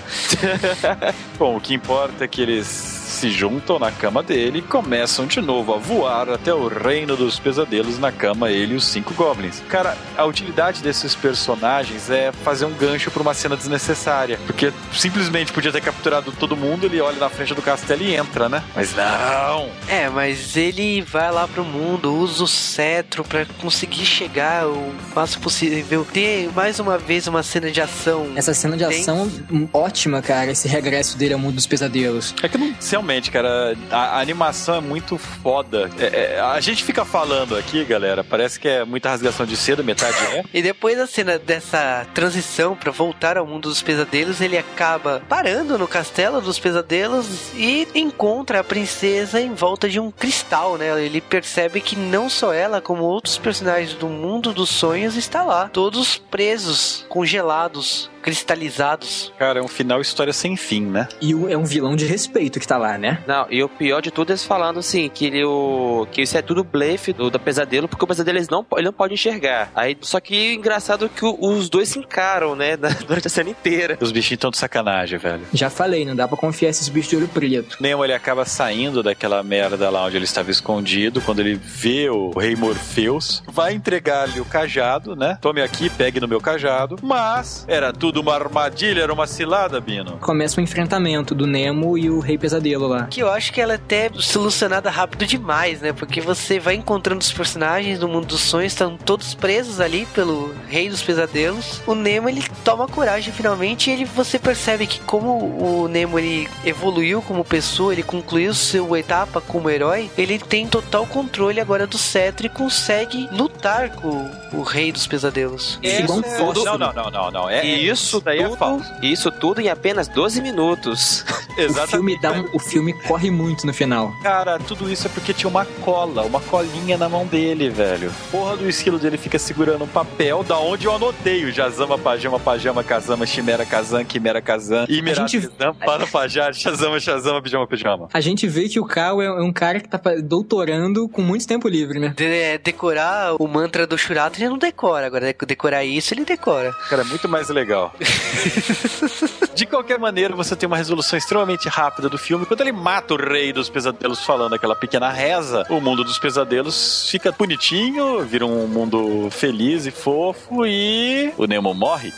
Bom, 1.38 1.57
o 1.57 1.61
que 1.61 1.75
importa 1.75 2.23
é 2.23 2.28
que 2.28 2.41
eles 2.41 2.65
se 3.08 3.30
juntam 3.32 3.80
na 3.80 3.91
cama 3.91 4.22
dele 4.22 4.60
e 4.60 4.62
começam 4.62 5.26
de 5.26 5.39
novo 5.41 5.74
a 5.74 5.78
voar 5.78 6.30
até 6.30 6.53
o 6.53 6.68
reino 6.68 7.16
dos 7.16 7.39
pesadelos 7.39 7.97
na 7.97 8.12
cama, 8.12 8.51
ele 8.51 8.74
e 8.74 8.78
os 8.78 8.86
cinco 8.86 9.14
goblins. 9.14 9.62
Cara, 9.70 9.97
a 10.18 10.26
utilidade 10.26 10.82
desses 10.82 11.16
personagens 11.16 12.10
é 12.10 12.32
fazer 12.43 12.66
um 12.66 12.74
gancho 12.74 13.10
pra 13.10 13.22
uma 13.22 13.34
cena 13.34 13.55
desnecessária. 13.55 14.38
Porque 14.45 14.74
simplesmente 14.93 15.53
podia 15.53 15.72
ter 15.72 15.82
capturado 15.82 16.32
todo 16.34 16.55
mundo, 16.58 16.86
ele 16.86 16.99
olha 16.99 17.18
na 17.18 17.30
frente 17.30 17.53
do 17.53 17.62
castelo 17.62 18.03
e 18.03 18.16
entra, 18.16 18.49
né? 18.49 18.62
Mas 18.76 18.93
não! 18.95 19.70
É, 19.88 20.10
mas 20.10 20.58
ele 20.58 21.01
vai 21.01 21.32
lá 21.32 21.47
pro 21.47 21.64
mundo, 21.64 22.14
usa 22.14 22.43
o 22.43 22.47
cetro 22.47 23.24
pra 23.24 23.45
conseguir 23.60 24.05
chegar 24.05 24.68
o 24.68 24.93
máximo 25.16 25.43
possível, 25.43 26.05
ter 26.12 26.49
mais 26.53 26.80
uma 26.80 26.97
vez 26.97 27.28
uma 27.28 27.41
cena 27.43 27.72
de 27.72 27.80
ação. 27.82 28.28
Essa 28.36 28.53
cena 28.53 28.76
de 28.76 28.86
Tem- 28.86 29.01
ação 29.01 29.30
ótima, 29.74 30.22
cara, 30.22 30.51
esse 30.51 30.68
regresso 30.68 31.18
dele 31.18 31.34
ao 31.34 31.39
mundo 31.39 31.55
dos 31.55 31.66
pesadelos. 31.68 32.36
É 32.43 32.49
que 32.49 32.58
não, 32.58 32.74
realmente, 32.98 33.30
cara, 33.30 33.76
a, 33.91 34.18
a 34.18 34.20
animação 34.20 34.76
é 34.76 34.82
muito 34.82 35.18
foda. 35.18 35.89
É- 36.00 36.36
é, 36.36 36.39
a 36.39 36.60
gente 36.60 36.84
fica 36.84 37.06
falando 37.06 37.56
aqui, 37.56 37.86
galera, 37.86 38.24
parece 38.24 38.60
que 38.60 38.68
é 38.68 38.84
muita 38.84 39.10
rasgação 39.10 39.45
de 39.45 39.56
seda, 39.56 39.84
metade 39.84 40.18
é. 40.26 40.43
E 40.54 40.62
depois 40.62 40.98
da 40.98 41.06
cena 41.06 41.38
dessa 41.38 42.08
transição 42.14 42.76
pra 42.76 42.91
voltar 42.91 43.38
ao 43.38 43.45
mundo 43.45 43.70
dos 43.70 43.82
pesadelos, 43.84 44.41
ele 44.41 44.58
acaba 44.58 45.22
parando 45.30 45.78
no 45.78 45.88
castelo 45.88 46.41
dos 46.41 46.58
pesadelos 46.58 47.52
e 47.56 47.88
encontra 47.93 48.60
a 48.62 48.64
princesa 48.64 49.39
em 49.39 49.54
volta 49.54 49.88
de 49.88 50.00
um 50.00 50.10
cristal, 50.10 50.76
né? 50.78 51.00
Ele 51.04 51.22
percebe 51.22 51.80
que 51.82 51.95
não 51.95 52.30
só 52.30 52.52
ela, 52.52 52.82
como 52.82 53.04
outros 53.04 53.38
personagens 53.38 53.93
do 53.93 54.08
mundo 54.08 54.54
dos 54.54 54.70
sonhos 54.70 55.16
está 55.16 55.43
lá, 55.43 55.70
todos 55.70 56.18
presos, 56.18 57.06
congelados, 57.10 58.10
cristalizados. 58.32 59.32
Cara, 59.38 59.59
é 59.59 59.61
um 59.61 59.67
final 59.67 60.01
história 60.01 60.34
sem 60.34 60.55
fim, 60.55 60.82
né? 60.86 61.07
E 61.21 61.34
o- 61.34 61.49
é 61.49 61.57
um 61.57 61.63
vilão 61.65 61.95
de 61.95 62.05
respeito 62.05 62.59
que 62.59 62.67
tá 62.67 62.78
lá, 62.78 62.97
né? 62.97 63.23
Não, 63.28 63.45
e 63.49 63.63
o 63.63 63.69
pior 63.69 64.01
de 64.01 64.11
tudo 64.11 64.30
é 64.30 64.34
eles 64.34 64.43
falando 64.43 64.80
assim, 64.80 65.09
que 65.09 65.25
ele 65.25 65.43
o. 65.43 66.07
que 66.11 66.21
isso 66.21 66.38
é 66.38 66.41
tudo 66.41 66.63
blefe 66.63 67.13
do, 67.13 67.30
do 67.30 67.39
pesadelo, 67.39 67.88
porque 67.88 68.03
o 68.03 68.07
pesadelo 68.07 68.38
eles 68.38 68.49
não, 68.49 68.65
ele 68.73 68.86
não 68.86 68.93
pode 68.93 69.13
enxergar. 69.13 69.71
Aí, 69.75 69.97
só 70.01 70.19
que 70.19 70.53
engraçado 70.53 71.05
é 71.05 71.09
que 71.09 71.25
o- 71.25 71.38
os 71.39 71.69
dois 71.69 71.89
se 71.89 71.99
encaram, 71.99 72.55
né? 72.55 72.75
na- 72.78 72.89
durante 73.07 73.28
a 73.28 73.30
cena 73.30 73.49
inteira. 73.49 73.97
Os 74.01 74.11
bichinhos 74.11 74.38
estão 74.38 74.51
de 74.51 74.57
sacanagem, 74.57 75.17
velho. 75.17 75.41
Já 75.53 75.69
falei, 75.69 76.05
não 76.05 76.15
dá 76.15 76.28
pra 76.28 76.38
confiar 76.38 76.69
esses 76.69 76.88
bichos 76.89 77.09
de 77.09 77.15
olho 77.17 77.28
preto. 77.28 77.78
Nemo 77.80 78.03
ele 78.03 78.13
acaba 78.13 78.45
saindo 78.45 79.01
daquela 79.03 79.41
merda 79.43 79.89
lá 79.89 80.05
onde 80.05 80.15
ele 80.17 80.25
estava 80.25 80.51
escondido, 80.51 81.21
quando 81.21 81.39
ele 81.39 81.55
vê 81.55 82.09
o 82.09 82.32
rei 82.38 82.55
Morpheus, 82.55 83.43
vai 83.47 83.73
entregar-lhe 83.73 84.39
o 84.39 84.45
cajado, 84.45 85.15
né? 85.15 85.38
Tome 85.41 85.61
aqui, 85.61 85.89
pegue 85.89 86.19
no 86.19 86.28
meu 86.28 86.39
cajado. 86.41 86.97
Mas 87.01 87.65
era 87.67 87.91
tudo 87.93 88.16
uma 88.18 88.34
armadilha, 88.34 89.01
era 89.01 89.13
uma 89.13 89.28
cilada, 89.28 89.80
Bino. 89.80 90.18
Começa 90.20 90.59
o 90.59 90.63
enfrentamento 90.63 91.34
do 91.36 91.45
Nemo 91.47 91.97
e 91.97 92.09
o 92.09 92.20
Rei 92.20 92.38
Pesadelo 92.38 92.88
lá. 92.88 93.05
Que 93.07 93.22
eu 93.22 93.30
acho 93.32 93.51
que 93.53 93.61
ela 93.61 93.74
é 93.74 93.76
até 93.76 94.09
solucionada 94.15 94.89
rápido 94.89 95.26
demais, 95.26 95.82
né? 95.82 95.93
Porque 95.93 96.20
você 96.22 96.59
vai 96.59 96.76
encontrando 96.76 97.22
os 97.22 97.32
personagens 97.32 97.99
do 97.99 98.07
mundo 98.07 98.28
dos 98.28 98.41
sonhos, 98.41 98.74
estão 98.74 98.97
todos 98.97 99.34
presos 99.34 99.80
ali 99.80 100.05
pelo 100.13 100.53
Rei 100.68 100.89
dos 100.89 101.01
Pesadelos. 101.01 101.82
O 101.88 101.93
Nemo 101.95 102.30
ele 102.30 102.43
toma 102.63 102.88
coragem 102.88 103.34
finalmente 103.34 103.89
e 103.89 103.93
ele, 103.93 104.05
você 104.05 104.38
percebe 104.39 104.88
que 104.88 104.99
como 105.01 105.84
o 105.84 105.88
Nemo 105.88 106.18
ele 106.20 106.47
evoluiu 106.65 107.22
como 107.22 107.43
pessoa, 107.43 107.93
ele 107.93 108.03
concluiu 108.03 108.53
sua 108.53 108.99
etapa 108.99 109.39
como 109.41 109.70
herói, 109.70 110.09
ele 110.18 110.38
tem 110.39 110.68
total 110.68 111.05
controle 111.05 111.59
agora 111.59 111.86
do 111.88 111.97
cetro 111.97 112.45
e 112.45 112.49
consegue 112.49 113.28
lutar 113.32 113.89
com 113.91 114.30
o 114.53 114.63
Rei 114.63 114.91
dos 114.91 115.07
Pesadelos. 115.07 115.80
Igual 115.82 116.20
um 116.20 116.22
é- 116.22 116.38
fósforo. 116.38 116.65
Não, 116.65 116.78
não, 116.78 116.93
não, 116.93 117.11
não, 117.11 117.32
não. 117.32 117.49
É, 117.49 117.65
E 117.65 117.89
isso 118.04 118.22
daí 118.22 118.39
é 118.39 118.43
tudo, 118.43 118.58
falso. 118.58 118.93
isso 119.02 119.32
tudo 119.32 119.62
em 119.62 119.70
apenas 119.70 120.08
12 120.08 120.41
minutos. 120.41 121.26
O 121.58 121.88
filme, 121.88 122.20
dá 122.22 122.34
um- 122.34 122.45
o 122.54 122.60
filme 122.60 122.93
corre 122.93 123.32
muito 123.32 123.66
no 123.66 123.74
final. 123.74 124.14
Cara, 124.22 124.60
tudo 124.60 124.91
isso 124.91 125.08
é 125.08 125.10
porque 125.10 125.34
tinha 125.34 125.50
uma 125.50 125.66
cola, 125.66 126.22
uma 126.22 126.39
colinha 126.39 127.00
na 127.00 127.10
mão 127.10 127.26
dele, 127.26 127.68
velho. 127.68 128.12
Porra 128.30 128.56
do 128.58 128.70
esquilo 128.70 129.00
dele 129.00 129.18
fica 129.18 129.39
segurando 129.39 129.84
um 129.84 129.88
papel 129.88 130.43
da 130.43 130.60
onde 130.60 130.86
eu 130.86 130.93
anotei 130.93 131.45
o 131.45 131.52
Jazama, 131.52 131.98
Pajama, 131.98 132.39
Pajama, 132.39 132.84
Kazama, 132.84 133.26
Chimera, 133.26 133.66
Kazan, 133.66 134.06
Quimera, 134.06 134.39
Kazan, 134.39 134.86
Imerá, 134.88 135.24
A 135.24 135.28
gente- 135.28 135.48
Kazan, 135.48 135.74
Para, 135.74 136.06
Pajar, 136.06 136.54
Shazama, 136.54 137.00
Shazama, 137.00 137.41
Pijama, 137.41 137.66
Pijama. 137.66 138.08
A 138.14 138.22
gente 138.22 138.48
vê 138.48 138.70
que 138.70 138.80
o 138.80 138.86
Cal 138.86 139.20
é 139.20 139.41
um 139.41 139.52
cara 139.52 139.80
que 139.80 139.89
tá 139.89 140.00
doutorando 140.24 141.10
com 141.10 141.24
muito 141.24 141.48
tempo 141.48 141.68
livre, 141.68 141.98
né? 142.00 142.14
De- 142.16 142.24
é, 142.24 142.58
decorar 142.60 143.36
o 143.41 143.48
mantra 143.48 143.88
do 143.88 143.98
Shurato 143.98 144.38
ele 144.39 144.50
não 144.50 144.60
decora, 144.60 145.08
agora 145.08 145.34
de- 145.34 145.45
decorar 145.48 145.84
isso 145.84 146.14
ele 146.14 146.24
decora. 146.24 146.72
Cara, 146.88 147.02
é 147.02 147.06
muito 147.06 147.28
mais 147.28 147.50
legal. 147.50 147.86
De 149.53 149.65
qualquer 149.65 149.97
maneira, 149.99 150.35
você 150.35 150.55
tem 150.55 150.67
uma 150.67 150.77
resolução 150.77 151.17
extremamente 151.17 151.67
rápida 151.67 152.09
do 152.09 152.17
filme. 152.17 152.45
Quando 152.45 152.61
ele 152.61 152.71
mata 152.71 153.13
o 153.13 153.17
rei 153.17 153.51
dos 153.51 153.69
pesadelos 153.69 154.23
falando 154.23 154.55
aquela 154.55 154.75
pequena 154.75 155.09
reza, 155.09 155.65
o 155.69 155.81
mundo 155.81 156.03
dos 156.03 156.19
pesadelos 156.19 157.09
fica 157.09 157.31
bonitinho, 157.31 158.23
vira 158.23 158.45
um 158.45 158.67
mundo 158.67 159.29
feliz 159.31 159.85
e 159.85 159.91
fofo 159.91 160.65
e 160.65 161.33
o 161.38 161.45
Nemo 161.45 161.73
morre. 161.73 162.13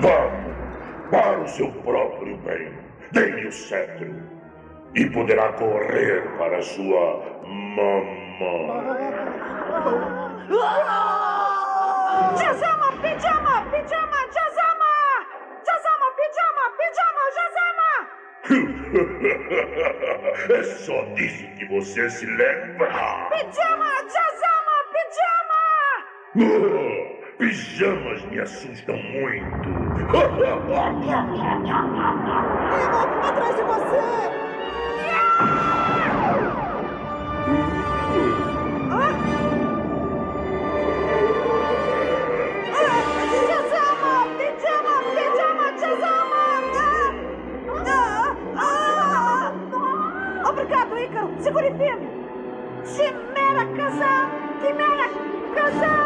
Vamos, 0.00 1.10
para 1.10 1.40
o 1.40 1.48
seu 1.48 1.70
próprio 1.82 2.36
bem. 2.38 2.72
Dê-lhe 3.12 3.48
o 3.48 3.52
cetro. 3.52 4.14
E 4.94 5.06
poderá 5.10 5.52
correr 5.54 6.22
para 6.38 6.62
sua 6.62 7.22
mamãe. 7.44 8.26
Jazama, 12.38 12.92
pijama, 13.02 13.62
pijama, 13.70 14.18
jazama! 14.32 14.92
Jazama, 15.66 16.06
pijama, 16.16 16.64
pijama, 16.78 17.22
jazama! 17.36 17.90
É 19.28 20.62
só 20.62 21.02
disso 21.14 21.46
que 21.58 21.64
você 21.66 22.08
se 22.10 22.26
lembra. 22.26 23.28
Pijama, 23.30 23.90
jazama, 24.04 24.76
pijama! 24.92 25.64
Oh, 26.36 27.26
pijamas 27.38 28.22
me 28.26 28.40
assustam 28.40 28.96
muito. 28.96 29.68
Atrás 33.22 33.56
de 33.56 33.62
você! 33.62 33.96
aparecendo! 51.56 52.06
Chimera 52.84 53.66
casar! 53.76 54.30
Chimera 54.60 55.08
casar! 55.54 56.05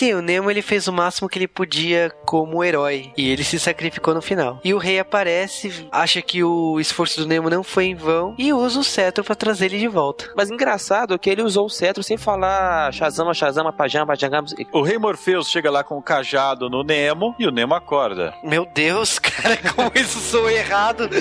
Sim, 0.00 0.14
o 0.14 0.22
Nemo 0.22 0.50
ele 0.50 0.62
fez 0.62 0.88
o 0.88 0.92
máximo 0.94 1.28
que 1.28 1.36
ele 1.38 1.46
podia 1.46 2.10
como 2.24 2.64
herói 2.64 3.12
e 3.18 3.28
ele 3.28 3.44
se 3.44 3.60
sacrificou 3.60 4.14
no 4.14 4.22
final. 4.22 4.58
E 4.64 4.72
o 4.72 4.78
rei 4.78 4.98
aparece, 4.98 5.86
acha 5.92 6.22
que 6.22 6.42
o 6.42 6.80
esforço 6.80 7.20
do 7.20 7.26
Nemo 7.26 7.50
não 7.50 7.62
foi 7.62 7.84
em 7.84 7.94
vão 7.94 8.34
e 8.38 8.50
usa 8.50 8.80
o 8.80 8.82
cetro 8.82 9.22
pra 9.22 9.34
trazer 9.34 9.66
ele 9.66 9.78
de 9.78 9.88
volta. 9.88 10.32
Mas 10.34 10.50
engraçado 10.50 11.18
que 11.18 11.28
ele 11.28 11.42
usou 11.42 11.66
o 11.66 11.68
cetro 11.68 12.02
sem 12.02 12.16
falar 12.16 12.90
Shazama, 12.94 13.34
Shazama, 13.34 13.74
Pajama, 13.74 14.06
Pajama. 14.06 14.42
O 14.72 14.80
rei 14.80 14.96
Morpheus 14.96 15.50
chega 15.50 15.70
lá 15.70 15.84
com 15.84 15.98
o 15.98 16.02
cajado 16.02 16.70
no 16.70 16.82
Nemo 16.82 17.34
e 17.38 17.46
o 17.46 17.50
Nemo 17.50 17.74
acorda. 17.74 18.32
Meu 18.42 18.64
Deus, 18.64 19.18
cara, 19.20 19.58
como 19.74 19.92
isso 19.94 20.18
soou 20.18 20.48
errado. 20.48 21.10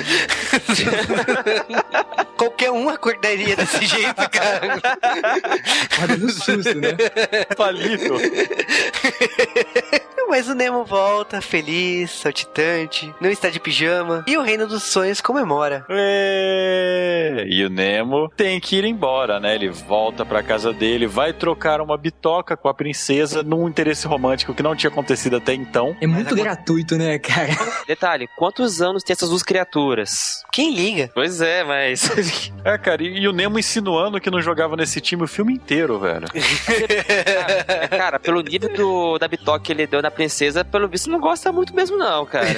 Qualquer 2.38 2.72
um 2.72 2.88
acordaria 2.88 3.58
desse 3.58 3.86
jeito, 3.86 4.30
cara. 4.30 4.80
Olha 6.02 6.16
no 6.16 6.30
susto, 6.30 6.74
né? 6.76 6.96
Palito. 7.58 8.14
Mas 10.30 10.48
o 10.48 10.54
Nemo 10.54 10.86
volta, 10.86 11.42
feliz, 11.42 12.12
saltitante, 12.12 13.14
não 13.20 13.32
está 13.32 13.50
de 13.50 13.60
pijama, 13.60 14.24
e 14.28 14.38
o 14.38 14.44
Reino 14.44 14.68
dos 14.68 14.84
Sonhos 14.84 15.22
comemora. 15.22 15.84
É, 15.90 17.29
E 17.52 17.66
o 17.66 17.70
Nemo 17.70 18.30
tem 18.38 18.60
que 18.60 18.76
ir 18.76 18.86
embora, 18.86 19.40
né? 19.40 19.56
Ele 19.56 19.70
volta 19.70 20.24
pra 20.24 20.44
casa 20.44 20.72
dele, 20.72 21.08
vai 21.08 21.34
trocar 21.34 21.82
uma 21.82 21.98
bitoca 21.98 22.56
com 22.56 22.70
a 22.70 22.74
princesa 22.76 23.42
num 23.42 23.68
interesse 23.68 24.06
romântico 24.06 24.54
que 24.54 24.62
não 24.62 24.76
tinha 24.76 24.92
acontecido 24.92 25.38
até 25.38 25.56
então. 25.56 25.98
É 26.00 26.06
muito 26.06 26.36
gratuito, 26.36 26.96
né, 26.96 27.18
cara? 27.18 27.50
Detalhe, 27.88 28.30
quantos 28.38 28.84
anos 28.84 29.02
tem 29.02 29.16
essas 29.16 29.30
duas 29.30 29.42
criaturas? 29.42 30.44
Quem 30.52 30.76
liga? 30.76 31.10
Pois 31.12 31.42
é, 31.42 31.64
mas. 31.64 32.08
É, 32.62 32.78
cara, 32.78 33.02
e, 33.02 33.20
e 33.20 33.28
o 33.28 33.32
Nemo 33.32 33.58
insinuando 33.58 34.20
que 34.20 34.30
não 34.30 34.42
jogava 34.42 34.76
nesse 34.76 35.00
time 35.00 35.24
o 35.24 35.28
filme 35.28 35.54
inteiro, 35.54 35.98
velho. 35.98 36.28
cara, 37.26 37.88
cara, 37.88 38.20
pelo 38.20 38.42
nível 38.42 38.70
do, 38.74 39.18
da 39.18 39.30
bitoca 39.30 39.62
que 39.62 39.72
ele 39.72 39.88
deu 39.88 40.02
na 40.02 40.12
princesa, 40.12 40.66
pelo 40.66 40.88
visto 40.90 41.10
não 41.10 41.22
gosta 41.22 41.54
muito 41.54 41.74
mesmo, 41.74 41.98
não, 41.98 42.26
cara. 42.26 42.50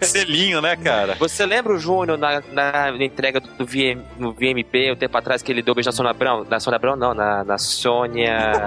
Selinho, 0.00 0.62
né, 0.62 0.76
cara? 0.76 1.16
Você 1.18 1.44
lembra 1.44 1.74
o 1.74 1.78
Júnior 1.78 2.16
na, 2.16 2.40
na, 2.52 3.04
entrega 3.04 3.40
do, 3.40 3.48
do 3.58 3.65
VM, 3.66 4.00
no 4.18 4.32
VMP, 4.32 4.92
um 4.92 4.96
tempo 4.96 5.16
atrás, 5.18 5.42
que 5.42 5.52
ele 5.52 5.62
deu 5.62 5.74
beijo 5.74 5.88
na 5.88 5.92
Sônia 5.92 6.10
Abrão? 6.10 6.46
Na 6.48 6.60
Sônia 6.60 6.76
Abrão, 6.76 6.96
não, 6.96 7.12
na, 7.12 7.44
na 7.44 7.58
Sônia. 7.58 8.52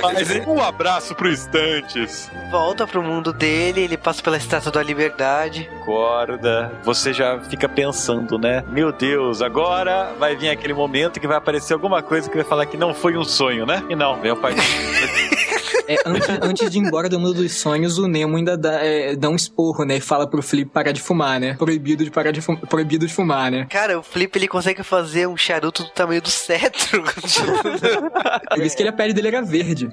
Mas, 0.00 0.46
um 0.46 0.62
abraço 0.62 1.14
pro 1.14 1.30
Instantes. 1.30 2.30
Volta 2.50 2.86
pro 2.86 3.02
mundo 3.02 3.32
dele, 3.32 3.82
ele 3.82 3.96
passa 3.96 4.22
pela 4.22 4.36
Estátua 4.36 4.70
da 4.70 4.82
Liberdade. 4.82 5.68
Acorda, 5.80 6.72
você 6.84 7.12
já 7.12 7.40
fica 7.40 7.68
pensando, 7.68 8.38
né? 8.38 8.62
Meu 8.68 8.92
Deus, 8.92 9.42
agora 9.42 10.12
vai 10.18 10.36
vir 10.36 10.50
aquele 10.50 10.74
momento 10.74 11.18
que 11.18 11.26
vai 11.26 11.36
aparecer 11.36 11.72
alguma 11.74 12.02
coisa 12.02 12.28
que 12.28 12.36
vai 12.36 12.44
falar 12.44 12.66
que 12.66 12.76
não 12.76 12.94
foi 12.94 13.16
um 13.16 13.24
sonho, 13.24 13.66
né? 13.66 13.82
E 13.88 13.96
não, 13.96 14.20
o 14.20 14.36
pai. 14.36 14.54
É, 15.88 15.96
antes, 16.06 16.28
antes 16.42 16.70
de 16.70 16.78
ir 16.78 16.82
embora 16.82 17.08
do 17.08 17.18
mundo 17.18 17.34
dos 17.34 17.52
sonhos, 17.52 17.98
o 17.98 18.06
Nemo 18.08 18.36
ainda 18.36 18.56
dá, 18.56 18.84
é, 18.84 19.14
dá 19.14 19.28
um 19.28 19.36
esporro, 19.36 19.84
né? 19.84 19.96
E 19.96 20.00
fala 20.00 20.26
pro 20.26 20.42
Flip 20.42 20.70
parar 20.70 20.92
de 20.92 21.00
fumar, 21.00 21.38
né? 21.38 21.54
Proibido 21.54 22.04
de 22.04 22.10
parar 22.10 22.30
de 22.30 22.40
fumar, 22.40 22.60
proibido 22.62 23.06
de 23.06 23.12
fumar, 23.12 23.50
né? 23.50 23.66
Cara, 23.68 23.98
o 23.98 24.02
Flip 24.02 24.36
ele 24.36 24.48
consegue 24.48 24.82
fazer 24.82 25.26
um 25.28 25.36
charuto 25.36 25.82
do 25.82 25.90
tamanho 25.90 26.22
do 26.22 26.30
cetro. 26.30 27.02
Por 28.54 28.62
isso 28.62 28.76
que 28.76 28.82
ele, 28.82 28.88
a 28.88 28.92
pele 28.92 29.12
dele 29.12 29.28
era 29.28 29.42
verde. 29.42 29.90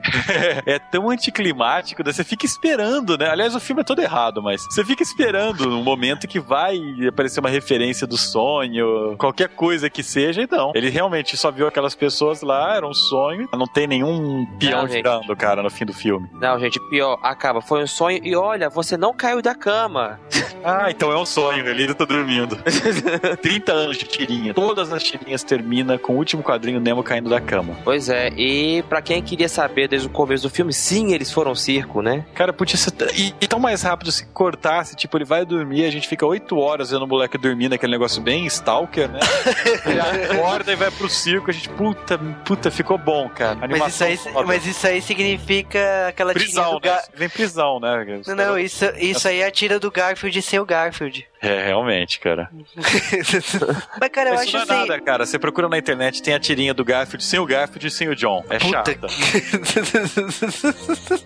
é 0.66 0.80
tão 0.80 1.10
anticlimático, 1.10 2.04
né? 2.04 2.14
Você 2.14 2.24
fica 2.24 2.46
esperando, 2.46 3.18
né? 3.18 3.30
Aliás, 3.30 3.56
o 3.56 3.60
filme 3.60 3.82
é 3.82 3.86
todo 3.86 4.02
errado, 4.02 4.42
mas 4.42 4.62
você 4.64 4.84
fica 4.86 5.04
esperando 5.04 5.68
um 5.70 5.84
momento 5.84 6.28
que 6.28 6.40
vai 6.40 6.78
aparecer 7.08 7.40
uma 7.40 7.50
referência 7.50 8.08
do 8.08 8.18
sonho, 8.18 9.16
qualquer 9.18 9.50
coisa 9.50 9.90
que 9.90 10.04
seja, 10.04 10.42
e 10.42 10.48
não. 10.50 10.72
Ele 10.74 10.90
realmente 10.90 11.36
só 11.36 11.52
viu 11.52 11.68
aquelas 11.68 11.96
pessoas 11.96 12.42
lá, 12.42 12.76
era 12.76 12.88
um 12.88 12.94
sonho, 12.94 13.48
não 13.54 13.68
tem 13.68 13.88
nenhum 13.88 14.46
peão 14.60 14.84
Não, 14.84 14.88
girando, 14.88 15.36
cara, 15.36 15.62
no 15.62 15.70
fim 15.82 15.86
do 15.86 15.94
filme. 15.94 16.30
Não, 16.40 16.60
gente, 16.60 16.80
pior, 16.90 17.20
acaba, 17.24 17.62
foi 17.62 17.84
um 17.84 17.88
sonho 17.88 18.20
e 18.24 18.36
olha, 18.36 18.70
você 18.70 18.96
não 18.96 19.14
caiu 19.14 19.42
da 19.42 19.56
cama. 19.56 20.20
Ah, 20.64 20.92
então 20.92 21.12
é 21.12 21.18
um 21.18 21.26
sonho, 21.26 21.68
ele 21.68 21.92
tá 21.92 22.06
dormindo. 22.06 22.56
30 23.42 23.72
anos 23.72 23.98
de 23.98 24.06
tirinha. 24.06 24.54
Todas 24.54 24.94
as 24.94 25.02
tirinhas 25.02 25.42
terminam 25.44 25.98
com 25.98 26.14
o 26.14 26.18
último 26.18 26.44
quadrinho 26.44 26.80
Nemo 26.80 27.02
caindo 27.02 27.32
da 27.32 27.42
cama. 27.42 27.76
Pois 27.84 28.10
é, 28.10 28.30
e 28.38 28.84
pra 28.84 29.02
quem 29.02 29.24
queria 29.24 29.50
saber 29.50 29.88
desde 29.88 30.08
o 30.08 30.12
começo 30.12 30.44
do 30.44 30.52
filme, 30.52 30.72
sim, 30.72 31.14
eles 31.14 31.32
foram 31.32 31.56
circo, 31.56 32.04
né? 32.04 32.28
Cara, 32.36 32.54
podia 32.54 32.78
ser. 32.78 32.94
E, 33.16 33.34
e 33.42 33.48
tão 33.48 33.58
mais 33.58 33.82
rápido 33.82 34.12
se 34.12 34.24
cortasse, 34.28 34.96
tipo, 34.96 35.18
ele 35.18 35.26
vai 35.26 35.44
dormir, 35.44 35.84
a 35.84 35.90
gente 35.90 36.08
fica 36.08 36.28
8 36.28 36.56
horas 36.56 36.92
vendo 36.92 37.06
o 37.06 37.08
moleque 37.08 37.40
dormindo, 37.40 37.74
aquele 37.74 37.94
negócio 37.94 38.22
bem 38.22 38.46
stalker, 38.46 39.10
né? 39.10 39.20
ele 39.88 40.00
acorda 40.00 40.74
e 40.74 40.76
vai 40.76 40.92
pro 40.92 41.10
circo, 41.10 41.50
a 41.50 41.54
gente, 41.54 41.70
puta, 41.70 42.20
puta, 42.46 42.70
ficou 42.70 43.00
bom, 43.00 43.28
cara. 43.30 43.68
Mas 43.68 43.96
isso, 43.96 44.04
aí, 44.04 44.20
mas 44.46 44.64
isso 44.68 44.86
aí 44.86 45.02
significa 45.02 45.71
aquela 45.78 46.34
tirinha 46.34 46.48
prisão, 46.48 46.74
do 46.74 46.80
Gar... 46.80 46.96
né? 46.96 47.02
Vem 47.14 47.30
prisão, 47.30 47.80
né? 47.80 48.22
Não, 48.28 48.36
não, 48.36 48.60
isso, 48.60 48.86
isso 48.98 49.28
aí 49.28 49.42
é 49.42 49.48
a 49.48 49.52
tira 49.52 49.80
do 49.80 49.92
Garfield 49.92 50.42
sem 50.42 50.60
o 50.60 50.66
Garfield. 50.66 51.28
É, 51.42 51.66
realmente, 51.66 52.20
cara. 52.20 52.50
Mas, 54.00 54.10
cara, 54.12 54.30
eu 54.30 54.36
Mas 54.36 54.42
acho 54.42 54.58
isso 54.58 54.58
não 54.58 54.76
é 54.76 54.78
assim. 54.80 54.90
nada, 54.90 55.02
cara. 55.02 55.26
Você 55.26 55.40
procura 55.40 55.68
na 55.68 55.78
internet, 55.78 56.22
tem 56.22 56.36
a 56.36 56.40
tirinha 56.40 56.74
do 56.74 56.86
Garfield 56.86 57.24
sem 57.24 57.40
o 57.40 57.46
Garfield 57.46 57.88
e 57.88 57.92
sem 57.92 58.08
o 58.10 58.16
John. 58.16 58.46
É 58.48 58.60
Puta 58.60 58.72
chata. 58.72 58.92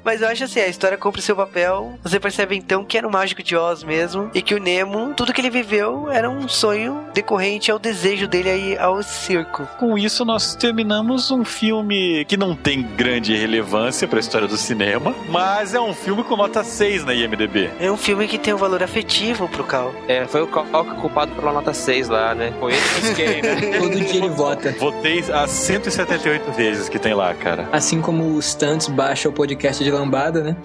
Mas 0.05 0.21
eu 0.21 0.29
acho 0.29 0.45
assim, 0.45 0.61
a 0.61 0.67
história 0.67 0.97
cumpre 0.97 1.21
seu 1.21 1.35
papel. 1.35 1.99
Você 2.01 2.17
percebe 2.19 2.55
então 2.55 2.85
que 2.85 2.97
era 2.97 3.07
o 3.07 3.11
mágico 3.11 3.43
de 3.43 3.55
Oz 3.57 3.83
mesmo. 3.83 4.31
E 4.33 4.41
que 4.41 4.55
o 4.55 4.59
Nemo, 4.59 5.13
tudo 5.15 5.33
que 5.33 5.41
ele 5.41 5.49
viveu 5.49 6.09
era 6.09 6.29
um 6.29 6.47
sonho 6.47 7.05
decorrente 7.13 7.69
ao 7.69 7.77
desejo 7.77 8.27
dele 8.27 8.49
aí 8.49 8.77
ao 8.77 9.03
circo. 9.03 9.67
Com 9.77 9.97
isso, 9.97 10.23
nós 10.23 10.55
terminamos 10.55 11.29
um 11.29 11.43
filme 11.43 12.23
que 12.25 12.37
não 12.37 12.55
tem 12.55 12.83
grande 12.83 13.35
relevância 13.35 14.07
pra 14.07 14.19
história 14.19 14.34
do 14.41 14.57
cinema, 14.57 15.15
mas 15.29 15.73
é 15.73 15.79
um 15.79 15.93
filme 15.93 16.23
com 16.23 16.35
nota 16.35 16.61
6 16.61 17.05
na 17.05 17.13
IMDB. 17.13 17.69
É 17.79 17.89
um 17.89 17.95
filme 17.95 18.27
que 18.27 18.37
tem 18.37 18.53
um 18.53 18.57
valor 18.57 18.83
afetivo 18.83 19.47
pro 19.47 19.63
Cal. 19.63 19.93
É, 20.09 20.25
foi 20.25 20.41
o 20.41 20.47
Cal 20.47 20.65
culpado 20.99 21.31
pela 21.33 21.53
nota 21.53 21.73
6 21.73 22.09
lá, 22.09 22.35
né? 22.35 22.53
Foi 22.59 22.73
ele 22.73 22.81
que 22.81 23.07
esquei, 23.07 23.41
né? 23.41 23.55
Todo 23.79 23.95
dia 23.95 24.17
ele 24.17 24.29
vota. 24.29 24.71
Votei 24.77 25.23
as 25.31 25.49
178 25.49 26.51
vezes 26.51 26.89
que 26.89 26.99
tem 26.99 27.13
lá, 27.13 27.33
cara. 27.33 27.69
Assim 27.71 28.01
como 28.01 28.35
o 28.35 28.41
Stunts 28.41 28.89
baixa 28.89 29.29
o 29.29 29.31
podcast 29.31 29.81
de 29.81 29.89
lambada, 29.89 30.43
né? 30.43 30.57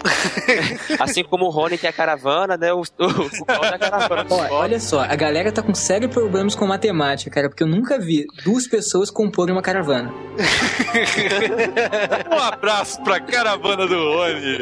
Assim 0.99 1.23
como 1.23 1.45
o 1.45 1.49
Rony 1.49 1.77
tem 1.77 1.89
a 1.89 1.93
caravana, 1.93 2.57
né? 2.57 2.73
O, 2.73 2.81
o, 2.81 2.81
o 2.81 3.45
Cal 3.45 3.61
tem 3.61 3.69
a 3.69 3.79
caravana. 3.79 4.25
Ó, 4.29 4.53
olha 4.55 4.79
só, 4.81 5.01
a 5.01 5.15
galera 5.15 5.49
tá 5.51 5.61
com 5.61 5.73
sérios 5.73 6.11
problemas 6.11 6.55
com 6.55 6.67
matemática, 6.67 7.31
cara, 7.31 7.47
porque 7.49 7.63
eu 7.63 7.67
nunca 7.67 7.97
vi 7.97 8.25
duas 8.43 8.67
pessoas 8.67 9.09
comporem 9.09 9.55
uma 9.55 9.61
caravana. 9.61 10.13
Um 12.31 12.39
abraço 12.39 13.01
pra 13.03 13.19
caravana 13.19 13.60
banda 13.61 13.87
do 13.87 13.95
Rony. 13.95 14.57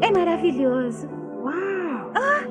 É 0.00 0.10
maravilhoso. 0.10 1.08
Uau! 1.42 2.12
Ah! 2.14 2.44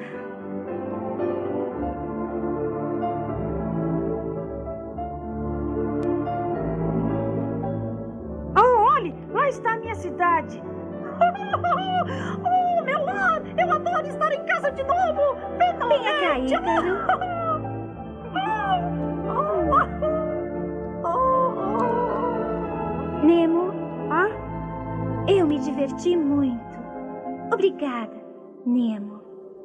Oh, 8.57 8.93
olhe! 8.95 9.13
Lá 9.31 9.47
está 9.49 9.73
a 9.73 9.79
minha 9.79 9.95
cidade. 9.95 10.61
Oh, 12.43 12.83
meu 12.83 13.05
lar! 13.05 13.41
Eu 13.57 13.71
adoro 13.71 14.07
estar 14.07 14.33
em 14.33 14.43
casa 14.45 14.71
de 14.71 14.83
novo! 14.83 15.35
Vem, 15.57 15.87
Vem 15.87 16.49
cá, 16.49 17.31
Nemo, 23.24 23.72
Hã? 24.09 24.30
eu 25.28 25.45
me 25.47 25.59
diverti 25.59 26.15
muito. 26.17 26.80
Obrigada, 27.53 28.15
Nemo. 28.65 29.22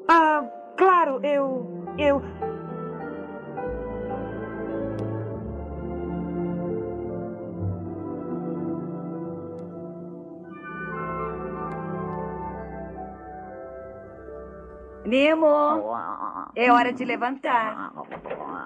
Ah, 0.09 0.45
claro, 0.77 1.21
eu. 1.25 1.67
Eu. 1.99 2.23
Nemo, 15.07 15.97
é 16.55 16.71
hora 16.73 16.93
de 16.93 17.05
levantar. 17.05 17.93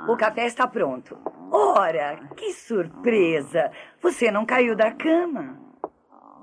O 0.09 0.17
café 0.17 0.47
está 0.47 0.67
pronto. 0.67 1.19
Ora, 1.51 2.19
que 2.37 2.53
surpresa! 2.53 3.71
Você 4.01 4.31
não 4.31 4.47
caiu 4.47 4.75
da 4.75 4.91
cama. 4.91 5.59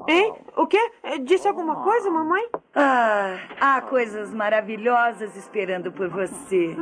Hein? 0.07 0.33
O 0.55 0.67
quê? 0.67 0.79
Disse 1.23 1.47
alguma 1.47 1.77
coisa, 1.77 2.09
mamãe? 2.09 2.47
Ah, 2.75 3.37
há 3.59 3.81
coisas 3.81 4.33
maravilhosas 4.33 5.35
esperando 5.35 5.91
por 5.91 6.09
você. 6.09 6.75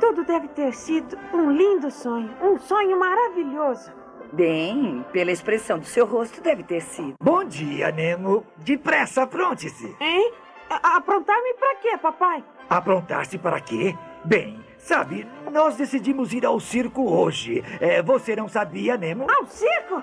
Tudo 0.00 0.24
deve 0.24 0.48
ter 0.48 0.74
sido 0.74 1.16
um 1.32 1.50
lindo 1.50 1.90
sonho. 1.90 2.30
Um 2.42 2.58
sonho 2.58 2.98
maravilhoso. 2.98 3.92
Bem, 4.32 5.04
pela 5.12 5.30
expressão 5.30 5.78
do 5.78 5.86
seu 5.86 6.04
rosto, 6.04 6.42
deve 6.42 6.64
ter 6.64 6.80
sido. 6.82 7.14
Bom 7.22 7.44
dia, 7.44 7.92
Nemo. 7.92 8.44
Depressa, 8.58 9.22
apronte-se. 9.22 9.96
Hein? 10.00 10.32
Aprontar-me 10.68 11.54
pra 11.54 11.74
quê, 11.76 11.96
papai? 11.98 12.44
Aprontar-se 12.68 13.38
para 13.38 13.60
quê? 13.60 13.96
Bem, 14.24 14.64
sabe, 14.78 15.26
nós 15.52 15.76
decidimos 15.76 16.32
ir 16.32 16.44
ao 16.44 16.58
circo 16.58 17.08
hoje. 17.08 17.62
É, 17.80 18.02
você 18.02 18.34
não 18.34 18.48
sabia, 18.48 18.96
Nemo? 18.96 19.26
Ao 19.30 19.46
circo? 19.46 20.02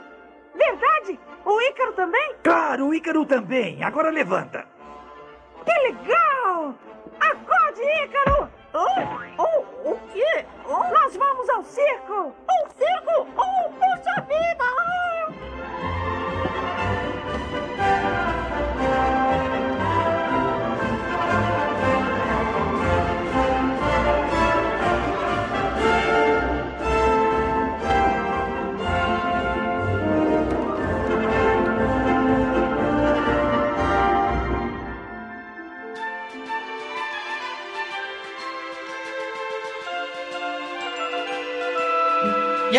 Verdade? 0.56 1.20
O 1.46 1.62
Ícaro 1.62 1.94
também? 1.94 2.36
Claro, 2.44 2.88
o 2.88 2.94
Ícaro 2.94 3.26
também. 3.26 3.84
Agora 3.84 4.10
levanta. 4.10 4.66
Que 5.66 5.74
legal! 5.88 6.76
Acorde, 7.20 7.82
Ícaro! 8.04 8.50
Oh, 8.74 9.44
oh, 9.44 9.92
o 9.92 10.00
quê? 10.12 10.46
Nós 10.68 11.16
vamos 11.16 11.50
ao 11.50 11.64
circo! 11.64 12.34
Ao 12.48 12.70
circo? 12.72 13.28
Oh, 13.38 13.70
puxa 13.72 14.22
vida! 14.28 14.64
E 15.42 15.53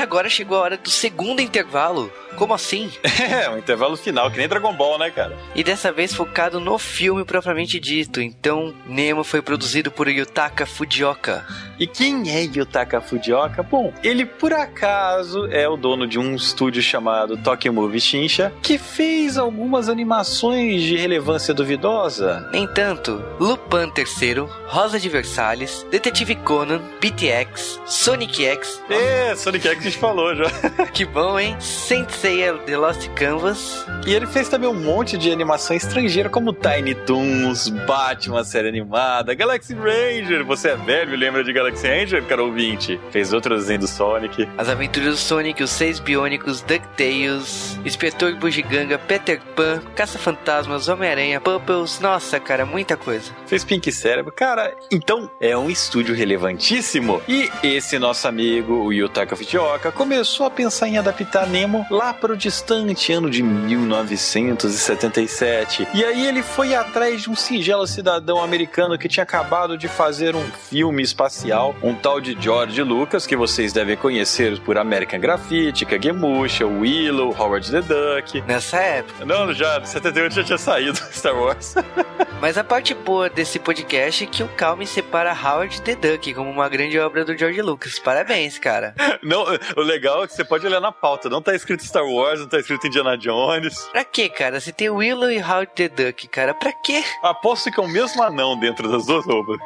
agora 0.04 0.28
chegou 0.28 0.58
a 0.58 0.60
hora 0.60 0.76
do 0.76 0.90
segundo 0.90 1.40
intervalo. 1.40 2.12
Como 2.36 2.54
assim? 2.54 2.90
É, 3.24 3.48
um 3.48 3.56
intervalo 3.56 3.96
final, 3.96 4.30
que 4.30 4.36
nem 4.36 4.46
Dragon 4.46 4.72
Ball, 4.74 4.98
né, 4.98 5.10
cara? 5.10 5.36
E 5.54 5.64
dessa 5.64 5.90
vez 5.90 6.14
focado 6.14 6.60
no 6.60 6.78
filme 6.78 7.24
propriamente 7.24 7.80
dito. 7.80 8.20
Então, 8.20 8.74
Nemo 8.86 9.24
foi 9.24 9.40
produzido 9.40 9.90
por 9.90 10.08
Yutaka 10.08 10.66
Fujioka. 10.66 11.46
E 11.78 11.86
quem 11.86 12.30
é 12.30 12.42
Yutaka 12.42 13.00
Fujioka? 13.00 13.62
Bom, 13.62 13.92
ele 14.02 14.26
por 14.26 14.52
acaso 14.52 15.46
é 15.46 15.66
o 15.68 15.76
dono 15.76 16.06
de 16.06 16.18
um 16.18 16.34
estúdio 16.34 16.82
chamado 16.82 17.36
Tokyo 17.36 17.72
Movie 17.72 18.00
Shinsha, 18.00 18.52
que 18.62 18.76
fez 18.78 19.38
algumas 19.38 19.88
animações 19.88 20.82
de 20.82 20.96
relevância 20.96 21.54
duvidosa. 21.54 22.48
Nem 22.52 22.66
tanto. 22.66 23.24
Lupin 23.40 23.90
III, 23.96 24.46
Rosa 24.66 25.00
de 25.00 25.08
Versalhes, 25.08 25.86
Detetive 25.90 26.36
Conan, 26.36 26.80
BTX, 27.00 27.80
Sonic 27.86 28.44
X. 28.44 28.82
É, 28.90 29.34
Sonic 29.34 29.66
X 29.66 29.93
gente 29.94 29.98
falou 29.98 30.34
já. 30.34 30.44
que 30.92 31.04
bom, 31.04 31.38
hein? 31.38 31.56
Saint 31.60 32.10
Seiya 32.10 32.54
The 32.54 32.76
Lost 32.76 33.08
Canvas. 33.10 33.86
E 34.06 34.12
ele 34.12 34.26
fez 34.26 34.48
também 34.48 34.68
um 34.68 34.74
monte 34.74 35.16
de 35.16 35.30
animação 35.30 35.76
estrangeira, 35.76 36.28
como 36.28 36.52
Tiny 36.52 36.94
Toons, 36.94 37.68
Batman, 37.68 38.44
série 38.44 38.68
animada, 38.68 39.34
Galaxy 39.34 39.74
Ranger. 39.74 40.44
Você 40.44 40.70
é 40.70 40.76
velho 40.76 41.16
lembra 41.16 41.44
de 41.44 41.52
Galaxy 41.52 41.86
Ranger, 41.86 42.24
cara 42.24 42.42
ouvinte? 42.42 43.00
Fez 43.10 43.32
outro 43.32 43.56
desenho 43.56 43.80
do 43.80 43.88
Sonic. 43.88 44.48
As 44.58 44.68
Aventuras 44.68 45.10
do 45.10 45.16
Sonic, 45.16 45.62
Os 45.62 45.70
Seis 45.70 45.98
Biônicos, 45.98 46.60
DuckTales, 46.62 47.78
Inspetor 47.84 48.34
Bugiganga, 48.36 48.98
Peter 48.98 49.40
Pan, 49.54 49.80
Caça-Fantasmas, 49.94 50.88
Homem-Aranha, 50.88 51.40
Pupples. 51.40 52.00
Nossa, 52.00 52.40
cara, 52.40 52.66
muita 52.66 52.96
coisa. 52.96 53.32
Fez 53.46 53.64
Pink 53.64 53.90
Cérebro. 53.92 54.32
Cara, 54.32 54.74
então 54.90 55.30
é 55.40 55.56
um 55.56 55.70
estúdio 55.70 56.14
relevantíssimo. 56.14 57.22
E 57.28 57.48
esse 57.62 57.98
nosso 57.98 58.26
amigo, 58.26 58.74
o 58.74 58.92
Yutaka 58.92 59.36
Fujioka, 59.36 59.83
começou 59.92 60.46
a 60.46 60.50
pensar 60.50 60.88
em 60.88 60.98
adaptar 60.98 61.46
Nemo 61.46 61.86
lá 61.90 62.12
para 62.12 62.32
o 62.32 62.36
distante 62.36 63.12
ano 63.12 63.30
de 63.30 63.40
1977. 63.42 65.86
E 65.94 66.04
aí 66.04 66.26
ele 66.26 66.42
foi 66.42 66.74
atrás 66.74 67.22
de 67.22 67.30
um 67.30 67.36
singelo 67.36 67.86
cidadão 67.86 68.42
americano 68.42 68.98
que 68.98 69.08
tinha 69.08 69.22
acabado 69.22 69.78
de 69.78 69.86
fazer 69.88 70.34
um 70.34 70.44
filme 70.68 71.02
espacial, 71.02 71.74
um 71.82 71.94
tal 71.94 72.20
de 72.20 72.36
George 72.40 72.82
Lucas, 72.82 73.26
que 73.26 73.36
vocês 73.36 73.72
devem 73.72 73.96
conhecer 73.96 74.58
por 74.60 74.76
American 74.78 75.20
Graffiti, 75.20 75.84
Kagemusha, 75.84 76.66
Willow, 76.66 77.34
Howard 77.38 77.70
the 77.70 77.82
Duck. 77.82 78.40
Nessa 78.46 78.78
época. 78.78 79.24
Não, 79.24 79.52
já, 79.52 79.78
em 79.78 79.86
78 79.86 80.34
já 80.34 80.44
tinha 80.44 80.58
saído 80.58 80.98
Star 81.12 81.36
Wars. 81.36 81.74
Mas 82.40 82.58
a 82.58 82.64
parte 82.64 82.94
boa 82.94 83.30
desse 83.30 83.58
podcast 83.58 84.24
é 84.24 84.26
que 84.26 84.42
o 84.42 84.48
Calme 84.48 84.86
separa 84.86 85.32
Howard 85.32 85.80
the 85.82 85.94
Duck 85.94 86.32
como 86.34 86.50
uma 86.50 86.68
grande 86.68 86.98
obra 86.98 87.24
do 87.24 87.36
George 87.36 87.62
Lucas. 87.62 87.98
Parabéns, 87.98 88.58
cara. 88.58 88.94
Não, 89.22 89.44
o 89.76 89.80
legal 89.80 90.24
é 90.24 90.26
que 90.26 90.34
você 90.34 90.44
pode 90.44 90.66
olhar 90.66 90.80
na 90.80 90.92
pauta. 90.92 91.28
Não 91.28 91.40
tá 91.40 91.54
escrito 91.54 91.84
Star 91.84 92.04
Wars, 92.04 92.40
não 92.40 92.48
tá 92.48 92.58
escrito 92.58 92.86
Indiana 92.86 93.16
Jones. 93.16 93.88
Pra 93.92 94.04
quê, 94.04 94.28
cara? 94.28 94.60
Se 94.60 94.72
tem 94.72 94.90
Willow 94.90 95.30
e 95.30 95.40
Howard 95.40 95.72
the 95.74 95.88
Duck, 95.88 96.28
cara, 96.28 96.54
pra 96.54 96.72
quê? 96.72 97.02
Aposto 97.22 97.70
que 97.70 97.80
é 97.80 97.82
o 97.82 97.88
mesmo 97.88 98.22
anão 98.22 98.58
dentro 98.58 98.90
das 98.90 99.06
duas 99.06 99.24
roupas. 99.24 99.58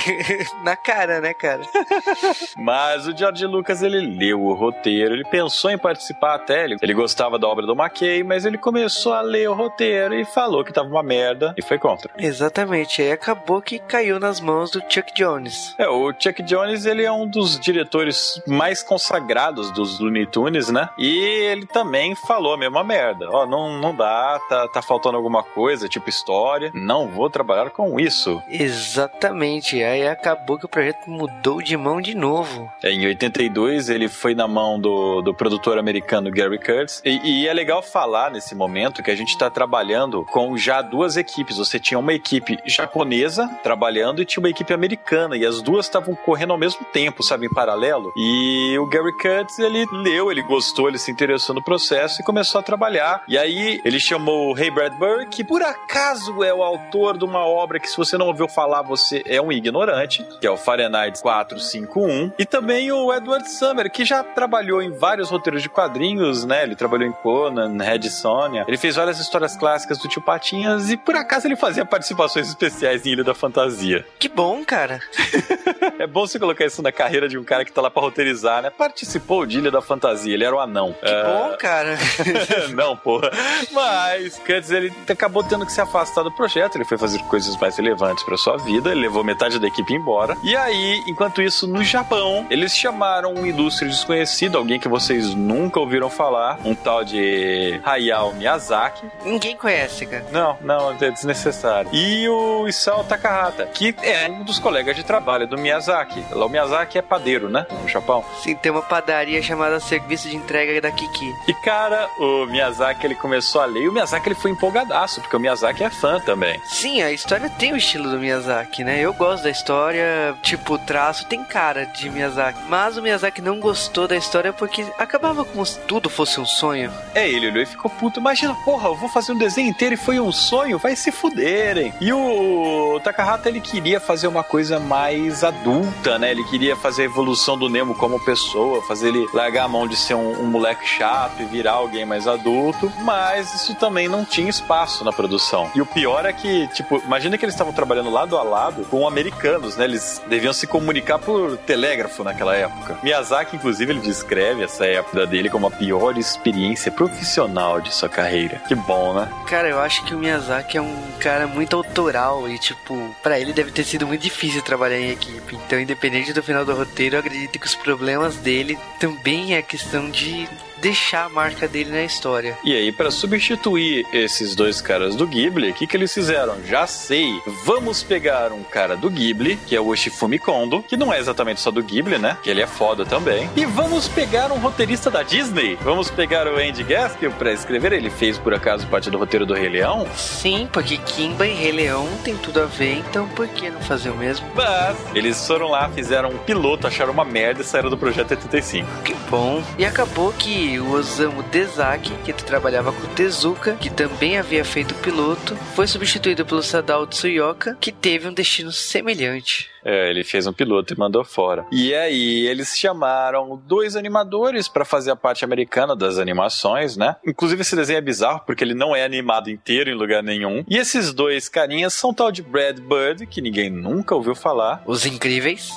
Na 0.64 0.76
cara, 0.76 1.20
né, 1.20 1.34
cara? 1.34 1.62
Mas 2.56 3.06
o 3.06 3.16
George 3.16 3.46
Lucas, 3.46 3.82
ele 3.82 4.00
leu 4.00 4.42
o 4.42 4.54
roteiro, 4.54 5.14
ele 5.14 5.24
pensou 5.24 5.70
em 5.70 5.78
participar 5.78 6.34
até, 6.34 6.64
ele, 6.64 6.76
ele 6.80 6.94
gostava 6.94 7.38
da 7.38 7.46
obra 7.46 7.66
do 7.66 7.74
McKay, 7.74 8.22
mas 8.22 8.44
ele 8.44 8.58
começou 8.58 9.12
a 9.12 9.20
ler 9.20 9.48
o 9.48 9.54
roteiro 9.54 10.14
e 10.14 10.24
falou 10.24 10.64
que 10.64 10.72
tava 10.72 10.88
uma 10.88 11.02
merda 11.02 11.54
e 11.56 11.62
foi 11.62 11.78
contra. 11.78 12.10
Exatamente, 12.18 13.02
aí 13.02 13.12
acabou 13.12 13.60
que 13.60 13.78
caiu 13.78 14.18
nas 14.18 14.40
mãos 14.40 14.70
do 14.70 14.80
Chuck 14.88 15.12
Jones. 15.14 15.74
É, 15.78 15.88
o 15.88 16.12
Chuck 16.18 16.42
Jones, 16.42 16.86
ele 16.86 17.04
é 17.04 17.12
um 17.12 17.26
dos 17.26 17.58
diretores 17.58 18.40
mais 18.46 18.82
consagrados 18.82 19.33
dos 19.34 19.98
Looney 19.98 20.26
Tunes, 20.26 20.68
né? 20.68 20.88
E 20.98 21.18
ele 21.18 21.66
também 21.66 22.14
falou 22.14 22.54
a 22.54 22.58
mesma 22.58 22.84
merda. 22.84 23.28
Ó, 23.30 23.46
não, 23.46 23.78
não 23.78 23.94
dá, 23.94 24.40
tá, 24.48 24.68
tá 24.68 24.82
faltando 24.82 25.16
alguma 25.16 25.42
coisa, 25.42 25.88
tipo 25.88 26.08
história, 26.08 26.70
não 26.74 27.08
vou 27.08 27.28
trabalhar 27.28 27.70
com 27.70 27.98
isso. 27.98 28.42
Exatamente, 28.48 29.82
aí 29.82 30.06
acabou 30.06 30.58
que 30.58 30.66
o 30.66 30.68
projeto 30.68 31.08
mudou 31.08 31.60
de 31.60 31.76
mão 31.76 32.00
de 32.00 32.14
novo. 32.14 32.70
É, 32.82 32.90
em 32.90 33.06
82, 33.06 33.88
ele 33.88 34.08
foi 34.08 34.34
na 34.34 34.46
mão 34.46 34.78
do, 34.78 35.22
do 35.22 35.34
produtor 35.34 35.78
americano 35.78 36.30
Gary 36.30 36.58
Kurtz. 36.58 37.02
E, 37.04 37.42
e 37.42 37.48
é 37.48 37.52
legal 37.52 37.82
falar 37.82 38.30
nesse 38.30 38.54
momento 38.54 39.02
que 39.02 39.10
a 39.10 39.16
gente 39.16 39.30
está 39.30 39.50
trabalhando 39.50 40.24
com 40.24 40.56
já 40.56 40.82
duas 40.82 41.16
equipes. 41.16 41.56
Você 41.56 41.78
tinha 41.78 41.98
uma 41.98 42.12
equipe 42.12 42.58
japonesa 42.66 43.48
trabalhando 43.62 44.22
e 44.22 44.24
tinha 44.24 44.42
uma 44.42 44.50
equipe 44.50 44.72
americana. 44.72 45.36
E 45.36 45.44
as 45.44 45.62
duas 45.62 45.86
estavam 45.86 46.14
correndo 46.14 46.52
ao 46.52 46.58
mesmo 46.58 46.84
tempo, 46.84 47.22
sabe, 47.22 47.46
em 47.46 47.50
paralelo. 47.50 48.12
E 48.16 48.76
o 48.78 48.86
Gary 48.86 49.16
Kurtz, 49.24 49.58
ele 49.58 49.86
leu, 49.90 50.30
ele 50.30 50.42
gostou, 50.42 50.86
ele 50.86 50.98
se 50.98 51.10
interessou 51.10 51.54
no 51.54 51.64
processo 51.64 52.20
e 52.20 52.24
começou 52.24 52.58
a 52.58 52.62
trabalhar. 52.62 53.22
E 53.26 53.38
aí 53.38 53.80
ele 53.82 53.98
chamou 53.98 54.50
o 54.50 54.52
Ray 54.52 54.70
Bradbury, 54.70 55.26
que 55.28 55.42
por 55.42 55.62
acaso 55.62 56.44
é 56.44 56.52
o 56.52 56.62
autor 56.62 57.16
de 57.16 57.24
uma 57.24 57.46
obra 57.46 57.80
que 57.80 57.88
se 57.88 57.96
você 57.96 58.18
não 58.18 58.26
ouviu 58.26 58.46
falar, 58.46 58.82
você 58.82 59.22
é 59.24 59.40
um 59.40 59.50
ignorante, 59.50 60.22
que 60.38 60.46
é 60.46 60.50
o 60.50 60.58
Fahrenheit 60.58 61.22
451. 61.22 62.32
E 62.38 62.44
também 62.44 62.92
o 62.92 63.10
Edward 63.14 63.50
Summer, 63.50 63.90
que 63.90 64.04
já 64.04 64.22
trabalhou 64.22 64.82
em 64.82 64.90
vários 64.90 65.30
roteiros 65.30 65.62
de 65.62 65.70
quadrinhos, 65.70 66.44
né? 66.44 66.62
Ele 66.62 66.76
trabalhou 66.76 67.08
em 67.08 67.12
Conan, 67.12 67.82
Red 67.82 68.10
Sonja. 68.10 68.66
Ele 68.68 68.76
fez 68.76 68.96
várias 68.96 69.18
histórias 69.18 69.56
clássicas 69.56 69.96
do 69.96 70.06
Tio 70.06 70.20
Patinhas 70.20 70.90
e 70.90 70.98
por 70.98 71.14
acaso 71.16 71.46
ele 71.46 71.56
fazia 71.56 71.86
participações 71.86 72.48
especiais 72.48 73.06
em 73.06 73.12
Ilha 73.12 73.24
da 73.24 73.34
Fantasia. 73.34 74.04
Que 74.18 74.28
bom, 74.28 74.62
cara. 74.64 75.00
É 75.98 76.06
bom 76.06 76.26
você 76.26 76.38
colocar 76.38 76.64
isso 76.64 76.82
na 76.82 76.90
carreira 76.90 77.28
de 77.28 77.38
um 77.38 77.44
cara 77.44 77.64
que 77.64 77.72
tá 77.72 77.80
lá 77.80 77.88
pra 77.88 78.02
roteirizar, 78.02 78.62
né? 78.62 78.70
Participou 78.70 79.46
de 79.46 79.58
Ilha 79.58 79.70
da 79.70 79.80
Fantasia, 79.80 80.34
ele 80.34 80.44
era 80.44 80.54
o 80.54 80.58
anão. 80.58 80.92
Que 80.92 81.22
bom, 81.22 81.56
cara. 81.56 81.96
não, 82.74 82.96
porra. 82.96 83.30
Mas, 83.70 84.36
quer 84.38 84.60
dizer, 84.60 84.84
ele 84.84 84.92
acabou 85.08 85.44
tendo 85.44 85.64
que 85.64 85.72
se 85.72 85.80
afastar 85.80 86.22
do 86.24 86.32
projeto, 86.32 86.76
ele 86.76 86.84
foi 86.84 86.98
fazer 86.98 87.20
coisas 87.24 87.56
mais 87.56 87.76
relevantes 87.76 88.24
pra 88.24 88.36
sua 88.36 88.56
vida, 88.56 88.90
ele 88.90 89.02
levou 89.02 89.22
metade 89.22 89.58
da 89.60 89.68
equipe 89.68 89.94
embora. 89.94 90.36
E 90.42 90.56
aí, 90.56 91.00
enquanto 91.06 91.40
isso, 91.40 91.66
no 91.68 91.84
Japão, 91.84 92.44
eles 92.50 92.74
chamaram 92.74 93.32
um 93.32 93.46
ilustre 93.46 93.88
desconhecido, 93.88 94.58
alguém 94.58 94.80
que 94.80 94.88
vocês 94.88 95.32
nunca 95.32 95.78
ouviram 95.78 96.10
falar, 96.10 96.58
um 96.64 96.74
tal 96.74 97.04
de 97.04 97.80
Hayao 97.84 98.34
Miyazaki. 98.34 99.06
Ninguém 99.24 99.56
conhece, 99.56 100.06
cara. 100.06 100.26
Não, 100.32 100.58
não, 100.60 100.90
é 101.00 101.10
desnecessário. 101.10 101.90
E 101.92 102.28
o 102.28 102.66
Isao 102.66 103.04
Takahata, 103.04 103.66
que 103.66 103.94
é 104.02 104.28
um 104.28 104.42
dos 104.42 104.58
colegas 104.58 104.96
de 104.96 105.04
trabalho 105.04 105.46
do 105.46 105.56
Miyazaki. 105.56 105.83
Lá 106.30 106.46
o 106.46 106.48
Miyazaki 106.48 106.98
é 106.98 107.02
padeiro, 107.02 107.48
né? 107.48 107.66
No 107.82 107.88
Japão. 107.88 108.24
Sim, 108.42 108.54
tem 108.54 108.72
uma 108.72 108.82
padaria 108.82 109.42
chamada 109.42 109.80
Serviço 109.80 110.28
de 110.28 110.36
Entrega 110.36 110.80
da 110.80 110.90
Kiki. 110.90 111.34
E 111.48 111.54
cara, 111.54 112.08
o 112.18 112.46
Miyazaki 112.46 113.06
ele 113.06 113.14
começou 113.14 113.60
a 113.60 113.64
ler 113.64 113.82
e 113.82 113.88
o 113.88 113.92
Miyazaki 113.92 114.28
ele 114.28 114.34
foi 114.34 114.50
empolgadaço, 114.50 115.20
porque 115.20 115.36
o 115.36 115.40
Miyazaki 115.40 115.84
é 115.84 115.90
fã 115.90 116.20
também. 116.20 116.60
Sim, 116.64 117.02
a 117.02 117.12
história 117.12 117.50
tem 117.50 117.72
o 117.72 117.76
estilo 117.76 118.10
do 118.10 118.18
Miyazaki, 118.18 118.84
né? 118.84 119.00
Eu 119.00 119.12
gosto 119.12 119.44
da 119.44 119.50
história, 119.50 120.34
tipo, 120.42 120.74
o 120.74 120.78
traço 120.78 121.26
tem 121.26 121.44
cara 121.44 121.86
de 121.86 122.08
Miyazaki. 122.10 122.58
Mas 122.68 122.96
o 122.96 123.02
Miyazaki 123.02 123.40
não 123.40 123.58
gostou 123.60 124.08
da 124.08 124.16
história 124.16 124.52
porque 124.52 124.86
acabava 124.98 125.44
como 125.44 125.64
se 125.64 125.78
tudo 125.80 126.08
fosse 126.08 126.40
um 126.40 126.46
sonho. 126.46 126.92
É, 127.14 127.28
ele 127.28 127.48
olhou 127.48 127.62
e 127.62 127.66
ficou 127.66 127.90
puto. 127.90 128.20
Imagina, 128.20 128.54
porra, 128.64 128.88
eu 128.88 128.94
vou 128.94 129.08
fazer 129.08 129.32
um 129.32 129.38
desenho 129.38 129.68
inteiro 129.68 129.94
e 129.94 129.98
foi 129.98 130.18
um 130.20 130.32
sonho, 130.32 130.78
vai 130.78 130.96
se 130.96 131.10
fuderem. 131.12 131.92
E 132.00 132.12
o 132.12 133.00
Takahata 133.02 133.48
ele 133.48 133.60
queria 133.60 134.00
fazer 134.00 134.26
uma 134.26 134.42
coisa 134.42 134.78
mais 134.78 135.42
adulta, 135.44 135.73
né? 136.18 136.30
Ele 136.30 136.44
queria 136.44 136.76
fazer 136.76 137.02
a 137.02 137.04
evolução 137.06 137.56
do 137.56 137.68
Nemo 137.68 137.94
como 137.94 138.22
pessoa, 138.24 138.82
fazer 138.82 139.08
ele 139.08 139.26
largar 139.32 139.64
a 139.64 139.68
mão 139.68 139.86
de 139.86 139.96
ser 139.96 140.14
um, 140.14 140.42
um 140.42 140.46
moleque 140.46 140.86
chato 140.86 141.40
e 141.40 141.44
virar 141.44 141.72
alguém 141.72 142.04
mais 142.04 142.26
adulto, 142.26 142.92
mas 143.02 143.54
isso 143.54 143.74
também 143.74 144.08
não 144.08 144.24
tinha 144.24 144.48
espaço 144.48 145.04
na 145.04 145.12
produção. 145.12 145.70
E 145.74 145.80
o 145.80 145.86
pior 145.86 146.26
é 146.26 146.32
que, 146.32 146.66
tipo, 146.68 147.02
imagina 147.04 147.38
que 147.38 147.44
eles 147.44 147.54
estavam 147.54 147.72
trabalhando 147.72 148.10
lado 148.10 148.36
a 148.36 148.42
lado 148.42 148.84
com 148.90 149.06
americanos, 149.06 149.76
né? 149.76 149.84
Eles 149.84 150.22
deviam 150.28 150.52
se 150.52 150.66
comunicar 150.66 151.18
por 151.18 151.56
telégrafo 151.58 152.24
naquela 152.24 152.54
época. 152.54 152.98
Miyazaki, 153.02 153.56
inclusive, 153.56 153.92
ele 153.92 154.00
descreve 154.00 154.62
essa 154.62 154.86
época 154.86 155.26
dele 155.26 155.50
como 155.50 155.66
a 155.66 155.70
pior 155.70 156.16
experiência 156.18 156.90
profissional 156.90 157.80
de 157.80 157.92
sua 157.92 158.08
carreira. 158.08 158.62
Que 158.68 158.74
bom, 158.74 159.14
né? 159.14 159.28
Cara, 159.46 159.68
eu 159.68 159.80
acho 159.80 160.04
que 160.04 160.14
o 160.14 160.18
Miyazaki 160.18 160.76
é 160.76 160.82
um 160.82 160.96
cara 161.18 161.46
muito 161.46 161.76
autoral 161.76 162.48
e, 162.48 162.58
tipo, 162.58 163.14
para 163.22 163.38
ele 163.38 163.52
deve 163.52 163.70
ter 163.70 163.84
sido 163.84 164.06
muito 164.06 164.20
difícil 164.20 164.62
trabalhar 164.62 164.98
em 164.98 165.10
equipe. 165.10 165.58
Então, 165.66 165.80
independente 165.80 166.32
do 166.32 166.42
final 166.42 166.64
do 166.64 166.74
roteiro, 166.74 167.16
eu 167.16 167.20
acredito 167.20 167.58
que 167.58 167.66
os 167.66 167.74
problemas 167.74 168.36
dele 168.36 168.78
também 169.00 169.54
é 169.54 169.62
questão 169.62 170.10
de 170.10 170.48
deixar 170.80 171.24
a 171.24 171.28
marca 171.28 171.66
dele 171.68 171.90
na 171.90 172.02
história. 172.02 172.56
E 172.64 172.74
aí, 172.74 172.92
para 172.92 173.10
substituir 173.10 174.06
esses 174.12 174.54
dois 174.54 174.80
caras 174.80 175.16
do 175.16 175.26
Ghibli, 175.26 175.70
o 175.70 175.74
que, 175.74 175.86
que 175.86 175.96
eles 175.96 176.12
fizeram? 176.12 176.56
Já 176.66 176.86
sei. 176.86 177.40
Vamos 177.64 178.02
pegar 178.02 178.52
um 178.52 178.62
cara 178.62 178.96
do 178.96 179.10
Ghibli, 179.10 179.56
que 179.66 179.74
é 179.76 179.80
o 179.80 179.88
Oshifumi 179.88 180.38
Kondo, 180.38 180.82
que 180.82 180.96
não 180.96 181.12
é 181.12 181.18
exatamente 181.18 181.60
só 181.60 181.70
do 181.70 181.82
Ghibli, 181.82 182.18
né? 182.18 182.36
Que 182.42 182.50
ele 182.50 182.62
é 182.62 182.66
foda 182.66 183.04
também. 183.04 183.48
E 183.56 183.64
vamos 183.64 184.08
pegar 184.08 184.52
um 184.52 184.58
roteirista 184.58 185.10
da 185.10 185.22
Disney. 185.22 185.76
Vamos 185.82 186.10
pegar 186.10 186.46
o 186.46 186.56
Andy 186.56 186.82
Gaskell 186.82 187.32
para 187.32 187.52
escrever. 187.52 187.92
Ele 187.92 188.10
fez, 188.10 188.38
por 188.38 188.54
acaso, 188.54 188.86
parte 188.86 189.10
do 189.10 189.18
roteiro 189.18 189.46
do 189.46 189.54
Rei 189.54 189.68
Leão? 189.68 190.06
Sim, 190.16 190.68
porque 190.72 190.96
Kimba 190.98 191.46
e 191.46 191.54
Rei 191.54 191.72
Leão 191.72 192.08
tem 192.22 192.36
tudo 192.36 192.60
a 192.60 192.66
ver, 192.66 192.98
então 192.98 193.28
por 193.28 193.46
que 193.48 193.70
não 193.70 193.80
fazer 193.80 194.10
o 194.10 194.16
mesmo? 194.16 194.46
Mas 194.54 194.96
eles 195.14 195.46
foram 195.46 195.68
lá, 195.68 195.88
fizeram 195.88 196.30
um 196.30 196.38
piloto, 196.38 196.86
acharam 196.86 197.12
uma 197.12 197.24
merda 197.24 197.62
e 197.62 197.64
saíram 197.64 197.90
do 197.90 197.96
projeto 197.96 198.30
85. 198.32 199.02
Que 199.02 199.14
bom. 199.30 199.62
E 199.78 199.84
acabou 199.84 200.32
que 200.32 200.63
o 200.78 200.92
Osamu 200.92 201.42
Dezaki, 201.44 202.12
que 202.24 202.32
trabalhava 202.32 202.92
com 202.92 203.14
Tezuka, 203.14 203.76
que 203.76 203.90
também 203.90 204.38
havia 204.38 204.64
feito 204.64 204.94
piloto, 204.96 205.56
foi 205.74 205.86
substituído 205.86 206.44
pelo 206.44 206.62
Sadao 206.62 207.06
Tsuyoka, 207.06 207.76
que 207.80 207.92
teve 207.92 208.28
um 208.28 208.32
destino 208.32 208.72
semelhante. 208.72 209.73
É, 209.84 210.10
ele 210.10 210.24
fez 210.24 210.46
um 210.46 210.52
piloto 210.52 210.94
e 210.94 210.98
mandou 210.98 211.24
fora. 211.24 211.66
E 211.70 211.94
aí 211.94 212.46
eles 212.46 212.76
chamaram 212.76 213.60
dois 213.66 213.96
animadores 213.96 214.68
para 214.68 214.84
fazer 214.84 215.10
a 215.10 215.16
parte 215.16 215.44
americana 215.44 215.94
das 215.94 216.18
animações, 216.18 216.96
né? 216.96 217.16
Inclusive 217.26 217.60
esse 217.60 217.76
desenho 217.76 217.98
é 217.98 218.00
bizarro 218.00 218.40
porque 218.46 218.64
ele 218.64 218.74
não 218.74 218.96
é 218.96 219.04
animado 219.04 219.50
inteiro 219.50 219.90
em 219.90 219.94
lugar 219.94 220.22
nenhum. 220.22 220.64
E 220.68 220.76
esses 220.76 221.12
dois 221.12 221.48
carinhas 221.48 221.94
são 221.94 222.14
tal 222.14 222.32
de 222.32 222.42
Brad 222.42 222.78
Bird, 222.78 223.26
que 223.26 223.40
ninguém 223.40 223.70
nunca 223.70 224.14
ouviu 224.14 224.34
falar. 224.34 224.82
Os 224.86 225.04
incríveis. 225.04 225.70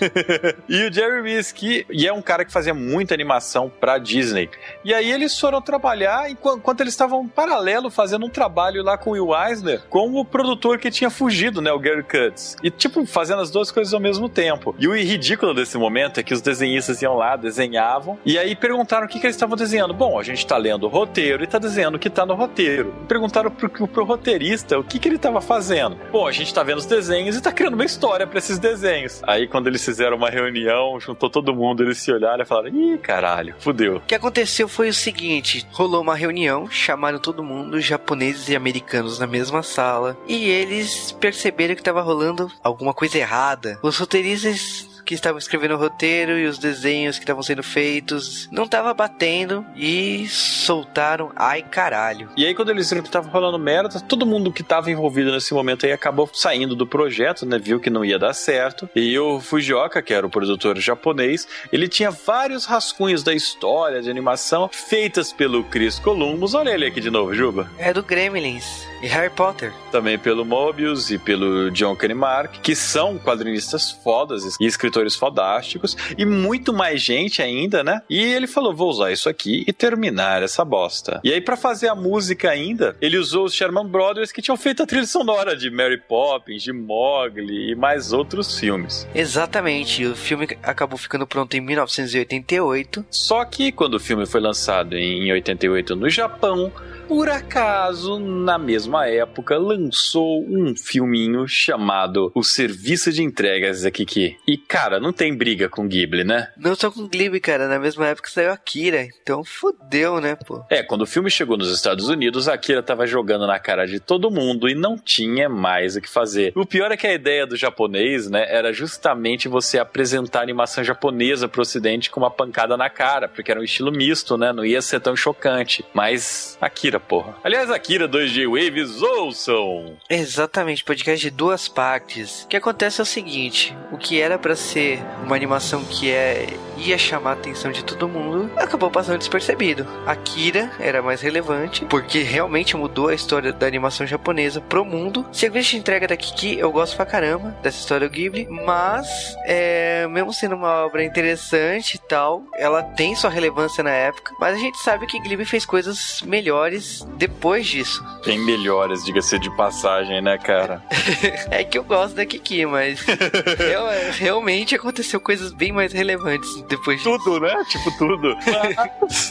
e 0.68 0.82
o 0.84 0.92
Jerry 0.92 1.20
Whiskey, 1.22 1.86
e 1.90 2.06
é 2.06 2.12
um 2.12 2.22
cara 2.22 2.44
que 2.44 2.52
fazia 2.52 2.74
muita 2.74 3.14
animação 3.14 3.70
pra 3.80 3.98
Disney. 3.98 4.50
E 4.84 4.92
aí 4.92 5.10
eles 5.10 5.38
foram 5.38 5.62
trabalhar 5.62 6.30
enquanto 6.30 6.80
eles 6.80 6.92
estavam 6.92 7.26
paralelo 7.26 7.90
fazendo 7.90 8.26
um 8.26 8.30
trabalho 8.30 8.82
lá 8.82 8.98
com 8.98 9.10
o 9.10 9.12
Will 9.12 9.34
Eisner, 9.34 9.82
com 9.88 10.14
o 10.14 10.24
produtor 10.24 10.78
que 10.78 10.90
tinha 10.90 11.10
fugido, 11.10 11.60
né, 11.60 11.72
o 11.72 11.78
Gary 11.78 12.02
Cutts. 12.02 12.56
E 12.62 12.70
tipo, 12.70 13.04
fazendo 13.06 13.29
as 13.38 13.50
duas 13.50 13.70
coisas 13.70 13.94
ao 13.94 14.00
mesmo 14.00 14.28
tempo. 14.28 14.74
E 14.78 14.88
o 14.88 14.94
ridículo 14.96 15.54
desse 15.54 15.78
momento 15.78 16.18
é 16.18 16.22
que 16.22 16.34
os 16.34 16.40
desenhistas 16.40 17.00
iam 17.02 17.14
lá, 17.14 17.36
desenhavam, 17.36 18.18
e 18.24 18.38
aí 18.38 18.56
perguntaram 18.56 19.06
o 19.06 19.08
que, 19.08 19.20
que 19.20 19.26
eles 19.26 19.36
estavam 19.36 19.56
desenhando. 19.56 19.94
Bom, 19.94 20.18
a 20.18 20.22
gente 20.22 20.46
tá 20.46 20.56
lendo 20.56 20.84
o 20.84 20.88
roteiro 20.88 21.42
e 21.42 21.46
tá 21.46 21.58
desenhando 21.58 21.94
o 21.96 21.98
que 21.98 22.10
tá 22.10 22.26
no 22.26 22.34
roteiro. 22.34 22.94
Perguntaram 23.06 23.50
pro, 23.50 23.68
pro 23.68 24.04
roteirista 24.04 24.78
o 24.78 24.84
que, 24.84 24.98
que 24.98 25.08
ele 25.08 25.18
tava 25.18 25.40
fazendo. 25.40 25.96
Bom, 26.10 26.26
a 26.26 26.32
gente 26.32 26.52
tá 26.52 26.62
vendo 26.62 26.78
os 26.78 26.86
desenhos 26.86 27.36
e 27.36 27.40
tá 27.40 27.52
criando 27.52 27.74
uma 27.74 27.84
história 27.84 28.26
para 28.26 28.38
esses 28.38 28.58
desenhos. 28.58 29.22
Aí 29.26 29.46
quando 29.46 29.66
eles 29.66 29.84
fizeram 29.84 30.16
uma 30.16 30.30
reunião, 30.30 30.98
juntou 30.98 31.30
todo 31.30 31.54
mundo, 31.54 31.82
eles 31.82 31.98
se 31.98 32.12
olharam 32.12 32.42
e 32.42 32.46
falaram: 32.46 32.68
ih, 32.68 32.98
caralho, 32.98 33.54
fudeu. 33.58 33.96
O 33.96 34.00
que 34.00 34.14
aconteceu 34.14 34.68
foi 34.68 34.88
o 34.88 34.94
seguinte: 34.94 35.66
rolou 35.72 36.02
uma 36.02 36.14
reunião, 36.14 36.70
chamaram 36.70 37.18
todo 37.18 37.42
mundo, 37.42 37.80
japoneses 37.80 38.48
e 38.48 38.56
americanos 38.56 39.18
na 39.18 39.26
mesma 39.26 39.62
sala, 39.62 40.16
e 40.26 40.48
eles 40.48 41.12
perceberam 41.12 41.74
que 41.74 41.82
tava 41.82 42.00
rolando 42.00 42.50
alguma 42.62 42.94
coisa 42.94 43.18
errada. 43.20 43.78
Os 43.82 43.96
roteiristas 43.98 44.90
que 45.10 45.14
estavam 45.14 45.40
escrevendo 45.40 45.74
o 45.74 45.76
roteiro 45.76 46.38
e 46.38 46.46
os 46.46 46.56
desenhos 46.56 47.16
que 47.16 47.24
estavam 47.24 47.42
sendo 47.42 47.64
feitos 47.64 48.48
não 48.52 48.68
tava 48.68 48.94
batendo 48.94 49.66
e 49.74 50.28
soltaram 50.28 51.32
ai 51.34 51.62
caralho. 51.62 52.28
E 52.36 52.46
aí 52.46 52.54
quando 52.54 52.70
eles 52.70 52.88
viram 52.88 53.02
que 53.02 53.10
tava 53.10 53.28
rolando 53.28 53.58
merda, 53.58 54.00
todo 54.00 54.24
mundo 54.24 54.52
que 54.52 54.62
tava 54.62 54.88
envolvido 54.88 55.32
nesse 55.32 55.52
momento 55.52 55.84
aí 55.84 55.90
acabou 55.90 56.30
saindo 56.32 56.76
do 56.76 56.86
projeto, 56.86 57.44
né? 57.44 57.58
Viu 57.58 57.80
que 57.80 57.90
não 57.90 58.04
ia 58.04 58.20
dar 58.20 58.32
certo. 58.34 58.88
E 58.94 59.18
o 59.18 59.40
Fujioka, 59.40 60.00
que 60.00 60.14
era 60.14 60.24
o 60.24 60.30
produtor 60.30 60.78
japonês, 60.78 61.48
ele 61.72 61.88
tinha 61.88 62.12
vários 62.12 62.64
rascunhos 62.64 63.24
da 63.24 63.34
história 63.34 64.00
de 64.00 64.08
animação 64.08 64.68
feitas 64.72 65.32
pelo 65.32 65.64
Chris 65.64 65.98
Columbus. 65.98 66.54
Olha 66.54 66.70
ele 66.70 66.86
aqui 66.86 67.00
de 67.00 67.10
novo, 67.10 67.34
Juba. 67.34 67.68
É 67.78 67.92
do 67.92 68.04
Gremlins 68.04 68.86
e 69.02 69.06
Harry 69.06 69.30
Potter. 69.30 69.72
Também 69.90 70.18
pelo 70.18 70.44
Mobius 70.44 71.10
e 71.10 71.18
pelo 71.18 71.70
John 71.70 71.96
Mark, 72.14 72.60
que 72.62 72.74
são 72.74 73.18
quadrinistas 73.18 73.90
fodas 73.90 74.56
e 74.60 74.64
escritores 74.64 75.16
fodásticos, 75.16 75.96
e 76.16 76.24
muito 76.24 76.72
mais 76.72 77.00
gente 77.00 77.42
ainda, 77.42 77.82
né? 77.82 78.02
E 78.08 78.20
ele 78.20 78.46
falou: 78.46 78.74
vou 78.74 78.88
usar 78.88 79.10
isso 79.10 79.28
aqui 79.28 79.64
e 79.66 79.72
terminar 79.72 80.42
essa 80.42 80.64
bosta. 80.64 81.20
E 81.24 81.32
aí, 81.32 81.40
para 81.40 81.56
fazer 81.56 81.88
a 81.88 81.94
música 81.94 82.50
ainda, 82.50 82.96
ele 83.00 83.16
usou 83.16 83.44
os 83.44 83.54
Sherman 83.54 83.86
Brothers 83.86 84.32
que 84.32 84.42
tinham 84.42 84.56
feito 84.56 84.82
a 84.82 84.86
trilha 84.86 85.06
sonora 85.06 85.56
de 85.56 85.70
Mary 85.70 85.98
Poppins, 85.98 86.62
de 86.62 86.72
Mowgli 86.72 87.70
e 87.70 87.74
mais 87.74 88.12
outros 88.12 88.58
filmes. 88.58 89.06
Exatamente. 89.14 90.04
O 90.04 90.14
filme 90.14 90.48
acabou 90.62 90.98
ficando 90.98 91.26
pronto 91.26 91.56
em 91.56 91.60
1988. 91.60 93.06
Só 93.10 93.44
que 93.44 93.72
quando 93.72 93.94
o 93.94 94.00
filme 94.00 94.26
foi 94.26 94.40
lançado 94.40 94.96
em 94.96 95.32
88 95.32 95.96
no 95.96 96.08
Japão, 96.08 96.72
por 97.08 97.28
acaso, 97.28 98.20
na 98.20 98.56
mesma 98.56 98.89
época, 98.98 99.56
lançou 99.58 100.44
um 100.44 100.74
filminho 100.76 101.46
chamado 101.46 102.30
O 102.34 102.42
Serviço 102.42 103.12
de 103.12 103.22
Entregas 103.22 103.82
da 103.82 103.90
Kiki. 103.90 104.36
E, 104.46 104.56
cara, 104.56 104.98
não 105.00 105.12
tem 105.12 105.34
briga 105.34 105.68
com 105.68 105.86
Ghibli, 105.86 106.24
né? 106.24 106.48
Não 106.56 106.74
só 106.74 106.90
com 106.90 107.06
Ghibli, 107.06 107.40
cara. 107.40 107.68
Na 107.68 107.78
mesma 107.78 108.06
época 108.06 108.30
saiu 108.30 108.52
Akira. 108.52 109.08
Então 109.22 109.44
fodeu, 109.44 110.20
né, 110.20 110.36
pô? 110.36 110.64
É, 110.68 110.82
quando 110.82 111.02
o 111.02 111.06
filme 111.06 111.30
chegou 111.30 111.56
nos 111.56 111.72
Estados 111.72 112.08
Unidos, 112.08 112.48
Akira 112.48 112.82
tava 112.82 113.06
jogando 113.06 113.46
na 113.46 113.58
cara 113.58 113.86
de 113.86 114.00
todo 114.00 114.30
mundo 114.30 114.68
e 114.68 114.74
não 114.74 114.98
tinha 114.98 115.48
mais 115.48 115.96
o 115.96 116.00
que 116.00 116.08
fazer. 116.08 116.52
O 116.54 116.66
pior 116.66 116.90
é 116.92 116.96
que 116.96 117.06
a 117.06 117.14
ideia 117.14 117.46
do 117.46 117.56
japonês, 117.56 118.28
né, 118.28 118.44
era 118.48 118.72
justamente 118.72 119.48
você 119.48 119.78
apresentar 119.78 120.42
animação 120.42 120.82
japonesa 120.82 121.48
pro 121.48 121.62
ocidente 121.62 122.10
com 122.10 122.20
uma 122.20 122.30
pancada 122.30 122.76
na 122.76 122.90
cara, 122.90 123.28
porque 123.28 123.50
era 123.50 123.60
um 123.60 123.64
estilo 123.64 123.92
misto, 123.92 124.36
né? 124.36 124.52
Não 124.52 124.64
ia 124.64 124.82
ser 124.82 125.00
tão 125.00 125.14
chocante. 125.14 125.84
Mas 125.94 126.56
Akira 126.60 126.98
porra. 126.98 127.36
Aliás, 127.44 127.70
Akira 127.70 128.08
2G 128.08 128.48
Ouçam! 128.82 129.96
Exatamente, 130.08 130.84
podcast 130.84 131.22
de 131.22 131.30
duas 131.30 131.68
partes. 131.68 132.44
O 132.44 132.48
que 132.48 132.56
acontece 132.56 133.00
é 133.00 133.02
o 133.02 133.06
seguinte: 133.06 133.76
o 133.92 133.98
que 133.98 134.20
era 134.20 134.38
para 134.38 134.56
ser 134.56 135.02
uma 135.24 135.36
animação 135.36 135.84
que 135.84 136.10
é 136.10 136.46
ia 136.80 136.98
chamar 136.98 137.30
a 137.30 137.32
atenção 137.34 137.70
de 137.70 137.84
todo 137.84 138.08
mundo, 138.08 138.50
acabou 138.56 138.90
passando 138.90 139.18
despercebido. 139.18 139.86
Akira 140.06 140.70
era 140.78 141.02
mais 141.02 141.20
relevante, 141.20 141.84
porque 141.86 142.22
realmente 142.22 142.76
mudou 142.76 143.08
a 143.08 143.14
história 143.14 143.52
da 143.52 143.66
animação 143.66 144.06
japonesa 144.06 144.60
pro 144.60 144.84
mundo. 144.84 145.26
Serviço 145.32 145.70
de 145.70 145.76
entrega 145.76 146.08
da 146.08 146.16
Kiki, 146.16 146.58
eu 146.58 146.70
gosto 146.72 146.96
pra 146.96 147.06
caramba 147.06 147.50
dessa 147.62 147.78
história 147.78 148.08
do 148.08 148.12
Ghibli, 148.12 148.48
mas 148.48 149.06
é, 149.44 150.06
mesmo 150.08 150.32
sendo 150.32 150.54
uma 150.54 150.84
obra 150.84 151.04
interessante 151.04 151.94
e 151.94 151.98
tal, 151.98 152.44
ela 152.56 152.82
tem 152.82 153.14
sua 153.14 153.30
relevância 153.30 153.84
na 153.84 153.90
época, 153.90 154.34
mas 154.40 154.54
a 154.54 154.58
gente 154.58 154.78
sabe 154.78 155.06
que 155.06 155.20
Ghibli 155.20 155.44
fez 155.44 155.64
coisas 155.64 156.22
melhores 156.22 157.06
depois 157.16 157.66
disso. 157.66 158.04
Tem 158.22 158.38
melhores, 158.70 159.04
diga-se 159.04 159.36
de 159.38 159.50
passagem, 159.50 160.20
né, 160.22 160.38
cara? 160.38 160.82
é 161.50 161.64
que 161.64 161.76
eu 161.76 161.82
gosto 161.82 162.14
da 162.14 162.24
Kiki, 162.24 162.64
mas 162.66 163.00
real- 163.58 163.88
realmente 164.12 164.74
aconteceu 164.76 165.20
coisas 165.20 165.52
bem 165.52 165.72
mais 165.72 165.92
relevantes 165.92 166.62
depois 166.68 166.98
disso. 166.98 167.18
Tudo, 167.24 167.40
né? 167.40 167.64
Tipo, 167.68 167.90
tudo. 167.98 168.36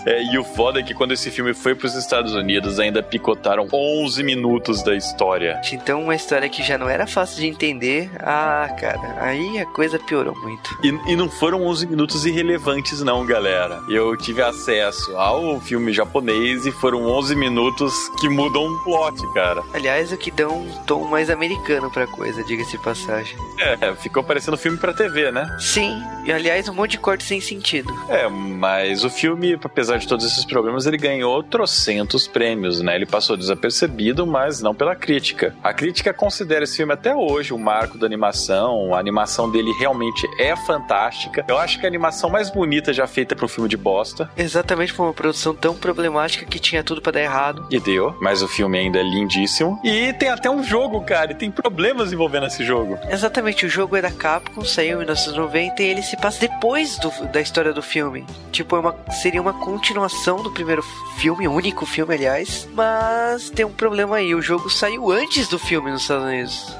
É, 0.06 0.22
e 0.24 0.38
o 0.38 0.44
foda 0.44 0.80
é 0.80 0.84
que 0.84 0.94
quando 0.94 1.14
esse 1.14 1.32
filme 1.32 1.54
foi 1.54 1.74
pros 1.74 1.96
Estados 1.96 2.34
Unidos, 2.34 2.80
ainda 2.80 3.02
picotaram 3.02 3.68
11 3.72 4.24
minutos 4.24 4.84
da 4.84 4.94
história. 4.96 5.62
Então, 5.72 6.04
uma 6.04 6.16
história 6.16 6.50
que 6.50 6.62
já 6.64 6.78
não 6.78 6.90
era 6.90 7.08
fácil 7.08 7.38
de 7.38 7.48
entender, 7.48 8.10
ah, 8.20 8.68
cara, 8.80 9.18
aí 9.22 9.60
a 9.60 9.66
coisa 9.66 9.98
piorou 10.00 10.36
muito. 10.42 10.78
E, 10.84 10.90
e 11.12 11.16
não 11.16 11.30
foram 11.30 11.66
11 11.66 11.88
minutos 11.88 12.26
irrelevantes, 12.26 13.02
não, 13.02 13.26
galera. 13.26 13.80
Eu 13.90 14.16
tive 14.18 14.42
acesso 14.42 15.16
ao 15.16 15.60
filme 15.62 15.94
japonês 15.94 16.66
e 16.66 16.72
foram 16.72 17.06
11 17.06 17.36
minutos 17.36 17.94
que 18.20 18.28
mudam 18.28 18.66
um 18.66 18.84
plot, 18.84 19.22
cara. 19.34 19.64
Aliás, 19.74 20.12
o 20.12 20.18
que 20.18 20.32
dá 20.32 20.48
um 20.48 20.68
tom 20.86 21.06
mais 21.06 21.30
americano 21.30 21.90
pra 21.92 22.08
coisa, 22.08 22.44
diga-se 22.44 22.78
passagem. 22.78 23.38
É, 23.60 23.94
ficou 23.96 24.24
parecendo 24.24 24.58
filme 24.58 24.78
pra 24.78 24.94
TV, 24.94 25.32
né? 25.32 25.58
Sim, 25.60 26.02
e 26.26 26.32
aliás, 26.32 26.68
um 26.70 26.74
monte 26.74 26.92
de 26.92 27.00
corte 27.00 27.24
sem 27.24 27.42
sentido. 27.42 27.94
É, 28.10 28.28
mas 28.30 29.04
o 29.04 29.10
filme, 29.10 29.58
apesar 29.64 29.98
de 29.98 30.08
todos 30.08 30.26
esses 30.26 30.46
problemas, 30.46 30.86
ele 30.86 30.98
ganhou 30.98 31.42
trocentos 31.44 32.28
prêmios, 32.28 32.82
né? 32.82 32.96
Ele 32.96 33.06
passou 33.06 33.36
desapercebido, 33.38 34.26
mas 34.26 34.62
não 34.62 34.74
pela 34.74 34.96
crítica. 34.96 35.56
A 35.64 35.74
crítica 35.74 36.14
considera 36.14 36.64
esse 36.64 36.78
filme 36.78 36.94
até 36.94 37.16
hoje 37.16 37.54
um 37.54 37.58
marco 37.58 37.98
da 37.98 38.06
animação. 38.06 38.94
A 38.94 39.00
animação 39.00 39.50
dele 39.50 39.72
realmente 39.80 40.28
é 40.40 40.56
fantástica. 40.56 41.46
Eu 41.48 41.58
acho 41.58 41.80
que 41.80 41.86
a 41.86 41.90
animação 41.90 42.30
mais 42.30 42.50
bonita 42.50 42.94
já 42.94 43.08
feita 43.08 43.36
para 43.36 43.46
um 43.46 43.50
filme 43.50 43.70
de 43.70 43.78
bosta. 43.78 44.30
Exatamente 44.38 44.94
por 44.94 45.04
uma 45.04 45.14
produção 45.14 45.54
tão 45.54 45.76
problemática 45.76 46.46
que 46.46 46.60
tinha 46.60 46.84
tudo 46.84 47.02
pra 47.02 47.12
dar 47.12 47.22
errado. 47.22 47.68
E 47.70 47.80
deu, 47.80 48.16
mas 48.22 48.42
o 48.42 48.48
filme 48.48 48.78
ainda 48.78 49.00
é 49.00 49.04
lindíssimo. 49.20 49.80
E 49.84 50.14
tem 50.14 50.30
até 50.30 50.50
um 50.50 50.64
jogo, 50.64 51.02
cara, 51.02 51.32
e 51.32 51.36
tem 51.36 51.52
problemas 51.52 52.12
envolvendo 52.14 52.46
esse 52.48 52.64
jogo. 52.64 52.98
Exatamente, 53.10 53.66
o 53.66 53.70
jogo 53.70 53.96
é 53.96 54.02
da 54.02 54.12
Capcom, 54.12 54.64
saiu 54.64 54.94
em 54.96 55.06
1990 55.06 55.82
e 55.82 55.86
ele 55.86 56.02
se 56.02 56.18
passa 56.18 56.40
depois 56.40 56.98
do- 56.98 57.28
da 57.28 57.42
história 57.42 57.74
do 57.74 57.82
filme. 57.82 58.26
Tipo, 58.52 58.76
é 58.76 58.80
uma, 58.80 58.96
seria 59.22 59.42
uma 59.42 59.54
continuação 59.54 60.42
do 60.42 60.52
primeiro 60.52 60.84
filme, 61.18 61.48
único 61.48 61.86
filme, 61.86 62.14
aliás. 62.14 62.68
Mas 62.74 63.50
tem 63.50 63.66
um 63.66 63.72
problema 63.72 64.18
aí, 64.18 64.34
o 64.34 64.42
jogo 64.42 64.70
saiu 64.70 65.12
antes 65.12 65.48
do 65.48 65.60
filme 65.60 65.92
nos 65.92 66.02
Estados 66.02 66.26
Unidos. 66.26 66.76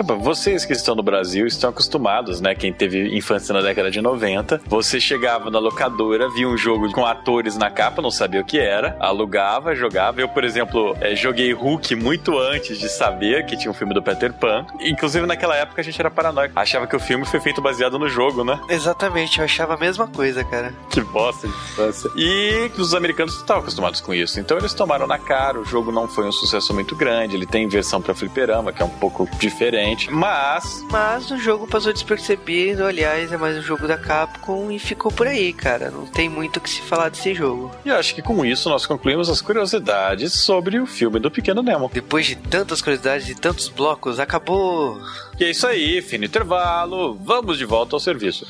Bom, 0.00 0.18
vocês 0.18 0.64
que 0.64 0.72
estão 0.72 0.94
no 0.94 1.02
Brasil 1.02 1.46
estão 1.46 1.70
acostumados, 1.70 2.40
né? 2.40 2.54
Quem 2.54 2.72
teve 2.72 3.14
infância 3.14 3.52
na 3.52 3.60
década 3.60 3.90
de 3.90 4.00
90, 4.00 4.62
você 4.66 4.98
chegava 4.98 5.50
na 5.50 5.58
locadora, 5.58 6.30
via 6.30 6.48
um 6.48 6.56
jogo 6.56 6.90
com 6.92 7.04
atores 7.04 7.56
na 7.56 7.70
capa, 7.70 8.00
não 8.00 8.10
sabia 8.10 8.40
o 8.40 8.44
que 8.44 8.58
era, 8.58 8.96
alugava, 8.98 9.74
jogava. 9.76 10.20
Eu, 10.20 10.28
por 10.28 10.44
exemplo, 10.44 10.96
eh, 11.00 11.14
joguei 11.14 11.52
Hulk 11.52 11.94
muito 11.94 12.36
antes 12.38 12.78
de 12.78 12.88
saber 12.88 13.44
que 13.44 13.56
tinha 13.56 13.70
um 13.70 13.74
filme 13.74 13.92
do 13.92 14.02
Peter 14.02 14.32
Pan. 14.32 14.66
Inclusive, 14.80 15.26
naquela 15.26 15.54
época 15.56 15.80
a 15.80 15.84
gente 15.84 16.00
era 16.00 16.10
paranoico. 16.10 16.58
Achava 16.58 16.86
que 16.86 16.96
o 16.96 17.00
filme 17.00 17.24
foi 17.26 17.38
feito 17.38 17.60
baseado 17.60 17.98
no 17.98 18.08
jogo, 18.08 18.42
né? 18.42 18.58
Exatamente, 18.70 19.38
eu 19.38 19.44
achava 19.44 19.74
a 19.74 19.76
mesma 19.76 20.08
coisa, 20.08 20.42
cara. 20.42 20.74
Que 20.90 21.00
bosta 21.02 21.46
de 21.46 21.54
infância. 21.54 22.10
E 22.16 22.70
os 22.78 22.94
americanos 22.94 23.36
estavam 23.36 23.62
acostumados 23.62 24.00
com 24.00 24.12
isso. 24.14 24.40
Então 24.40 24.56
eles 24.56 24.72
tomaram 24.72 25.06
na 25.06 25.18
cara. 25.18 25.60
O 25.60 25.64
jogo 25.64 25.92
não 25.92 26.08
foi 26.08 26.26
um 26.26 26.32
sucesso 26.32 26.72
muito 26.74 26.96
grande. 26.96 27.36
Ele 27.36 27.46
tem 27.46 27.68
versão 27.68 28.00
pra 28.00 28.14
fliperama, 28.14 28.72
que 28.72 28.82
é 28.82 28.84
um 28.84 28.88
pouco 28.88 29.28
diferente. 29.38 29.81
Mas 30.10 30.84
Mas 30.90 31.30
o 31.30 31.38
jogo 31.38 31.66
passou 31.66 31.92
despercebido, 31.92 32.84
aliás, 32.84 33.32
é 33.32 33.36
mais 33.36 33.56
um 33.56 33.62
jogo 33.62 33.86
da 33.86 33.96
Capcom 33.96 34.70
e 34.70 34.78
ficou 34.78 35.12
por 35.12 35.26
aí, 35.26 35.52
cara. 35.52 35.90
Não 35.90 36.06
tem 36.06 36.28
muito 36.28 36.56
o 36.56 36.60
que 36.60 36.70
se 36.70 36.80
falar 36.82 37.08
desse 37.08 37.34
jogo. 37.34 37.70
E 37.84 37.90
acho 37.90 38.14
que 38.14 38.22
com 38.22 38.44
isso 38.44 38.68
nós 38.68 38.86
concluímos 38.86 39.28
as 39.28 39.40
curiosidades 39.40 40.32
sobre 40.32 40.80
o 40.80 40.86
filme 40.86 41.18
do 41.18 41.30
Pequeno 41.30 41.62
Nemo. 41.62 41.90
Depois 41.92 42.26
de 42.26 42.36
tantas 42.36 42.80
curiosidades 42.80 43.28
e 43.28 43.34
tantos 43.34 43.68
blocos, 43.68 44.18
acabou. 44.18 45.00
E 45.38 45.44
é 45.44 45.50
isso 45.50 45.66
aí, 45.66 46.00
fim 46.00 46.22
intervalo. 46.24 47.18
Vamos 47.22 47.58
de 47.58 47.64
volta 47.64 47.96
ao 47.96 48.00
serviço. 48.00 48.46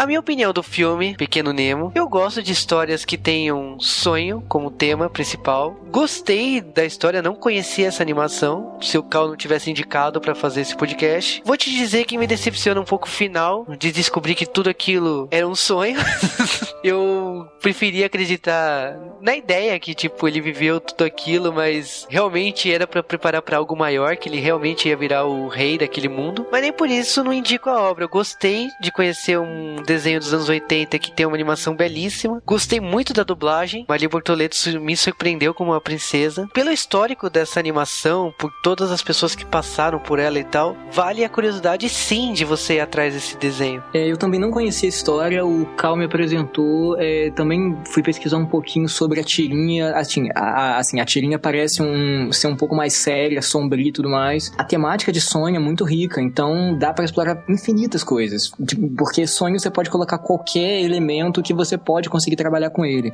A 0.00 0.06
minha 0.06 0.18
opinião 0.18 0.50
do 0.50 0.62
filme 0.62 1.14
Pequeno 1.14 1.52
Nemo, 1.52 1.92
eu 1.94 2.08
gosto 2.08 2.42
de 2.42 2.52
histórias 2.52 3.04
que 3.04 3.18
tenham 3.18 3.78
sonho 3.78 4.42
como 4.48 4.70
tema 4.70 5.10
principal. 5.10 5.76
Gostei 5.90 6.62
da 6.62 6.86
história, 6.86 7.20
não 7.20 7.34
conhecia 7.34 7.88
essa 7.88 8.02
animação. 8.02 8.78
Se 8.80 8.96
o 8.96 9.02
Cal 9.02 9.28
não 9.28 9.36
tivesse 9.36 9.70
indicado 9.70 10.18
pra 10.18 10.34
fazer 10.34 10.62
esse 10.62 10.74
podcast, 10.74 11.42
vou 11.44 11.54
te 11.54 11.70
dizer 11.70 12.06
que 12.06 12.16
me 12.16 12.26
decepciona 12.26 12.80
um 12.80 12.84
pouco 12.84 13.06
o 13.06 13.10
final 13.10 13.66
de 13.78 13.92
descobrir 13.92 14.34
que 14.34 14.46
tudo 14.46 14.70
aquilo 14.70 15.28
era 15.30 15.46
um 15.46 15.54
sonho. 15.54 15.98
eu 16.82 17.46
preferia 17.60 18.06
acreditar 18.06 18.98
na 19.20 19.36
ideia 19.36 19.78
que 19.78 19.94
tipo 19.94 20.26
ele 20.26 20.40
viveu 20.40 20.80
tudo 20.80 21.04
aquilo, 21.04 21.52
mas 21.52 22.06
realmente 22.08 22.72
era 22.72 22.86
pra 22.86 23.02
preparar 23.02 23.42
pra 23.42 23.58
algo 23.58 23.76
maior, 23.76 24.16
que 24.16 24.30
ele 24.30 24.40
realmente 24.40 24.88
ia 24.88 24.96
virar 24.96 25.26
o 25.26 25.46
rei 25.46 25.76
daquele 25.76 26.08
mundo. 26.08 26.46
Mas 26.50 26.62
nem 26.62 26.72
por 26.72 26.88
isso 26.88 27.22
não 27.22 27.34
indico 27.34 27.68
a 27.68 27.82
obra. 27.82 28.04
Eu 28.04 28.08
gostei 28.08 28.66
de 28.80 28.90
conhecer 28.90 29.38
um 29.38 29.76
desenho 29.90 30.20
dos 30.20 30.32
anos 30.32 30.48
80 30.48 30.98
que 30.98 31.10
tem 31.10 31.26
uma 31.26 31.34
animação 31.34 31.74
belíssima. 31.74 32.42
Gostei 32.46 32.80
muito 32.80 33.12
da 33.12 33.22
dublagem. 33.22 33.84
Maria 33.88 34.08
Bortoleto 34.08 34.56
me 34.80 34.96
surpreendeu 34.96 35.52
como 35.52 35.72
uma 35.72 35.80
princesa. 35.80 36.48
Pelo 36.52 36.70
histórico 36.70 37.28
dessa 37.28 37.58
animação, 37.58 38.32
por 38.38 38.52
todas 38.62 38.92
as 38.92 39.02
pessoas 39.02 39.34
que 39.34 39.44
passaram 39.44 39.98
por 39.98 40.18
ela 40.18 40.38
e 40.38 40.44
tal, 40.44 40.76
vale 40.92 41.24
a 41.24 41.28
curiosidade 41.28 41.88
sim 41.88 42.32
de 42.32 42.44
você 42.44 42.74
ir 42.74 42.80
atrás 42.80 43.14
desse 43.14 43.36
desenho. 43.36 43.82
É, 43.92 44.06
eu 44.06 44.16
também 44.16 44.38
não 44.38 44.50
conhecia 44.50 44.88
a 44.88 44.90
história, 44.90 45.44
o 45.44 45.66
Cal 45.76 45.96
me 45.96 46.04
apresentou, 46.04 46.96
é, 46.98 47.30
também 47.30 47.76
fui 47.86 48.02
pesquisar 48.02 48.36
um 48.36 48.46
pouquinho 48.46 48.88
sobre 48.88 49.20
a 49.20 49.24
tirinha, 49.24 49.92
assim 49.96 50.28
a, 50.34 50.78
assim, 50.78 51.00
a 51.00 51.04
tirinha 51.04 51.38
parece 51.38 51.82
um, 51.82 52.32
ser 52.32 52.46
um 52.46 52.56
pouco 52.56 52.74
mais 52.74 52.92
séria, 52.94 53.42
sombria 53.42 53.88
e 53.88 53.92
tudo 53.92 54.08
mais. 54.08 54.52
A 54.56 54.64
temática 54.64 55.10
de 55.10 55.20
sonho 55.20 55.56
é 55.56 55.58
muito 55.58 55.84
rica, 55.84 56.20
então 56.20 56.76
dá 56.76 56.92
pra 56.92 57.04
explorar 57.04 57.42
infinitas 57.48 58.04
coisas, 58.04 58.52
Tipo, 58.66 58.88
porque 58.96 59.26
sonho 59.26 59.58
você 59.58 59.70
pode 59.70 59.79
colocar 59.88 60.18
qualquer 60.18 60.82
elemento 60.82 61.42
que 61.42 61.54
você 61.54 61.78
pode 61.78 62.10
conseguir 62.10 62.36
trabalhar 62.36 62.70
com 62.70 62.84
ele. 62.84 63.12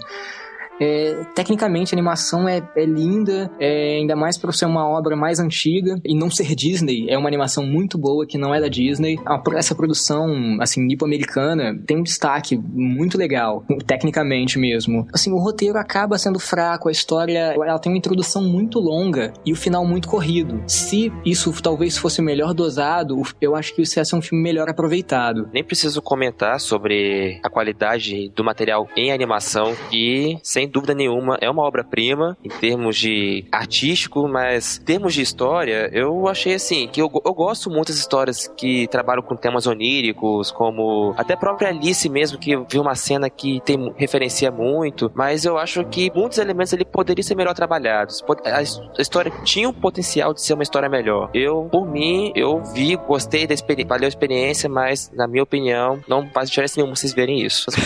É, 0.81 1.25
tecnicamente 1.35 1.95
a 1.95 1.97
animação 1.97 2.49
é, 2.49 2.63
é 2.77 2.85
linda, 2.85 3.51
é, 3.59 3.97
ainda 3.97 4.15
mais 4.15 4.37
por 4.39 4.53
ser 4.55 4.67
uma 4.67 4.87
obra 4.89 5.17
mais 5.17 5.39
antiga 5.39 5.99
e 6.05 6.15
não 6.15 6.31
ser 6.31 6.55
Disney. 6.55 7.07
É 7.09 7.17
uma 7.17 7.29
animação 7.29 7.65
muito 7.65 7.97
boa 7.99 8.27
que 8.27 8.39
não 8.39 8.55
é 8.55 8.61
da 8.61 8.69
Disney. 8.69 9.19
A- 9.25 9.43
essa 9.55 9.75
produção, 9.75 10.59
assim, 10.61 10.83
nipo-americana 10.85 11.79
tem 11.87 11.97
um 11.99 12.03
destaque 12.03 12.57
muito 12.57 13.17
legal, 13.17 13.65
tecnicamente 13.87 14.59
mesmo. 14.59 15.07
Assim, 15.13 15.33
o 15.33 15.39
roteiro 15.39 15.79
acaba 15.79 16.19
sendo 16.19 16.39
fraco, 16.39 16.89
a 16.89 16.93
história 16.93 17.55
ela 17.55 17.79
tem 17.79 17.91
uma 17.93 17.99
introdução 17.99 18.43
muito 18.43 18.79
longa 18.79 19.33
e 19.45 19.53
o 19.53 19.57
final 19.57 19.87
muito 19.87 20.09
corrido. 20.09 20.63
Se 20.67 21.13
isso 21.25 21.53
talvez 21.63 21.97
fosse 21.97 22.21
melhor 22.21 22.53
dosado, 22.53 23.21
eu 23.41 23.55
acho 23.57 23.75
que 23.75 23.83
isso 23.83 23.99
ia 23.99 24.05
ser 24.05 24.17
um 24.17 24.23
filme 24.23 24.43
melhor 24.43 24.69
aproveitado. 24.69 25.49
Nem 25.53 25.65
preciso 25.65 26.03
comentar 26.03 26.61
sobre 26.61 27.41
a 27.43 27.49
qualidade 27.51 28.31
do 28.35 28.45
material 28.45 28.87
em 28.97 29.11
animação, 29.13 29.75
que, 29.91 30.39
sem 30.43 30.66
dúvida 30.67 30.95
nenhuma, 30.95 31.39
é 31.41 31.51
uma 31.51 31.63
obra-prima 31.63 32.37
em 32.45 32.49
termos 32.49 32.97
de 32.97 33.45
artístico, 33.51 34.29
mas 34.29 34.79
em 34.79 34.85
termos 34.85 35.15
de 35.15 35.23
história, 35.23 35.91
eu 35.93 36.29
achei 36.29 36.55
assim, 36.55 36.89
que 36.89 37.01
eu, 37.01 37.11
eu 37.25 37.35
gosto 37.35 37.71
muito 37.71 37.89
das 37.89 37.97
histórias 37.97 38.49
que 38.57 38.87
trabalham 38.89 39.23
com 39.23 39.37
temas 39.37 39.67
oníricos, 39.67 40.51
como 40.51 41.15
até 41.17 41.35
a 41.35 41.37
própria 41.37 41.69
Alice 41.69 42.09
mesmo, 42.09 42.39
que 42.39 42.53
eu 42.53 42.67
vi 42.69 42.79
uma 42.79 42.95
cena 42.95 43.29
que 43.29 43.61
tem 43.65 43.93
referencia 43.97 44.51
muito, 44.51 45.11
mas 45.15 45.45
eu 45.45 45.59
acho 45.59 45.85
que 45.85 46.11
muitos 46.15 46.39
elementos 46.39 46.73
ali 46.73 46.85
poderiam 46.85 47.23
ser 47.23 47.35
melhor 47.35 47.55
trabalhados. 47.55 48.25
A 48.45 48.63
história 49.01 49.33
tinha 49.45 49.69
o 49.69 49.73
potencial 49.73 50.33
de 50.33 50.43
ser 50.43 50.55
uma 50.55 50.63
história 50.63 50.89
melhor. 50.89 51.31
Eu, 51.35 51.69
por 51.71 51.87
mim, 51.87 52.33
eu 52.35 52.63
vi, 52.63 52.97
gostei 52.97 53.47
da 53.47 53.55
experiência, 53.55 53.89
valeu 53.89 54.07
a 54.07 54.09
experiência, 54.09 54.69
mas, 54.69 55.11
na 55.15 55.27
minha 55.27 55.43
opinião, 55.43 56.01
não 56.09 56.29
faz 56.31 56.49
diferença 56.49 56.75
nenhuma 56.77 56.97
vocês 56.97 57.13
verem 57.13 57.41
isso. 57.43 57.67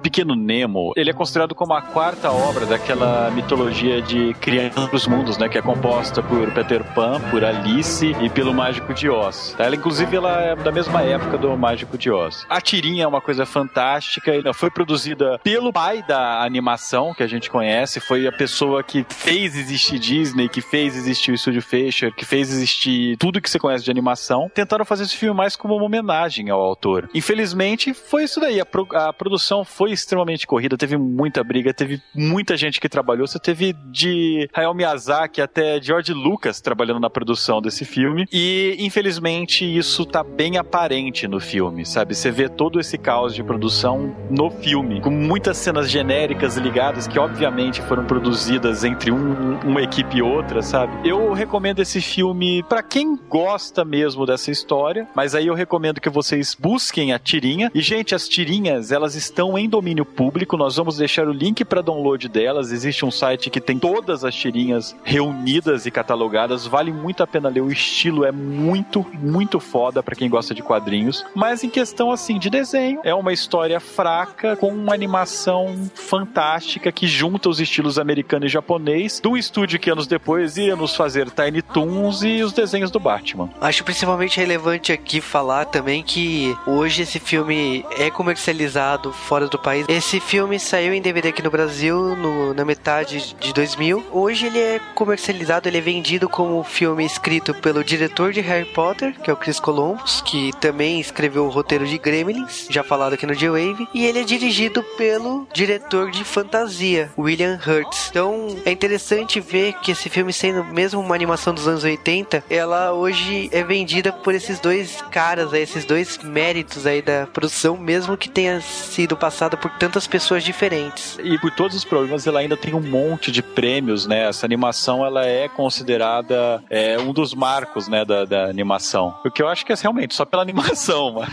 Pequeno 0.00 0.34
Nemo, 0.34 0.92
ele 0.96 1.10
é 1.10 1.12
considerado 1.12 1.54
como 1.54 1.74
a 1.74 1.82
quarta 1.82 2.30
obra 2.30 2.66
daquela 2.66 3.30
mitologia 3.30 4.00
de 4.02 4.34
Criança 4.34 4.86
dos 4.88 5.06
Mundos, 5.06 5.38
né? 5.38 5.48
Que 5.48 5.58
é 5.58 5.62
composta 5.62 6.22
por 6.22 6.50
Peter 6.52 6.82
Pan, 6.94 7.20
por 7.30 7.44
Alice 7.44 8.14
e 8.20 8.28
pelo 8.30 8.52
Mágico 8.54 8.92
de 8.94 9.08
Oz. 9.08 9.54
Ela, 9.58 9.74
inclusive, 9.76 10.16
ela 10.16 10.40
é 10.40 10.56
da 10.56 10.72
mesma 10.72 11.02
época 11.02 11.36
do 11.38 11.56
Mágico 11.56 11.96
de 11.98 12.10
Oz. 12.10 12.46
A 12.48 12.60
tirinha 12.60 13.04
é 13.04 13.06
uma 13.06 13.20
coisa 13.20 13.44
fantástica. 13.46 14.32
Ela 14.34 14.54
foi 14.54 14.70
produzida 14.70 15.38
pelo 15.42 15.72
pai 15.72 16.02
da 16.02 16.42
animação, 16.42 17.12
que 17.14 17.22
a 17.22 17.26
gente 17.26 17.50
conhece. 17.50 18.00
Foi 18.00 18.26
a 18.26 18.32
pessoa 18.32 18.82
que 18.82 19.04
fez 19.08 19.56
existir 19.56 19.98
Disney, 19.98 20.48
que 20.48 20.60
fez 20.60 20.96
existir 20.96 21.32
o 21.32 21.34
Estúdio 21.34 21.62
Fecha, 21.62 22.10
que 22.10 22.24
fez 22.24 22.50
existir 22.50 23.16
tudo 23.16 23.40
que 23.40 23.50
você 23.50 23.58
conhece 23.58 23.84
de 23.84 23.90
animação. 23.90 24.50
Tentaram 24.54 24.84
fazer 24.84 25.04
esse 25.04 25.16
filme 25.16 25.36
mais 25.36 25.56
como 25.56 25.74
uma 25.76 25.84
homenagem 25.84 26.50
ao 26.50 26.60
autor. 26.60 27.08
Infelizmente, 27.14 27.92
foi 27.92 28.24
isso 28.24 28.40
daí. 28.40 28.60
A, 28.60 28.66
pro- 28.66 28.88
a 28.92 29.12
produção 29.12 29.64
foi 29.64 29.83
extremamente 29.92 30.46
corrida, 30.46 30.76
teve 30.76 30.96
muita 30.96 31.42
briga, 31.44 31.72
teve 31.74 32.00
muita 32.14 32.56
gente 32.56 32.80
que 32.80 32.88
trabalhou. 32.88 33.26
Você 33.26 33.38
teve 33.38 33.74
de 33.90 34.48
Hayao 34.52 34.74
Miyazaki 34.74 35.40
até 35.40 35.80
George 35.80 36.12
Lucas 36.12 36.60
trabalhando 36.60 37.00
na 37.00 37.10
produção 37.10 37.60
desse 37.60 37.84
filme. 37.84 38.26
E, 38.32 38.76
infelizmente, 38.78 39.64
isso 39.64 40.04
tá 40.04 40.22
bem 40.24 40.56
aparente 40.56 41.28
no 41.28 41.40
filme, 41.40 41.84
sabe? 41.84 42.14
Você 42.14 42.30
vê 42.30 42.48
todo 42.48 42.80
esse 42.80 42.96
caos 42.98 43.34
de 43.34 43.42
produção 43.42 44.14
no 44.30 44.50
filme, 44.50 45.00
com 45.00 45.10
muitas 45.10 45.56
cenas 45.58 45.90
genéricas 45.90 46.56
ligadas 46.56 47.06
que, 47.06 47.18
obviamente, 47.18 47.82
foram 47.82 48.04
produzidas 48.04 48.84
entre 48.84 49.10
um- 49.10 49.58
uma 49.64 49.82
equipe 49.82 50.18
e 50.18 50.22
outra, 50.22 50.62
sabe? 50.62 51.08
Eu 51.08 51.32
recomendo 51.32 51.80
esse 51.80 52.00
filme 52.00 52.62
pra 52.68 52.82
quem 52.82 53.16
gosta 53.16 53.84
mesmo 53.84 54.24
dessa 54.26 54.50
história, 54.50 55.06
mas 55.14 55.34
aí 55.34 55.46
eu 55.46 55.54
recomendo 55.54 56.00
que 56.00 56.08
vocês 56.08 56.56
busquem 56.58 57.12
a 57.12 57.18
tirinha. 57.18 57.70
E, 57.74 57.80
gente, 57.80 58.14
as 58.14 58.28
tirinhas, 58.28 58.90
elas 58.92 59.14
estão 59.14 59.58
em 59.58 59.68
domínio 59.74 60.04
público. 60.04 60.56
Nós 60.56 60.76
vamos 60.76 60.96
deixar 60.96 61.26
o 61.26 61.32
link 61.32 61.64
para 61.64 61.82
download 61.82 62.28
delas. 62.28 62.70
Existe 62.70 63.04
um 63.04 63.10
site 63.10 63.50
que 63.50 63.60
tem 63.60 63.76
todas 63.76 64.24
as 64.24 64.34
tirinhas 64.34 64.94
reunidas 65.02 65.84
e 65.84 65.90
catalogadas. 65.90 66.64
Vale 66.64 66.92
muito 66.92 67.24
a 67.24 67.26
pena 67.26 67.48
ler. 67.48 67.60
O 67.60 67.72
estilo 67.72 68.24
é 68.24 68.30
muito, 68.30 69.04
muito 69.12 69.58
foda 69.58 70.00
pra 70.00 70.14
quem 70.14 70.30
gosta 70.30 70.54
de 70.54 70.62
quadrinhos. 70.62 71.24
Mas 71.34 71.64
em 71.64 71.68
questão 71.68 72.12
assim 72.12 72.38
de 72.38 72.48
desenho, 72.48 73.00
é 73.02 73.12
uma 73.12 73.32
história 73.32 73.80
fraca 73.80 74.54
com 74.54 74.68
uma 74.68 74.94
animação 74.94 75.90
fantástica 75.94 76.92
que 76.92 77.08
junta 77.08 77.48
os 77.48 77.58
estilos 77.58 77.98
americano 77.98 78.46
e 78.46 78.48
japonês 78.48 79.20
um 79.26 79.36
estúdio 79.36 79.80
que 79.80 79.90
anos 79.90 80.06
depois 80.06 80.56
ia 80.56 80.76
nos 80.76 80.94
fazer 80.94 81.30
Tiny 81.30 81.62
Toons 81.62 82.22
e 82.22 82.42
os 82.42 82.52
desenhos 82.52 82.90
do 82.90 83.00
Batman. 83.00 83.50
Acho 83.60 83.82
principalmente 83.82 84.38
relevante 84.38 84.92
aqui 84.92 85.20
falar 85.20 85.64
também 85.64 86.02
que 86.02 86.56
hoje 86.66 87.02
esse 87.02 87.18
filme 87.18 87.84
é 87.98 88.10
comercializado 88.10 89.12
fora 89.12 89.48
do 89.48 89.58
país. 89.64 89.86
Esse 89.88 90.20
filme 90.20 90.60
saiu 90.60 90.92
em 90.92 91.00
DVD 91.00 91.28
aqui 91.30 91.42
no 91.42 91.50
Brasil 91.50 92.14
no- 92.14 92.52
na 92.54 92.64
metade 92.64 93.34
de 93.40 93.52
2000. 93.52 94.04
Hoje 94.12 94.46
ele 94.46 94.58
é 94.60 94.78
comercializado, 94.94 95.66
ele 95.68 95.78
é 95.78 95.80
vendido 95.80 96.28
como 96.28 96.62
filme 96.62 97.04
escrito 97.04 97.54
pelo 97.54 97.82
diretor 97.82 98.32
de 98.32 98.40
Harry 98.42 98.66
Potter, 98.66 99.14
que 99.20 99.30
é 99.30 99.32
o 99.32 99.36
Chris 99.36 99.58
Columbus, 99.58 100.20
que 100.20 100.52
também 100.60 101.00
escreveu 101.00 101.46
o 101.46 101.48
roteiro 101.48 101.86
de 101.86 101.96
Gremlins, 101.98 102.66
já 102.68 102.84
falado 102.84 103.14
aqui 103.14 103.26
no 103.26 103.34
J-Wave, 103.34 103.88
e 103.94 104.04
ele 104.04 104.20
é 104.20 104.24
dirigido 104.24 104.82
pelo 104.98 105.48
diretor 105.52 106.10
de 106.10 106.22
fantasia, 106.24 107.10
William 107.18 107.58
Hurt. 107.66 107.94
Então 108.10 108.54
é 108.66 108.70
interessante 108.70 109.40
ver 109.40 109.72
que 109.80 109.92
esse 109.92 110.10
filme 110.10 110.32
sendo 110.32 110.62
mesmo 110.64 111.00
uma 111.00 111.14
animação 111.14 111.54
dos 111.54 111.66
anos 111.66 111.84
80, 111.84 112.44
ela 112.50 112.92
hoje 112.92 113.48
é 113.50 113.62
vendida 113.62 114.12
por 114.12 114.34
esses 114.34 114.60
dois 114.60 115.00
caras, 115.10 115.52
esses 115.54 115.84
dois 115.86 116.18
méritos 116.22 116.86
aí 116.86 117.00
da 117.00 117.26
produção, 117.32 117.76
mesmo 117.78 118.16
que 118.16 118.28
tenha 118.28 118.60
sido 118.60 119.16
passada 119.44 119.56
por 119.56 119.70
tantas 119.72 120.06
pessoas 120.06 120.42
diferentes. 120.42 121.18
E 121.22 121.38
por 121.38 121.50
todos 121.50 121.76
os 121.76 121.84
problemas, 121.84 122.26
ela 122.26 122.40
ainda 122.40 122.56
tem 122.56 122.74
um 122.74 122.80
monte 122.80 123.30
de 123.30 123.42
prêmios, 123.42 124.06
né? 124.06 124.28
Essa 124.28 124.46
animação, 124.46 125.04
ela 125.04 125.24
é 125.26 125.48
considerada 125.48 126.62
é, 126.70 126.98
um 126.98 127.12
dos 127.12 127.34
marcos, 127.34 127.88
né, 127.88 128.04
da, 128.04 128.24
da 128.24 128.44
animação. 128.46 129.14
O 129.24 129.30
que 129.30 129.42
eu 129.42 129.48
acho 129.48 129.64
que 129.66 129.72
é 129.72 129.76
realmente 129.80 130.14
só 130.14 130.24
pela 130.24 130.42
animação, 130.54 131.14
mas... 131.14 131.28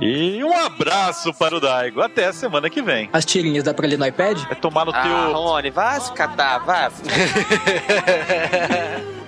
e 0.00 0.42
um 0.42 0.56
abraço 0.56 1.32
para 1.34 1.56
o 1.56 1.60
Daigo. 1.60 2.00
Até 2.00 2.26
a 2.26 2.32
semana 2.32 2.70
que 2.70 2.80
vem. 2.82 3.08
As 3.12 3.24
tirinhas 3.24 3.64
dá 3.64 3.74
pra 3.74 3.86
ler 3.86 3.98
no 3.98 4.06
iPad? 4.06 4.38
É 4.50 4.54
tomar 4.54 4.84
no 4.84 4.92
Ah, 4.94 5.02
teu... 5.02 5.32
Rony, 5.32 5.70
vai 5.70 6.00
se 6.00 6.12
catar, 6.12 6.58
vai. 6.58 6.90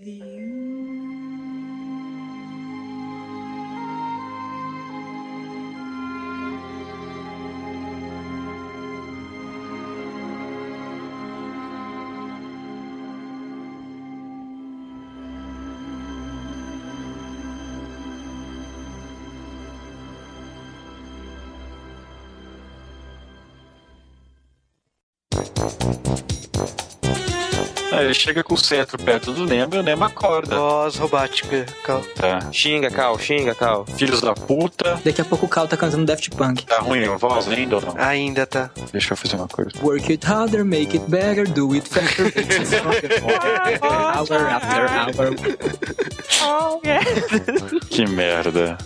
The. 0.00 0.25
Ele 28.06 28.14
chega 28.14 28.42
com 28.42 28.54
o 28.54 28.58
cetro 28.58 28.96
perto 28.98 29.32
do 29.32 29.44
Nemo 29.44 29.74
e 29.74 29.78
o 29.78 29.82
Nemo 29.82 30.04
acorda. 30.04 30.56
Voz 30.56 30.96
robótica, 30.96 31.66
Cal. 31.84 32.02
Tá. 32.14 32.50
Xinga, 32.52 32.90
Cal, 32.90 33.18
xinga, 33.18 33.54
Cal. 33.54 33.84
Filhos 33.96 34.20
da 34.20 34.32
puta. 34.32 35.00
Daqui 35.04 35.20
a 35.20 35.24
pouco 35.24 35.46
o 35.46 35.48
Cal 35.48 35.66
tá 35.66 35.76
cantando 35.76 36.04
Daft 36.06 36.30
Punk. 36.30 36.64
Tá 36.64 36.78
ruim 36.78 37.04
a 37.04 37.16
voz 37.16 37.48
ainda 37.48 37.76
ou 37.76 37.82
não? 37.82 37.94
Ainda 37.98 38.46
tá. 38.46 38.70
Deixa 38.92 39.12
eu 39.12 39.16
fazer 39.16 39.36
uma 39.36 39.48
coisa. 39.48 39.70
Work 39.82 40.12
it 40.12 40.26
harder, 40.26 40.64
make 40.64 40.96
it 40.96 41.10
better, 41.10 41.48
do 41.48 41.72
it 41.72 41.88
faster. 41.88 42.26
Hour 43.82 44.46
after 44.48 44.86
hour. 44.88 45.34
Que 47.90 48.06
merda. 48.06 48.78